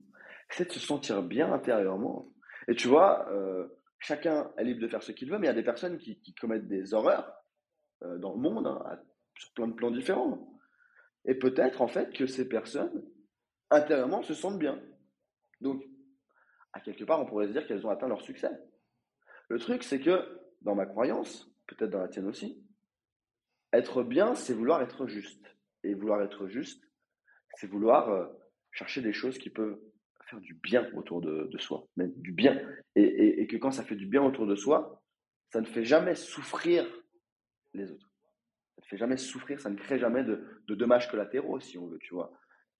C'est 0.51 0.67
de 0.67 0.73
se 0.73 0.79
sentir 0.79 1.23
bien 1.23 1.51
intérieurement. 1.51 2.31
Et 2.67 2.75
tu 2.75 2.87
vois, 2.87 3.29
euh, 3.31 3.67
chacun 3.99 4.51
est 4.57 4.63
libre 4.63 4.81
de 4.81 4.87
faire 4.87 5.03
ce 5.03 5.11
qu'il 5.11 5.29
veut, 5.29 5.37
mais 5.37 5.47
il 5.47 5.49
y 5.49 5.53
a 5.53 5.55
des 5.55 5.63
personnes 5.63 5.97
qui, 5.97 6.35
commettent 6.39 6.67
des 6.67 6.93
horreurs 6.93 7.33
euh, 8.03 8.17
dans 8.17 8.33
le 8.33 8.39
monde, 8.39 8.67
hein, 8.67 8.99
sur 9.35 9.51
plein 9.53 9.67
de 9.67 9.73
plans 9.73 9.91
différents. 9.91 10.59
Et 11.25 11.35
peut-être, 11.35 11.81
en 11.81 11.87
fait, 11.87 12.11
que 12.13 12.25
ces 12.25 12.47
personnes, 12.47 13.03
intérieurement, 13.69 14.23
se 14.23 14.33
sentent 14.33 14.59
bien. 14.59 14.81
Donc, 15.61 15.83
à 16.73 16.79
quelque 16.79 17.03
part, 17.03 17.21
on 17.21 17.25
pourrait 17.25 17.47
se 17.47 17.51
dire 17.51 17.67
qu'elles 17.67 17.85
ont 17.85 17.89
atteint 17.89 18.07
leur 18.07 18.21
succès. 18.21 18.51
Le 19.49 19.59
truc, 19.59 19.83
c'est 19.83 19.99
que, 19.99 20.41
dans 20.61 20.75
ma 20.75 20.85
croyance, 20.85 21.49
peut-être 21.67 21.91
dans 21.91 21.99
la 21.99 22.07
tienne 22.07 22.27
aussi, 22.27 22.63
être 23.73 24.03
bien, 24.03 24.35
c'est 24.35 24.53
vouloir 24.53 24.81
être 24.81 25.07
juste. 25.07 25.45
Et 25.83 25.93
vouloir 25.93 26.21
être 26.21 26.47
juste, 26.47 26.83
c'est 27.55 27.67
vouloir 27.67 28.09
euh, 28.09 28.27
chercher 28.71 29.01
des 29.01 29.13
choses 29.13 29.37
qui 29.37 29.49
peuvent 29.49 29.79
faire 30.31 30.39
du 30.41 30.53
bien 30.55 30.89
autour 30.95 31.21
de, 31.21 31.47
de 31.51 31.57
soi, 31.59 31.85
mais 31.97 32.07
du 32.07 32.31
bien. 32.31 32.59
Et, 32.95 33.03
et- 33.03 33.41
et 33.41 33.47
que 33.47 33.57
quand 33.57 33.71
ça 33.71 33.83
fait 33.83 33.95
du 33.95 34.05
bien 34.07 34.23
autour 34.23 34.47
de 34.47 34.55
soi, 34.55 35.01
ça 35.49 35.61
ne 35.61 35.65
fait 35.65 35.83
jamais 35.85 36.15
souffrir 36.15 36.85
les 37.73 37.91
autres. 37.91 38.09
Ça 38.77 38.81
ne 38.83 38.87
fait 38.87 38.97
jamais 38.97 39.17
souffrir, 39.17 39.59
ça 39.59 39.69
ne 39.69 39.75
crée 39.75 39.99
jamais 39.99 40.23
de, 40.23 40.43
de 40.67 40.75
dommages 40.75 41.09
collatéraux, 41.11 41.59
si 41.59 41.77
on 41.77 41.87
veut, 41.87 41.99
tu 41.99 42.13
vois. 42.13 42.31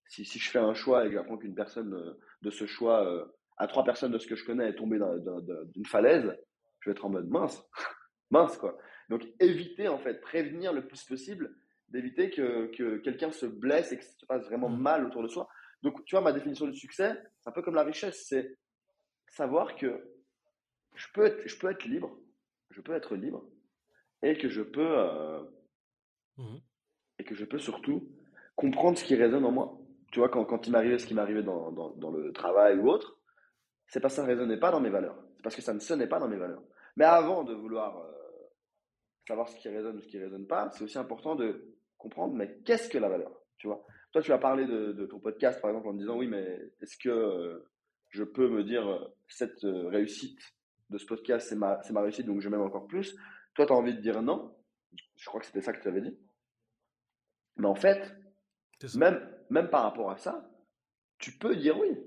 Si, 0.08 0.26
si 0.26 0.40
je 0.40 0.50
fais 0.50 0.60
un 0.60 0.74
choix 0.74 1.06
et 1.06 1.10
que 1.10 1.14
j'apprends 1.14 1.38
qu'une 1.38 1.56
personne 1.56 1.94
euh, 1.94 2.14
de 2.42 2.50
ce 2.50 2.66
choix, 2.66 3.06
euh, 3.06 3.26
à 3.58 3.68
trois 3.68 3.84
personnes 3.84 4.12
de 4.12 4.18
ce 4.18 4.28
que 4.28 4.36
je 4.36 4.46
connais, 4.46 4.70
est 4.70 4.76
tombée 4.76 4.98
d'un- 5.00 5.18
d'un- 5.18 5.42
d'un- 5.42 5.66
d'une 5.66 5.86
falaise, 5.86 6.36
je 6.80 6.90
vais 6.90 6.94
être 6.94 7.06
en 7.06 7.10
mode 7.10 7.30
mince, 7.30 7.62
mince 8.32 8.58
quoi. 8.58 8.78
Donc 9.10 9.24
éviter 9.40 9.88
en 9.90 10.00
fait, 10.00 10.20
prévenir 10.22 10.74
le 10.74 10.88
plus 10.88 11.04
possible, 11.04 11.56
d'éviter 11.90 12.30
que, 12.30 12.68
que 12.76 12.98
quelqu'un 12.98 13.32
se 13.32 13.46
blesse 13.46 13.92
et 13.92 13.98
que 13.98 14.04
ça 14.04 14.14
se 14.18 14.26
passe 14.26 14.46
vraiment 14.46 14.70
Mhm. 14.70 14.82
mal 14.82 15.06
autour 15.06 15.22
de 15.24 15.28
soi. 15.28 15.48
Donc 15.84 16.04
tu 16.06 16.16
vois, 16.16 16.22
ma 16.24 16.32
définition 16.32 16.66
du 16.68 16.76
succès, 16.78 17.22
c'est 17.44 17.50
un 17.50 17.54
peu 17.54 17.62
comme 17.62 17.76
la 17.76 17.84
richesse, 17.84 18.26
c'est 18.28 18.58
savoir 19.30 19.76
que 19.76 20.04
je 20.96 21.08
peux 21.14 21.26
être, 21.26 21.48
je 21.48 21.58
peux 21.58 21.70
être 21.72 21.86
libre, 21.86 22.18
je 22.70 22.82
peux 22.82 22.94
être 22.94 23.16
libre 23.16 23.46
et 24.22 24.38
que 24.38 24.50
je 24.50 24.62
peux 24.62 25.00
euh, 25.00 25.44
Mhm. 26.38 26.62
et 27.20 27.24
que 27.24 27.36
je 27.36 27.46
peux 27.46 27.60
surtout 27.60 28.08
comprendre 28.56 28.98
ce 28.98 29.04
qui 29.04 29.16
résonne 29.16 29.46
en 29.46 29.52
moi. 29.52 29.78
Tu 30.12 30.20
vois, 30.20 30.30
quand, 30.30 30.46
quand 30.46 30.66
il 30.68 30.72
m'arrivait 30.72 30.98
ce 30.98 31.06
qui 31.06 31.14
m'arrivait 31.14 31.44
dans, 31.44 31.72
dans, 31.72 31.90
dans 31.92 32.12
le 32.12 32.32
travail 32.34 32.78
ou 32.78 32.90
autre, 32.90 33.20
c'est 33.88 34.00
parce 34.00 34.14
que 34.16 34.18
ça 34.18 34.24
ne 34.24 34.28
résonnait 34.28 34.60
pas 34.60 34.72
dans 34.72 34.80
mes 34.80 34.90
valeurs. 34.90 35.18
C'est 35.36 35.44
parce 35.44 35.56
que 35.56 35.62
ça 35.62 35.74
ne 35.74 35.80
sonnait 35.80 36.08
pas 36.08 36.20
dans 36.20 36.28
mes 36.28 36.38
valeurs. 36.38 36.64
Mais 36.96 37.06
avant 37.06 37.44
de 37.44 37.54
vouloir 37.54 37.98
euh, 37.98 38.12
savoir 39.28 39.48
ce 39.50 39.58
qui 39.58 39.70
résonne 39.70 39.98
ou 39.98 40.02
ce 40.02 40.08
qui 40.08 40.18
ne 40.18 40.24
résonne 40.24 40.48
pas, 40.48 40.70
c'est 40.72 40.84
aussi 40.84 40.98
important 40.98 41.36
de 41.36 41.76
comprendre, 41.98 42.34
mais 42.34 42.60
qu'est-ce 42.66 42.90
que 42.90 42.98
la 42.98 43.10
valeur? 43.10 43.32
Tu 43.58 43.68
vois? 43.68 43.86
Toi, 44.12 44.22
tu 44.22 44.32
as 44.34 44.38
parlé 44.38 44.66
de, 44.66 44.92
de 44.92 45.06
ton 45.06 45.20
podcast, 45.20 45.62
par 45.62 45.70
exemple, 45.70 45.88
en 45.88 45.94
me 45.94 46.00
disant, 46.00 46.18
oui, 46.18 46.28
mais 46.28 46.60
est-ce 46.82 46.98
que 46.98 47.10
euh, 47.10 47.72
je 48.10 48.24
peux 48.24 48.50
me 48.50 48.64
dire, 48.64 48.86
euh, 48.88 49.16
cette 49.30 49.64
euh, 49.64 49.88
réussite 49.88 50.40
de 50.90 50.98
ce 50.98 51.06
podcast, 51.06 51.48
c'est 51.48 51.56
ma, 51.56 51.80
réussite, 52.02 52.26
donc 52.26 52.42
je 52.42 52.50
m'aime 52.50 52.62
encore 52.62 52.88
plus? 52.88 53.16
Toi, 53.54 53.66
tu 53.66 53.72
as 53.72 53.76
envie 53.76 53.94
de 53.94 54.02
dire 54.02 54.22
non. 54.22 54.54
Je 55.16 55.26
crois 55.26 55.40
que 55.40 55.46
c'était 55.46 55.62
ça 55.62 55.72
que 55.72 55.82
tu 55.82 55.88
avais 55.88 56.02
dit. 56.02 56.18
Mais 57.56 57.68
en 57.68 57.76
fait, 57.76 58.14
même, 58.96 59.34
même 59.50 59.70
par 59.70 59.84
rapport 59.84 60.12
à 60.12 60.18
ça, 60.18 60.50
tu 61.18 61.38
peux 61.38 61.56
dire 61.56 61.80
oui. 61.80 61.98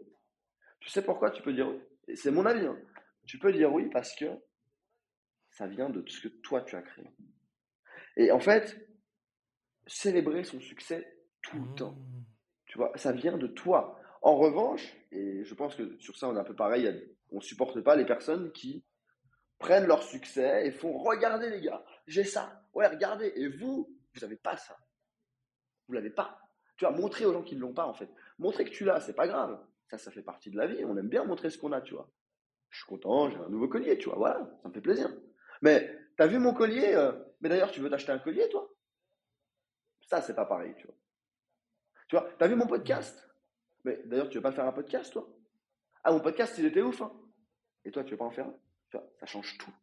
Tu 0.81 0.91
sais 0.91 1.03
pourquoi 1.03 1.31
tu 1.31 1.43
peux 1.43 1.55
dire 1.55 1.69
oui? 1.69 2.17
C'est 2.17 2.31
mon 2.31 2.45
avis. 2.45 2.67
hein. 2.67 2.79
Tu 3.27 3.39
peux 3.39 3.53
dire 3.53 3.73
oui 3.73 3.89
parce 3.91 4.15
que 4.17 4.27
ça 5.53 5.67
vient 5.67 5.89
de 5.89 6.05
ce 6.07 6.21
que 6.21 6.29
toi 6.43 6.61
tu 6.63 6.77
as 6.77 6.83
créé. 6.83 7.09
Et 8.17 8.31
en 8.31 8.41
fait, 8.41 8.87
célébrer 9.87 10.45
son 10.45 10.61
succès 10.61 11.14
tout 11.45 11.61
le 11.61 11.75
temps, 11.77 11.93
Mhm. 11.93 12.25
tu 12.67 12.79
vois, 12.79 12.93
ça 12.97 13.13
vient 13.13 13.37
de 13.39 13.47
toi. 13.47 14.01
En 14.23 14.37
revanche, 14.37 14.97
et 15.13 15.45
je 15.45 15.55
pense 15.55 15.75
que 15.75 15.97
sur 15.99 16.17
ça 16.17 16.29
on 16.29 16.37
est 16.37 16.41
un 16.41 16.45
peu 16.45 16.55
pareil, 16.57 17.15
on 17.31 17.41
supporte 17.41 17.81
pas 17.81 17.95
les 17.97 18.07
personnes 18.07 18.51
qui 18.53 18.85
prennent 19.59 19.87
leur 19.87 20.03
succès 20.03 20.67
et 20.67 20.71
font 20.73 20.97
regardez 20.97 21.51
les 21.51 21.61
gars, 21.61 21.85
j'ai 22.07 22.25
ça, 22.25 22.63
ouais 22.75 22.87
regardez, 22.87 23.33
et 23.37 23.49
vous, 23.49 23.89
vous 24.15 24.21
n'avez 24.21 24.37
pas 24.37 24.57
ça, 24.57 24.77
vous 25.87 25.95
l'avez 25.95 26.11
pas. 26.11 26.41
Tu 26.77 26.85
vois, 26.85 26.95
montrer 26.95 27.25
aux 27.25 27.33
gens 27.33 27.43
qui 27.43 27.55
ne 27.55 27.61
l'ont 27.61 27.75
pas 27.75 27.87
en 27.87 27.95
fait, 27.95 28.09
montrer 28.39 28.65
que 28.65 28.71
tu 28.71 28.85
l'as, 28.85 29.01
c'est 29.01 29.15
pas 29.15 29.29
grave, 29.29 29.61
ça, 29.89 29.99
ça 29.99 30.11
fait 30.11 30.23
partie 30.23 30.51
de 30.51 30.57
la 30.57 30.67
vie, 30.67 30.85
on 30.85 30.97
aime 30.97 31.09
bien 31.09 31.25
montrer 31.25 31.51
ce 31.51 31.59
qu'on 31.59 31.73
a, 31.73 31.81
tu 31.81 31.95
vois. 31.95 32.11
Je 32.71 32.79
suis 32.79 32.87
content, 32.87 33.31
j'ai 33.31 33.37
un 33.37 33.49
nouveau 33.49 33.69
collier, 33.69 33.97
tu 33.99 34.09
vois, 34.09 34.17
voilà, 34.19 34.51
ça 34.63 34.69
me 34.69 34.75
fait 34.75 34.81
plaisir. 34.81 35.09
Mais 35.63 35.97
t'as 36.17 36.27
vu 36.27 36.39
mon 36.39 36.53
collier 36.53 36.95
euh, 36.95 37.13
Mais 37.41 37.49
d'ailleurs, 37.49 37.71
tu 37.71 37.81
veux 37.81 37.89
t'acheter 37.91 38.11
un 38.11 38.19
collier, 38.19 38.49
toi? 38.49 38.69
Ça, 40.09 40.21
c'est 40.21 40.35
pas 40.35 40.47
pareil, 40.47 40.75
tu 40.77 40.87
vois. 40.87 40.97
Tu 42.15 42.21
vois, 42.21 42.31
t'as 42.39 42.47
vu 42.47 42.55
mon 42.55 42.69
podcast? 42.69 43.29
Mais 43.83 44.01
d'ailleurs, 44.05 44.29
tu 44.29 44.37
veux 44.37 44.43
pas 44.43 44.53
faire 44.53 44.69
un 44.69 44.73
podcast, 44.73 45.13
toi? 45.13 45.29
Ah, 46.05 46.13
mon 46.13 46.21
podcast, 46.21 46.55
il 46.59 46.65
était 46.65 46.81
ouf, 46.81 47.03
hein 47.03 47.13
Et 47.85 47.91
toi, 47.91 48.05
tu 48.05 48.13
veux 48.13 48.17
pas 48.17 48.27
en 48.27 48.31
faire 48.31 48.47
un? 48.47 48.57
Tu 48.89 48.97
vois, 48.97 49.11
ça 49.19 49.27
change 49.27 49.59
tout. 49.59 49.75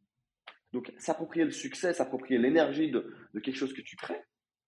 Donc, 0.71 0.93
s'approprier 0.97 1.43
le 1.43 1.51
succès, 1.51 1.93
s'approprier 1.93 2.39
l'énergie 2.39 2.89
de, 2.89 3.13
de 3.34 3.39
quelque 3.41 3.57
chose 3.57 3.73
que 3.73 3.82
tu 3.82 3.97
crées, 3.97 4.23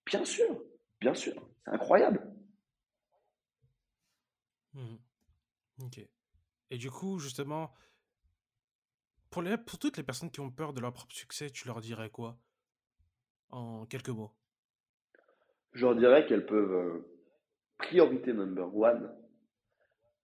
bien 0.05 0.25
sûr, 0.25 0.61
bien 0.99 1.13
sûr, 1.13 1.33
c'est 1.63 1.71
incroyable. 1.71 2.29
Mhm. 4.73 4.99
Ok. 5.83 6.01
Et 6.69 6.77
du 6.77 6.91
coup, 6.91 7.17
justement, 7.17 7.73
pour, 9.29 9.41
les, 9.41 9.57
pour 9.57 9.79
toutes 9.79 9.95
les 9.95 10.03
personnes 10.03 10.31
qui 10.31 10.41
ont 10.41 10.51
peur 10.51 10.73
de 10.73 10.81
leur 10.81 10.91
propre 10.91 11.15
succès, 11.15 11.49
tu 11.49 11.65
leur 11.69 11.79
dirais 11.79 12.09
quoi? 12.09 12.37
En 13.51 13.85
quelques 13.85 14.09
mots. 14.09 14.35
Je 15.71 15.85
leur 15.85 15.95
dirais 15.95 16.25
qu'elles 16.25 16.45
peuvent, 16.45 16.73
euh, 16.73 17.12
priorité 17.77 18.33
number 18.33 18.75
one, 18.75 19.13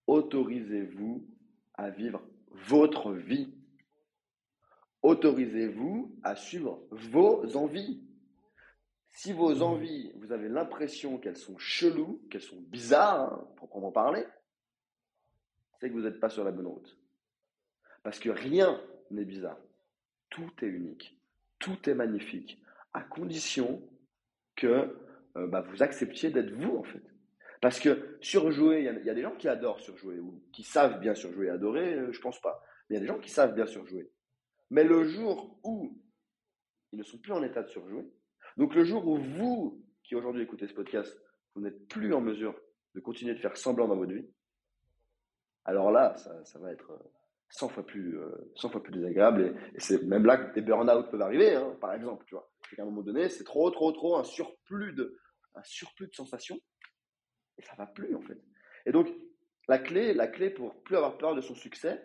autorisez-vous 0.07 1.27
à 1.75 1.89
vivre 1.89 2.21
votre 2.51 3.13
vie. 3.13 3.53
Autorisez-vous 5.01 6.19
à 6.23 6.35
suivre 6.35 6.85
vos 6.91 7.55
envies. 7.55 8.03
Si 9.09 9.33
vos 9.33 9.55
mmh. 9.55 9.61
envies, 9.61 10.11
vous 10.15 10.31
avez 10.31 10.49
l'impression 10.49 11.17
qu'elles 11.17 11.37
sont 11.37 11.57
cheloues, 11.57 12.21
qu'elles 12.29 12.41
sont 12.41 12.61
bizarres, 12.61 13.33
hein, 13.33 13.47
proprement 13.55 13.91
parler, 13.91 14.25
c'est 15.79 15.89
que 15.89 15.93
vous 15.93 16.01
n'êtes 16.01 16.19
pas 16.19 16.29
sur 16.29 16.43
la 16.43 16.51
bonne 16.51 16.67
route. 16.67 16.97
Parce 18.03 18.19
que 18.19 18.29
rien 18.29 18.81
n'est 19.11 19.25
bizarre. 19.25 19.59
Tout 20.29 20.51
est 20.61 20.67
unique. 20.67 21.19
Tout 21.59 21.89
est 21.89 21.95
magnifique. 21.95 22.61
À 22.93 23.01
condition 23.01 23.81
que 24.55 24.95
euh, 25.37 25.47
bah, 25.47 25.61
vous 25.61 25.83
acceptiez 25.83 26.29
d'être 26.29 26.51
vous, 26.51 26.77
en 26.77 26.83
fait. 26.83 27.03
Parce 27.61 27.79
que 27.79 28.17
surjouer, 28.21 28.79
il 28.79 29.05
y, 29.05 29.09
a 29.09 29.13
des 29.13 29.21
gens 29.21 29.35
qui 29.35 29.47
adorent 29.49 29.81
surjouer 29.81 30.19
ou 30.19 30.41
qui 30.53 30.63
savent 30.63 30.99
bien 30.99 31.13
surjouer 31.13 31.49
adorer, 31.49 31.93
euh, 31.93 32.11
je 32.11 32.21
pense 32.21 32.39
pas. 32.39 32.63
Mais 32.89 32.95
il 32.95 32.99
y 32.99 33.01
a 33.01 33.01
des 33.01 33.07
gens 33.07 33.19
qui 33.19 33.29
savent 33.29 33.53
bien 33.53 33.65
surjouer. 33.65 34.09
Mais 34.69 34.83
le 34.83 35.03
jour 35.03 35.59
où 35.63 35.97
ils 36.93 36.99
ne 36.99 37.03
sont 37.03 37.17
plus 37.17 37.33
en 37.33 37.43
état 37.43 37.61
de 37.61 37.67
surjouer, 37.67 38.09
donc 38.55 38.75
le 38.75 38.85
jour 38.85 39.05
où 39.05 39.17
vous, 39.17 39.83
qui 40.03 40.15
aujourd'hui 40.15 40.43
écoutez 40.43 40.67
ce 40.67 40.73
podcast, 40.73 41.19
vous 41.55 41.61
n'êtes 41.61 41.87
plus 41.87 42.13
en 42.13 42.21
mesure 42.21 42.55
de 42.95 43.01
continuer 43.01 43.33
de 43.33 43.39
faire 43.39 43.57
semblant 43.57 43.87
dans 43.87 43.97
votre 43.97 44.13
vie, 44.13 44.27
alors 45.65 45.91
là, 45.91 46.15
ça, 46.17 46.59
va 46.59 46.71
être 46.71 46.91
100 47.49 47.65
euh, 47.65 47.69
fois 47.69 47.85
plus, 47.85 48.17
100 48.55 48.67
euh, 48.67 48.71
fois 48.71 48.81
plus 48.81 48.91
désagréable. 48.91 49.55
Et, 49.75 49.79
c'est 49.79 50.01
même 50.03 50.25
là 50.25 50.37
que 50.37 50.53
des 50.55 50.61
burn-out 50.61 51.11
peuvent 51.11 51.21
arriver, 51.21 51.55
hein, 51.55 51.77
par 51.79 51.93
exemple. 51.93 52.25
Tu 52.25 52.35
vois, 52.35 52.49
à 52.77 52.81
un 52.81 52.85
moment 52.85 53.01
donné, 53.03 53.29
c'est 53.29 53.43
trop, 53.43 53.69
trop, 53.69 53.91
trop 53.91 54.17
un 54.17 54.23
surplus 54.23 54.93
de, 54.93 55.19
un 55.55 55.63
surplus 55.63 56.07
de 56.07 56.15
sensations, 56.15 56.59
et 57.59 57.61
ça 57.61 57.75
va 57.75 57.85
plus 57.85 58.15
en 58.15 58.21
fait. 58.21 58.41
Et 58.85 58.91
donc, 58.91 59.07
la 59.67 59.77
clé, 59.77 60.13
la 60.13 60.27
clé 60.27 60.49
pour 60.49 60.81
plus 60.81 60.95
avoir 60.95 61.17
peur 61.17 61.35
de 61.35 61.41
son 61.41 61.53
succès, 61.53 62.01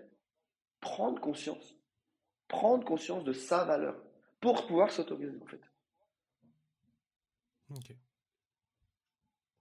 prendre 0.81 1.21
conscience, 1.21 1.77
prendre 2.49 2.85
conscience 2.85 3.25
de 3.25 3.33
sa 3.33 3.65
valeur 3.65 3.97
pour 4.41 4.67
pouvoir 4.67 4.91
s'autoriser 4.91 5.39
en 5.41 5.47
fait. 5.47 5.61
Ok. 7.71 7.97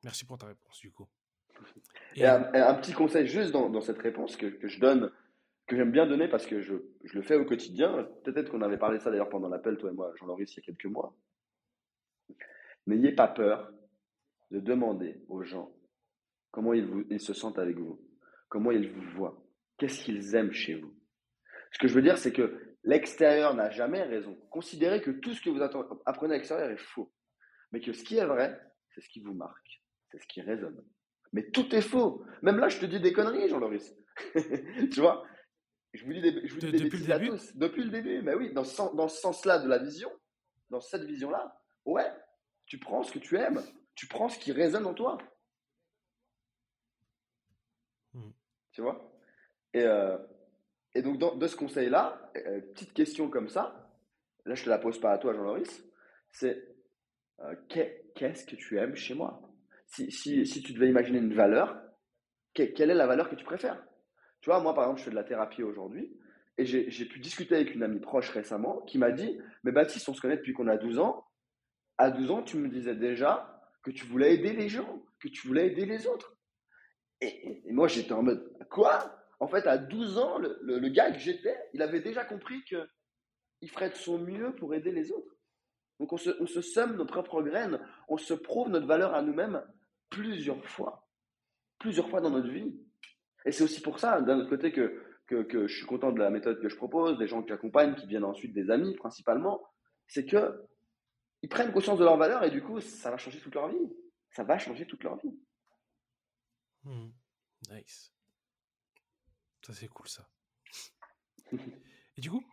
Merci 0.03 0.25
pour 0.25 0.37
ta 0.37 0.47
réponse, 0.47 0.79
du 0.79 0.91
coup. 0.91 1.07
Et, 2.15 2.25
un, 2.25 2.75
petit 2.75 2.93
conseil 2.93 3.25
juste 3.27 3.51
dans, 3.51 3.81
cette 3.81 3.99
réponse 3.99 4.35
que, 4.35 4.67
je 4.67 4.79
donne, 4.79 5.11
que 5.65 5.75
j'aime 5.75 5.91
bien 5.91 6.05
donner 6.05 6.27
parce 6.27 6.45
que 6.45 6.61
je, 6.61 6.75
le 7.03 7.21
fais 7.21 7.35
au 7.35 7.45
quotidien. 7.45 8.07
Peut-être 8.23 8.51
qu'on 8.51 8.61
avait 8.61 8.77
parlé 8.77 8.97
de 8.97 9.03
ça 9.03 9.09
d'ailleurs 9.09 9.29
pendant 9.29 9.47
l'appel, 9.47 9.77
toi 9.77 9.89
et 9.89 9.93
moi, 9.93 10.11
Jean-Loris, 10.17 10.53
il 10.53 10.57
y 10.57 10.59
a 10.59 10.63
quelques 10.63 10.85
mois. 10.85 11.15
N'ayez 12.85 13.13
pas 13.13 13.27
peur 13.27 13.71
de 14.51 14.59
demander 14.59 15.23
aux 15.29 15.41
gens 15.41 15.71
comment 16.53 16.71
ils, 16.71 16.85
vous, 16.85 17.03
ils 17.09 17.19
se 17.19 17.33
sentent 17.33 17.59
avec 17.59 17.77
vous, 17.77 17.99
comment 18.47 18.71
ils 18.71 18.89
vous 18.89 19.09
voient, 19.17 19.43
qu'est-ce 19.77 20.05
qu'ils 20.05 20.35
aiment 20.35 20.53
chez 20.53 20.75
vous. 20.75 20.95
Ce 21.73 21.79
que 21.79 21.89
je 21.89 21.93
veux 21.93 22.01
dire, 22.01 22.17
c'est 22.17 22.31
que 22.31 22.77
l'extérieur 22.85 23.53
n'a 23.53 23.69
jamais 23.69 24.03
raison. 24.03 24.37
Considérez 24.49 25.01
que 25.01 25.11
tout 25.11 25.33
ce 25.33 25.41
que 25.41 25.49
vous 25.49 25.61
apprenez 26.05 26.35
à 26.35 26.37
l'extérieur 26.37 26.69
est 26.69 26.77
faux 26.77 27.11
mais 27.73 27.81
que 27.81 27.91
ce 27.91 28.03
qui 28.03 28.17
est 28.17 28.25
vrai, 28.25 28.57
c'est 28.93 29.01
ce 29.01 29.09
qui 29.09 29.19
vous 29.19 29.33
marque, 29.33 29.81
c'est 30.11 30.21
ce 30.21 30.27
qui 30.27 30.41
résonne. 30.41 30.81
Mais 31.33 31.49
tout 31.49 31.75
est 31.75 31.81
faux. 31.81 32.23
Même 32.43 32.59
là, 32.59 32.69
je 32.69 32.79
te 32.79 32.85
dis 32.85 33.01
des 33.01 33.11
conneries, 33.11 33.49
Jean-Loris. 33.49 33.95
tu 34.35 35.01
vois? 35.01 35.25
Je 35.91 36.05
vous 36.05 36.13
dis 36.13 36.21
des, 36.21 36.47
je 36.47 36.53
vous 36.53 36.59
dis 36.59 36.71
des 36.71 36.83
bêtises 36.83 37.09
à 37.09 37.19
tous. 37.19 37.55
Depuis 37.55 37.83
le 37.83 37.89
début. 37.89 38.21
Mais 38.21 38.35
oui, 38.35 38.53
dans 38.53 38.63
ce, 38.63 38.95
dans 38.95 39.07
ce 39.07 39.19
sens-là 39.19 39.57
de 39.57 39.67
la 39.67 39.79
vision, 39.79 40.11
dans 40.69 40.79
cette 40.79 41.03
vision-là, 41.03 41.59
ouais, 41.85 42.09
tu 42.67 42.77
prends 42.77 43.01
ce 43.01 43.11
que 43.11 43.19
tu 43.19 43.37
aimes, 43.37 43.61
tu 43.95 44.07
prends 44.07 44.29
ce 44.29 44.37
qui 44.37 44.51
résonne 44.51 44.85
en 44.85 44.93
toi. 44.93 45.17
Hmm. 48.13 48.29
Tu 48.73 48.81
vois 48.81 49.09
et, 49.73 49.83
euh, 49.83 50.17
et, 50.93 51.01
donc, 51.01 51.17
dans, 51.17 51.35
de 51.35 51.47
ce 51.47 51.55
conseil-là, 51.55 52.31
euh, 52.35 52.61
petite 52.73 52.93
question 52.93 53.29
comme 53.29 53.47
ça, 53.47 53.89
là, 54.45 54.55
je 54.55 54.63
te 54.63 54.69
la 54.69 54.77
pose 54.77 54.99
pas 54.99 55.11
à 55.11 55.17
toi, 55.17 55.33
Jean-Loris, 55.33 55.83
c'est 56.31 56.67
euh, 57.39 57.55
qu'est-ce 57.69 58.45
que 58.45 58.55
tu 58.55 58.77
aimes 58.77 58.95
chez 58.95 59.13
moi? 59.13 59.41
Si, 59.87 60.63
tu 60.63 60.73
devais 60.73 60.89
imaginer 60.89 61.19
une 61.19 61.33
valeur, 61.33 61.79
quelle 62.53 62.89
est 62.89 62.95
la 62.95 63.07
valeur 63.07 63.29
que 63.29 63.35
tu 63.35 63.45
préfères? 63.45 63.83
Tu 64.41 64.49
vois, 64.49 64.59
moi, 64.59 64.73
par 64.73 64.85
exemple, 64.85 64.99
je 64.99 65.05
fais 65.05 65.11
de 65.11 65.15
la 65.15 65.23
thérapie 65.23 65.63
aujourd'hui 65.63 66.17
et 66.57 66.65
j'ai 66.65 67.05
pu 67.05 67.19
discuter 67.19 67.55
avec 67.55 67.73
une 67.73 67.83
amie 67.83 67.99
proche 67.99 68.29
récemment 68.29 68.81
qui 68.81 68.97
m'a 68.97 69.11
dit 69.11 69.39
Mais 69.63 69.71
Baptiste, 69.71 70.09
on 70.09 70.13
se 70.13 70.21
connaît 70.21 70.37
depuis 70.37 70.53
qu'on 70.53 70.67
a 70.67 70.77
12 70.77 70.99
ans. 70.99 71.25
À 71.97 72.11
12 72.11 72.31
ans, 72.31 72.43
tu 72.43 72.57
me 72.57 72.69
disais 72.69 72.95
déjà 72.95 73.61
que 73.83 73.91
tu 73.91 74.05
voulais 74.05 74.33
aider 74.35 74.53
les 74.53 74.69
gens, 74.69 75.03
que 75.19 75.27
tu 75.27 75.47
voulais 75.47 75.67
aider 75.67 75.85
les 75.85 76.07
autres. 76.07 76.35
Et, 77.23 77.71
moi, 77.71 77.87
j'étais 77.87 78.13
en 78.13 78.23
mode 78.23 78.51
Quoi? 78.69 79.19
En 79.39 79.47
fait, 79.47 79.67
à 79.67 79.77
12 79.77 80.17
ans, 80.17 80.37
le, 80.37 80.57
le 80.61 80.89
gars 80.89 81.11
que 81.11 81.19
j'étais, 81.19 81.57
il 81.73 81.81
avait 81.81 81.99
déjà 81.99 82.23
compris 82.23 82.63
qu'il 82.63 83.69
ferait 83.69 83.89
de 83.89 83.95
son 83.95 84.17
mieux 84.17 84.55
pour 84.55 84.73
aider 84.73 84.91
les 84.91 85.11
autres. 85.11 85.33
Donc 85.99 86.11
on 86.11 86.17
se, 86.17 86.61
sème 86.61 86.95
nos 86.95 87.05
propres 87.05 87.41
graines, 87.41 87.79
on 88.07 88.17
se 88.17 88.33
prouve 88.33 88.69
notre 88.69 88.87
valeur 88.87 89.13
à 89.13 89.21
nous-mêmes 89.21 89.63
plusieurs 90.09 90.65
fois, 90.65 91.07
plusieurs 91.79 92.09
fois 92.09 92.21
dans 92.21 92.29
notre 92.29 92.49
vie. 92.49 92.75
Et 93.45 93.51
c'est 93.51 93.63
aussi 93.63 93.81
pour 93.81 93.99
ça, 93.99 94.21
d'un 94.21 94.39
autre 94.39 94.49
côté, 94.49 94.71
que, 94.71 95.01
que, 95.27 95.67
je 95.67 95.77
suis 95.77 95.85
content 95.85 96.11
de 96.11 96.19
la 96.19 96.29
méthode 96.29 96.61
que 96.61 96.69
je 96.69 96.75
propose, 96.75 97.17
des 97.17 97.27
gens 97.27 97.41
que 97.41 97.49
j'accompagne, 97.49 97.95
qui 97.95 98.05
viennent 98.05 98.23
ensuite 98.23 98.53
des 98.53 98.69
amis 98.69 98.95
principalement, 98.95 99.63
c'est 100.07 100.25
que 100.25 100.61
ils 101.41 101.49
prennent 101.49 101.71
conscience 101.71 101.99
de 101.99 102.03
leur 102.03 102.17
valeur 102.17 102.43
et 102.43 102.51
du 102.51 102.61
coup, 102.61 102.79
ça 102.79 103.11
va 103.11 103.17
changer 103.17 103.39
toute 103.39 103.55
leur 103.55 103.69
vie. 103.69 103.93
Ça 104.29 104.43
va 104.43 104.57
changer 104.57 104.85
toute 104.85 105.03
leur 105.03 105.17
vie. 105.17 105.37
Hmm. 106.83 107.11
nice. 107.69 108.13
Ça, 109.65 109.73
c'est 109.73 109.87
cool, 109.87 110.07
ça. 110.07 110.29
et 112.17 112.21
du 112.21 112.29
coup, 112.29 112.45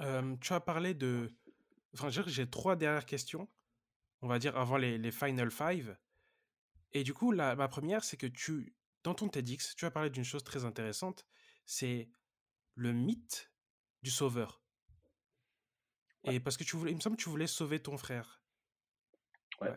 euh, 0.00 0.36
tu 0.38 0.52
as 0.52 0.60
parlé 0.60 0.94
de, 0.94 1.34
Enfin, 1.98 2.10
j'ai 2.10 2.48
trois 2.48 2.76
dernières 2.76 3.06
questions, 3.06 3.48
on 4.20 4.28
va 4.28 4.38
dire 4.38 4.56
avant 4.56 4.76
les, 4.76 4.98
les 4.98 5.10
Final 5.10 5.50
Five. 5.50 5.96
Et 6.92 7.04
du 7.04 7.14
coup, 7.14 7.32
la, 7.32 7.56
ma 7.56 7.68
première, 7.68 8.04
c'est 8.04 8.18
que 8.18 8.26
tu, 8.26 8.76
dans 9.02 9.14
ton 9.14 9.28
TEDx, 9.28 9.74
tu 9.74 9.86
as 9.86 9.90
parlé 9.90 10.10
d'une 10.10 10.24
chose 10.24 10.44
très 10.44 10.66
intéressante, 10.66 11.26
c'est 11.64 12.10
le 12.74 12.92
mythe 12.92 13.50
du 14.02 14.10
sauveur. 14.10 14.62
Et 16.24 16.38
parce 16.38 16.56
que 16.56 16.64
tu 16.64 16.76
voulais, 16.76 16.92
il 16.92 16.96
me 16.96 17.00
semble 17.00 17.16
que 17.16 17.22
tu 17.22 17.30
voulais 17.30 17.46
sauver 17.46 17.80
ton 17.80 17.96
frère. 17.96 18.42
Ouais. 19.60 19.74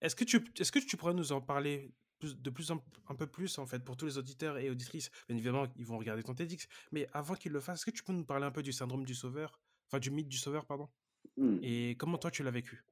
Est-ce 0.00 0.16
que 0.16 0.24
tu, 0.24 0.44
est-ce 0.58 0.72
que 0.72 0.78
tu 0.80 0.96
pourrais 0.96 1.14
nous 1.14 1.32
en 1.32 1.40
parler 1.40 1.94
de 2.22 2.50
plus 2.50 2.70
en, 2.70 2.82
un 3.08 3.14
peu 3.14 3.26
plus 3.26 3.58
en 3.58 3.66
fait 3.66 3.84
pour 3.84 3.96
tous 3.96 4.06
les 4.06 4.18
auditeurs 4.18 4.58
et 4.58 4.70
auditrices 4.70 5.10
Bien 5.28 5.36
évidemment, 5.36 5.66
ils 5.76 5.86
vont 5.86 5.98
regarder 5.98 6.22
ton 6.22 6.34
TEDx, 6.34 6.66
mais 6.92 7.08
avant 7.12 7.34
qu'ils 7.34 7.52
le 7.52 7.60
fassent, 7.60 7.80
est-ce 7.80 7.86
que 7.86 7.96
tu 7.96 8.02
peux 8.02 8.12
nous 8.12 8.24
parler 8.24 8.46
un 8.46 8.50
peu 8.50 8.62
du 8.62 8.72
syndrome 8.72 9.04
du 9.04 9.14
sauveur, 9.14 9.60
enfin 9.88 9.98
du 9.98 10.10
mythe 10.10 10.28
du 10.28 10.38
sauveur, 10.38 10.64
pardon? 10.66 10.88
Mmh. 11.36 11.58
Et 11.62 11.96
comment 11.98 12.18
toi 12.18 12.30
tu 12.30 12.42
l'as 12.42 12.50
vécu? 12.50 12.84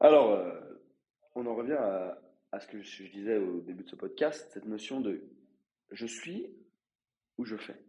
Alors, 0.00 0.32
euh, 0.32 0.60
on 1.34 1.46
en 1.46 1.54
revient 1.54 1.78
à, 2.52 2.60
ce 2.60 2.66
que 2.66 2.82
je, 2.82 3.04
disais 3.04 3.38
au 3.38 3.60
début 3.60 3.84
de 3.84 3.88
ce 3.88 3.96
podcast, 3.96 4.50
cette 4.52 4.66
notion 4.66 5.00
de 5.00 5.22
je 5.90 6.06
suis 6.06 6.46
ou 7.38 7.44
je 7.44 7.56
fais. 7.56 7.80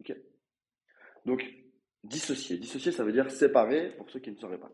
Ok? 0.00 0.16
Donc, 1.24 1.44
dissocier. 2.04 2.58
Dissocier, 2.58 2.92
ça 2.92 3.04
veut 3.04 3.12
dire 3.12 3.30
séparer 3.30 3.94
pour 3.96 4.10
ceux 4.10 4.20
qui 4.20 4.30
ne 4.30 4.36
sauraient 4.36 4.58
pas. 4.58 4.72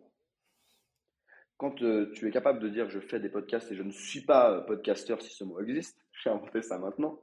Quand 1.58 1.82
euh, 1.82 2.10
tu 2.12 2.28
es 2.28 2.30
capable 2.30 2.58
de 2.58 2.68
dire 2.68 2.90
je 2.90 3.00
fais 3.00 3.18
des 3.18 3.30
podcasts 3.30 3.70
et 3.72 3.76
je 3.76 3.82
ne 3.82 3.90
suis 3.90 4.20
pas 4.20 4.50
euh, 4.50 4.60
podcasteur 4.60 5.22
si 5.22 5.30
ce 5.30 5.44
mot 5.44 5.60
existe, 5.60 5.98
j'ai 6.22 6.30
inventé 6.30 6.62
ça 6.62 6.78
maintenant. 6.78 7.20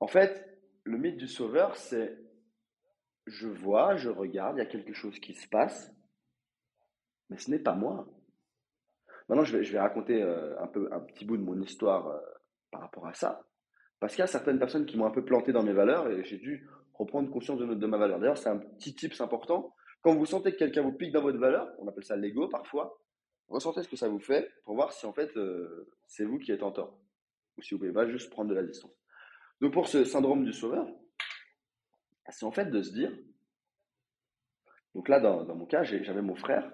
En 0.00 0.08
fait, 0.08 0.58
le 0.84 0.98
mythe 0.98 1.16
du 1.16 1.28
sauveur, 1.28 1.76
c'est 1.76 2.18
je 3.26 3.46
vois, 3.46 3.96
je 3.96 4.08
regarde, 4.08 4.56
il 4.56 4.60
y 4.60 4.62
a 4.62 4.66
quelque 4.66 4.94
chose 4.94 5.18
qui 5.20 5.34
se 5.34 5.46
passe, 5.48 5.92
mais 7.28 7.36
ce 7.36 7.50
n'est 7.50 7.58
pas 7.58 7.74
moi. 7.74 8.08
Maintenant, 9.28 9.44
je 9.44 9.56
vais, 9.58 9.78
raconter 9.78 10.22
euh, 10.22 10.58
un, 10.60 10.66
peu, 10.66 10.88
un 10.90 11.00
petit 11.00 11.26
bout 11.26 11.36
de 11.36 11.42
mon 11.42 11.60
histoire 11.60 12.22
par 12.70 12.80
rapport 12.80 13.06
à 13.06 13.12
ça, 13.12 13.44
parce 14.00 14.14
qu'il 14.14 14.22
y 14.22 14.24
a 14.24 14.28
certaines 14.28 14.58
personnes 14.58 14.86
qui 14.86 14.96
m'ont 14.96 15.04
un 15.04 15.10
peu 15.10 15.24
planté 15.24 15.52
dans 15.52 15.62
mes 15.62 15.74
valeurs 15.74 16.10
et 16.10 16.24
j'ai 16.24 16.38
dû 16.38 16.66
reprendre 16.94 17.30
conscience 17.30 17.58
de, 17.58 17.66
de 17.66 17.86
ma 17.86 17.98
valeur. 17.98 18.18
D'ailleurs, 18.18 18.38
c'est 18.38 18.48
un 18.48 18.56
petit 18.56 18.94
tips 18.94 19.20
important. 19.20 19.74
Quand 20.00 20.14
vous 20.14 20.26
sentez 20.26 20.52
que 20.52 20.58
quelqu'un 20.58 20.82
vous 20.82 20.92
pique 20.92 21.12
dans 21.12 21.20
votre 21.20 21.38
valeur, 21.38 21.70
on 21.78 21.86
appelle 21.86 22.04
ça 22.04 22.16
l'ego 22.16 22.48
parfois, 22.48 22.98
ressentez 23.48 23.82
ce 23.82 23.88
que 23.88 23.96
ça 23.96 24.08
vous 24.08 24.20
fait 24.20 24.50
pour 24.64 24.74
voir 24.74 24.92
si 24.92 25.06
en 25.06 25.12
fait 25.12 25.36
euh, 25.36 25.90
c'est 26.06 26.24
vous 26.24 26.38
qui 26.38 26.52
êtes 26.52 26.62
en 26.62 26.72
tort 26.72 26.98
ou 27.56 27.62
si 27.62 27.74
vous 27.74 27.78
pouvez 27.80 27.92
pas 27.92 28.08
juste 28.08 28.30
prendre 28.30 28.50
de 28.50 28.54
la 28.54 28.62
distance. 28.62 28.92
Donc 29.60 29.72
pour 29.72 29.88
ce 29.88 30.04
syndrome 30.04 30.44
du 30.44 30.52
sauveur, 30.52 30.86
c'est 32.28 32.44
en 32.44 32.52
fait 32.52 32.66
de 32.66 32.82
se 32.82 32.92
dire, 32.92 33.12
donc 34.94 35.08
là, 35.08 35.18
dans, 35.18 35.44
mon 35.54 35.66
cas, 35.66 35.82
j'avais 35.82 36.22
mon 36.22 36.36
frère, 36.36 36.70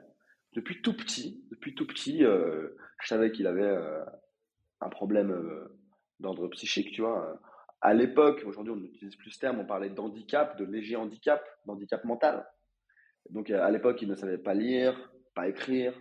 depuis 0.52 0.82
tout 0.82 0.96
petit, 0.96 1.46
depuis 1.50 1.74
tout 1.74 1.86
petit, 1.86 2.24
euh, 2.24 2.76
je 3.00 3.08
savais 3.08 3.32
qu'il 3.32 3.46
avait 3.46 3.62
euh, 3.62 4.04
un 4.80 4.88
problème 4.88 5.34
d'ordre 6.20 6.48
psychique, 6.48 6.92
tu 6.92 7.00
vois. 7.00 7.40
À 7.80 7.94
l'époque, 7.94 8.42
aujourd'hui 8.46 8.72
on 8.72 8.76
n'utilise 8.76 9.16
plus 9.16 9.30
ce 9.30 9.38
terme, 9.38 9.60
on 9.60 9.66
parlait 9.66 9.90
d'handicap, 9.90 10.58
de 10.58 10.64
léger 10.64 10.96
handicap, 10.96 11.44
d'handicap 11.66 12.04
mental. 12.04 12.46
Donc 13.30 13.50
à 13.50 13.70
l'époque, 13.70 14.02
il 14.02 14.08
ne 14.08 14.14
savait 14.14 14.38
pas 14.38 14.54
lire, 14.54 15.12
pas 15.34 15.48
écrire, 15.48 15.94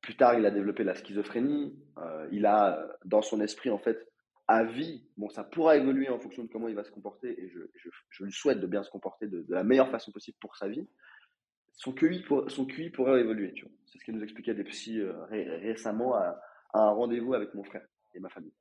plus 0.00 0.16
tard, 0.16 0.34
il 0.34 0.46
a 0.46 0.50
développé 0.50 0.84
la 0.84 0.94
schizophrénie. 0.94 1.78
il 2.30 2.46
a, 2.46 2.86
dans 3.04 3.22
son 3.22 3.40
esprit, 3.40 3.70
en 3.70 3.78
fait, 3.78 4.08
à 4.48 4.64
vie, 4.64 5.06
bon, 5.16 5.28
ça 5.28 5.44
pourra 5.44 5.76
évoluer 5.76 6.08
en 6.08 6.18
fonction 6.18 6.44
de 6.44 6.48
comment 6.48 6.68
il 6.68 6.74
va 6.74 6.84
se 6.84 6.90
comporter, 6.90 7.40
et 7.40 7.48
je, 7.48 7.60
je, 8.10 8.24
lui 8.24 8.32
souhaite 8.32 8.60
de 8.60 8.66
bien 8.66 8.82
se 8.82 8.90
comporter 8.90 9.28
de, 9.28 9.44
la 9.48 9.62
meilleure 9.62 9.90
façon 9.90 10.10
possible 10.10 10.36
pour 10.40 10.56
sa 10.56 10.68
vie. 10.68 10.86
Son 11.74 11.92
QI, 11.92 12.22
pour, 12.22 12.50
son 12.50 12.66
QI 12.66 12.90
pourrait 12.90 13.20
évoluer. 13.20 13.54
C'est 13.86 13.98
ce 13.98 14.04
qu'il 14.04 14.14
nous 14.14 14.22
expliquait 14.22 14.54
des 14.54 14.64
psys 14.64 15.02
récemment 15.30 16.14
à, 16.14 16.40
à 16.72 16.80
un 16.80 16.90
rendez-vous 16.90 17.34
avec 17.34 17.54
mon 17.54 17.64
frère 17.64 17.86
et 18.14 18.20
ma 18.20 18.28
famille. 18.28 18.52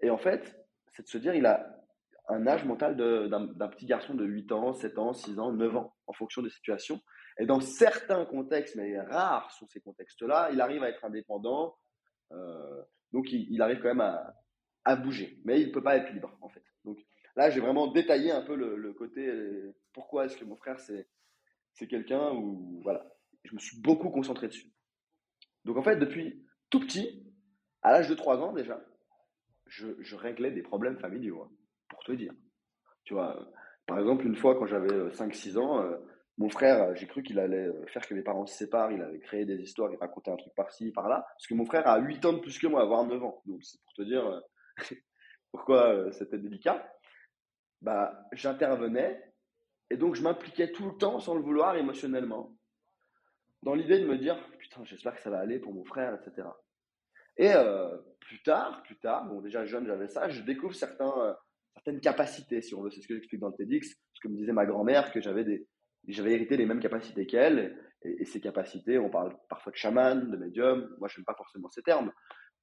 Et 0.00 0.10
en 0.10 0.18
fait, 0.18 0.56
c'est 0.92 1.02
de 1.02 1.08
se 1.08 1.18
dire, 1.18 1.34
il 1.34 1.46
a 1.46 1.78
un 2.28 2.46
âge 2.46 2.64
mental 2.64 2.96
d'un 2.96 3.68
petit 3.68 3.86
garçon 3.86 4.14
de 4.14 4.24
8 4.24 4.52
ans, 4.52 4.72
7 4.74 4.98
ans, 4.98 5.12
6 5.12 5.38
ans, 5.38 5.52
9 5.52 5.76
ans, 5.76 5.96
en 6.06 6.12
fonction 6.12 6.42
des 6.42 6.50
situations. 6.50 7.00
Et 7.38 7.46
dans 7.46 7.60
certains 7.60 8.24
contextes, 8.26 8.76
mais 8.76 9.00
rares 9.00 9.50
sont 9.52 9.66
ces 9.68 9.80
contextes-là, 9.80 10.50
il 10.52 10.60
arrive 10.60 10.82
à 10.82 10.90
être 10.90 11.04
indépendant. 11.04 11.76
Euh, 12.32 12.82
donc, 13.12 13.32
il, 13.32 13.62
arrive 13.62 13.80
quand 13.80 13.94
même 13.94 14.16
à, 14.84 14.96
bouger. 14.96 15.40
Mais 15.44 15.60
il 15.60 15.68
ne 15.68 15.72
peut 15.72 15.82
pas 15.82 15.96
être 15.96 16.12
libre, 16.12 16.36
en 16.40 16.48
fait. 16.48 16.62
Donc, 16.84 16.98
là, 17.36 17.50
j'ai 17.50 17.60
vraiment 17.60 17.86
détaillé 17.86 18.30
un 18.30 18.42
peu 18.42 18.56
le, 18.56 18.92
côté 18.92 19.30
pourquoi 19.92 20.26
est-ce 20.26 20.36
que 20.36 20.44
mon 20.44 20.56
frère, 20.56 20.78
c'est 20.80 21.86
quelqu'un 21.88 22.32
où, 22.32 22.80
voilà, 22.82 23.06
je 23.44 23.54
me 23.54 23.58
suis 23.58 23.80
beaucoup 23.80 24.10
concentré 24.10 24.48
dessus. 24.48 24.70
Donc, 25.64 25.76
en 25.76 25.82
fait, 25.82 25.96
depuis 25.96 26.44
tout 26.70 26.80
petit, 26.80 27.24
à 27.82 27.92
l'âge 27.92 28.08
de 28.08 28.14
3 28.14 28.38
ans 28.38 28.52
déjà, 28.52 28.80
je, 29.66 30.16
réglais 30.16 30.50
des 30.50 30.62
problèmes 30.62 30.98
familiaux, 30.98 31.42
hein, 31.42 31.50
pour 31.88 32.00
te 32.04 32.12
dire. 32.12 32.32
Tu 33.04 33.14
vois, 33.14 33.48
par 33.86 33.98
exemple, 33.98 34.26
une 34.26 34.36
fois, 34.36 34.56
quand 34.58 34.66
j'avais 34.66 35.08
5-6 35.10 35.56
euh, 35.56 35.60
ans, 35.60 35.82
euh, 35.82 35.96
mon 36.36 36.48
frère, 36.48 36.94
j'ai 36.94 37.06
cru 37.06 37.22
qu'il 37.22 37.38
allait 37.38 37.68
euh, 37.68 37.86
faire 37.86 38.06
que 38.06 38.14
mes 38.14 38.22
parents 38.22 38.46
se 38.46 38.56
séparent. 38.56 38.92
Il 38.92 39.02
avait 39.02 39.20
créé 39.20 39.44
des 39.44 39.60
histoires, 39.60 39.90
il 39.92 39.98
racontait 39.98 40.30
un 40.30 40.36
truc 40.36 40.54
par-ci, 40.54 40.92
par-là. 40.92 41.26
Parce 41.26 41.46
que 41.46 41.54
mon 41.54 41.64
frère 41.64 41.86
a 41.86 41.98
8 41.98 42.24
ans 42.26 42.32
de 42.34 42.40
plus 42.40 42.58
que 42.58 42.66
moi, 42.66 42.84
voire 42.84 43.04
9 43.04 43.22
ans. 43.22 43.42
Donc, 43.46 43.64
c'est 43.64 43.80
pour 43.82 43.94
te 43.94 44.02
dire 44.02 44.42
pourquoi 45.52 46.12
c'était 46.12 46.38
délicat. 46.38 46.86
Bah, 47.80 48.24
j'intervenais 48.32 49.22
et 49.90 49.96
donc 49.96 50.14
je 50.14 50.22
m'impliquais 50.22 50.72
tout 50.72 50.86
le 50.86 50.96
temps, 50.96 51.18
sans 51.18 51.34
le 51.34 51.40
vouloir, 51.40 51.76
émotionnellement, 51.76 52.54
dans 53.62 53.74
l'idée 53.74 53.98
de 53.98 54.06
me 54.06 54.18
dire 54.18 54.36
Putain, 54.58 54.84
j'espère 54.84 55.14
que 55.14 55.22
ça 55.22 55.30
va 55.30 55.38
aller 55.38 55.58
pour 55.58 55.72
mon 55.72 55.84
frère, 55.84 56.14
etc. 56.14 56.48
Et 57.36 57.52
euh, 57.54 57.96
plus 58.20 58.42
tard, 58.42 58.82
plus 58.82 58.98
tard, 58.98 59.26
bon 59.26 59.40
déjà 59.40 59.64
jeune 59.64 59.86
j'avais 59.86 60.08
ça, 60.08 60.28
je 60.28 60.42
découvre 60.42 60.74
certains, 60.74 61.12
euh, 61.18 61.32
certaines 61.78 62.00
capacités, 62.00 62.60
si 62.60 62.74
on 62.74 62.82
veut, 62.82 62.90
c'est 62.90 63.00
ce 63.00 63.08
que 63.08 63.14
j'explique 63.14 63.40
dans 63.40 63.48
le 63.48 63.54
TEDx, 63.54 63.94
ce 64.12 64.20
que 64.20 64.28
me 64.28 64.36
disait 64.36 64.52
ma 64.52 64.66
grand-mère, 64.66 65.12
que 65.12 65.20
j'avais 65.20 65.44
des, 65.44 65.66
j'avais 66.08 66.32
hérité 66.32 66.56
les 66.56 66.66
mêmes 66.66 66.80
capacités 66.80 67.26
qu'elle, 67.26 67.78
et, 68.02 68.24
ces 68.24 68.40
capacités, 68.40 68.98
on 68.98 69.10
parle 69.10 69.36
parfois 69.48 69.72
de 69.72 69.76
chaman, 69.76 70.30
de 70.30 70.36
médium, 70.36 70.88
moi 70.98 71.08
je 71.08 71.18
n'aime 71.18 71.24
pas 71.24 71.34
forcément 71.34 71.68
ces 71.68 71.82
termes, 71.82 72.12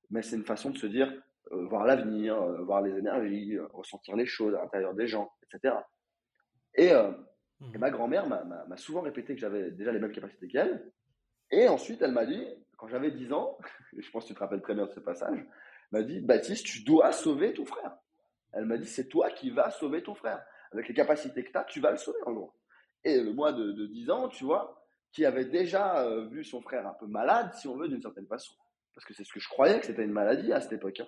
mais 0.10 0.22
c'est 0.22 0.36
une 0.36 0.46
façon 0.46 0.70
de 0.70 0.78
se 0.78 0.88
dire, 0.88 1.12
euh, 1.52 1.66
voir 1.68 1.86
l'avenir, 1.86 2.42
voir 2.64 2.82
les 2.82 2.98
énergies, 2.98 3.58
ressentir 3.74 4.16
les 4.16 4.26
choses 4.26 4.54
à 4.56 4.62
l'intérieur 4.62 4.94
des 4.94 5.08
gens, 5.08 5.30
etc. 5.44 5.76
Et, 6.76 6.94
mmh. 6.94 7.76
et 7.76 7.78
ma 7.78 7.90
grand-mère 7.90 8.28
m'a 8.28 8.78
souvent 8.78 9.02
répété 9.02 9.34
que 9.34 9.42
j'avais 9.42 9.72
déjà 9.72 9.92
les 9.92 10.00
mêmes 10.00 10.12
capacités 10.12 10.48
qu'elle, 10.48 10.92
et 11.52 11.68
ensuite 11.70 12.02
elle 12.02 12.12
m'a 12.12 12.26
dit, 12.26 12.46
quand 12.78 12.88
j'avais 12.88 13.12
10 13.12 13.32
ans, 13.32 13.58
je 13.98 14.10
pense 14.12 14.24
que 14.24 14.30
tu 14.30 14.36
te 14.36 14.40
rappelles 14.40 14.62
très 14.62 14.76
bien 14.76 14.86
de 14.86 14.92
ce 14.92 15.00
passage, 15.00 15.46
m'a 15.92 16.02
dit 16.02 16.20
Baptiste, 16.20 16.66
tu 16.66 16.84
dois 16.84 17.12
sauver 17.12 17.54
ton 17.54 17.66
frère. 17.66 17.96
Elle 18.56 18.66
m'a 18.66 18.78
dit 18.78 18.88
c'est 18.88 19.08
toi 19.08 19.30
qui 19.30 19.52
vas 19.52 19.70
sauver 19.70 20.02
ton 20.02 20.16
frère. 20.16 20.44
Avec 20.72 20.88
les 20.88 20.94
capacités 20.94 21.44
que 21.44 21.52
tu 21.52 21.58
as, 21.58 21.64
tu 21.66 21.80
vas 21.80 21.92
le 21.92 21.98
sauver 21.98 22.20
en 22.26 22.34
gros. 22.34 22.54
Et 23.04 23.22
le 23.22 23.34
moi 23.34 23.54
de, 23.54 23.86
10 23.86 24.10
ans, 24.10 24.30
tu 24.30 24.46
vois, 24.46 24.84
qui 25.12 25.26
avait 25.26 25.46
déjà 25.46 26.04
euh, 26.04 26.28
vu 26.28 26.44
son 26.44 26.62
frère 26.62 26.88
un 26.88 26.94
peu 26.94 27.06
malade, 27.06 27.54
si 27.54 27.68
on 27.68 27.78
veut, 27.78 27.88
d'une 27.88 28.02
certaine 28.02 28.28
façon, 28.28 28.54
parce 28.94 29.06
que 29.06 29.14
c'est 29.14 29.24
ce 29.24 29.32
que 29.32 29.40
je 29.40 29.48
croyais 29.48 29.80
que 29.80 29.86
c'était 29.86 30.04
une 30.04 30.12
maladie 30.12 30.52
à 30.52 30.60
cette 30.60 30.74
époque, 30.74 31.00
hein. 31.00 31.08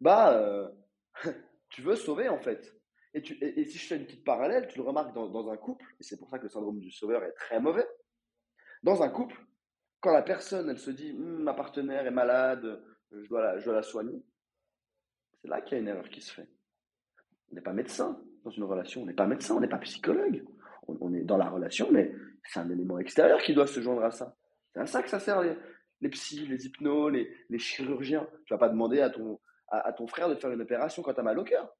bah, 0.00 0.34
euh, 0.34 0.68
tu 1.70 1.82
veux 1.82 1.96
sauver 1.96 2.28
en 2.28 2.38
fait. 2.38 2.76
Et, 3.14 3.22
tu, 3.22 3.38
et, 3.40 3.64
si 3.64 3.78
je 3.78 3.86
fais 3.86 3.96
une 3.96 4.06
petite 4.06 4.24
parallèle, 4.24 4.66
tu 4.68 4.78
le 4.78 4.84
remarques 4.84 5.14
dans, 5.14 5.28
dans 5.28 5.48
un 5.48 5.56
couple, 5.56 5.86
et 6.00 6.02
c'est 6.02 6.18
pour 6.18 6.28
ça 6.28 6.38
que 6.38 6.44
le 6.44 6.48
syndrome 6.48 6.80
du 6.80 6.90
sauveur 6.90 7.22
est 7.24 7.32
très 7.32 7.60
mauvais. 7.60 7.86
Dans 8.82 9.02
un 9.02 9.08
couple, 9.08 9.40
quand 10.00 10.12
la 10.12 10.22
personne, 10.22 10.68
elle 10.68 10.78
se 10.78 10.90
dit, 10.90 11.12
hum, 11.12 11.42
ma 11.42 11.54
partenaire 11.54 12.06
est 12.06 12.10
malade, 12.10 12.84
je 13.12 13.26
dois 13.28 13.40
la, 13.40 13.58
je 13.58 13.64
dois 13.64 13.74
la 13.74 13.82
soigner, 13.82 14.22
c'est 15.40 15.48
là 15.48 15.60
qu'il 15.62 15.76
y 15.76 15.78
a 15.78 15.82
une 15.82 15.88
erreur 15.88 16.08
qui 16.08 16.20
se 16.20 16.32
fait. 16.32 16.48
On 17.50 17.54
n'est 17.54 17.62
pas 17.62 17.72
médecin 17.72 18.20
dans 18.44 18.50
une 18.50 18.64
relation, 18.64 19.02
on 19.02 19.06
n'est 19.06 19.14
pas 19.14 19.26
médecin, 19.26 19.54
on 19.56 19.60
n'est 19.60 19.68
pas 19.68 19.78
psychologue. 19.78 20.44
On, 20.86 21.14
est 21.14 21.22
dans 21.22 21.38
la 21.38 21.48
relation, 21.48 21.88
mais 21.90 22.12
c'est 22.42 22.60
un 22.60 22.68
élément 22.68 22.98
extérieur 22.98 23.40
qui 23.40 23.54
doit 23.54 23.66
se 23.66 23.80
joindre 23.80 24.04
à 24.04 24.10
ça. 24.10 24.36
C'est 24.74 24.80
à 24.80 24.86
ça 24.86 25.02
que 25.02 25.08
ça 25.08 25.18
sert 25.18 25.42
les, 26.00 26.08
psys, 26.10 26.46
les 26.46 26.66
hypnos, 26.66 27.08
les, 27.08 27.58
chirurgiens. 27.58 28.28
Tu 28.44 28.52
vas 28.52 28.58
pas 28.58 28.68
demander 28.68 29.00
à 29.00 29.08
ton, 29.08 29.40
à, 29.68 29.92
ton 29.94 30.06
frère 30.06 30.28
de 30.28 30.34
faire 30.34 30.50
une 30.52 30.60
opération 30.60 31.02
quand 31.02 31.14
tu 31.14 31.20
as 31.20 31.22
mal 31.22 31.38
au 31.38 31.44
cœur. 31.44 31.74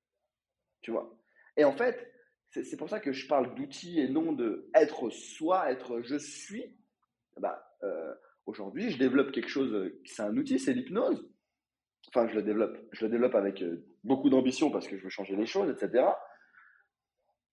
Tu 0.81 0.91
vois 0.91 1.15
Et 1.59 1.65
en 1.65 1.73
fait, 1.73 2.11
c'est 2.49 2.79
pour 2.79 2.89
ça 2.89 2.99
que 2.99 3.13
je 3.13 3.29
parle 3.29 3.55
d'outils 3.55 4.01
et 4.01 4.09
non 4.09 4.33
de 4.33 4.71
être 4.75 5.11
soi, 5.11 5.71
être 5.71 6.01
je 6.01 6.17
suis. 6.17 6.75
Bah, 7.39 7.63
euh, 7.83 8.15
aujourd'hui, 8.47 8.91
je 8.91 8.99
développe 8.99 9.33
quelque 9.33 9.51
chose, 9.51 9.93
c'est 10.07 10.23
un 10.23 10.35
outil, 10.37 10.59
c'est 10.59 10.73
l'hypnose. 10.73 11.29
Enfin, 12.09 12.29
je 12.29 12.35
le 12.35 12.43
développe. 12.43 12.77
Je 12.93 13.05
le 13.05 13.11
développe 13.11 13.35
avec 13.35 13.63
euh, 13.63 13.85
beaucoup 14.03 14.31
d'ambition 14.31 14.71
parce 14.71 14.87
que 14.87 14.97
je 14.97 15.03
veux 15.03 15.11
changer 15.11 15.37
les 15.37 15.47
choses, 15.47 15.71
etc. 15.71 16.05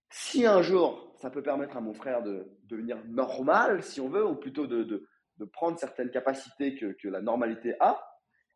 Si 0.09 0.45
un 0.45 0.61
jour, 0.61 1.15
ça 1.21 1.29
peut 1.29 1.41
permettre 1.41 1.77
à 1.77 1.81
mon 1.81 1.93
frère 1.93 2.21
de 2.21 2.47
devenir 2.63 2.97
normal, 3.05 3.81
si 3.83 4.01
on 4.01 4.09
veut, 4.09 4.25
ou 4.25 4.35
plutôt 4.35 4.67
de, 4.67 4.83
de, 4.83 5.07
prendre 5.53 5.79
certaines 5.79 6.11
capacités 6.11 6.75
que, 6.75 6.93
que, 7.01 7.07
la 7.07 7.21
normalité 7.21 7.73
a, 7.79 7.99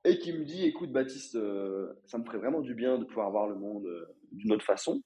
et 0.04 0.20
qui 0.20 0.34
me 0.34 0.44
dit, 0.44 0.66
écoute 0.66 0.92
Baptiste, 0.92 1.38
ça 2.06 2.18
me 2.20 2.26
ferait 2.26 2.38
vraiment 2.38 2.62
du 2.62 2.76
bien 2.76 3.00
de 3.00 3.06
pouvoir 3.06 3.32
voir 3.32 3.48
le 3.48 3.56
monde 3.56 3.88
d'une 4.32 4.52
autre 4.52 4.66
façon, 4.66 5.02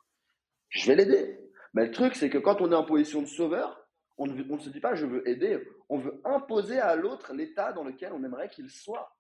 je 0.70 0.88
vais 0.88 0.96
l'aider. 0.96 1.40
Mais 1.74 1.86
le 1.86 1.92
truc, 1.92 2.16
c'est 2.16 2.30
que 2.30 2.38
quand 2.38 2.62
on 2.62 2.72
est 2.72 2.76
en 2.76 2.84
position 2.84 3.22
de 3.22 3.28
sauveur, 3.28 3.80
on 4.18 4.28
ne, 4.28 4.60
se 4.60 4.70
dit 4.70 4.82
pas 4.82 4.96
je 4.96 5.06
veux 5.06 5.28
aider, 5.28 5.66
on 5.88 5.98
veut 5.98 6.22
imposer 6.26 6.80
à 6.80 6.96
l'autre 6.96 7.34
l'état 7.34 7.72
dans 7.72 7.84
lequel 7.84 8.12
on 8.14 8.24
aimerait 8.24 8.50
qu'il 8.50 8.70
soit. 8.70 9.16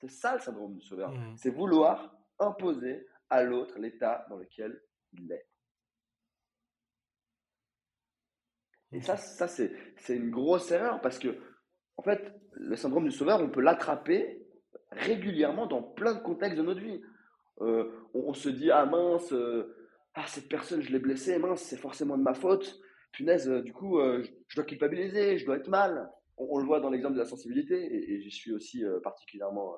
C'est 0.00 0.10
ça 0.10 0.34
le 0.34 0.40
syndrome 0.40 0.74
du 0.74 0.82
sauveur. 0.82 1.10
Mmh. 1.10 1.36
C'est 1.36 1.50
vouloir 1.50 2.14
imposer 2.38 3.06
à 3.30 3.42
l'autre 3.42 3.78
l'état 3.78 4.26
dans 4.28 4.36
lequel 4.36 4.80
il 5.12 5.30
est. 5.32 5.46
Et 8.94 9.00
ça, 9.00 9.16
ça 9.16 9.48
c'est, 9.48 9.72
une 10.08 10.30
grosse 10.30 10.70
erreur 10.70 11.00
parce 11.00 11.18
que, 11.18 11.36
en 11.96 12.02
fait, 12.02 12.32
le 12.52 12.76
syndrome 12.76 13.04
du 13.04 13.10
sauveur, 13.10 13.40
on 13.40 13.50
peut 13.50 13.60
l'attraper 13.60 14.46
régulièrement 14.92 15.66
dans 15.66 15.82
plein 15.82 16.14
de 16.14 16.20
contextes 16.20 16.56
de 16.56 16.62
notre 16.62 16.80
vie. 16.80 17.02
Euh, 17.60 17.90
on, 18.14 18.32
se 18.34 18.48
dit, 18.48 18.70
ah 18.70 18.86
mince, 18.86 19.32
euh, 19.32 19.74
ah, 20.14 20.26
cette 20.28 20.48
personne, 20.48 20.80
je 20.80 20.92
l'ai 20.92 21.00
blessée, 21.00 21.38
mince, 21.38 21.62
c'est 21.62 21.76
forcément 21.76 22.16
de 22.16 22.22
ma 22.22 22.34
faute 22.34 22.80
punaise, 23.10 23.48
euh, 23.48 23.62
du 23.62 23.72
coup, 23.72 24.00
je 24.00 24.56
dois 24.56 24.64
culpabiliser, 24.64 25.38
je 25.38 25.46
dois 25.46 25.56
être 25.56 25.68
mal. 25.68 26.08
On, 26.36 26.58
le 26.58 26.64
voit 26.64 26.80
dans 26.80 26.90
l'exemple 26.90 27.14
de 27.14 27.20
la 27.20 27.26
sensibilité, 27.26 28.12
et, 28.12 28.20
j'y 28.20 28.30
suis 28.30 28.52
aussi 28.52 28.84
euh, 28.84 29.00
particulièrement, 29.00 29.76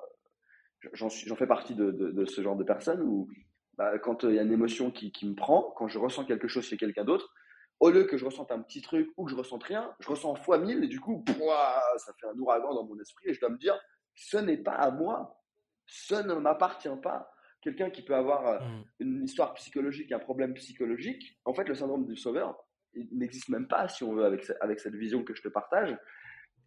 j'en 0.93 1.09
fais 1.09 1.47
partie 1.47 1.75
de, 1.75 2.25
ce 2.25 2.41
genre 2.41 2.55
de 2.55 2.63
personnes 2.63 3.01
où, 3.01 3.29
bah, 3.77 3.99
quand 3.99 4.23
il 4.23 4.35
y 4.35 4.39
a 4.39 4.43
une 4.43 4.51
émotion 4.51 4.91
qui, 4.91 5.13
me 5.23 5.35
prend, 5.35 5.73
quand 5.77 5.87
je 5.87 5.99
ressens 5.99 6.25
quelque 6.25 6.47
chose 6.47 6.65
chez 6.65 6.77
quelqu'un 6.77 7.03
d'autre, 7.03 7.33
au 7.79 7.91
lieu 7.91 8.05
que 8.05 8.17
je 8.17 8.25
ressente 8.25 8.51
un 8.51 8.59
petit 8.61 8.81
truc 8.81 9.11
ou 9.17 9.25
que 9.25 9.31
je 9.31 9.35
ressente 9.35 9.63
rien, 9.63 9.93
je 9.99 10.09
ressens 10.09 10.35
fois 10.35 10.57
mille, 10.57 10.83
et 10.83 10.87
du 10.87 10.99
coup, 10.99 11.23
ça 11.27 12.13
fait 12.19 12.27
un 12.27 12.37
ouragan 12.39 12.73
dans 12.73 12.85
mon 12.85 12.99
esprit, 12.99 13.29
et 13.29 13.33
je 13.33 13.39
dois 13.39 13.49
me 13.49 13.57
dire, 13.57 13.79
ce 14.15 14.37
n'est 14.37 14.57
pas 14.57 14.73
à 14.73 14.89
moi, 14.89 15.39
ce 15.85 16.15
ne 16.15 16.33
m'appartient 16.33 16.89
pas 17.03 17.31
quelqu'un 17.61 17.89
qui 17.89 18.01
peut 18.01 18.15
avoir 18.15 18.61
mmh. 18.61 18.83
une 18.99 19.23
histoire 19.23 19.53
psychologique, 19.55 20.11
un 20.11 20.19
problème 20.19 20.53
psychologique, 20.53 21.37
en 21.45 21.53
fait, 21.53 21.65
le 21.65 21.75
syndrome 21.75 22.05
du 22.05 22.15
sauveur, 22.15 22.57
il 22.93 23.17
n'existe 23.17 23.49
même 23.49 23.67
pas, 23.67 23.87
si 23.87 24.03
on 24.03 24.13
veut, 24.13 24.25
avec, 24.25 24.49
avec 24.61 24.79
cette 24.79 24.95
vision 24.95 25.23
que 25.23 25.33
je 25.33 25.41
te 25.41 25.47
partage, 25.47 25.97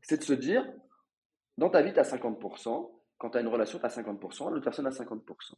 c'est 0.03 0.19
de 0.19 0.23
se 0.23 0.33
dire, 0.33 0.67
dans 1.59 1.71
ta 1.71 1.83
vie, 1.83 1.93
tu 1.93 2.01
as 2.01 2.15
50%, 2.15 2.91
quand 3.19 3.31
tu 3.31 3.39
as 3.39 3.41
une 3.41 3.49
relation, 3.49 3.79
tu 3.79 3.85
as 3.85 3.89
50%, 3.89 4.51
l'autre 4.51 4.65
personne 4.65 4.87
a 4.87 4.91
50%. 4.91 5.55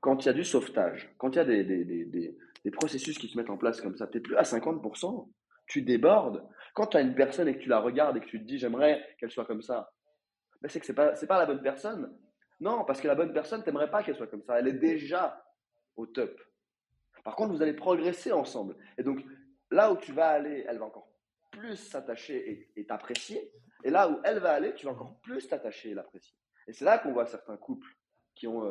Quand 0.00 0.22
il 0.22 0.26
y 0.26 0.28
a 0.28 0.32
du 0.32 0.44
sauvetage, 0.44 1.12
quand 1.18 1.30
il 1.30 1.36
y 1.36 1.40
a 1.40 1.44
des, 1.44 1.64
des, 1.64 1.84
des, 1.84 2.38
des, 2.64 2.70
processus 2.70 3.18
qui 3.18 3.28
se 3.28 3.36
mettent 3.36 3.50
en 3.50 3.58
place 3.58 3.80
comme 3.80 3.96
ça, 3.96 4.06
tu 4.06 4.16
n'es 4.16 4.22
plus 4.22 4.36
à 4.36 4.42
50%, 4.42 5.28
tu 5.66 5.82
débordes. 5.82 6.46
Quand 6.74 6.86
tu 6.86 6.96
as 6.96 7.00
une 7.00 7.14
personne 7.14 7.48
et 7.48 7.56
que 7.56 7.62
tu 7.62 7.68
la 7.68 7.80
regardes 7.80 8.16
et 8.16 8.20
que 8.20 8.26
tu 8.26 8.40
te 8.40 8.46
dis, 8.46 8.58
j'aimerais 8.58 9.04
qu'elle 9.18 9.30
soit 9.30 9.44
comme 9.44 9.62
ça, 9.62 9.92
ben 10.62 10.68
c'est 10.68 10.80
que 10.80 10.86
ce 10.86 10.92
n'est 10.92 10.96
pas, 10.96 11.12
pas 11.12 11.38
la 11.38 11.46
bonne 11.46 11.62
personne. 11.62 12.16
Non, 12.60 12.84
parce 12.84 13.00
que 13.00 13.08
la 13.08 13.14
bonne 13.14 13.32
personne, 13.32 13.64
tu 13.64 13.72
pas 13.72 14.02
qu'elle 14.02 14.16
soit 14.16 14.26
comme 14.26 14.42
ça. 14.42 14.58
Elle 14.58 14.68
est 14.68 14.74
déjà 14.74 15.44
au 15.96 16.06
top. 16.06 16.38
Par 17.24 17.36
contre, 17.36 17.54
vous 17.54 17.62
allez 17.62 17.72
progresser 17.72 18.32
ensemble. 18.32 18.76
Et 18.96 19.02
donc, 19.02 19.24
là 19.70 19.92
où 19.92 19.96
tu 19.96 20.12
vas 20.12 20.28
aller, 20.28 20.64
elle 20.68 20.78
va 20.78 20.86
encore 20.86 21.09
plus 21.50 21.76
s'attacher 21.76 22.68
et 22.76 22.86
t'apprécier. 22.86 23.52
Et 23.84 23.90
là 23.90 24.08
où 24.10 24.20
elle 24.24 24.38
va 24.38 24.52
aller, 24.52 24.74
tu 24.74 24.86
vas 24.86 24.92
encore 24.92 25.20
plus 25.20 25.46
t'attacher 25.48 25.90
et 25.90 25.94
l'apprécier. 25.94 26.34
Et 26.66 26.72
c'est 26.72 26.84
là 26.84 26.98
qu'on 26.98 27.12
voit 27.12 27.26
certains 27.26 27.56
couples 27.56 27.88
qui 28.34 28.46
ont 28.46 28.62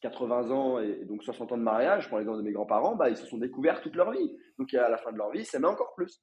80 0.00 0.50
euh, 0.50 0.52
ans 0.52 0.80
et, 0.80 1.04
donc 1.04 1.22
60 1.22 1.52
ans 1.52 1.58
de 1.58 1.62
mariage, 1.62 2.08
pour 2.08 2.18
l'exemple 2.18 2.38
de 2.38 2.42
mes 2.42 2.52
grands-parents, 2.52 2.96
bah, 2.96 3.10
ils 3.10 3.16
se 3.16 3.26
sont 3.26 3.38
découverts 3.38 3.80
toute 3.80 3.96
leur 3.96 4.10
vie. 4.10 4.36
Donc 4.58 4.72
à 4.74 4.88
la 4.88 4.98
fin 4.98 5.12
de 5.12 5.18
leur 5.18 5.30
vie, 5.30 5.40
ils 5.40 5.46
s'aimaient 5.46 5.68
encore 5.68 5.94
plus. 5.94 6.22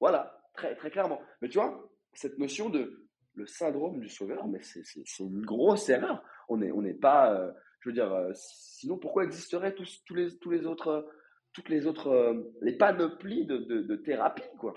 Voilà, 0.00 0.40
très, 0.54 0.74
très 0.76 0.90
clairement. 0.90 1.20
Mais 1.40 1.48
tu 1.48 1.58
vois, 1.58 1.90
cette 2.12 2.38
notion 2.38 2.70
de 2.70 3.08
le 3.34 3.46
syndrome 3.46 4.00
du 4.00 4.08
sauveur, 4.08 4.48
mais 4.48 4.60
c'est 4.62 4.82
une 5.20 5.42
grosse 5.42 5.88
erreur. 5.88 6.22
On 6.48 6.56
n'est 6.56 6.72
on 6.72 6.82
pas, 7.00 7.32
euh, 7.34 7.52
je 7.80 7.90
veux 7.90 7.94
dire, 7.94 8.12
euh, 8.12 8.32
sinon 8.34 8.98
pourquoi 8.98 9.24
existeraient 9.24 9.74
tous, 9.74 10.02
tous, 10.04 10.14
les, 10.14 10.36
tous 10.38 10.50
les 10.50 10.66
autres, 10.66 11.08
toutes 11.52 11.68
les 11.68 11.86
autres, 11.86 12.44
les 12.62 12.76
panoplies 12.76 13.46
de, 13.46 13.58
de, 13.58 13.96
thérapie, 13.96 14.42
quoi? 14.58 14.74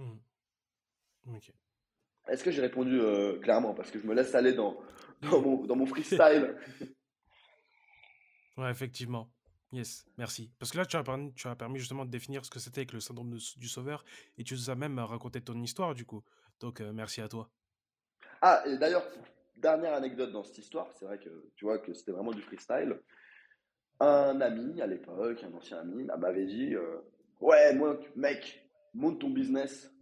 Mmh. 0.00 1.36
Est-ce 2.28 2.44
que 2.44 2.50
j'ai 2.50 2.62
répondu 2.62 3.00
clairement? 3.42 3.74
Parce 3.74 3.90
que 3.90 3.98
je 3.98 4.06
me 4.06 4.14
laisse 4.14 4.34
aller 4.34 4.52
dans, 4.52 4.78
dans, 5.22 5.40
mon, 5.40 5.64
dans 5.64 5.76
mon 5.76 5.86
freestyle. 5.86 6.56
ouais, 8.56 8.70
effectivement. 8.70 9.30
Yes, 9.72 10.04
merci. 10.18 10.50
Parce 10.58 10.72
que 10.72 10.78
là, 10.78 10.86
tu 10.86 10.96
as, 10.96 11.04
permis, 11.04 11.32
tu 11.34 11.46
as 11.46 11.54
permis 11.54 11.78
justement 11.78 12.04
de 12.04 12.10
définir 12.10 12.44
ce 12.44 12.50
que 12.50 12.58
c'était 12.58 12.86
que 12.86 12.94
le 12.94 13.00
syndrome 13.00 13.30
du 13.30 13.68
sauveur 13.68 14.04
et 14.36 14.42
tu 14.42 14.54
nous 14.54 14.68
as 14.68 14.74
même 14.74 14.98
raconté 14.98 15.40
ton 15.40 15.60
histoire 15.62 15.94
du 15.94 16.04
coup. 16.04 16.24
Donc, 16.58 16.80
euh, 16.80 16.92
merci 16.92 17.20
à 17.20 17.28
toi. 17.28 17.48
Ah, 18.42 18.62
et 18.66 18.76
d'ailleurs, 18.78 19.06
dernière 19.56 19.94
anecdote 19.94 20.32
dans 20.32 20.42
cette 20.42 20.58
histoire, 20.58 20.90
c'est 20.94 21.04
vrai 21.04 21.18
que 21.18 21.50
tu 21.54 21.66
vois 21.66 21.78
que 21.78 21.92
c'était 21.94 22.10
vraiment 22.10 22.32
du 22.32 22.42
freestyle. 22.42 23.00
Un 24.00 24.40
ami 24.40 24.80
à 24.80 24.86
l'époque, 24.86 25.44
un 25.44 25.52
ancien 25.52 25.78
ami, 25.78 26.08
m'avait 26.18 26.46
dit 26.46 26.74
euh, 26.74 27.00
Ouais, 27.40 27.72
moi, 27.74 27.98
mec, 28.16 28.66
monte 28.94 29.20
ton 29.20 29.30
business. 29.30 29.92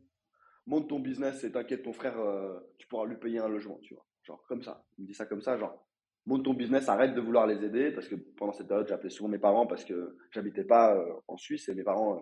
Monte 0.67 0.89
ton 0.89 1.01
business 1.01 1.45
et 1.45 1.53
t'inquiète, 1.53 1.83
ton 1.83 1.93
frère, 1.93 2.19
euh, 2.19 2.59
tu 2.79 2.87
pourras 2.89 3.07
lui 3.07 3.17
payer 3.17 3.39
un 3.39 3.49
logement, 3.49 3.79
tu 3.83 3.95
vois. 3.95 4.05
Genre, 4.25 4.45
comme 4.49 4.63
ça. 4.63 4.85
Il 4.99 5.03
me 5.03 5.07
dit 5.07 5.15
ça 5.15 5.25
comme 5.25 5.41
ça, 5.41 5.57
genre, 5.57 5.87
monte 6.27 6.45
ton 6.45 6.53
business, 6.53 6.89
arrête 6.89 7.15
de 7.15 7.21
vouloir 7.21 7.47
les 7.47 7.65
aider, 7.65 7.91
parce 7.91 8.07
que 8.07 8.15
pendant 8.15 8.53
cette 8.53 8.69
période, 8.69 8.87
j'appelais 8.87 9.09
souvent 9.09 9.31
mes 9.31 9.39
parents 9.39 9.67
parce 9.67 9.85
que 9.85 10.19
j'habitais 10.31 10.65
pas 10.65 10.95
euh, 10.95 11.13
en 11.27 11.39
Suisse 11.39 11.69
et 11.69 11.75
mes 11.75 11.85
parents 11.85 12.17
euh, 12.17 12.21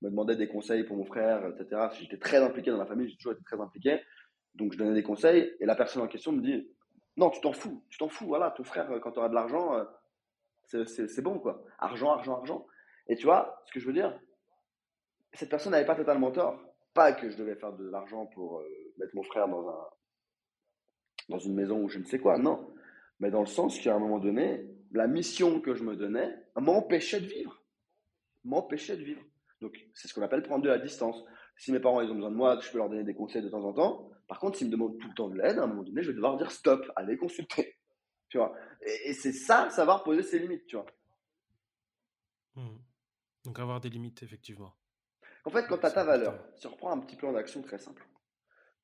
me 0.00 0.10
demandaient 0.10 0.36
des 0.36 0.48
conseils 0.48 0.84
pour 0.84 0.96
mon 0.96 1.04
frère, 1.04 1.46
etc. 1.46 1.88
J'étais 2.00 2.18
très 2.18 2.38
impliqué 2.38 2.70
dans 2.70 2.78
la 2.78 2.86
famille, 2.86 3.08
j'ai 3.08 3.16
toujours 3.16 3.32
été 3.32 3.44
très 3.44 3.60
impliqué. 3.60 4.00
Donc 4.54 4.72
je 4.72 4.78
donnais 4.78 4.94
des 4.94 5.02
conseils 5.02 5.52
et 5.60 5.66
la 5.66 5.74
personne 5.74 6.02
en 6.02 6.08
question 6.08 6.32
me 6.32 6.40
dit 6.40 6.70
Non, 7.18 7.28
tu 7.28 7.40
t'en 7.42 7.52
fous, 7.52 7.84
tu 7.90 7.98
t'en 7.98 8.08
fous, 8.08 8.26
voilà, 8.26 8.50
ton 8.52 8.64
frère, 8.64 8.88
quand 9.02 9.12
tu 9.12 9.18
auras 9.18 9.28
de 9.28 9.34
l'argent, 9.34 9.84
c'est 10.66 11.22
bon, 11.22 11.38
quoi. 11.38 11.64
Argent, 11.78 12.12
argent, 12.12 12.36
argent. 12.38 12.66
Et 13.08 13.16
tu 13.16 13.24
vois, 13.24 13.60
ce 13.66 13.72
que 13.72 13.80
je 13.80 13.86
veux 13.86 13.92
dire, 13.92 14.18
cette 15.34 15.50
personne 15.50 15.72
n'avait 15.72 15.86
pas 15.86 15.96
totalement 15.96 16.30
tort. 16.30 16.60
Pas 16.94 17.12
que 17.12 17.28
je 17.28 17.36
devais 17.36 17.56
faire 17.56 17.72
de 17.72 17.88
l'argent 17.88 18.26
pour 18.26 18.62
mettre 18.98 19.14
mon 19.14 19.22
frère 19.24 19.48
dans, 19.48 19.68
un, 19.68 19.86
dans 21.28 21.38
une 21.38 21.54
maison 21.54 21.82
ou 21.82 21.88
je 21.88 21.98
ne 21.98 22.04
sais 22.04 22.18
quoi, 22.18 22.38
non 22.38 22.74
mais 23.20 23.30
dans 23.30 23.40
le 23.40 23.46
sens 23.46 23.78
qu'à 23.78 23.94
un 23.94 23.98
moment 23.98 24.18
donné, 24.18 24.66
la 24.92 25.06
mission 25.06 25.60
que 25.60 25.74
je 25.74 25.82
me 25.82 25.96
donnais 25.96 26.34
m'empêchait 26.56 27.20
de 27.20 27.26
vivre. 27.26 27.60
M'empêchait 28.44 28.96
de 28.96 29.02
vivre. 29.02 29.22
Donc, 29.60 29.78
c'est 29.94 30.08
ce 30.08 30.14
qu'on 30.14 30.22
appelle 30.22 30.42
prendre 30.42 30.64
de 30.64 30.68
la 30.68 30.78
distance. 30.78 31.24
Si 31.56 31.72
mes 31.72 31.80
parents 31.80 32.00
ils 32.00 32.10
ont 32.10 32.16
besoin 32.16 32.30
de 32.30 32.36
moi, 32.36 32.58
je 32.60 32.70
peux 32.70 32.78
leur 32.78 32.88
donner 32.88 33.04
des 33.04 33.14
conseils 33.14 33.42
de 33.42 33.48
temps 33.48 33.64
en 33.64 33.72
temps. 33.72 34.10
Par 34.26 34.40
contre, 34.40 34.58
s'ils 34.58 34.66
me 34.66 34.72
demandent 34.72 34.98
tout 34.98 35.08
le 35.08 35.14
temps 35.14 35.28
de 35.28 35.36
l'aide, 35.36 35.58
à 35.58 35.64
un 35.64 35.66
moment 35.66 35.84
donné, 35.84 36.02
je 36.02 36.08
vais 36.08 36.14
devoir 36.14 36.36
dire 36.36 36.50
stop, 36.50 36.84
allez 36.96 37.16
consulter. 37.16 37.76
Tu 38.30 38.38
vois 38.38 38.52
Et, 39.04 39.12
c'est 39.12 39.32
ça, 39.32 39.70
savoir 39.70 40.02
poser 40.02 40.24
ses 40.24 40.40
limites, 40.40 40.66
tu 40.66 40.74
vois. 40.74 40.86
Hmm. 42.56 42.78
Donc, 43.44 43.60
avoir 43.60 43.80
des 43.80 43.90
limites, 43.90 44.24
effectivement. 44.24 44.74
En 45.44 45.50
fait, 45.50 45.66
quand 45.66 45.78
tu 45.78 45.86
as 45.86 45.90
ta 45.90 46.04
valeur, 46.04 46.38
si 46.56 46.66
on 46.66 46.70
reprend 46.70 46.92
un 46.92 47.00
petit 47.00 47.16
plan 47.16 47.32
d'action 47.32 47.62
très 47.62 47.78
simple, 47.78 48.06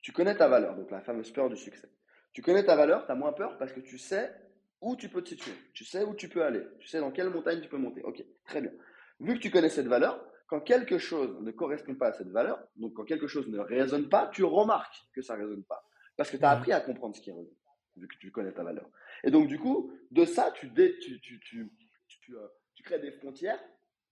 tu 0.01 0.11
connais 0.11 0.35
ta 0.35 0.47
valeur, 0.47 0.75
donc 0.75 0.91
la 0.91 1.01
fameuse 1.01 1.31
peur 1.31 1.49
du 1.49 1.57
succès. 1.57 1.89
Tu 2.33 2.41
connais 2.41 2.63
ta 2.63 2.75
valeur, 2.75 3.05
tu 3.05 3.11
as 3.11 3.15
moins 3.15 3.33
peur 3.33 3.57
parce 3.57 3.71
que 3.71 3.79
tu 3.79 3.97
sais 3.97 4.33
où 4.79 4.95
tu 4.95 5.09
peux 5.09 5.21
te 5.23 5.29
situer. 5.29 5.53
Tu 5.73 5.85
sais 5.85 6.03
où 6.03 6.15
tu 6.15 6.29
peux 6.29 6.43
aller. 6.43 6.63
Tu 6.79 6.87
sais 6.87 6.99
dans 6.99 7.11
quelle 7.11 7.29
montagne 7.29 7.61
tu 7.61 7.69
peux 7.69 7.77
monter. 7.77 8.01
Ok, 8.03 8.23
très 8.45 8.61
bien. 8.61 8.71
Vu 9.19 9.35
que 9.35 9.39
tu 9.39 9.51
connais 9.51 9.69
cette 9.69 9.87
valeur, 9.87 10.23
quand 10.47 10.59
quelque 10.61 10.97
chose 10.97 11.39
ne 11.41 11.51
correspond 11.51 11.95
pas 11.95 12.07
à 12.07 12.13
cette 12.13 12.29
valeur, 12.29 12.59
donc 12.75 12.93
quand 12.93 13.05
quelque 13.05 13.27
chose 13.27 13.47
ne 13.47 13.59
résonne 13.59 14.09
pas, 14.09 14.27
tu 14.33 14.43
remarques 14.43 15.05
que 15.13 15.21
ça 15.21 15.37
ne 15.37 15.43
résonne 15.43 15.63
pas. 15.63 15.87
Parce 16.17 16.29
que 16.29 16.37
tu 16.37 16.43
as 16.43 16.51
appris 16.51 16.71
à 16.73 16.81
comprendre 16.81 17.15
ce 17.15 17.21
qui 17.21 17.31
résonne, 17.31 17.55
vu 17.95 18.07
que 18.07 18.17
tu 18.17 18.31
connais 18.31 18.51
ta 18.51 18.63
valeur. 18.63 18.89
Et 19.23 19.31
donc, 19.31 19.47
du 19.47 19.59
coup, 19.59 19.93
de 20.11 20.25
ça, 20.25 20.51
tu, 20.51 20.71
tu, 20.73 21.21
tu, 21.21 21.39
tu, 21.39 22.35
euh, 22.35 22.47
tu 22.75 22.83
crées 22.83 22.99
des 22.99 23.11
frontières, 23.11 23.59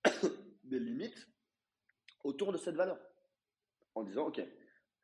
des 0.64 0.80
limites 0.80 1.28
autour 2.24 2.52
de 2.52 2.58
cette 2.58 2.76
valeur. 2.76 3.00
En 3.96 4.04
disant, 4.04 4.28
OK, 4.28 4.41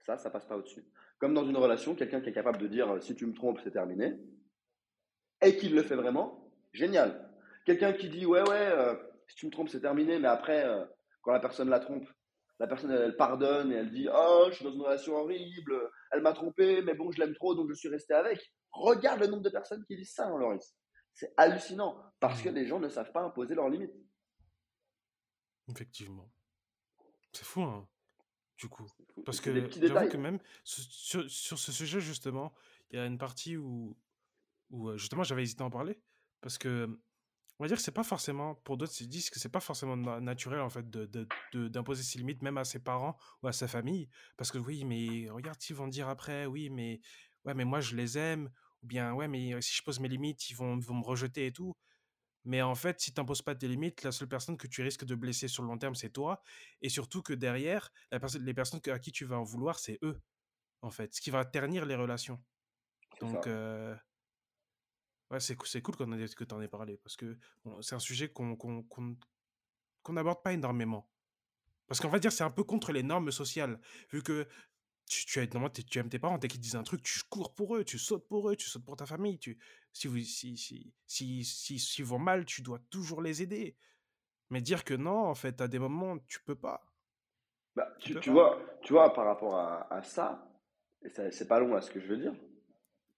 ça, 0.05 0.17
ça 0.17 0.29
passe 0.29 0.45
pas 0.45 0.57
au-dessus. 0.57 0.85
Comme 1.19 1.33
dans 1.33 1.45
une 1.45 1.57
relation, 1.57 1.95
quelqu'un 1.95 2.21
qui 2.21 2.29
est 2.29 2.33
capable 2.33 2.59
de 2.59 2.67
dire 2.67 3.01
si 3.01 3.15
tu 3.15 3.25
me 3.25 3.33
trompes, 3.33 3.59
c'est 3.63 3.71
terminé, 3.71 4.19
et 5.41 5.57
qui 5.57 5.69
le 5.69 5.83
fait 5.83 5.95
vraiment, 5.95 6.51
génial. 6.73 7.29
Quelqu'un 7.65 7.93
qui 7.93 8.09
dit 8.09 8.25
ouais, 8.25 8.41
ouais, 8.41 8.69
euh, 8.71 8.95
si 9.27 9.35
tu 9.35 9.45
me 9.45 9.51
trompes, 9.51 9.69
c'est 9.69 9.81
terminé, 9.81 10.19
mais 10.19 10.27
après, 10.27 10.65
euh, 10.65 10.85
quand 11.21 11.31
la 11.31 11.39
personne 11.39 11.69
la 11.69 11.79
trompe, 11.79 12.07
la 12.59 12.67
personne 12.67 12.91
elle, 12.91 13.15
pardonne 13.15 13.71
et 13.71 13.75
elle 13.75 13.91
dit 13.91 14.07
oh, 14.13 14.47
je 14.49 14.55
suis 14.55 14.65
dans 14.65 14.71
une 14.71 14.81
relation 14.81 15.15
horrible, 15.15 15.89
elle 16.11 16.21
m'a 16.21 16.33
trompé, 16.33 16.81
mais 16.81 16.93
bon, 16.93 17.11
je 17.11 17.19
l'aime 17.19 17.33
trop, 17.33 17.55
donc 17.55 17.69
je 17.69 17.73
suis 17.73 17.89
resté 17.89 18.13
avec. 18.13 18.39
Regarde 18.71 19.21
le 19.21 19.27
nombre 19.27 19.43
de 19.43 19.49
personnes 19.49 19.83
qui 19.85 19.95
disent 19.95 20.13
ça, 20.13 20.27
hein, 20.27 20.37
Loris. 20.37 20.75
C'est 21.13 21.33
hallucinant 21.37 21.97
parce 22.19 22.41
que 22.41 22.49
mmh. 22.49 22.55
les 22.55 22.67
gens 22.67 22.79
ne 22.79 22.89
savent 22.89 23.11
pas 23.11 23.21
imposer 23.21 23.55
leurs 23.55 23.69
limites. 23.69 23.95
Effectivement. 25.69 26.29
C'est 27.35 27.45
fou, 27.45 27.61
hein 27.63 27.87
du 28.57 28.69
coup. 28.69 28.87
Parce 29.25 29.41
que 29.41 29.53
j'avoue 29.53 30.09
que 30.09 30.17
même 30.17 30.39
sur, 30.63 31.29
sur, 31.29 31.59
ce 31.59 31.71
sujet, 31.71 31.99
justement, 31.99 32.53
il 32.89 32.97
y 32.97 32.99
a 32.99 33.05
une 33.05 33.17
partie 33.17 33.57
où, 33.57 33.97
où 34.69 34.95
justement, 34.97 35.23
j'avais 35.23 35.43
hésité 35.43 35.63
à 35.63 35.65
en 35.65 35.69
parler. 35.69 35.99
Parce 36.41 36.57
que, 36.57 36.87
on 37.57 37.63
va 37.63 37.67
dire 37.67 37.77
que 37.77 37.83
c'est 37.83 37.91
pas 37.91 38.03
forcément, 38.03 38.55
pour 38.55 38.77
d'autres, 38.77 38.93
ils 38.99 39.07
disent 39.07 39.29
que 39.29 39.39
c'est 39.39 39.49
pas 39.49 39.59
forcément 39.59 39.95
naturel, 39.95 40.59
en 40.59 40.69
fait, 40.69 40.89
d'imposer 41.53 42.03
ses 42.03 42.19
limites, 42.19 42.41
même 42.41 42.57
à 42.57 42.65
ses 42.65 42.79
parents 42.79 43.17
ou 43.41 43.47
à 43.47 43.53
sa 43.53 43.67
famille. 43.67 44.09
Parce 44.37 44.51
que, 44.51 44.57
oui, 44.57 44.83
mais 44.85 45.29
regarde, 45.29 45.57
ils 45.69 45.75
vont 45.75 45.87
dire 45.87 46.07
après, 46.09 46.45
oui, 46.45 46.69
mais, 46.69 46.99
ouais, 47.45 47.53
mais 47.53 47.65
moi, 47.65 47.79
je 47.79 47.95
les 47.95 48.17
aime. 48.17 48.49
Ou 48.83 48.87
bien, 48.87 49.13
ouais, 49.13 49.27
mais 49.27 49.59
si 49.61 49.73
je 49.73 49.83
pose 49.83 49.99
mes 49.99 50.09
limites, 50.09 50.49
ils 50.49 50.55
vont, 50.55 50.77
vont 50.77 50.95
me 50.95 51.03
rejeter 51.03 51.47
et 51.47 51.51
tout. 51.51 51.75
Mais 52.45 52.61
en 52.61 52.75
fait, 52.75 53.01
si 53.01 53.11
tu 53.11 53.19
n'imposes 53.19 53.41
pas 53.41 53.55
tes 53.55 53.67
limites, 53.67 54.03
la 54.03 54.11
seule 54.11 54.29
personne 54.29 54.55
que 54.55 54.67
tu 54.67 54.83
risques 54.83 55.03
de 55.03 55.15
blesser 55.15 55.47
sur 55.47 55.63
le 55.63 55.69
long 55.69 55.77
terme, 55.77 55.95
c'est 55.95 56.11
toi. 56.11 56.41
Et 56.81 56.89
surtout 56.89 57.23
que 57.23 57.33
derrière, 57.33 57.91
la 58.11 58.19
les 58.39 58.53
personnes 58.53 58.81
à 58.87 58.99
qui 58.99 59.11
tu 59.11 59.25
vas 59.25 59.39
en 59.39 59.43
vouloir, 59.43 59.79
c'est 59.79 59.97
eux, 60.03 60.21
en 60.81 60.91
fait. 60.91 61.13
Ce 61.13 61.21
qui 61.21 61.31
va 61.31 61.43
ternir 61.43 61.85
les 61.85 61.95
relations. 61.95 62.41
Donc, 63.19 63.47
euh, 63.47 63.95
ouais, 65.31 65.39
c'est 65.39 65.55
cool 65.55 65.95
qu'on 65.95 66.05
que 66.05 66.43
tu 66.43 66.53
en 66.53 66.61
aies 66.61 66.67
parlé. 66.67 66.97
Parce 66.97 67.15
que 67.15 67.37
c'est 67.81 67.95
un 67.95 67.99
sujet 67.99 68.29
qu'on 68.29 68.55
n'aborde 70.09 70.43
pas 70.43 70.53
énormément. 70.53 71.09
Parce 71.87 71.99
qu'en 71.99 72.09
fait, 72.09 72.19
dire 72.19 72.31
c'est 72.31 72.43
un 72.43 72.51
peu 72.51 72.63
contre 72.63 72.91
les 72.91 73.03
normes 73.03 73.31
sociales. 73.31 73.79
Vu 74.11 74.21
que 74.21 74.47
tu, 75.07 75.25
tu, 75.25 75.47
tu 75.85 75.99
aimes 75.99 76.09
tes 76.09 76.19
parents, 76.19 76.37
dès 76.37 76.47
qu'ils 76.47 76.59
disent 76.59 76.75
un 76.75 76.83
truc, 76.83 77.03
tu 77.03 77.21
cours 77.29 77.53
pour 77.53 77.75
eux, 77.75 77.83
tu 77.83 77.99
sautes 77.99 78.27
pour 78.27 78.49
eux, 78.49 78.55
tu 78.55 78.67
sautes 78.69 78.85
pour 78.85 78.95
ta 78.95 79.05
famille. 79.05 79.39
Tu, 79.39 79.57
si, 79.95 80.07
vous, 80.07 80.19
si, 80.19 80.57
si, 80.57 80.93
si, 81.07 81.45
si, 81.45 81.79
si 81.79 82.01
vont 82.03 82.19
mal, 82.19 82.43
tu 82.43 82.61
dois 82.61 82.79
toujours 82.89 83.21
les 83.21 83.41
aider. 83.41 83.77
Mais 84.49 84.59
dire 84.59 84.83
que 84.83 84.93
non, 84.93 85.25
en 85.25 85.35
fait, 85.35 85.61
à 85.61 85.69
des 85.69 85.79
moments, 85.79 86.17
tu 86.27 86.41
peux 86.43 86.55
pas. 86.55 86.83
Bah, 87.77 87.87
tu, 87.99 88.19
tu 88.19 88.29
vois, 88.29 88.59
tu 88.81 88.91
vois, 88.91 89.13
par 89.13 89.25
rapport 89.25 89.55
à, 89.55 89.91
à 89.93 90.03
ça, 90.03 90.51
et 91.01 91.09
c'est 91.09 91.47
pas 91.47 91.59
long 91.59 91.75
à 91.75 91.81
ce 91.81 91.89
que 91.89 92.01
je 92.01 92.07
veux 92.07 92.17
dire, 92.17 92.33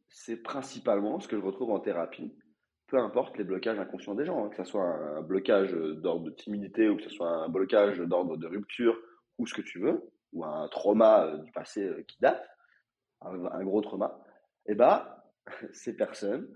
c'est 0.07 0.37
principalement 0.37 1.19
ce 1.19 1.27
que 1.27 1.35
je 1.35 1.43
retrouve 1.43 1.71
en 1.71 1.79
thérapie, 1.79 2.37
peu 2.85 2.99
importe 2.99 3.37
les 3.37 3.43
blocages 3.43 3.79
inconscients 3.79 4.13
des 4.13 4.25
gens, 4.25 4.45
hein, 4.45 4.49
que 4.49 4.57
ce 4.57 4.63
soit 4.63 4.83
un 4.83 5.21
blocage 5.21 5.73
d'ordre 5.73 6.25
de 6.25 6.31
timidité 6.31 6.89
ou 6.89 6.97
que 6.97 7.03
ce 7.03 7.09
soit 7.09 7.29
un 7.29 7.49
blocage 7.49 7.97
d'ordre 7.97 8.37
de 8.37 8.45
rupture 8.45 8.95
ou 9.39 9.47
ce 9.47 9.55
que 9.55 9.63
tu 9.63 9.79
veux 9.79 10.11
ou 10.31 10.45
un 10.45 10.67
trauma 10.67 11.25
euh, 11.25 11.37
du 11.39 11.51
passé 11.51 11.83
euh, 11.83 12.03
qui 12.03 12.17
date, 12.19 12.47
un, 13.21 13.63
gros 13.63 13.81
trauma, 13.81 14.19
et 14.67 14.73
eh 14.73 14.75
ben, 14.75 15.07
ces 15.73 15.95
personnes 15.95 16.47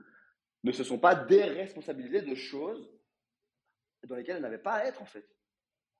ne 0.64 0.72
se 0.72 0.84
sont 0.84 1.00
pas 1.00 1.16
déresponsabilisées 1.16 2.22
de 2.22 2.36
choses 2.36 2.92
dans 4.08 4.16
lesquelles 4.16 4.38
elles 4.38 4.42
n'avaient 4.42 4.58
pas 4.58 4.74
à 4.74 4.86
être, 4.86 5.02
en 5.02 5.06
fait. 5.06 5.28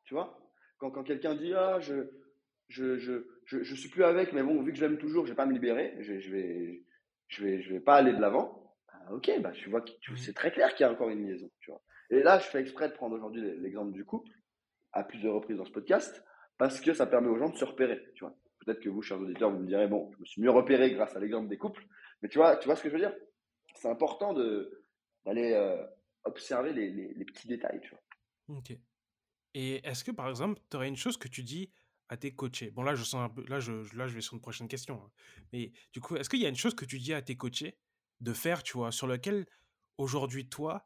Tu 0.06 0.14
vois? 0.14 0.40
Quand, 0.78 0.92
quand 0.92 1.04
quelqu'un 1.04 1.36
dit 1.36 1.54
Ah, 1.54 1.80
je, 1.80 2.10
je, 2.68 2.98
je, 2.98 3.24
je, 3.46 3.76
suis 3.76 3.90
plus 3.90 4.04
avec, 4.04 4.34
mais 4.34 4.44
bon, 4.44 4.62
vu 4.62 4.72
que 4.72 4.78
je 4.78 4.86
l'aime 4.86 4.98
toujours, 4.98 5.26
je 5.26 5.32
vais 5.32 5.36
pas 5.36 5.46
me 5.46 5.54
libérer, 5.54 5.96
je, 6.00 6.20
je, 6.20 6.32
vais, 6.32 6.84
je, 7.28 7.44
vais, 7.44 7.62
je 7.62 7.74
vais 7.74 7.80
pas 7.80 7.96
aller 7.96 8.14
de 8.14 8.22
l'avant. 8.22 8.76
Ah, 8.90 9.14
ok, 9.14 9.32
bah, 9.42 9.52
tu 9.52 9.70
vois, 9.70 9.82
tu, 9.82 10.18
c'est 10.18 10.34
très 10.34 10.52
clair 10.52 10.74
qu'il 10.74 10.86
y 10.86 10.90
a 10.90 10.92
encore 10.92 11.10
une 11.10 11.28
liaison. 11.28 11.50
Tu 11.60 11.72
vois 11.72 11.82
Et 12.10 12.24
là, 12.24 12.40
je 12.40 12.46
fais 12.46 12.60
exprès 12.60 12.90
de 12.90 12.94
prendre 12.94 13.16
aujourd'hui 13.16 13.42
l'exemple 13.60 13.92
du 13.92 14.06
couple, 14.06 14.32
à 14.94 15.04
plusieurs 15.04 15.36
reprises 15.36 15.58
dans 15.58 15.66
ce 15.66 15.72
podcast, 15.72 16.24
parce 16.58 16.80
que 16.82 16.94
ça 16.94 17.06
permet 17.06 17.30
aux 17.30 17.38
gens 17.38 17.50
de 17.50 17.58
se 17.58 17.66
repérer. 17.66 18.02
Tu 18.16 18.24
vois. 18.24 18.36
Peut-être 18.66 18.80
que 18.80 18.90
vous, 18.90 19.02
chers 19.02 19.20
auditeurs, 19.20 19.50
vous 19.52 19.60
me 19.60 19.68
direz, 19.68 19.88
bon, 19.88 20.12
je 20.14 20.20
me 20.20 20.26
suis 20.26 20.42
mieux 20.42 20.52
repéré 20.52 20.92
grâce 20.92 21.16
à 21.16 21.20
l'exemple 21.20 21.48
des 21.48 21.58
couples, 21.58 21.84
mais 22.22 22.30
tu 22.30 22.38
vois, 22.38 22.58
tu 22.58 22.68
vois 22.68 22.76
ce 22.76 22.84
que 22.84 22.90
je 22.90 22.94
veux 22.94 23.00
dire? 23.00 23.16
C'est 23.82 23.90
important 23.90 24.32
d'aller 24.36 25.54
euh, 25.54 25.84
observer 26.24 26.72
les, 26.72 26.92
les, 26.92 27.26
petits 27.26 27.48
détails. 27.48 27.82
Ok. 28.48 28.78
Et 29.56 29.88
est-ce 29.88 30.04
que, 30.04 30.12
par 30.12 30.30
exemple, 30.30 30.62
tu 30.70 30.78
aurais 30.78 30.88
une 30.88 30.96
chose 30.96 31.18
que 31.18 31.28
tu 31.28 31.42
dis 31.42 31.72
à 32.08 32.16
tes 32.16 32.36
coachés? 32.36 32.70
Bon, 32.70 32.84
là, 32.84 32.94
je 32.94 33.04
sens 33.04 33.32
là, 33.48 33.60
je, 33.60 33.72
là, 33.98 34.08
je 34.08 34.14
vais 34.14 34.22
sur 34.22 34.36
une 34.36 34.40
prochaine 34.42 34.68
question. 34.68 35.02
Hein. 35.04 35.10
Mais 35.52 35.72
du 35.94 36.00
coup, 36.00 36.16
est-ce 36.16 36.30
qu'il 36.30 36.40
y 36.40 36.46
a 36.46 36.50
une 36.50 36.56
chose 36.56 36.76
que 36.76 36.86
tu 36.86 37.00
dis 37.00 37.12
à 37.12 37.24
tes 37.24 37.36
coachés 37.36 37.76
de 38.20 38.34
faire, 38.34 38.62
tu 38.62 38.74
vois, 38.74 38.92
sur 38.92 39.08
lequel 39.08 39.48
aujourd'hui, 39.98 40.48
toi, 40.48 40.86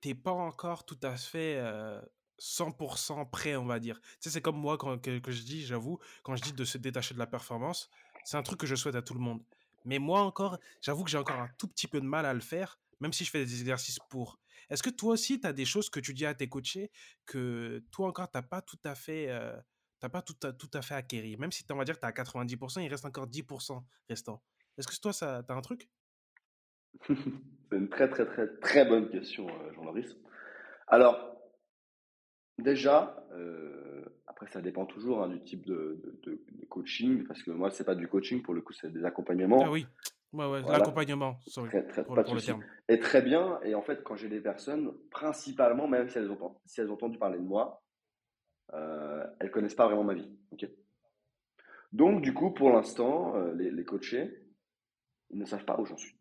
t'es 0.00 0.14
pas 0.14 0.30
encore 0.30 0.86
tout 0.86 1.00
à 1.02 1.16
fait 1.16 1.56
euh, 1.56 2.00
100% 2.38 3.28
prêt, 3.28 3.56
on 3.56 3.66
va 3.66 3.80
dire? 3.80 4.00
Tu 4.00 4.08
sais, 4.20 4.30
c'est 4.30 4.40
comme 4.40 4.58
moi 4.58 4.78
quand 4.78 5.02
que, 5.02 5.32
je 5.32 5.42
dis, 5.42 5.66
j'avoue, 5.66 5.98
quand 6.22 6.36
je 6.36 6.42
dis 6.44 6.52
de 6.52 6.64
se 6.64 6.78
détacher 6.78 7.12
de 7.12 7.18
la 7.18 7.26
performance, 7.26 7.90
c'est 8.24 8.36
un 8.36 8.44
truc 8.44 8.60
que 8.60 8.68
je 8.68 8.76
souhaite 8.76 8.94
à 8.94 9.02
tout 9.02 9.14
le 9.14 9.20
monde. 9.20 9.42
Mais 9.84 9.98
moi 9.98 10.22
encore, 10.22 10.58
j'avoue 10.80 11.04
que 11.04 11.10
j'ai 11.10 11.18
encore 11.18 11.40
un 11.40 11.48
tout 11.58 11.68
petit 11.68 11.86
peu 11.86 12.00
de 12.00 12.06
mal 12.06 12.26
à 12.26 12.34
le 12.34 12.40
faire, 12.40 12.78
même 13.00 13.12
si 13.12 13.24
je 13.24 13.30
fais 13.30 13.44
des 13.44 13.60
exercices 13.60 13.98
pour. 14.10 14.38
Est-ce 14.70 14.82
que 14.82 14.90
toi 14.90 15.12
aussi, 15.12 15.40
tu 15.40 15.46
as 15.46 15.52
des 15.52 15.64
choses 15.64 15.90
que 15.90 16.00
tu 16.00 16.14
dis 16.14 16.26
à 16.26 16.34
tes 16.34 16.48
coachés 16.48 16.90
que 17.26 17.84
toi 17.90 18.08
encore, 18.08 18.30
tu 18.30 18.40
pas 18.42 18.62
tout 18.62 18.78
à 18.84 18.94
fait, 18.94 19.26
euh, 19.28 19.56
pas 20.10 20.22
tout 20.22 20.36
à, 20.42 20.52
tout 20.52 20.70
à 20.74 20.82
fait 20.82 20.94
acquéri? 20.94 21.36
Même 21.36 21.52
si 21.52 21.64
on 21.70 21.76
va 21.76 21.84
dire 21.84 21.96
que 21.96 22.00
tu 22.00 22.06
as 22.06 22.12
90%, 22.12 22.82
il 22.82 22.88
reste 22.88 23.04
encore 23.04 23.26
10% 23.26 23.82
restant. 24.08 24.42
Est-ce 24.78 24.88
que 24.88 25.00
toi, 25.00 25.12
tu 25.12 25.24
as 25.24 25.44
un 25.48 25.60
truc? 25.60 25.88
C'est 27.06 27.76
une 27.76 27.88
très, 27.88 28.08
très, 28.08 28.26
très, 28.26 28.46
très 28.58 28.84
bonne 28.84 29.10
question, 29.10 29.48
euh, 29.48 29.72
Jean-Maurice. 29.74 30.16
Alors, 30.86 31.36
déjà, 32.58 33.26
euh, 33.32 33.93
après, 34.44 34.52
ça 34.52 34.60
dépend 34.60 34.86
toujours 34.86 35.22
hein, 35.22 35.28
du 35.28 35.40
type 35.42 35.64
de, 35.66 36.00
de, 36.22 36.40
coaching, 36.68 37.24
parce 37.26 37.42
que 37.42 37.50
moi, 37.50 37.70
c'est 37.70 37.84
pas 37.84 37.94
du 37.94 38.08
coaching, 38.08 38.42
pour 38.42 38.54
le 38.54 38.60
coup, 38.60 38.72
c'est 38.72 38.92
des 38.92 39.04
accompagnements. 39.04 39.62
Ah 39.64 39.70
oui, 39.70 39.86
ouais, 40.32 40.62
l'accompagnement, 40.62 41.36
très, 41.46 41.86
très, 41.86 42.04
pas 42.04 42.22
de 42.22 42.54
Et 42.88 42.98
très 42.98 43.22
bien, 43.22 43.60
et 43.62 43.74
en 43.74 43.82
fait, 43.82 44.02
quand 44.02 44.16
j'ai 44.16 44.28
des 44.28 44.40
personnes, 44.40 44.92
principalement, 45.10 45.88
même 45.88 46.08
si 46.08 46.18
elles 46.18 46.30
ont, 46.30 46.56
si 46.66 46.80
elles 46.80 46.90
ont 46.90 46.94
entendu 46.94 47.18
parler 47.18 47.38
de 47.38 47.44
moi, 47.44 47.82
euh, 48.72 49.24
elles 49.40 49.50
connaissent 49.50 49.74
pas 49.74 49.86
vraiment 49.86 50.04
ma 50.04 50.14
vie. 50.14 50.30
Donc, 51.92 52.22
du 52.22 52.34
coup, 52.34 52.50
pour 52.50 52.70
l'instant, 52.70 53.36
euh, 53.36 53.54
les, 53.54 53.70
les 53.70 53.84
coachés, 53.84 54.30
ils 55.30 55.38
ne 55.38 55.44
savent 55.44 55.64
pas 55.64 55.78
où 55.80 55.86
j'en 55.86 55.96
suis. 55.96 56.13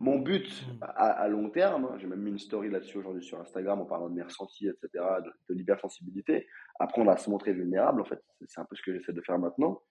Mon 0.00 0.18
but 0.18 0.46
mmh. 0.46 0.78
à, 0.80 1.26
long 1.28 1.50
terme, 1.50 1.86
hein, 1.86 1.96
j'ai 1.98 2.06
même 2.06 2.20
mis 2.20 2.30
une 2.30 2.38
story 2.38 2.70
là-dessus 2.70 2.98
aujourd'hui 2.98 3.24
sur 3.24 3.40
Instagram 3.40 3.80
en 3.80 3.84
parlant 3.84 4.08
de 4.08 4.14
mes 4.14 4.22
ressentis, 4.22 4.68
etc., 4.68 4.88
de, 4.94 5.30
de 5.48 5.58
l'hypersensibilité, 5.58 6.46
apprendre 6.78 7.10
à 7.10 7.16
se 7.16 7.28
montrer 7.28 7.52
vulnérable, 7.52 8.00
en 8.00 8.04
fait, 8.04 8.22
c'est 8.46 8.60
un 8.60 8.64
peu 8.64 8.76
ce 8.76 8.82
que 8.82 8.92
j'essaie 8.92 9.12
de 9.12 9.20
faire 9.22 9.38
maintenant, 9.38 9.82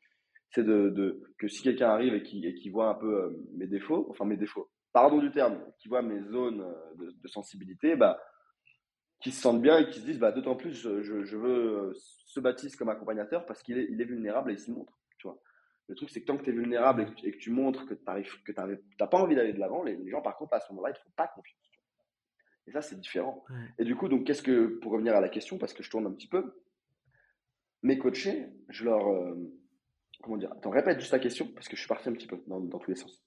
c'est 0.52 0.64
de, 0.64 1.22
que 1.38 1.48
si 1.48 1.62
quelqu'un 1.62 1.90
arrive 1.90 2.14
et 2.14 2.24
qui, 2.24 2.46
et 2.46 2.54
qui 2.54 2.70
voit 2.70 2.88
un 2.88 2.94
peu 2.94 3.24
euh, 3.24 3.46
mes 3.56 3.68
défauts, 3.68 4.08
enfin 4.10 4.24
mes 4.24 4.38
défauts, 4.38 4.70
pardon 4.94 5.18
du 5.20 5.30
terme, 5.32 5.60
qui 5.80 5.90
voit 5.90 6.02
mes 6.02 6.22
zones 6.24 6.62
euh, 6.62 7.12
de, 7.22 7.28
sensibilité, 7.28 7.98
bah, 7.98 8.18
qui 9.20 9.32
se 9.32 9.42
sentent 9.42 9.62
bien 9.62 9.78
et 9.80 9.90
qui 9.90 10.00
se 10.00 10.06
disent, 10.06 10.20
bah, 10.20 10.32
d'autant 10.32 10.56
plus, 10.56 10.72
je, 10.72 11.02
je 11.02 11.38
veux 11.38 11.92
se 11.94 12.40
baptiser 12.40 12.78
comme 12.78 12.90
accompagnateur 12.90 13.46
parce 13.46 13.62
qu'il 13.62 13.78
est, 13.78 13.88
il 13.90 14.00
est 14.00 14.06
vulnérable 14.06 14.52
et 14.52 14.54
il 14.54 14.60
s'y 14.60 14.72
montre. 14.72 14.94
Le 15.88 15.96
truc, 15.96 16.10
c'est 16.10 16.22
que 16.22 16.26
tant 16.26 16.38
que 16.38 16.44
tu 16.44 16.50
es 16.50 16.54
vulnérable 16.54 17.14
et 17.24 17.32
que, 17.32 17.38
tu 17.38 17.50
montres 17.50 17.86
que 17.86 17.94
tu 17.94 18.04
n'as 18.54 19.08
pas 19.08 19.18
envie 19.18 19.36
d'aller 19.36 19.54
de 19.54 19.60
l'avant, 19.60 19.84
les, 19.84 19.98
gens, 20.10 20.22
par 20.22 20.36
contre, 20.36 20.54
à 20.54 20.60
ce 20.60 20.72
moment-là, 20.74 20.90
ils 20.90 20.94
ne 20.94 20.98
te 20.98 21.04
font 21.04 21.14
pas 21.16 21.28
confiance. 21.28 21.58
Et 22.68 22.72
ça, 22.72 22.82
c'est 22.82 23.00
différent. 23.00 23.46
Et 23.80 23.86
du 23.86 23.96
coup, 23.96 24.10
donc, 24.10 24.26
qu'est-ce 24.26 24.42
que, 24.42 24.80
pour 24.82 24.92
revenir 24.92 25.16
à 25.16 25.22
la 25.22 25.30
question, 25.30 25.58
parce 25.58 25.74
que 25.74 25.84
je 25.84 25.90
tourne 25.90 26.06
un 26.06 26.12
petit 26.12 26.28
peu, 26.28 26.62
mes 27.84 27.98
coachés, 27.98 28.50
je 28.70 28.84
leur. 28.84 29.08
Euh, 29.08 29.36
comment 30.22 30.38
dire 30.38 30.52
Attends, 30.52 30.72
répète 30.72 31.00
juste 31.00 31.14
la 31.14 31.20
question, 31.20 31.48
parce 31.54 31.70
que 31.70 31.76
je 31.78 31.82
suis 31.82 31.88
parti 31.88 32.10
un 32.10 32.14
petit 32.14 32.28
peu 32.28 32.44
dans, 32.48 32.62
tous 32.68 32.90
les 32.90 32.98
sens. 32.98 33.24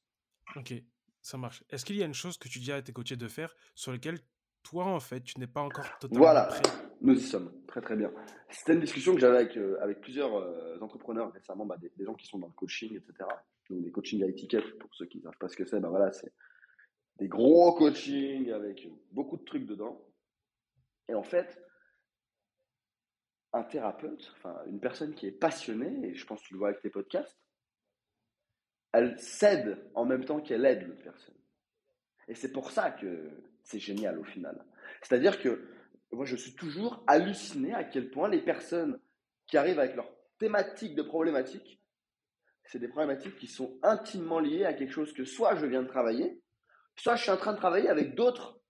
Ok, 0.56 0.74
ça 1.22 1.38
marche. 1.38 1.64
Est-ce 1.70 1.86
qu'il 1.86 1.96
y 1.96 2.02
a 2.02 2.06
une 2.06 2.14
chose 2.14 2.36
que 2.36 2.48
tu 2.48 2.58
dis 2.58 2.72
à 2.72 2.82
tes 2.82 2.92
coachés 2.92 3.16
de 3.16 3.28
faire 3.28 3.54
sur 3.74 3.92
laquelle 3.92 4.18
toi, 4.62 4.86
en 4.86 5.00
fait, 5.00 5.20
tu 5.22 5.38
n'es 5.38 5.46
pas 5.46 5.62
encore 5.62 5.86
totalement 5.98 6.24
voilà. 6.24 6.44
prêt 6.44 6.62
nous 7.00 7.14
y 7.14 7.22
sommes, 7.22 7.50
très 7.66 7.80
très 7.80 7.96
bien. 7.96 8.12
C'était 8.50 8.74
une 8.74 8.80
discussion 8.80 9.14
que 9.14 9.20
j'avais 9.20 9.38
avec, 9.38 9.56
euh, 9.56 9.78
avec 9.80 10.00
plusieurs 10.00 10.36
euh, 10.36 10.78
entrepreneurs 10.80 11.32
récemment, 11.32 11.64
bah, 11.64 11.78
des, 11.78 12.04
gens 12.04 12.14
qui 12.14 12.26
sont 12.26 12.38
dans 12.38 12.48
le 12.48 12.52
coaching, 12.52 12.94
etc. 12.94 13.28
Donc 13.70 13.82
des 13.82 13.90
coachings 13.90 14.22
à 14.22 14.26
étiquette, 14.26 14.78
pour 14.78 14.94
ceux 14.94 15.06
qui 15.06 15.18
ne 15.18 15.22
savent 15.22 15.38
pas 15.38 15.48
ce 15.48 15.56
que 15.56 15.64
c'est, 15.64 15.80
bah, 15.80 15.88
voilà, 15.88 16.12
c'est 16.12 16.32
des 17.16 17.28
gros 17.28 17.74
coachings 17.74 18.50
avec 18.50 18.88
beaucoup 19.12 19.36
de 19.36 19.44
trucs 19.44 19.66
dedans. 19.66 20.04
Et 21.08 21.14
en 21.14 21.22
fait, 21.22 21.62
un 23.52 23.62
thérapeute, 23.62 24.32
enfin 24.36 24.56
une 24.66 24.80
personne 24.80 25.14
qui 25.14 25.26
est 25.26 25.32
passionnée, 25.32 26.08
et 26.08 26.14
je 26.14 26.26
pense 26.26 26.42
que 26.42 26.48
tu 26.48 26.54
le 26.54 26.58
vois 26.58 26.68
avec 26.68 26.80
tes 26.80 26.90
podcasts, 26.90 27.38
elle 28.92 29.18
cède 29.18 29.90
en 29.94 30.04
même 30.04 30.24
temps 30.24 30.40
qu'elle 30.40 30.64
aide 30.66 30.86
l'autre 30.86 31.02
personne. 31.02 31.34
Et 32.28 32.34
c'est 32.34 32.52
pour 32.52 32.70
ça 32.70 32.90
que 32.90 33.30
c'est 33.70 33.78
génial 33.78 34.18
au 34.18 34.24
final. 34.24 34.64
C'est-à-dire 35.02 35.40
que 35.40 35.68
moi, 36.12 36.24
je 36.24 36.34
suis 36.34 36.54
toujours 36.54 37.04
halluciné 37.06 37.72
à 37.72 37.84
quel 37.84 38.10
point 38.10 38.28
les 38.28 38.42
personnes 38.42 38.98
qui 39.46 39.56
arrivent 39.56 39.78
avec 39.78 39.94
leur 39.94 40.10
thématique 40.38 40.96
de 40.96 41.02
problématique, 41.02 41.80
c'est 42.64 42.80
des 42.80 42.88
problématiques 42.88 43.36
qui 43.36 43.46
sont 43.46 43.78
intimement 43.82 44.40
liées 44.40 44.64
à 44.64 44.74
quelque 44.74 44.92
chose 44.92 45.12
que 45.12 45.24
soit 45.24 45.54
je 45.56 45.66
viens 45.66 45.82
de 45.82 45.88
travailler, 45.88 46.40
soit 46.96 47.14
je 47.14 47.22
suis 47.22 47.30
en 47.30 47.36
train 47.36 47.52
de 47.52 47.58
travailler 47.58 47.88
avec 47.88 48.14
d'autres, 48.14 48.60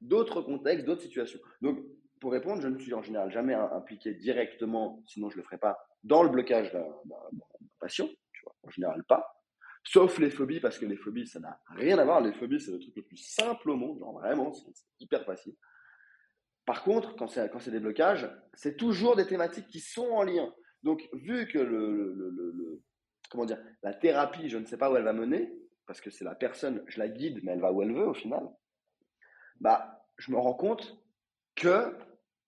d'autres 0.00 0.42
contextes, 0.42 0.84
d'autres 0.84 1.02
situations. 1.02 1.40
Donc, 1.62 1.78
pour 2.20 2.32
répondre, 2.32 2.60
je 2.60 2.68
ne 2.68 2.78
suis 2.78 2.94
en 2.94 3.02
général 3.02 3.30
jamais 3.30 3.54
impliqué 3.54 4.14
directement, 4.14 5.02
sinon 5.06 5.30
je 5.30 5.36
ne 5.36 5.40
le 5.40 5.44
ferais 5.44 5.58
pas, 5.58 5.78
dans 6.04 6.22
le 6.22 6.28
blocage 6.28 6.72
d'un 6.72 6.86
patient, 7.80 8.08
tu 8.32 8.44
vois, 8.44 8.54
en 8.62 8.70
général 8.70 9.02
pas. 9.04 9.41
Sauf 9.84 10.18
les 10.18 10.30
phobies, 10.30 10.60
parce 10.60 10.78
que 10.78 10.86
les 10.86 10.96
phobies, 10.96 11.26
ça 11.26 11.40
n'a 11.40 11.60
rien 11.70 11.98
à 11.98 12.04
voir. 12.04 12.20
Les 12.20 12.32
phobies, 12.32 12.60
c'est 12.60 12.70
le 12.70 12.78
truc 12.78 12.94
le 12.96 13.02
plus 13.02 13.16
simple 13.16 13.70
au 13.70 13.76
monde, 13.76 13.98
genre 13.98 14.12
vraiment, 14.12 14.52
c'est 14.52 14.72
hyper 15.00 15.24
facile. 15.24 15.54
Par 16.64 16.84
contre, 16.84 17.16
quand 17.16 17.26
c'est 17.26 17.70
des 17.70 17.80
blocages, 17.80 18.30
c'est 18.54 18.76
toujours 18.76 19.16
des 19.16 19.26
thématiques 19.26 19.66
qui 19.66 19.80
sont 19.80 20.06
en 20.06 20.22
lien. 20.22 20.54
Donc, 20.82 21.08
vu 21.12 21.46
que 21.48 21.58
le, 21.58 22.80
comment 23.30 23.44
dire, 23.44 23.62
la 23.82 23.94
thérapie, 23.94 24.48
je 24.48 24.58
ne 24.58 24.64
sais 24.66 24.76
pas 24.76 24.90
où 24.90 24.96
elle 24.96 25.04
va 25.04 25.12
mener, 25.12 25.52
parce 25.86 26.00
que 26.00 26.10
c'est 26.10 26.24
la 26.24 26.34
personne, 26.34 26.84
je 26.86 26.98
la 26.98 27.08
guide, 27.08 27.40
mais 27.42 27.52
elle 27.52 27.60
va 27.60 27.72
où 27.72 27.82
elle 27.82 27.92
veut 27.92 28.06
au 28.06 28.14
final, 28.14 28.48
bah, 29.60 30.06
je 30.18 30.30
me 30.30 30.38
rends 30.38 30.54
compte 30.54 30.96
que 31.56 31.96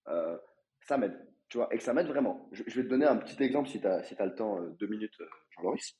euh, 0.09 0.39
ça 0.81 0.97
m'aide, 0.97 1.19
tu 1.49 1.59
vois, 1.59 1.73
et 1.73 1.79
que 1.79 1.83
ça 1.83 1.93
m'aide 1.93 2.07
vraiment. 2.07 2.49
Je, 2.53 2.63
vais 2.63 2.85
te 2.85 2.89
donner 2.89 3.07
un 3.07 3.17
petit 3.17 3.43
exemple 3.43 3.69
si 3.69 3.81
tu 3.81 3.87
as, 3.87 4.03
si 4.05 4.15
le 4.19 4.35
temps, 4.35 4.61
euh, 4.61 4.71
deux 4.79 4.87
minutes, 4.87 5.21
euh, 5.21 5.29
Jean-Loris. 5.51 5.97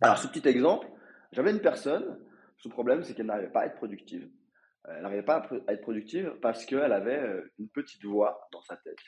Alors, 0.00 0.18
ce 0.18 0.28
petit 0.28 0.46
exemple, 0.48 0.88
j'avais 1.32 1.50
une 1.50 1.60
personne, 1.60 2.18
son 2.58 2.68
problème, 2.68 3.02
c'est 3.02 3.14
qu'elle 3.14 3.26
n'arrivait 3.26 3.50
pas 3.52 3.60
à 3.60 3.66
être 3.66 3.76
productive 3.76 4.28
elle 4.88 5.02
n'arrivait 5.02 5.22
pas 5.22 5.46
à 5.66 5.72
être 5.72 5.82
productive 5.82 6.34
parce 6.40 6.64
qu'elle 6.64 6.92
avait 6.92 7.18
euh, 7.18 7.52
une 7.58 7.68
petite 7.68 8.04
voix 8.04 8.48
dans 8.52 8.62
sa 8.62 8.76
tête 8.76 8.98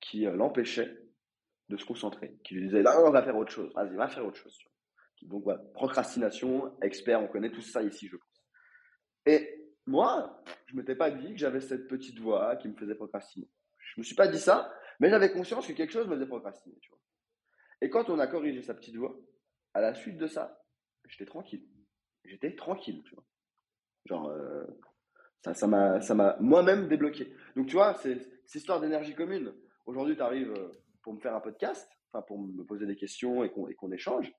qui 0.00 0.26
euh, 0.26 0.34
l'empêchait 0.36 0.96
de 1.68 1.76
se 1.76 1.84
concentrer, 1.84 2.36
qui 2.44 2.54
lui 2.54 2.64
disait 2.64 2.82
là, 2.82 3.00
on 3.04 3.10
va 3.10 3.22
faire 3.22 3.36
autre 3.36 3.50
chose, 3.50 3.72
vas-y, 3.74 3.96
va 3.96 4.08
faire 4.08 4.24
autre 4.24 4.36
chose. 4.36 4.56
Donc 5.22 5.42
voilà, 5.44 5.60
procrastination, 5.74 6.78
expert, 6.82 7.20
on 7.20 7.26
connaît 7.26 7.50
tout 7.50 7.62
ça 7.62 7.82
ici, 7.82 8.06
je 8.06 8.16
pense. 8.16 8.44
Et 9.24 9.72
moi, 9.86 10.42
je 10.66 10.74
ne 10.74 10.80
m'étais 10.80 10.94
pas 10.94 11.10
dit 11.10 11.32
que 11.32 11.38
j'avais 11.38 11.60
cette 11.60 11.88
petite 11.88 12.18
voix 12.18 12.54
qui 12.56 12.68
me 12.68 12.76
faisait 12.76 12.94
procrastiner. 12.94 13.48
Je 13.78 13.94
ne 13.96 14.02
me 14.02 14.04
suis 14.04 14.14
pas 14.14 14.28
dit 14.28 14.38
ça, 14.38 14.72
mais 15.00 15.08
j'avais 15.08 15.32
conscience 15.32 15.66
que 15.66 15.72
quelque 15.72 15.92
chose 15.92 16.06
me 16.06 16.14
faisait 16.14 16.26
procrastiner. 16.26 16.76
Et 17.80 17.90
quand 17.90 18.10
on 18.10 18.18
a 18.18 18.26
corrigé 18.26 18.62
sa 18.62 18.74
petite 18.74 18.96
voix, 18.96 19.16
à 19.76 19.80
la 19.82 19.94
suite 19.94 20.16
de 20.16 20.26
ça, 20.26 20.64
j'étais 21.06 21.26
tranquille. 21.26 21.68
J'étais 22.24 22.54
tranquille, 22.56 23.02
tu 23.04 23.14
vois. 23.14 23.24
Genre, 24.06 24.28
euh, 24.28 24.64
ça 25.52 25.66
m'a 25.66 26.00
ça 26.00 26.14
m'a 26.14 26.36
moi-même 26.40 26.88
débloqué. 26.88 27.34
Donc 27.56 27.66
tu 27.66 27.74
vois, 27.74 27.94
c'est 27.94 28.18
histoire 28.54 28.80
d'énergie 28.80 29.14
commune. 29.14 29.54
Aujourd'hui, 29.84 30.16
tu 30.16 30.22
arrives 30.22 30.50
euh, 30.50 30.72
pour 31.02 31.12
me 31.12 31.20
faire 31.20 31.34
un 31.34 31.40
podcast, 31.40 31.86
enfin 32.10 32.22
pour 32.22 32.38
me 32.38 32.64
poser 32.64 32.86
des 32.86 32.96
questions 32.96 33.44
et 33.44 33.50
qu'on 33.50 33.92
échange. 33.92 34.32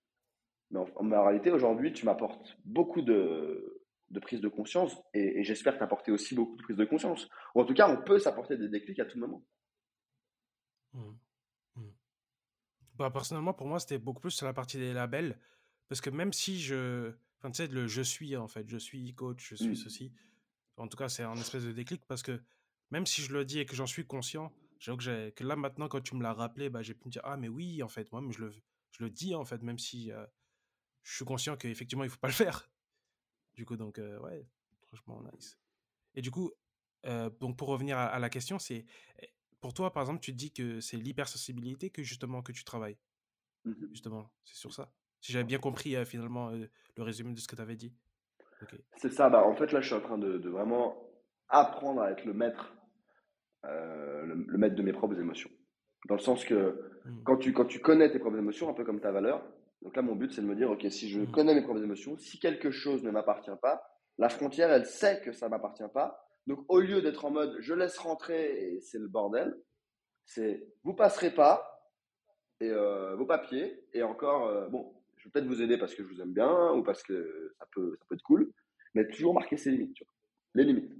Mais 0.71 0.79
en, 0.79 1.23
réalité, 1.23 1.51
aujourd'hui, 1.51 1.93
tu 1.93 2.05
m'apportes 2.05 2.57
beaucoup 2.65 3.03
de, 3.03 3.83
de 4.09 4.19
prise 4.19 4.41
de 4.41 4.49
conscience 4.49 4.97
et, 5.13 5.43
j'espère 5.43 5.77
t'apporter 5.77 6.11
aussi 6.11 6.33
beaucoup 6.33 6.57
de 6.57 6.63
prise 6.63 6.77
de 6.77 6.83
conscience. 6.83 7.29
Ou 7.53 7.61
en 7.61 7.65
tout 7.65 7.75
cas, 7.75 7.89
on 7.89 8.03
peut 8.03 8.19
s'apporter 8.19 8.57
des 8.57 8.67
déclics 8.69 8.99
à 8.99 9.05
tout 9.05 9.19
moment. 9.19 9.45
Mmh. 10.93 11.11
Bah, 12.97 13.09
personnellement, 13.11 13.53
pour 13.53 13.67
moi, 13.67 13.79
c'était 13.79 13.97
beaucoup 13.97 14.21
plus 14.21 14.31
sur 14.31 14.45
la 14.45 14.53
partie 14.53 14.77
des 14.77 14.93
labels. 14.93 15.39
Parce 15.87 16.01
que 16.01 16.09
même 16.09 16.33
si 16.33 16.59
je. 16.59 17.13
Enfin, 17.39 17.51
tu 17.51 17.57
sais, 17.57 17.67
le 17.67 17.87
je 17.87 18.01
suis, 18.01 18.35
en 18.35 18.47
fait, 18.47 18.67
je 18.67 18.77
suis 18.77 19.13
coach, 19.13 19.49
je 19.49 19.55
suis 19.55 19.69
mmh. 19.69 19.75
ceci. 19.75 20.11
En 20.77 20.87
tout 20.87 20.97
cas, 20.97 21.09
c'est 21.09 21.23
un 21.23 21.35
espèce 21.35 21.63
de 21.63 21.71
déclic 21.71 22.05
parce 22.05 22.23
que 22.23 22.41
même 22.91 23.05
si 23.05 23.21
je 23.21 23.33
le 23.33 23.45
dis 23.45 23.59
et 23.59 23.65
que 23.65 23.75
j'en 23.75 23.85
suis 23.85 24.05
conscient, 24.05 24.51
j'avoue 24.79 24.97
que, 24.97 25.29
que 25.31 25.43
là 25.43 25.55
maintenant, 25.55 25.87
quand 25.87 26.01
tu 26.01 26.15
me 26.15 26.23
l'as 26.23 26.33
rappelé, 26.33 26.69
bah, 26.69 26.81
j'ai 26.81 26.93
pu 26.93 27.07
me 27.07 27.11
dire 27.11 27.21
Ah, 27.23 27.37
mais 27.37 27.47
oui, 27.47 27.81
en 27.83 27.87
fait, 27.87 28.11
moi, 28.11 28.23
je 28.29 28.39
le, 28.39 28.51
je 28.91 29.03
le 29.03 29.09
dis, 29.09 29.35
en 29.35 29.45
fait, 29.45 29.61
même 29.61 29.77
si 29.77 30.11
euh, 30.11 30.25
je 31.03 31.15
suis 31.15 31.25
conscient 31.25 31.55
qu'effectivement, 31.55 32.03
il 32.03 32.07
ne 32.07 32.11
faut 32.11 32.19
pas 32.19 32.27
le 32.27 32.33
faire. 32.33 32.69
Du 33.53 33.65
coup, 33.65 33.77
donc, 33.77 33.99
euh, 33.99 34.19
ouais, 34.19 34.47
franchement, 34.87 35.21
nice. 35.33 35.57
Et 36.15 36.21
du 36.21 36.31
coup, 36.31 36.51
euh, 37.05 37.29
donc 37.39 37.57
pour 37.57 37.67
revenir 37.69 37.97
à, 37.97 38.17
la 38.19 38.29
question, 38.29 38.59
c'est 38.59 38.85
pour 39.59 39.73
toi, 39.73 39.91
par 39.91 40.03
exemple, 40.03 40.19
tu 40.19 40.33
dis 40.33 40.51
que 40.51 40.79
c'est 40.79 40.97
l'hypersensibilité 40.97 41.89
que 41.89 42.03
justement 42.03 42.41
que 42.41 42.51
tu 42.51 42.63
travailles? 42.63 42.97
Mmh 43.65 43.73
justement, 43.91 44.31
c'est 44.43 44.55
sur 44.55 44.73
ça? 44.73 44.91
Si 45.19 45.31
j'avais 45.31 45.45
bien 45.45 45.57
compris 45.57 45.95
finalement 46.05 46.51
le 46.51 47.03
résumé 47.03 47.33
de 47.33 47.39
ce 47.39 47.47
que 47.47 47.55
tu 47.55 47.61
avais 47.61 47.75
dit. 47.75 47.93
C'est 48.95 49.11
ça. 49.11 49.29
Bah, 49.29 49.43
en 49.45 49.55
fait, 49.55 49.71
là, 49.71 49.81
je 49.81 49.87
suis 49.87 49.95
en 49.95 50.01
train 50.01 50.17
de, 50.17 50.49
vraiment 50.49 50.95
apprendre 51.49 52.01
à 52.01 52.11
être 52.11 52.25
le 52.25 52.33
maître, 52.33 52.73
euh, 53.65 54.25
le, 54.25 54.57
maître 54.57 54.75
de 54.75 54.83
mes 54.83 54.93
propres 54.93 55.19
émotions. 55.19 55.49
Dans 56.07 56.15
le 56.15 56.21
sens 56.21 56.45
que 56.45 56.91
mmh. 57.05 57.23
quand, 57.23 57.37
tu, 57.37 57.53
quand 57.53 57.65
tu 57.65 57.79
connais 57.79 58.11
tes 58.11 58.19
propres 58.19 58.37
émotions, 58.37 58.69
un 58.69 58.73
peu 58.73 58.83
comme 58.83 58.99
ta 58.99 59.11
valeur, 59.11 59.43
donc 59.81 59.95
là, 59.95 60.01
mon 60.01 60.15
but, 60.15 60.31
c'est 60.31 60.41
de 60.41 60.47
me 60.47 60.55
dire, 60.55 60.71
OK, 60.71 60.85
si 60.89 61.09
je 61.09 61.21
mmh. 61.21 61.31
connais 61.31 61.55
mes 61.55 61.61
propres 61.61 61.83
émotions, 61.83 62.17
si 62.17 62.39
quelque 62.39 62.71
chose 62.71 63.03
ne 63.03 63.11
m'appartient 63.11 63.51
pas, 63.61 63.81
la 64.17 64.29
frontière, 64.29 64.71
elle 64.71 64.85
sait 64.85 65.21
que 65.21 65.31
ça 65.31 65.45
ne 65.47 65.51
m'appartient 65.51 65.83
pas, 65.93 66.26
Donc, 66.47 66.65
au 66.69 66.79
lieu 66.79 67.01
d'être 67.01 67.25
en 67.25 67.31
mode 67.31 67.57
je 67.59 67.73
laisse 67.73 67.97
rentrer 67.97 68.73
et 68.73 68.81
c'est 68.81 68.99
le 68.99 69.07
bordel, 69.07 69.55
c'est 70.25 70.65
vous 70.83 70.93
passerez 70.93 71.33
pas 71.33 71.91
et 72.59 72.69
euh, 72.69 73.15
vos 73.15 73.25
papiers 73.25 73.85
et 73.93 74.01
encore, 74.01 74.47
euh, 74.47 74.67
bon, 74.69 74.95
je 75.17 75.25
vais 75.25 75.31
peut-être 75.31 75.47
vous 75.47 75.61
aider 75.61 75.77
parce 75.77 75.93
que 75.93 76.03
je 76.03 76.07
vous 76.07 76.21
aime 76.21 76.33
bien 76.33 76.71
ou 76.71 76.83
parce 76.83 77.03
que 77.03 77.53
ça 77.59 77.67
peut, 77.71 77.95
ça 77.99 78.05
peut 78.07 78.15
être 78.15 78.23
cool, 78.23 78.51
mais 78.93 79.07
toujours 79.09 79.33
marquer 79.33 79.57
ses 79.57 79.71
limites, 79.71 79.93
tu 79.93 80.03
vois. 80.03 80.13
les 80.55 80.63
limites. 80.63 80.91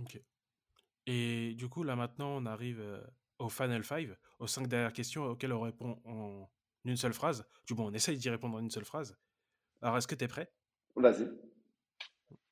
Ok. 0.00 0.20
Et 1.06 1.54
du 1.54 1.68
coup, 1.68 1.84
là 1.84 1.94
maintenant, 1.94 2.30
on 2.36 2.46
arrive 2.46 2.80
euh, 2.80 3.00
au 3.38 3.48
Final 3.48 3.84
5, 3.84 4.08
aux 4.38 4.46
cinq 4.46 4.66
dernières 4.66 4.92
questions 4.92 5.24
auxquelles 5.24 5.52
on 5.52 5.60
répond 5.60 6.00
en 6.04 6.48
une 6.84 6.96
seule 6.96 7.12
phrase. 7.12 7.46
Du 7.66 7.74
bon, 7.74 7.90
on 7.90 7.92
essaye 7.92 8.16
d'y 8.16 8.30
répondre 8.30 8.56
en 8.56 8.60
une 8.60 8.70
seule 8.70 8.84
phrase. 8.84 9.16
Alors, 9.82 9.98
est-ce 9.98 10.08
que 10.08 10.14
tu 10.14 10.24
es 10.24 10.28
prêt? 10.28 10.50
Vas-y. 10.96 11.28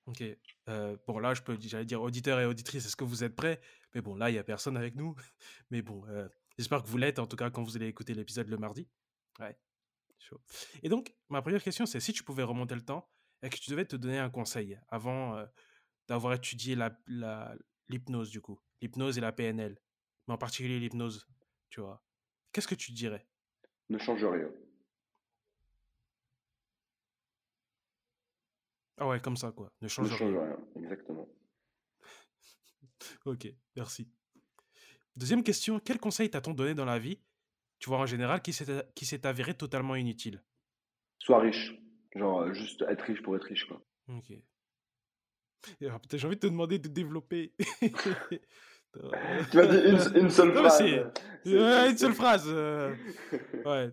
Ok. 0.07 0.23
Euh, 0.69 0.97
bon, 1.07 1.19
là, 1.19 1.35
je 1.35 1.43
peux, 1.43 1.57
j'allais 1.61 1.85
dire 1.85 2.03
auditeurs 2.03 2.41
et 2.41 2.47
auditrices, 2.47 2.87
est-ce 2.87 2.97
que 2.97 3.05
vous 3.05 3.23
êtes 3.25 3.37
prêts? 3.37 3.61
Mais 3.95 4.01
bon, 4.01 4.17
là, 4.17 4.31
il 4.31 4.33
n'y 4.33 4.39
a 4.39 4.45
personne 4.45 4.77
avec 4.77 4.97
nous. 4.97 5.15
Mais 5.71 5.83
bon, 5.83 6.05
euh, 6.09 6.29
j'espère 6.59 6.83
que 6.83 6.89
vous 6.89 6.99
l'êtes, 6.99 7.19
en 7.19 7.27
tout 7.27 7.37
cas, 7.37 7.51
quand 7.51 7.63
vous 7.63 7.77
allez 7.77 7.87
écouter 7.87 8.15
l'épisode 8.15 8.49
le 8.49 8.57
mardi. 8.57 8.89
Ouais. 9.39 9.57
Chaud. 10.19 10.41
Et 10.83 10.89
donc, 10.89 11.15
ma 11.29 11.43
première 11.43 11.63
question, 11.63 11.87
c'est 11.87 12.01
si 12.01 12.13
tu 12.13 12.25
pouvais 12.25 12.43
remonter 12.43 12.75
le 12.75 12.85
temps 12.85 13.09
et 13.43 13.49
que 13.49 13.57
tu 13.57 13.71
devais 13.71 13.85
te 13.85 13.97
donner 13.97 14.19
un 14.19 14.31
conseil 14.31 14.79
avant 14.89 15.37
euh, 15.37 15.47
d'avoir 16.09 16.35
étudié 16.35 16.75
la, 16.75 16.97
la, 17.07 17.55
l'hypnose, 17.89 18.31
du 18.31 18.41
coup? 18.41 18.61
L'hypnose 18.81 19.19
et 19.19 19.21
la 19.21 19.33
PNL. 19.33 19.81
Mais 20.27 20.35
en 20.35 20.39
particulier 20.39 20.79
l'hypnose, 20.79 21.29
tu 21.71 21.81
vois. 21.81 22.05
Qu'est-ce 22.53 22.69
que 22.69 22.75
tu 22.75 22.93
dirais? 22.93 23.27
Ne 23.89 23.99
change 23.99 24.25
rien. 24.25 24.49
Ah 28.99 29.07
ouais, 29.09 29.21
comme 29.21 29.37
ça, 29.37 29.51
quoi. 29.53 29.73
Ne 29.81 29.87
Ne 29.87 29.89
change 29.89 30.09
change 30.11 30.21
rien. 30.33 30.43
rien, 30.75 30.83
exactement. 30.83 31.29
Ok, 33.25 33.49
merci. 33.77 34.09
Deuxième 35.17 35.43
question, 35.43 35.81
quel 35.81 35.99
conseil 35.99 36.31
t'a-t-on 36.31 36.55
donné 36.55 36.75
dans 36.75 36.85
la 36.85 36.99
vie, 36.99 37.21
tu 37.79 37.89
vois, 37.89 37.99
en 37.99 38.07
général, 38.07 38.41
qui 38.43 38.53
s'est 38.53 39.27
avéré 39.27 39.55
totalement 39.55 39.97
inutile? 39.97 40.43
Sois 41.19 41.41
riche. 41.41 41.75
Genre, 42.15 42.43
euh, 42.43 42.53
juste 42.53 42.83
être 42.83 43.03
riche 43.03 43.23
pour 43.23 43.37
être 43.37 43.45
riche, 43.45 43.67
quoi. 43.67 43.83
Ok. 44.09 44.33
J'ai 45.81 45.89
envie 45.91 46.37
de 46.37 46.41
te 46.41 46.47
demander 46.47 46.79
de 46.79 46.89
développer. 46.89 47.55
Tu 48.95 49.57
m'as 49.57 49.67
dit 49.67 49.79
une, 49.89 50.23
une 50.25 50.29
seule 50.31 50.53
Non, 50.53 50.61
phrase. 50.69 50.83
Ouais, 50.83 51.91
une 51.91 51.97
seule 51.97 52.13
phrase. 52.13 52.45
euh, 52.47 52.95
Ouais. 53.65 53.91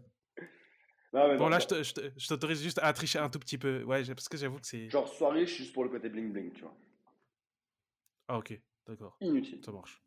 Non, 1.12 1.28
mais 1.28 1.38
Bon, 1.38 1.46
non, 1.46 1.50
là, 1.50 1.60
je 1.60 1.84
je 1.84 1.94
je 2.18 2.28
t'autorise 2.28 2.62
juste 2.62 2.80
à 2.84 2.94
tricher 2.94 3.18
un 3.20 3.30
tout 3.30 3.40
petit 3.40 3.58
peu. 3.58 3.84
Ouais, 3.84 4.04
parce 4.06 4.30
que 4.30 4.38
j'avoue 4.38 4.60
que 4.60 4.68
c'est. 4.68 4.90
Genre, 4.90 5.08
sois 5.08 5.32
riche 5.34 5.58
juste 5.58 5.74
pour 5.74 5.84
le 5.84 5.90
côté 5.90 6.08
bling 6.10 6.32
bling, 6.32 6.54
tu 6.54 6.62
vois. 6.62 6.76
Ah, 8.28 8.38
ok, 8.38 8.62
d'accord. 8.86 9.18
Inutile. 9.22 9.64
Ça 9.64 9.72
marche. 9.72 10.02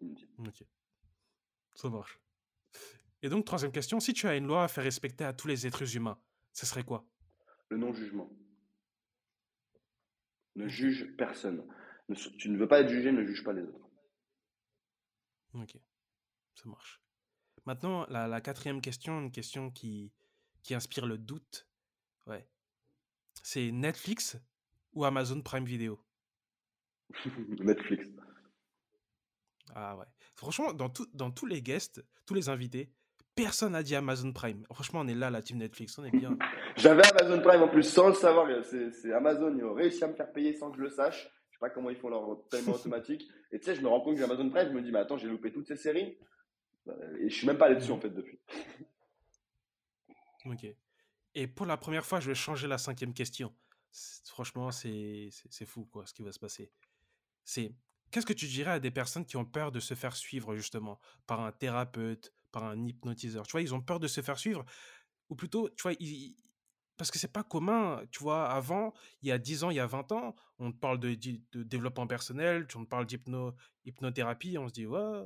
Inutile. 0.00 0.28
Ok. 0.40 0.64
Ça 1.76 1.88
marche. 1.88 2.18
Et 3.22 3.28
donc, 3.28 3.44
troisième 3.44 3.70
question, 3.72 4.00
si 4.00 4.12
tu 4.12 4.26
as 4.26 4.36
une 4.36 4.46
loi 4.46 4.64
à 4.64 4.68
faire 4.68 4.84
respecter 4.84 5.24
à 5.24 5.32
tous 5.32 5.46
les 5.46 5.66
êtres 5.66 5.96
humains, 5.96 6.18
ce 6.52 6.66
serait 6.66 6.82
quoi? 6.84 7.06
Le 7.70 7.76
non-jugement. 7.78 8.28
Ne 10.56 10.68
juge 10.68 11.16
personne. 11.16 11.64
Ne- 12.08 12.14
tu 12.14 12.48
ne 12.50 12.58
veux 12.58 12.68
pas 12.68 12.80
être 12.80 12.88
jugé, 12.88 13.12
ne 13.12 13.24
juge 13.24 13.42
pas 13.44 13.52
les 13.52 13.62
autres. 13.62 13.88
Ok, 15.54 15.76
ça 16.54 16.68
marche. 16.68 17.00
Maintenant, 17.66 18.04
la, 18.08 18.26
la 18.28 18.40
quatrième 18.40 18.80
question, 18.80 19.20
une 19.20 19.30
question 19.32 19.70
qui, 19.70 20.12
qui 20.64 20.74
inspire 20.74 21.06
le 21.06 21.18
doute. 21.18 21.68
Ouais. 22.26 22.48
C'est 23.42 23.70
Netflix 23.70 24.36
ou 24.94 25.04
Amazon 25.04 25.40
Prime 25.42 25.64
Video? 25.64 26.00
Netflix. 27.60 28.08
Ah 29.74 29.96
ouais. 29.96 30.06
Franchement, 30.34 30.72
dans, 30.72 30.88
tout, 30.88 31.06
dans 31.14 31.30
tous 31.30 31.46
les 31.46 31.62
guests, 31.62 32.04
tous 32.26 32.34
les 32.34 32.48
invités, 32.48 32.90
personne 33.34 33.72
n'a 33.72 33.82
dit 33.82 33.94
Amazon 33.94 34.32
Prime. 34.32 34.64
Franchement, 34.72 35.00
on 35.00 35.08
est 35.08 35.14
là, 35.14 35.30
la 35.30 35.42
team 35.42 35.58
Netflix, 35.58 35.98
on 35.98 36.04
est 36.04 36.10
bien. 36.10 36.36
J'avais 36.76 37.02
Amazon 37.06 37.40
Prime 37.42 37.62
en 37.62 37.68
plus 37.68 37.82
sans 37.82 38.08
le 38.08 38.14
savoir. 38.14 38.48
C'est 38.64 39.12
Amazon, 39.12 39.54
ils 39.56 39.64
ont 39.64 39.74
réussi 39.74 40.02
à 40.02 40.08
me 40.08 40.14
faire 40.14 40.32
payer 40.32 40.54
sans 40.54 40.70
que 40.70 40.78
je 40.78 40.82
le 40.82 40.90
sache. 40.90 41.28
Je 41.50 41.56
sais 41.56 41.60
pas 41.60 41.70
comment 41.70 41.90
ils 41.90 41.96
font 41.96 42.08
leur 42.08 42.48
paiement 42.48 42.72
automatique. 42.74 43.28
Et 43.52 43.58
tu 43.58 43.66
sais, 43.66 43.74
je 43.74 43.82
me 43.82 43.88
rends 43.88 44.00
compte 44.00 44.14
que 44.14 44.18
j'ai 44.18 44.24
Amazon 44.24 44.48
Prime, 44.48 44.68
je 44.68 44.74
me 44.74 44.82
dis, 44.82 44.90
mais 44.90 45.00
attends, 45.00 45.18
j'ai 45.18 45.28
loupé 45.28 45.52
toutes 45.52 45.68
ces 45.68 45.76
séries. 45.76 46.16
Euh, 46.88 47.16
Et 47.20 47.28
je 47.28 47.34
suis 47.34 47.46
même 47.46 47.58
pas 47.58 47.66
allé 47.66 47.76
dessus 47.76 47.92
en 47.92 48.00
fait 48.00 48.10
depuis. 48.10 48.38
Ok. 50.46 50.66
Et 51.34 51.46
pour 51.48 51.66
la 51.66 51.76
première 51.76 52.04
fois, 52.04 52.20
je 52.20 52.28
vais 52.28 52.34
changer 52.34 52.66
la 52.66 52.78
cinquième 52.78 53.12
question. 53.12 53.54
Franchement, 54.26 54.70
c'est 54.70 55.30
fou, 55.66 55.86
quoi, 55.86 56.06
ce 56.06 56.14
qui 56.14 56.22
va 56.22 56.32
se 56.32 56.38
passer. 56.38 56.70
C'est 57.44 57.74
qu'est-ce 58.10 58.26
que 58.26 58.32
tu 58.32 58.46
dirais 58.46 58.72
à 58.72 58.80
des 58.80 58.90
personnes 58.90 59.24
qui 59.24 59.36
ont 59.36 59.44
peur 59.44 59.72
de 59.72 59.80
se 59.80 59.94
faire 59.94 60.16
suivre, 60.16 60.54
justement, 60.54 60.98
par 61.26 61.40
un 61.40 61.52
thérapeute, 61.52 62.32
par 62.52 62.64
un 62.64 62.86
hypnotiseur? 62.86 63.46
Tu 63.46 63.52
vois, 63.52 63.62
ils 63.62 63.74
ont 63.74 63.80
peur 63.80 64.00
de 64.00 64.08
se 64.08 64.20
faire 64.20 64.38
suivre, 64.38 64.64
ou 65.28 65.34
plutôt, 65.34 65.68
tu 65.70 65.82
vois, 65.82 65.92
parce 66.96 67.10
que 67.10 67.18
c'est 67.18 67.32
pas 67.32 67.42
commun, 67.42 68.02
tu 68.10 68.20
vois, 68.22 68.48
avant, 68.50 68.94
il 69.22 69.28
y 69.28 69.32
a 69.32 69.38
10 69.38 69.64
ans, 69.64 69.70
il 69.70 69.76
y 69.76 69.80
a 69.80 69.86
20 69.86 70.12
ans, 70.12 70.36
on 70.58 70.70
te 70.70 70.78
parle 70.78 70.98
de, 71.00 71.16
développement 71.54 72.06
personnel, 72.06 72.66
on 72.76 72.84
te 72.84 72.88
parle 72.88 73.06
d'hypno, 73.06 73.54
hypnothérapie, 73.84 74.58
on 74.58 74.68
se 74.68 74.74
dit, 74.74 74.86
ouais, 74.86 75.22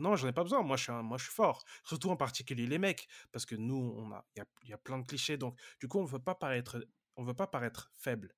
non, 0.00 0.16
j'en 0.16 0.28
ai 0.28 0.32
pas 0.32 0.42
besoin, 0.42 0.62
moi 0.62 0.76
je, 0.76 0.84
suis 0.84 0.92
un- 0.92 1.02
moi 1.02 1.18
je 1.18 1.24
suis 1.24 1.32
fort. 1.32 1.64
Surtout 1.84 2.10
en 2.10 2.16
particulier 2.16 2.66
les 2.66 2.78
mecs, 2.78 3.08
parce 3.32 3.46
que 3.46 3.54
nous, 3.56 3.94
on 3.96 4.12
a, 4.12 4.24
il 4.34 4.38
y 4.38 4.42
a, 4.42 4.46
il 4.64 4.68
y 4.70 4.72
a 4.72 4.78
plein 4.78 4.98
de 4.98 5.04
clichés, 5.06 5.36
donc 5.36 5.58
du 5.80 5.88
coup, 5.88 5.98
on 5.98 6.04
veut 6.04 6.18
pas 6.18 6.34
paraître, 6.34 6.84
on 7.16 7.24
veut 7.24 7.34
pas 7.34 7.46
paraître 7.46 7.90
faible. 7.96 8.34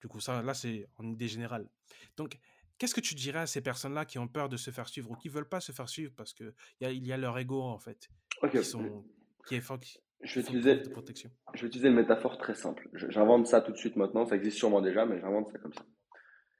Du 0.00 0.08
coup, 0.08 0.20
ça, 0.20 0.42
là, 0.42 0.52
c'est 0.54 0.88
en 0.98 1.04
idée 1.08 1.28
générale. 1.28 1.68
Donc, 2.16 2.38
qu'est-ce 2.76 2.94
que 2.94 3.00
tu 3.00 3.14
dirais 3.14 3.38
à 3.40 3.46
ces 3.46 3.60
personnes-là 3.60 4.04
qui 4.04 4.18
ont 4.18 4.26
peur 4.28 4.48
de 4.48 4.56
se 4.56 4.70
faire 4.72 4.88
suivre 4.88 5.10
ou 5.12 5.14
qui 5.16 5.28
veulent 5.28 5.48
pas 5.48 5.60
se 5.60 5.70
faire 5.72 5.88
suivre 5.88 6.12
parce 6.16 6.32
que 6.34 6.54
il 6.80 6.84
y 6.84 6.86
a, 6.86 6.90
il 6.92 7.06
y 7.06 7.12
a 7.12 7.16
leur 7.16 7.38
ego, 7.38 7.62
en 7.62 7.78
fait, 7.78 8.10
Ok. 8.42 8.50
qui 8.50 8.64
sont, 8.64 9.04
qui 9.46 9.54
est 9.54 9.60
fort, 9.60 9.78
qui 9.78 9.98
Je 10.22 10.34
vais 10.34 10.40
utiliser, 10.40 10.74
de 10.76 10.88
protection? 10.88 11.30
je 11.54 11.60
vais 11.62 11.66
utiliser 11.68 11.88
une 11.88 11.94
métaphore 11.94 12.36
très 12.38 12.54
simple. 12.54 12.88
J'invente 12.94 13.46
ça 13.46 13.60
tout 13.60 13.70
de 13.72 13.76
suite 13.76 13.94
maintenant. 13.96 14.26
Ça 14.26 14.34
existe 14.36 14.56
sûrement 14.58 14.82
déjà, 14.82 15.06
mais 15.06 15.20
j'invente 15.20 15.48
ça 15.48 15.58
comme 15.58 15.72
ça. 15.72 15.84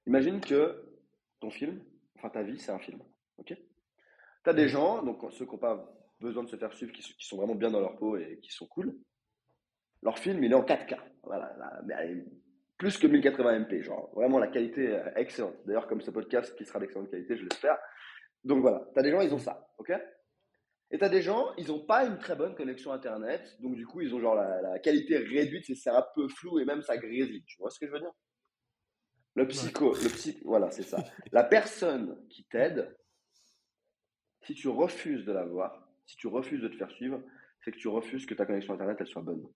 Imagine 0.06 0.40
que 0.40 0.84
ton 1.40 1.50
film, 1.50 1.82
enfin 2.16 2.28
ta 2.30 2.42
vie, 2.44 2.58
c'est 2.60 2.72
un 2.72 2.78
film. 2.78 3.02
Ok? 3.38 3.54
Tu 4.44 4.50
as 4.50 4.54
des 4.54 4.68
gens, 4.68 5.02
donc 5.02 5.20
ceux 5.32 5.44
qui 5.46 5.52
n'ont 5.52 5.58
pas 5.58 5.88
besoin 6.20 6.44
de 6.44 6.48
se 6.48 6.56
faire 6.56 6.72
suivre, 6.72 6.92
qui, 6.92 7.02
sont- 7.02 7.14
qui 7.18 7.26
sont 7.26 7.36
vraiment 7.36 7.54
bien 7.54 7.70
dans 7.70 7.80
leur 7.80 7.96
peau 7.96 8.16
et 8.16 8.38
qui 8.42 8.50
sont 8.52 8.66
cool. 8.66 8.94
Leur 10.02 10.18
film, 10.18 10.42
il 10.42 10.50
est 10.50 10.54
en 10.54 10.64
4K. 10.64 10.98
Voilà, 11.22 11.54
là, 11.58 11.80
mais 11.86 11.94
allez, 11.94 12.24
plus 12.76 12.98
que 12.98 13.06
1080p. 13.06 13.82
Genre, 13.82 14.10
vraiment 14.14 14.38
la 14.38 14.48
qualité 14.48 14.84
est 14.86 15.12
excellente. 15.16 15.54
D'ailleurs, 15.64 15.86
comme 15.86 16.00
ce 16.00 16.10
podcast 16.10 16.56
qui 16.56 16.64
sera 16.64 16.80
d'excellente 16.80 17.10
qualité, 17.10 17.36
je 17.36 17.44
l'espère. 17.44 17.78
Donc 18.44 18.60
voilà, 18.62 18.88
tu 18.92 18.98
as 18.98 19.02
des 19.02 19.10
gens, 19.12 19.20
ils 19.20 19.32
ont 19.32 19.38
ça. 19.38 19.68
Ok? 19.78 19.92
Et 20.90 20.98
tu 20.98 21.04
as 21.04 21.08
des 21.08 21.22
gens, 21.22 21.54
ils 21.56 21.68
n'ont 21.68 21.86
pas 21.86 22.04
une 22.04 22.18
très 22.18 22.34
bonne 22.34 22.54
connexion 22.56 22.92
Internet. 22.92 23.56
Donc 23.60 23.76
du 23.76 23.86
coup, 23.86 24.00
ils 24.00 24.12
ont 24.14 24.20
genre 24.20 24.34
la, 24.34 24.60
la 24.60 24.78
qualité 24.80 25.16
réduite, 25.18 25.64
c'est 25.66 25.74
c'est 25.76 25.90
un 25.90 26.04
peu 26.14 26.26
flou 26.28 26.58
et 26.58 26.64
même 26.64 26.82
ça 26.82 26.96
grésille. 26.98 27.44
Tu 27.46 27.56
vois 27.60 27.70
ce 27.70 27.78
que 27.78 27.86
je 27.86 27.92
veux 27.92 28.00
dire? 28.00 28.12
Le 29.34 29.46
psycho, 29.48 29.94
le 29.94 30.08
psy, 30.10 30.42
voilà, 30.44 30.70
c'est 30.70 30.82
ça. 30.82 31.02
La 31.30 31.44
personne 31.44 32.26
qui 32.28 32.44
t'aide, 32.44 32.94
si 34.42 34.54
tu 34.54 34.68
refuses 34.68 35.24
de 35.24 35.32
la 35.32 35.44
voir, 35.44 35.88
si 36.06 36.16
tu 36.16 36.26
refuses 36.26 36.60
de 36.60 36.68
te 36.68 36.76
faire 36.76 36.90
suivre, 36.90 37.22
c'est 37.60 37.72
que 37.72 37.78
tu 37.78 37.88
refuses 37.88 38.26
que 38.26 38.34
ta 38.34 38.44
connexion 38.46 38.74
Internet, 38.74 38.98
elle 39.00 39.06
soit 39.06 39.22
bonne. 39.22 39.46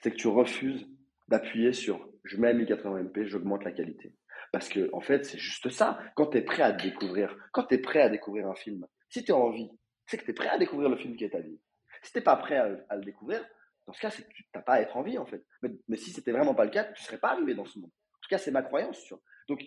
C'est 0.00 0.10
que 0.10 0.16
tu 0.16 0.28
refuses 0.28 0.86
d'appuyer 1.28 1.72
sur 1.72 2.08
je 2.24 2.36
mets 2.36 2.48
à 2.48 2.54
1080p, 2.54 3.24
j'augmente 3.24 3.64
la 3.64 3.72
qualité. 3.72 4.14
Parce 4.52 4.68
que, 4.68 4.90
en 4.92 5.00
fait, 5.00 5.24
c'est 5.24 5.38
juste 5.38 5.68
ça. 5.70 5.98
Quand 6.14 6.26
tu 6.26 6.38
es 6.38 6.42
prêt 6.42 6.62
à 6.62 6.72
te 6.72 6.82
découvrir, 6.82 7.34
quand 7.52 7.64
tu 7.64 7.74
es 7.74 7.78
prêt 7.78 8.02
à 8.02 8.08
découvrir 8.08 8.46
un 8.46 8.54
film, 8.54 8.86
si 9.08 9.24
tu 9.24 9.32
as 9.32 9.36
envie, 9.36 9.70
c'est 10.06 10.18
que 10.18 10.24
tu 10.24 10.30
es 10.30 10.34
prêt 10.34 10.48
à 10.48 10.58
découvrir 10.58 10.88
le 10.88 10.96
film 10.96 11.16
qui 11.16 11.24
est 11.24 11.30
ta 11.30 11.40
vie. 11.40 11.58
Si 12.02 12.12
tu 12.12 12.18
n'es 12.18 12.24
pas 12.24 12.36
prêt 12.36 12.56
à, 12.56 12.96
le 12.96 13.04
découvrir, 13.04 13.44
dans 13.86 13.92
ce 13.92 14.00
cas, 14.00 14.10
c'est 14.10 14.28
tu 14.28 14.44
n'as 14.54 14.62
pas 14.62 14.74
à 14.74 14.80
être 14.80 14.96
en 14.96 15.02
vie, 15.02 15.18
en 15.18 15.26
fait. 15.26 15.44
Mais, 15.62 15.70
mais 15.88 15.96
si 15.96 16.10
c'était 16.10 16.32
vraiment 16.32 16.54
pas 16.54 16.64
le 16.64 16.70
cas, 16.70 16.84
tu 16.84 17.02
serais 17.02 17.18
pas 17.18 17.30
arrivé 17.30 17.54
dans 17.54 17.64
ce 17.64 17.78
monde. 17.78 17.90
En 17.90 18.20
tout 18.22 18.28
cas, 18.28 18.38
c'est 18.38 18.50
ma 18.50 18.62
croyance. 18.62 19.12
Donc, 19.48 19.64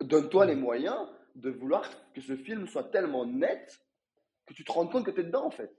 donne-toi 0.00 0.46
les 0.46 0.56
moyens 0.56 0.98
de 1.34 1.50
vouloir 1.50 1.88
que 2.12 2.20
ce 2.20 2.36
film 2.36 2.66
soit 2.66 2.84
tellement 2.90 3.24
net 3.26 3.84
que 4.46 4.54
tu 4.54 4.64
te 4.64 4.72
rendes 4.72 4.90
compte 4.90 5.04
que 5.06 5.10
tu 5.10 5.20
es 5.20 5.24
dedans, 5.24 5.46
en 5.46 5.50
fait. 5.50 5.72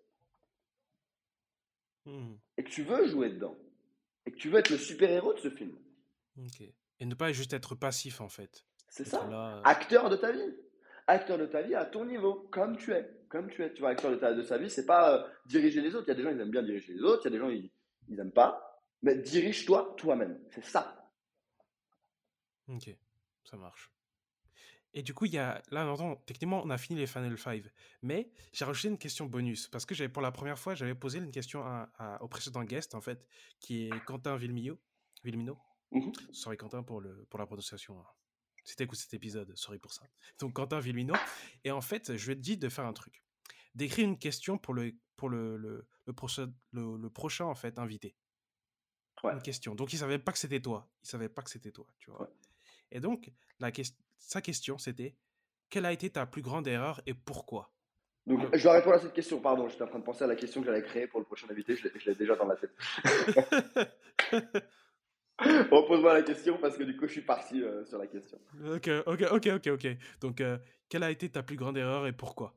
Hmm, 2.05 2.35
Et 2.57 2.63
que 2.63 2.69
tu 2.69 2.84
veux 2.84 3.07
jouer 3.07 3.30
dedans. 3.30 3.57
Et 4.25 4.31
que 4.31 4.38
tu 4.38 4.49
veux 4.49 4.59
être 4.59 4.69
le 4.69 4.77
super-héros 4.77 5.34
de 5.34 5.39
ce 5.39 5.49
film. 5.49 5.77
Et 6.99 7.05
ne 7.05 7.15
pas 7.15 7.31
juste 7.31 7.53
être 7.53 7.75
passif, 7.75 8.21
en 8.21 8.30
fait. 8.30 8.65
C'est 8.89 9.05
ça. 9.05 9.27
là, 9.27 9.57
euh, 9.57 9.61
Acteur 9.63 10.09
de 10.09 10.15
ta 10.15 10.31
vie. 10.31 10.55
Acteur 11.07 11.38
de 11.38 11.45
ta 11.45 11.61
vie 11.61 11.75
à 11.75 11.85
ton 11.85 12.05
niveau, 12.05 12.47
comme 12.51 12.77
tu 12.77 12.91
es. 12.93 13.09
Comme 13.30 13.49
tu 13.49 13.63
es. 13.63 13.73
Tu 13.73 13.81
vois, 13.81 13.89
acteur 13.89 14.11
de, 14.11 14.15
ta, 14.17 14.34
de 14.34 14.41
sa 14.43 14.57
vie, 14.57 14.69
c'est 14.69 14.85
pas 14.85 15.17
euh, 15.17 15.30
diriger 15.45 15.81
les 15.81 15.93
autres. 15.95 16.05
Il 16.07 16.09
y 16.09 16.11
a 16.11 16.15
des 16.15 16.23
gens, 16.23 16.30
ils 16.31 16.39
aiment 16.39 16.51
bien 16.51 16.63
diriger 16.63 16.93
les 16.93 17.01
autres. 17.01 17.21
Il 17.23 17.25
y 17.25 17.27
a 17.27 17.31
des 17.31 17.39
gens, 17.39 17.49
ils, 17.49 17.69
ils 18.07 18.19
aiment 18.19 18.31
pas. 18.31 18.81
Mais 19.01 19.15
dirige-toi 19.15 19.95
toi-même. 19.97 20.39
C'est 20.51 20.63
ça. 20.63 21.11
Ok, 22.69 22.89
ça 23.43 23.57
marche. 23.57 23.91
Et 24.95 25.01
du 25.01 25.13
coup, 25.13 25.25
il 25.25 25.33
y 25.33 25.37
a 25.39 25.61
là, 25.71 25.85
maintenant, 25.85 26.15
techniquement, 26.17 26.61
on 26.63 26.69
a 26.69 26.77
fini 26.77 26.99
les 26.99 27.07
Final 27.07 27.35
5. 27.37 27.63
Mais 28.03 28.31
j'ai 28.51 28.63
rajouté 28.65 28.89
une 28.89 28.97
question 28.97 29.25
bonus. 29.25 29.67
Parce 29.67 29.85
que 29.85 29.95
j'avais, 29.95 30.09
pour 30.09 30.21
la 30.21 30.31
première 30.31 30.59
fois, 30.59 30.75
j'avais 30.75 30.93
posé 30.95 31.17
une 31.19 31.31
question 31.31 31.63
à- 31.63 31.89
à- 31.97 32.21
au 32.21 32.27
précédent 32.27 32.63
guest, 32.63 32.93
en 32.93 33.01
fait, 33.01 33.25
qui 33.59 33.87
est 33.87 34.05
Quentin 34.05 34.35
Villemino. 34.37 34.79
Villemino. 35.23 35.57
Mhm. 35.91 36.11
Sorry, 36.31 36.57
Quentin, 36.57 36.83
pour, 36.83 37.01
le, 37.01 37.25
pour 37.25 37.39
la 37.39 37.45
prononciation. 37.45 37.99
hein. 37.99 38.05
si 38.65 38.77
t'écoutes 38.77 38.97
cet 38.99 39.13
épisode, 39.13 39.53
sorry 39.57 39.77
pour 39.77 39.91
ça. 39.91 40.03
Donc 40.39 40.53
Quentin 40.53 40.79
Villino. 40.79 41.13
Et 41.65 41.71
en 41.71 41.81
fait, 41.81 42.15
je 42.15 42.27
vais 42.27 42.35
te 42.35 42.39
dire 42.39 42.57
de 42.57 42.69
faire 42.69 42.85
un 42.85 42.93
truc. 42.93 43.21
D'écrire 43.75 44.05
une 44.07 44.17
question 44.17 44.57
pour 44.57 44.73
le, 44.73 44.93
pour 45.17 45.27
le, 45.27 45.57
le, 45.57 45.85
le 46.05 46.13
prochain, 46.13 46.49
le, 46.71 46.95
le 46.95 47.09
prochain 47.09 47.43
en 47.43 47.55
fait, 47.55 47.77
invité. 47.77 48.15
Ouais. 49.21 49.33
Une 49.33 49.41
question. 49.41 49.75
Donc 49.75 49.91
il 49.91 49.97
savait 49.99 50.17
pas 50.17 50.31
que 50.31 50.37
c'était 50.39 50.61
toi. 50.61 50.89
Il 51.03 51.09
savait 51.09 51.27
pas 51.27 51.41
que 51.41 51.49
c'était 51.49 51.73
toi, 51.73 51.85
tu 51.99 52.09
vois. 52.09 52.21
Ouais. 52.21 52.29
Et 52.91 53.01
donc, 53.01 53.33
la 53.59 53.71
ques- 53.73 53.97
sa 54.27 54.41
question, 54.41 54.77
c'était 54.77 55.15
quelle 55.69 55.85
a 55.85 55.91
été 55.91 56.09
ta 56.09 56.25
plus 56.25 56.41
grande 56.41 56.67
erreur 56.67 57.01
et 57.05 57.13
pourquoi? 57.13 57.71
Donc, 58.25 58.55
je 58.55 58.63
dois 58.63 58.73
répondre 58.73 58.95
à 58.95 58.99
cette 58.99 59.13
question. 59.13 59.39
Pardon, 59.41 59.67
j'étais 59.67 59.83
en 59.83 59.87
train 59.87 59.99
de 59.99 60.03
penser 60.03 60.23
à 60.23 60.27
la 60.27 60.35
question 60.35 60.61
que 60.61 60.67
j'allais 60.67 60.83
créer 60.83 61.07
pour 61.07 61.19
le 61.19 61.25
prochain 61.25 61.47
invité. 61.49 61.75
Je 61.75 61.87
l'ai 61.87 61.91
je 61.99 62.09
l'ai 62.09 62.15
déjà 62.15 62.35
dans 62.35 62.45
la 62.45 62.55
tête. 62.55 62.71
Repose-moi 65.39 66.13
la 66.13 66.21
question 66.21 66.57
parce 66.59 66.77
que 66.77 66.83
du 66.83 66.95
coup, 66.95 67.07
je 67.07 67.13
suis 67.13 67.21
parti 67.21 67.61
euh, 67.61 67.83
sur 67.85 67.97
la 67.97 68.07
question. 68.07 68.39
Ok, 68.65 68.89
ok, 69.05 69.23
ok, 69.31 69.47
ok, 69.55 69.67
ok. 69.67 69.87
Donc, 70.21 70.39
euh, 70.41 70.57
quelle 70.87 71.03
a 71.03 71.11
été 71.11 71.27
ta 71.29 71.43
plus 71.43 71.57
grande 71.57 71.77
erreur 71.77 72.07
et 72.07 72.13
pourquoi? 72.13 72.55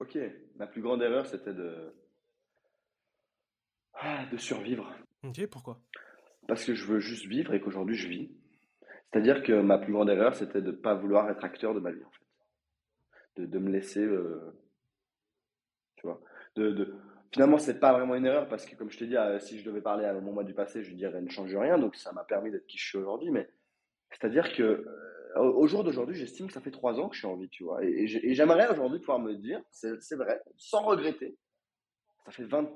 Ok, 0.00 0.18
ma 0.56 0.66
plus 0.66 0.82
grande 0.82 1.02
erreur, 1.02 1.26
c'était 1.26 1.54
de... 1.54 1.94
Ah, 3.94 4.26
de 4.26 4.36
survivre. 4.36 4.92
Ok, 5.22 5.46
pourquoi? 5.46 5.80
Parce 6.48 6.64
que 6.64 6.74
je 6.74 6.86
veux 6.86 6.98
juste 6.98 7.26
vivre 7.26 7.54
et 7.54 7.60
qu'aujourd'hui, 7.60 7.96
je 7.96 8.08
vis. 8.08 8.30
C'est-à-dire 9.12 9.42
que 9.42 9.52
ma 9.60 9.78
plus 9.78 9.92
grande 9.92 10.10
erreur, 10.10 10.34
c'était 10.36 10.62
de 10.62 10.70
ne 10.70 10.76
pas 10.76 10.94
vouloir 10.94 11.28
être 11.30 11.44
acteur 11.44 11.74
de 11.74 11.80
ma 11.80 11.90
vie, 11.90 12.04
en 12.04 12.10
fait. 12.10 12.24
De, 13.36 13.46
de 13.46 13.58
me 13.58 13.70
laisser... 13.70 14.00
euh, 14.04 14.52
tu 15.96 16.06
vois. 16.06 16.20
De, 16.56 16.70
de... 16.72 16.94
Finalement, 17.32 17.58
c'est 17.58 17.80
pas 17.80 17.92
vraiment 17.92 18.14
une 18.14 18.26
erreur 18.26 18.48
parce 18.48 18.64
que, 18.64 18.76
comme 18.76 18.90
je 18.90 18.98
t'ai 18.98 19.06
dit, 19.06 19.16
euh, 19.16 19.38
si 19.40 19.58
je 19.58 19.64
devais 19.64 19.80
parler 19.80 20.04
à 20.04 20.12
mon 20.14 20.32
moi 20.32 20.44
du 20.44 20.54
passé, 20.54 20.82
je 20.82 20.94
dirais 20.94 21.20
ne 21.20 21.28
change 21.28 21.54
rien. 21.54 21.78
Donc, 21.78 21.96
ça 21.96 22.12
m'a 22.12 22.24
permis 22.24 22.50
d'être 22.50 22.66
qui 22.66 22.78
je 22.78 22.86
suis 22.86 22.98
aujourd'hui. 22.98 23.30
Mais 23.30 23.48
c'est-à-dire 24.12 24.54
que 24.54 24.62
euh, 24.62 25.40
au 25.40 25.66
jour 25.66 25.84
d'aujourd'hui, 25.84 26.16
j'estime 26.16 26.48
que 26.48 26.52
ça 26.52 26.60
fait 26.60 26.70
trois 26.70 27.00
ans 27.00 27.08
que 27.08 27.14
je 27.14 27.20
suis 27.20 27.28
en 27.28 27.36
vie, 27.36 27.48
tu 27.50 27.64
vois. 27.64 27.84
Et, 27.84 28.04
et 28.04 28.06
j'ai- 28.06 28.26
et 28.30 28.34
j'aimerais 28.34 28.70
aujourd'hui 28.70 29.00
pouvoir 29.00 29.18
me 29.20 29.34
dire, 29.34 29.60
c'est 29.70 30.16
vrai, 30.16 30.42
sans 30.56 30.82
regretter, 30.84 31.36
ça 32.24 32.32
fait 32.32 32.44
20, 32.44 32.70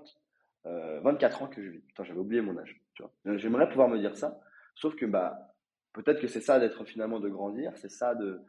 euh, 0.67 1.01
24 1.01 1.43
ans 1.43 1.49
que 1.49 1.63
je 1.63 1.71
vis. 1.71 1.81
Putain, 1.81 2.05
j'avais 2.05 2.21
oublié 2.21 2.43
mon 2.43 2.59
âge, 2.59 2.81
tu 2.95 3.03
vois. 3.03 3.13
J'aimerais 3.39 3.69
pouvoir 3.69 3.89
me 3.89 3.99
dire 3.99 4.17
ça. 4.17 4.41
Sauf 4.77 4.97
que, 4.97 5.07
bah, 5.07 5.50
peut-être 5.93 6.21
que 6.21 6.29
c'est 6.29 6.41
ça 6.41 6.59
d'être 6.59 6.85
finalement 6.85 7.21
de 7.21 7.29
grandir, 7.29 7.73
c'est 7.77 7.91
ça 7.91 8.15
de 8.15 8.41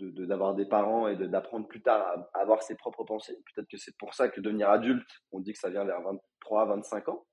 de- 0.00 0.10
de- 0.10 0.26
d'avoir 0.26 0.54
des 0.54 0.64
parents 0.66 1.08
et 1.08 1.16
d'apprendre 1.16 1.66
plus 1.66 1.82
tard 1.82 2.00
à, 2.32 2.38
à 2.38 2.42
avoir 2.42 2.62
ses 2.62 2.76
propres 2.76 3.02
pensées. 3.02 3.36
Peut-être 3.52 3.68
que 3.68 3.76
c'est 3.76 3.96
pour 3.98 4.14
ça 4.14 4.28
que 4.28 4.40
devenir 4.40 4.70
adulte, 4.70 5.08
on 5.32 5.40
dit 5.40 5.52
que 5.52 5.58
ça 5.58 5.70
vient 5.70 5.84
vers 5.84 6.00
23, 6.02 6.66
25 6.66 7.08
ans. 7.08 7.26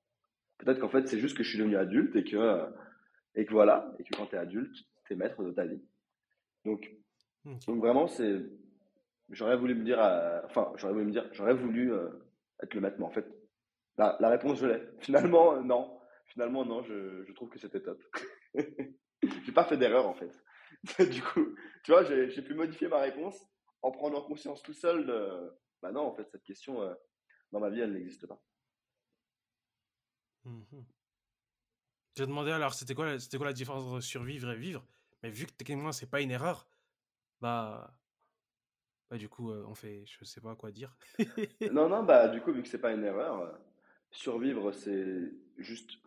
Peut-être 0.58 0.80
qu'en 0.80 0.90
fait, 0.90 1.08
c'est 1.08 1.20
juste 1.20 1.38
que 1.38 1.44
je 1.44 1.50
suis 1.50 1.60
devenu 1.60 1.78
adulte 1.78 2.16
et 2.16 2.24
que, 2.24 2.66
et 3.36 3.46
que 3.46 3.52
voilà, 3.52 3.94
et 4.00 4.04
que 4.04 4.16
quand 4.18 4.26
tu 4.26 4.36
es 4.36 4.40
adulte, 4.40 4.76
tu 5.06 5.14
es 5.14 5.16
maître 5.16 5.44
de 5.44 5.52
ta 5.52 5.66
vie. 5.66 5.80
Donc, 6.66 6.90
donc 7.68 7.78
vraiment, 7.78 8.08
c'est, 8.08 8.44
j'aurais 9.30 9.58
voulu 9.58 9.76
me 9.76 9.84
dire, 9.84 10.02
euh, 10.02 10.42
enfin, 10.46 10.72
j'aurais 10.78 10.94
voulu 10.94 11.06
me 11.06 11.12
dire, 11.12 11.30
j'aurais 11.34 11.54
voulu 11.54 11.94
euh, 11.94 12.10
être 12.64 12.74
le 12.74 12.82
maître, 12.82 12.96
mais 12.98 13.06
en 13.06 13.12
fait, 13.12 13.28
la, 14.00 14.18
la 14.20 14.30
réponse, 14.30 14.58
je 14.58 14.66
l'ai. 14.66 14.82
Finalement, 15.02 15.62
non. 15.62 16.00
Finalement, 16.30 16.66
non, 16.66 16.82
je, 16.82 17.24
je 17.28 17.34
trouve 17.34 17.50
que 17.50 17.60
c'était 17.60 17.82
top. 17.84 18.02
J'ai 19.24 19.52
pas 19.52 19.66
fait 19.66 19.78
d'erreur, 19.78 20.08
en 20.08 20.14
fait. 20.14 20.32
Du 21.12 21.22
coup, 21.24 21.56
tu 21.84 21.92
vois, 21.92 22.04
j'ai 22.04 22.42
pu 22.44 22.54
modifier 22.54 22.88
ma 22.88 23.00
réponse 23.00 23.36
en 23.82 23.92
prenant 23.92 24.22
conscience 24.22 24.62
tout 24.62 24.74
seul 24.74 25.06
de, 25.06 25.52
bah 25.82 25.92
non, 25.92 26.02
en 26.02 26.14
fait, 26.16 26.28
cette 26.32 26.44
question, 26.44 26.82
euh, 26.82 26.94
dans 27.52 27.60
ma 27.60 27.70
vie, 27.70 27.82
elle 27.82 27.94
n'existe 27.94 28.28
pas. 28.28 28.40
Mhm. 30.46 30.86
J'ai 32.18 32.26
demandé 32.26 32.52
alors, 32.52 32.74
c'était 32.74 32.94
quoi, 32.96 33.06
la- 33.06 33.20
c'était 33.20 33.38
quoi 33.38 33.46
la 33.48 33.54
différence 33.54 33.84
entre 33.84 34.00
survivre 34.02 34.50
et 34.52 34.56
vivre? 34.58 34.86
Mais 35.24 35.30
vu 35.30 35.46
que 35.46 35.52
techniquement, 35.52 35.92
c'est 35.92 36.10
pas 36.10 36.22
une 36.22 36.32
erreur, 36.32 36.68
bah. 37.42 38.00
Bah, 39.10 39.18
du 39.18 39.30
coup, 39.30 39.52
euh, 39.52 39.64
on 39.68 39.76
fait. 39.76 40.04
Je 40.06 40.26
sais 40.26 40.42
pas 40.42 40.56
quoi 40.56 40.72
dire. 40.72 40.96
Non, 41.72 41.90
non, 41.90 42.04
bah 42.04 42.28
du 42.28 42.42
coup, 42.42 42.52
vu 42.54 42.62
que 42.62 42.68
c'est 42.68 42.80
pas 42.82 42.92
une 42.92 43.04
erreur, 43.04 43.40
euh, 43.42 43.52
survivre, 44.12 44.72
c'est 44.72 45.32
juste 45.58 45.98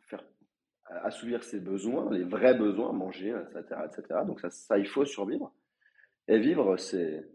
assouvir 0.88 1.44
ses 1.44 1.60
besoins, 1.60 2.10
les 2.12 2.24
vrais 2.24 2.54
besoins, 2.54 2.92
manger, 2.92 3.30
etc., 3.30 3.80
etc. 3.86 4.24
Donc 4.26 4.40
ça, 4.40 4.50
ça, 4.50 4.78
il 4.78 4.86
faut 4.86 5.04
survivre. 5.04 5.52
Et 6.28 6.38
vivre, 6.38 6.76
c'est 6.76 7.26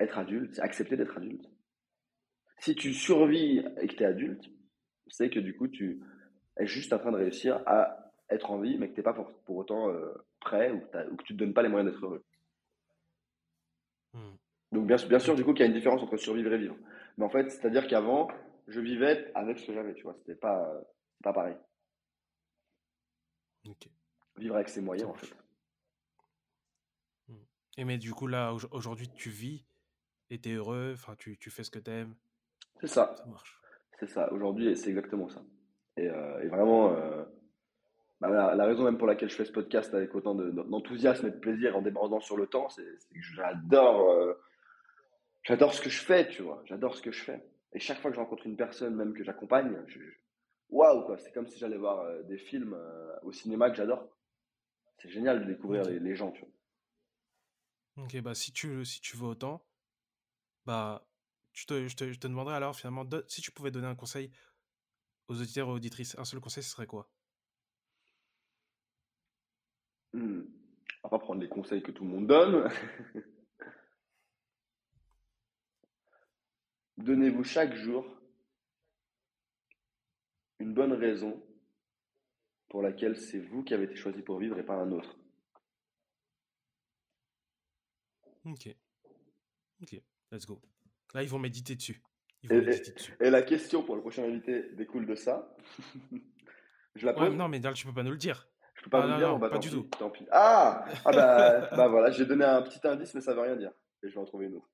être 0.00 0.18
adulte, 0.18 0.54
c'est 0.54 0.62
accepter 0.62 0.96
d'être 0.96 1.16
adulte. 1.16 1.48
Si 2.58 2.74
tu 2.74 2.92
survis 2.92 3.58
et 3.80 3.86
que 3.86 3.94
tu 3.94 4.02
es 4.02 4.06
adulte, 4.06 4.44
c'est 5.08 5.30
que 5.30 5.40
du 5.40 5.56
coup, 5.56 5.68
tu 5.68 6.00
es 6.56 6.66
juste 6.66 6.92
en 6.92 6.98
train 6.98 7.12
de 7.12 7.16
réussir 7.16 7.62
à 7.66 8.12
être 8.30 8.50
en 8.50 8.60
vie, 8.60 8.76
mais 8.78 8.88
que 8.88 8.94
tu 8.94 9.00
n'es 9.00 9.04
pas 9.04 9.14
pour, 9.14 9.32
pour 9.44 9.56
autant 9.56 9.90
euh, 9.90 10.12
prêt 10.40 10.70
ou 10.70 10.80
que, 10.80 10.86
t'as- 10.90 11.06
ou 11.08 11.16
que 11.16 11.22
tu 11.24 11.32
ne 11.32 11.38
te 11.38 11.44
donnes 11.44 11.54
pas 11.54 11.62
les 11.62 11.68
moyens 11.68 11.90
d'être 11.90 12.04
heureux. 12.04 12.24
Hmm. 14.12 14.36
Donc 14.72 14.86
bien, 14.86 14.98
sûr- 14.98 15.08
bien 15.08 15.18
sûr, 15.18 15.34
du 15.34 15.44
coup, 15.44 15.52
qu'il 15.52 15.60
y 15.60 15.62
a 15.64 15.66
une 15.66 15.72
différence 15.76 16.02
entre 16.02 16.16
survivre 16.16 16.52
et 16.52 16.58
vivre. 16.58 16.76
Mais 17.16 17.24
en 17.24 17.30
fait, 17.30 17.50
c'est-à-dire 17.50 17.86
qu'avant, 17.86 18.28
je 18.66 18.80
vivais 18.80 19.30
avec 19.34 19.58
ce 19.58 19.66
que 19.66 19.72
j'avais, 19.72 19.94
tu 19.94 20.02
vois. 20.02 20.14
C'était 20.18 20.34
pas, 20.38 20.68
pas 21.22 21.32
pareil. 21.32 21.56
Vivre 24.36 24.54
avec 24.54 24.68
ses 24.68 24.80
moyens, 24.80 25.10
en 25.10 25.14
fait. 25.14 25.28
Et 27.76 27.84
mais 27.84 27.98
du 27.98 28.12
coup, 28.12 28.26
là, 28.26 28.52
au- 28.52 28.74
aujourd'hui, 28.74 29.08
tu 29.14 29.30
vis 29.30 29.64
et 30.30 30.38
t'es 30.40 30.52
heureux, 30.54 30.92
enfin, 30.94 31.14
tu, 31.16 31.36
tu 31.38 31.50
fais 31.50 31.62
ce 31.64 31.70
que 31.70 31.78
t'aimes, 31.78 32.14
C'est 32.80 32.86
ça, 32.88 33.14
ça 33.16 33.24
marche. 33.26 33.60
c'est 34.00 34.08
ça. 34.08 34.32
Aujourd'hui, 34.32 34.76
c'est 34.76 34.90
exactement 34.90 35.28
ça. 35.28 35.42
Et, 35.96 36.08
euh, 36.08 36.42
et 36.42 36.48
vraiment, 36.48 36.92
euh, 36.94 37.24
bah, 38.20 38.30
la, 38.30 38.54
la 38.56 38.64
raison 38.66 38.82
même 38.84 38.98
pour 38.98 39.06
laquelle 39.06 39.28
je 39.30 39.36
fais 39.36 39.44
ce 39.44 39.52
podcast 39.52 39.94
avec 39.94 40.14
autant 40.14 40.34
de- 40.34 40.50
d'enthousiasme 40.50 41.26
et 41.28 41.30
de 41.30 41.38
plaisir 41.38 41.76
en 41.76 41.82
débordant 41.82 42.20
sur 42.20 42.36
le 42.36 42.46
temps, 42.46 42.68
c'est 42.68 42.98
c'est 42.98 43.14
que 43.14 43.20
j'adore, 43.20 44.10
euh, 44.10 44.34
j'adore 45.44 45.72
ce 45.72 45.80
que 45.80 45.90
je 45.90 46.00
fais, 46.02 46.28
tu 46.28 46.42
vois. 46.42 46.62
J'adore 46.66 46.94
ce 46.96 47.02
que 47.02 47.12
je 47.12 47.22
fais. 47.22 47.44
Et 47.72 47.78
chaque 47.80 48.00
fois 48.00 48.10
que 48.10 48.16
je 48.16 48.20
rencontre 48.20 48.46
une 48.46 48.56
personne, 48.56 48.94
même 48.96 49.12
que 49.14 49.22
j'accompagne, 49.22 49.76
je- 49.86 50.00
je- 50.00 50.10
waouh, 50.70 51.04
quoi. 51.04 51.18
C'est 51.18 51.32
comme 51.32 51.46
si 51.46 51.58
j'allais 51.58 51.76
voir 51.78 52.00
euh, 52.00 52.22
des 52.22 52.38
films 52.38 52.74
euh, 52.74 53.16
au 53.22 53.32
cinéma 53.32 53.70
que 53.70 53.76
j'adore. 53.76 54.08
C'est 54.98 55.10
génial 55.10 55.40
de 55.40 55.46
découvrir 55.52 55.84
les, 55.84 56.00
les 56.00 56.16
gens, 56.16 56.32
tu 56.32 56.42
vois. 56.42 56.50
Ok, 57.96 58.18
bah, 58.22 58.34
si 58.34 58.50
tu, 58.52 58.82
si 58.86 59.00
tu 59.02 59.16
veux 59.18 59.26
autant, 59.26 59.62
bah, 60.66 61.04
je 61.52 61.66
te, 61.66 61.88
je 61.88 61.96
te, 61.96 62.12
je 62.12 62.18
te 62.18 62.26
demanderais 62.28 62.54
alors, 62.56 62.76
finalement, 62.76 63.04
de- 63.04 63.24
si 63.28 63.40
tu 63.42 63.50
pouvais 63.52 63.70
donner 63.72 63.86
un 63.88 63.94
conseil 63.96 64.30
aux 65.28 65.40
auditeurs 65.40 65.68
et 65.68 65.72
auditrices, 65.72 66.16
un 66.18 66.24
seul 66.24 66.40
conseil, 66.40 66.62
ce 66.64 66.70
serait 66.70 66.86
quoi? 66.86 67.08
Hmm. 70.12 70.42
On 71.04 71.08
va 71.08 71.10
pas 71.10 71.18
prendre 71.18 71.40
les 71.40 71.48
conseils 71.48 71.82
que 71.82 71.92
tout 71.92 72.04
le 72.04 72.10
monde 72.10 72.26
donne. 72.26 72.68
Donnez-vous 76.98 77.44
chaque 77.44 77.74
jour 77.74 78.04
une 80.60 80.74
bonne 80.74 80.92
raison 80.92 81.42
pour 82.68 82.82
laquelle 82.82 83.16
c'est 83.16 83.38
vous 83.38 83.62
qui 83.62 83.74
avez 83.74 83.84
été 83.84 83.96
choisi 83.96 84.22
pour 84.22 84.38
vivre 84.38 84.58
et 84.58 84.64
pas 84.64 84.74
un 84.74 84.90
autre. 84.92 85.16
Ok. 88.44 88.68
Ok, 89.82 90.00
let's 90.32 90.46
go. 90.46 90.60
Là, 91.14 91.22
ils 91.22 91.28
vont 91.28 91.38
méditer 91.38 91.74
dessus. 91.74 92.02
Ils 92.42 92.48
vont 92.50 92.56
Et, 92.56 92.60
méditer 92.60 92.90
et- 92.90 92.94
dessus. 92.94 93.16
et 93.20 93.30
la 93.30 93.42
question 93.42 93.82
pour 93.82 93.94
le 93.96 94.00
prochain 94.00 94.24
invité 94.24 94.70
découle 94.74 95.06
de 95.06 95.14
ça. 95.14 95.56
Je 96.94 97.06
la 97.06 97.12
Ouais, 97.18 97.28
pose. 97.28 97.36
non, 97.36 97.48
mais 97.48 97.60
tu 97.74 97.86
peux 97.86 97.94
pas 97.94 98.02
nous 98.02 98.10
le 98.10 98.16
dire. 98.16 98.48
Je 98.74 98.82
peux 98.82 98.90
pas 98.90 98.98
Ah, 98.98 99.02
vous 99.02 99.06
le 99.08 99.12
non, 99.14 99.18
dire, 99.18 99.28
non, 99.28 99.38
bah, 99.38 99.48
pas 99.48 99.54
tant 99.56 99.60
du 99.60 99.68
pis, 99.68 99.74
tout. 99.74 99.82
tant 99.98 100.10
pis. 100.10 100.26
Ah, 100.30 100.84
ah 101.04 101.10
bah, 101.12 101.68
bah 101.76 101.88
voilà, 101.88 102.10
j'ai 102.10 102.26
donné 102.26 102.44
un 102.44 102.62
petit 102.62 102.84
indice, 102.86 103.14
mais 103.14 103.20
ça 103.20 103.34
veut 103.34 103.40
rien 103.40 103.56
dire. 103.56 103.72
Et 104.02 104.08
je 104.08 104.14
vais 104.14 104.20
en 104.20 104.24
trouver 104.24 104.46
une 104.46 104.56
autre. 104.56 104.70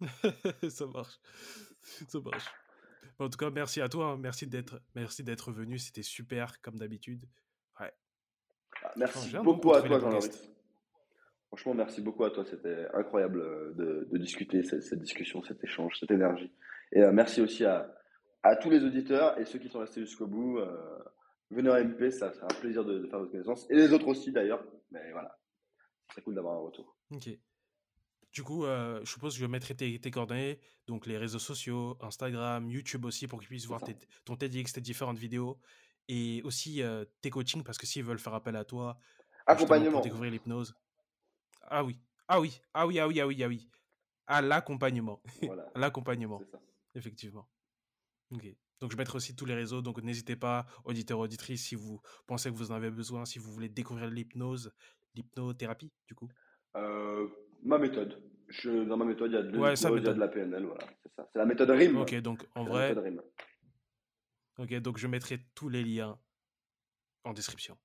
ça 0.70 0.86
marche. 0.86 1.18
Ça 1.82 2.18
marche. 2.20 2.46
En 3.20 3.28
tout 3.28 3.36
cas, 3.38 3.50
merci 3.50 3.80
à 3.80 3.88
toi. 3.88 4.06
hein. 4.12 4.16
Merci 4.18 4.46
d'être, 4.46 4.80
merci 4.94 5.22
d'être 5.22 5.52
venu. 5.52 5.78
C'était 5.78 6.02
super, 6.02 6.60
comme 6.62 6.76
d'habitude. 6.78 7.24
Ouais. 7.78 7.92
Ah, 8.82 8.92
merci 8.96 9.32
de 9.32 9.38
beaucoup 9.40 9.72
à 9.74 9.82
toi, 9.82 9.98
guests. 10.10 10.50
Franchement, 11.48 11.74
merci 11.74 12.00
beaucoup 12.00 12.24
à 12.24 12.30
toi. 12.30 12.44
C'était 12.44 12.86
incroyable 12.94 13.40
euh, 13.40 13.72
de, 13.74 14.08
de 14.10 14.18
discuter 14.18 14.62
cette, 14.62 14.82
cette 14.82 15.00
discussion, 15.00 15.42
cet 15.42 15.62
échange, 15.64 15.98
cette 15.98 16.10
énergie. 16.12 16.52
Et 16.92 17.02
euh, 17.02 17.12
merci 17.12 17.40
aussi 17.40 17.64
à, 17.64 17.92
à 18.42 18.56
tous 18.56 18.70
les 18.70 18.82
auditeurs 18.84 19.38
et 19.38 19.44
ceux 19.44 19.58
qui 19.58 19.68
sont 19.68 19.80
restés 19.80 20.00
jusqu'au 20.00 20.26
bout. 20.26 20.58
euh, 20.58 20.98
venez 21.50 21.68
en 21.68 21.74
MP, 21.84 22.10
ça 22.10 22.32
sera 22.32 22.46
un 22.46 22.60
plaisir 22.60 22.84
de, 22.84 23.00
de 23.00 23.06
faire 23.08 23.18
votre 23.18 23.32
connaissance. 23.32 23.66
Et 23.70 23.74
les 23.74 23.92
autres 23.92 24.06
aussi, 24.06 24.30
d'ailleurs. 24.32 24.64
Mais 24.92 25.10
voilà, 25.12 25.36
c'est 26.14 26.22
cool 26.22 26.34
d'avoir 26.36 26.54
un 26.54 26.60
retour. 26.60 26.96
Ok. 27.10 27.28
Du 28.32 28.42
coup, 28.44 28.64
euh, 28.64 29.00
je 29.04 29.10
suppose 29.10 29.34
que 29.34 29.40
je 29.40 29.46
mettrai 29.46 29.74
tes, 29.74 29.98
tes 30.00 30.10
coordonnées, 30.10 30.60
donc 30.86 31.06
les 31.06 31.18
réseaux 31.18 31.38
sociaux, 31.40 31.96
Instagram, 32.00 32.70
YouTube 32.70 33.04
aussi, 33.04 33.26
pour 33.26 33.40
qu'ils 33.40 33.48
puissent 33.48 33.66
voir 33.66 33.82
tes- 33.82 33.96
ton 34.24 34.36
TEDx, 34.36 34.72
tes 34.72 34.80
différentes 34.80 35.18
vidéos, 35.18 35.58
et 36.08 36.40
aussi 36.44 36.82
euh, 36.82 37.04
tes 37.22 37.30
coachings, 37.30 37.64
parce 37.64 37.76
que 37.78 37.86
s'ils 37.86 38.04
veulent 38.04 38.18
faire 38.20 38.34
appel 38.34 38.54
à 38.56 38.64
toi, 38.64 38.90
euh, 38.90 38.94
justement 38.94 39.30
pour 39.46 39.46
Accompagnement. 39.52 40.00
découvrir 40.00 40.30
l'hypnose. 40.30 40.74
Ah 41.62 41.82
oui, 41.84 41.98
ah 42.28 42.40
oui, 42.40 42.60
ah 42.74 42.86
oui, 42.86 42.98
ah 43.00 43.08
oui, 43.08 43.20
ah 43.20 43.26
oui, 43.26 43.42
ah 43.42 43.48
oui. 43.48 43.68
À 44.26 44.40
l'accompagnement. 44.42 45.20
Voilà, 45.42 45.64
À 45.74 45.78
l'accompagnement, 45.80 46.40
effectivement. 46.94 47.48
Ok. 48.30 48.46
Donc 48.80 48.92
je 48.92 48.96
mettrai 48.96 49.16
aussi 49.16 49.34
tous 49.34 49.44
les 49.44 49.54
réseaux, 49.54 49.82
donc 49.82 50.00
n'hésitez 50.02 50.36
pas, 50.36 50.66
auditeurs, 50.84 51.18
auditrices, 51.18 51.66
si 51.66 51.74
vous 51.74 52.00
pensez 52.26 52.48
que 52.50 52.54
vous 52.54 52.70
en 52.70 52.74
avez 52.74 52.90
besoin, 52.90 53.24
si 53.24 53.38
vous 53.40 53.52
voulez 53.52 53.68
découvrir 53.68 54.08
l'hypnose, 54.08 54.72
l'hypnothérapie, 55.16 55.92
du 56.06 56.14
coup 56.14 56.28
euh, 56.76 57.28
Ma 57.62 57.78
méthode. 57.78 58.22
Je, 58.48 58.84
dans 58.84 58.96
ma 58.96 59.04
méthode, 59.04 59.30
il 59.30 59.34
y 59.34 59.38
a 59.38 59.42
de 59.42 59.58
Ouais, 59.58 59.74
il 59.74 59.82
y 59.82 59.86
a 59.86 59.90
méthode. 59.90 60.14
de 60.14 60.20
la 60.20 60.28
PNL, 60.28 60.64
voilà, 60.64 60.84
c'est 61.02 61.14
ça. 61.14 61.28
C'est 61.32 61.38
la 61.38 61.46
méthode 61.46 61.70
RIM. 61.70 61.96
Ok, 61.96 62.14
donc 62.16 62.46
en 62.54 62.64
C'est 62.64 62.94
la 62.94 62.94
vrai, 62.94 63.16
ok, 64.58 64.74
donc 64.80 64.98
je 64.98 65.06
mettrai 65.06 65.38
tous 65.54 65.68
les 65.68 65.84
liens 65.84 66.18
en 67.24 67.32
description. 67.32 67.76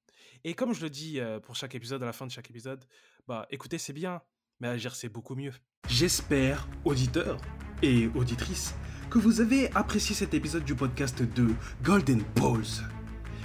Et 0.44 0.54
comme 0.54 0.74
je 0.74 0.82
le 0.82 0.90
dis 0.90 1.20
euh, 1.20 1.40
pour 1.40 1.56
chaque 1.56 1.76
épisode, 1.76 2.02
à 2.04 2.06
la 2.06 2.14
fin 2.14 2.26
de 2.26 2.32
chaque 2.32 2.50
épisode, 2.50 2.84
bah 3.28 3.46
écoutez, 3.52 3.78
c'est 3.78 3.94
bien, 3.94 4.22
mais 4.60 4.68
agir, 4.68 4.96
c'est 4.96 5.10
beaucoup 5.10 5.36
mieux. 5.36 5.54
J'espère, 5.88 6.68
auditeurs 6.84 7.38
et 7.84 8.08
auditrices, 8.16 8.74
que 9.10 9.20
vous 9.20 9.42
avez 9.42 9.72
apprécié 9.76 10.16
cet 10.16 10.34
épisode 10.34 10.64
du 10.64 10.74
podcast 10.76 11.22
de 11.22 11.48
Golden 11.84 12.24
Balls. 12.36 12.84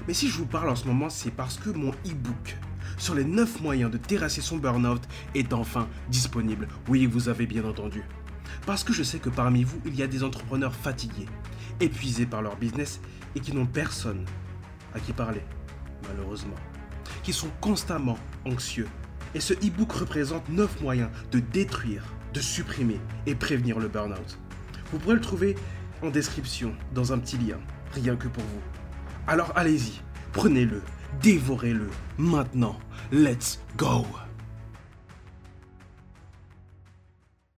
Mais 0.07 0.15
si 0.15 0.29
je 0.29 0.39
vous 0.39 0.47
parle 0.47 0.71
en 0.71 0.77
ce 0.77 0.87
moment, 0.87 1.11
c'est 1.11 1.31
parce 1.31 1.59
que 1.59 1.71
mon 1.71 1.91
e-book 2.07 2.57
sur 3.01 3.15
les 3.15 3.25
9 3.25 3.63
moyens 3.63 3.91
de 3.91 3.97
terrasser 3.97 4.43
son 4.43 4.59
burn-out 4.59 5.03
est 5.35 5.53
enfin 5.55 5.89
disponible. 6.11 6.69
Oui, 6.87 7.07
vous 7.07 7.31
avez 7.31 7.47
bien 7.47 7.65
entendu. 7.65 8.03
Parce 8.67 8.85
que 8.85 8.93
je 8.93 9.03
sais 9.03 9.19
que 9.19 9.31
parmi 9.31 9.65
vous, 9.65 9.81
il 9.87 9.97
y 9.97 10.03
a 10.03 10.07
des 10.07 10.23
entrepreneurs 10.23 10.75
fatigués, 10.75 11.27
épuisés 11.81 12.27
par 12.27 12.43
leur 12.43 12.57
business 12.57 13.01
et 13.35 13.41
qui 13.41 13.55
n'ont 13.55 13.67
personne 13.67 14.27
à 14.95 15.01
qui 15.01 15.13
parler, 15.13 15.41
malheureusement. 16.09 16.57
Qui 17.23 17.33
sont 17.33 17.51
constamment 17.63 18.19
anxieux. 18.45 18.89
Et 19.35 19.41
ce 19.41 19.55
e-book 19.55 19.93
représente 19.93 20.49
9 20.51 20.83
moyens 20.83 21.11
de 21.33 21.41
détruire, 21.41 22.05
de 22.35 22.41
supprimer 22.41 23.01
et 23.27 23.35
prévenir 23.35 23.79
le 23.79 23.89
burn-out. 23.89 24.39
Vous 24.93 24.99
pourrez 24.99 25.15
le 25.15 25.21
trouver 25.23 25.57
en 26.03 26.11
description, 26.11 26.75
dans 26.93 27.15
un 27.15 27.19
petit 27.19 27.39
lien, 27.39 27.59
rien 27.93 28.17
que 28.17 28.29
pour 28.29 28.45
vous. 28.45 28.61
Alors 29.27 29.53
allez-y, 29.57 30.03
prenez-le, 30.33 30.83
dévorez-le, 31.23 31.91
maintenant. 32.19 32.77
Let's 33.13 33.59
go 33.77 34.05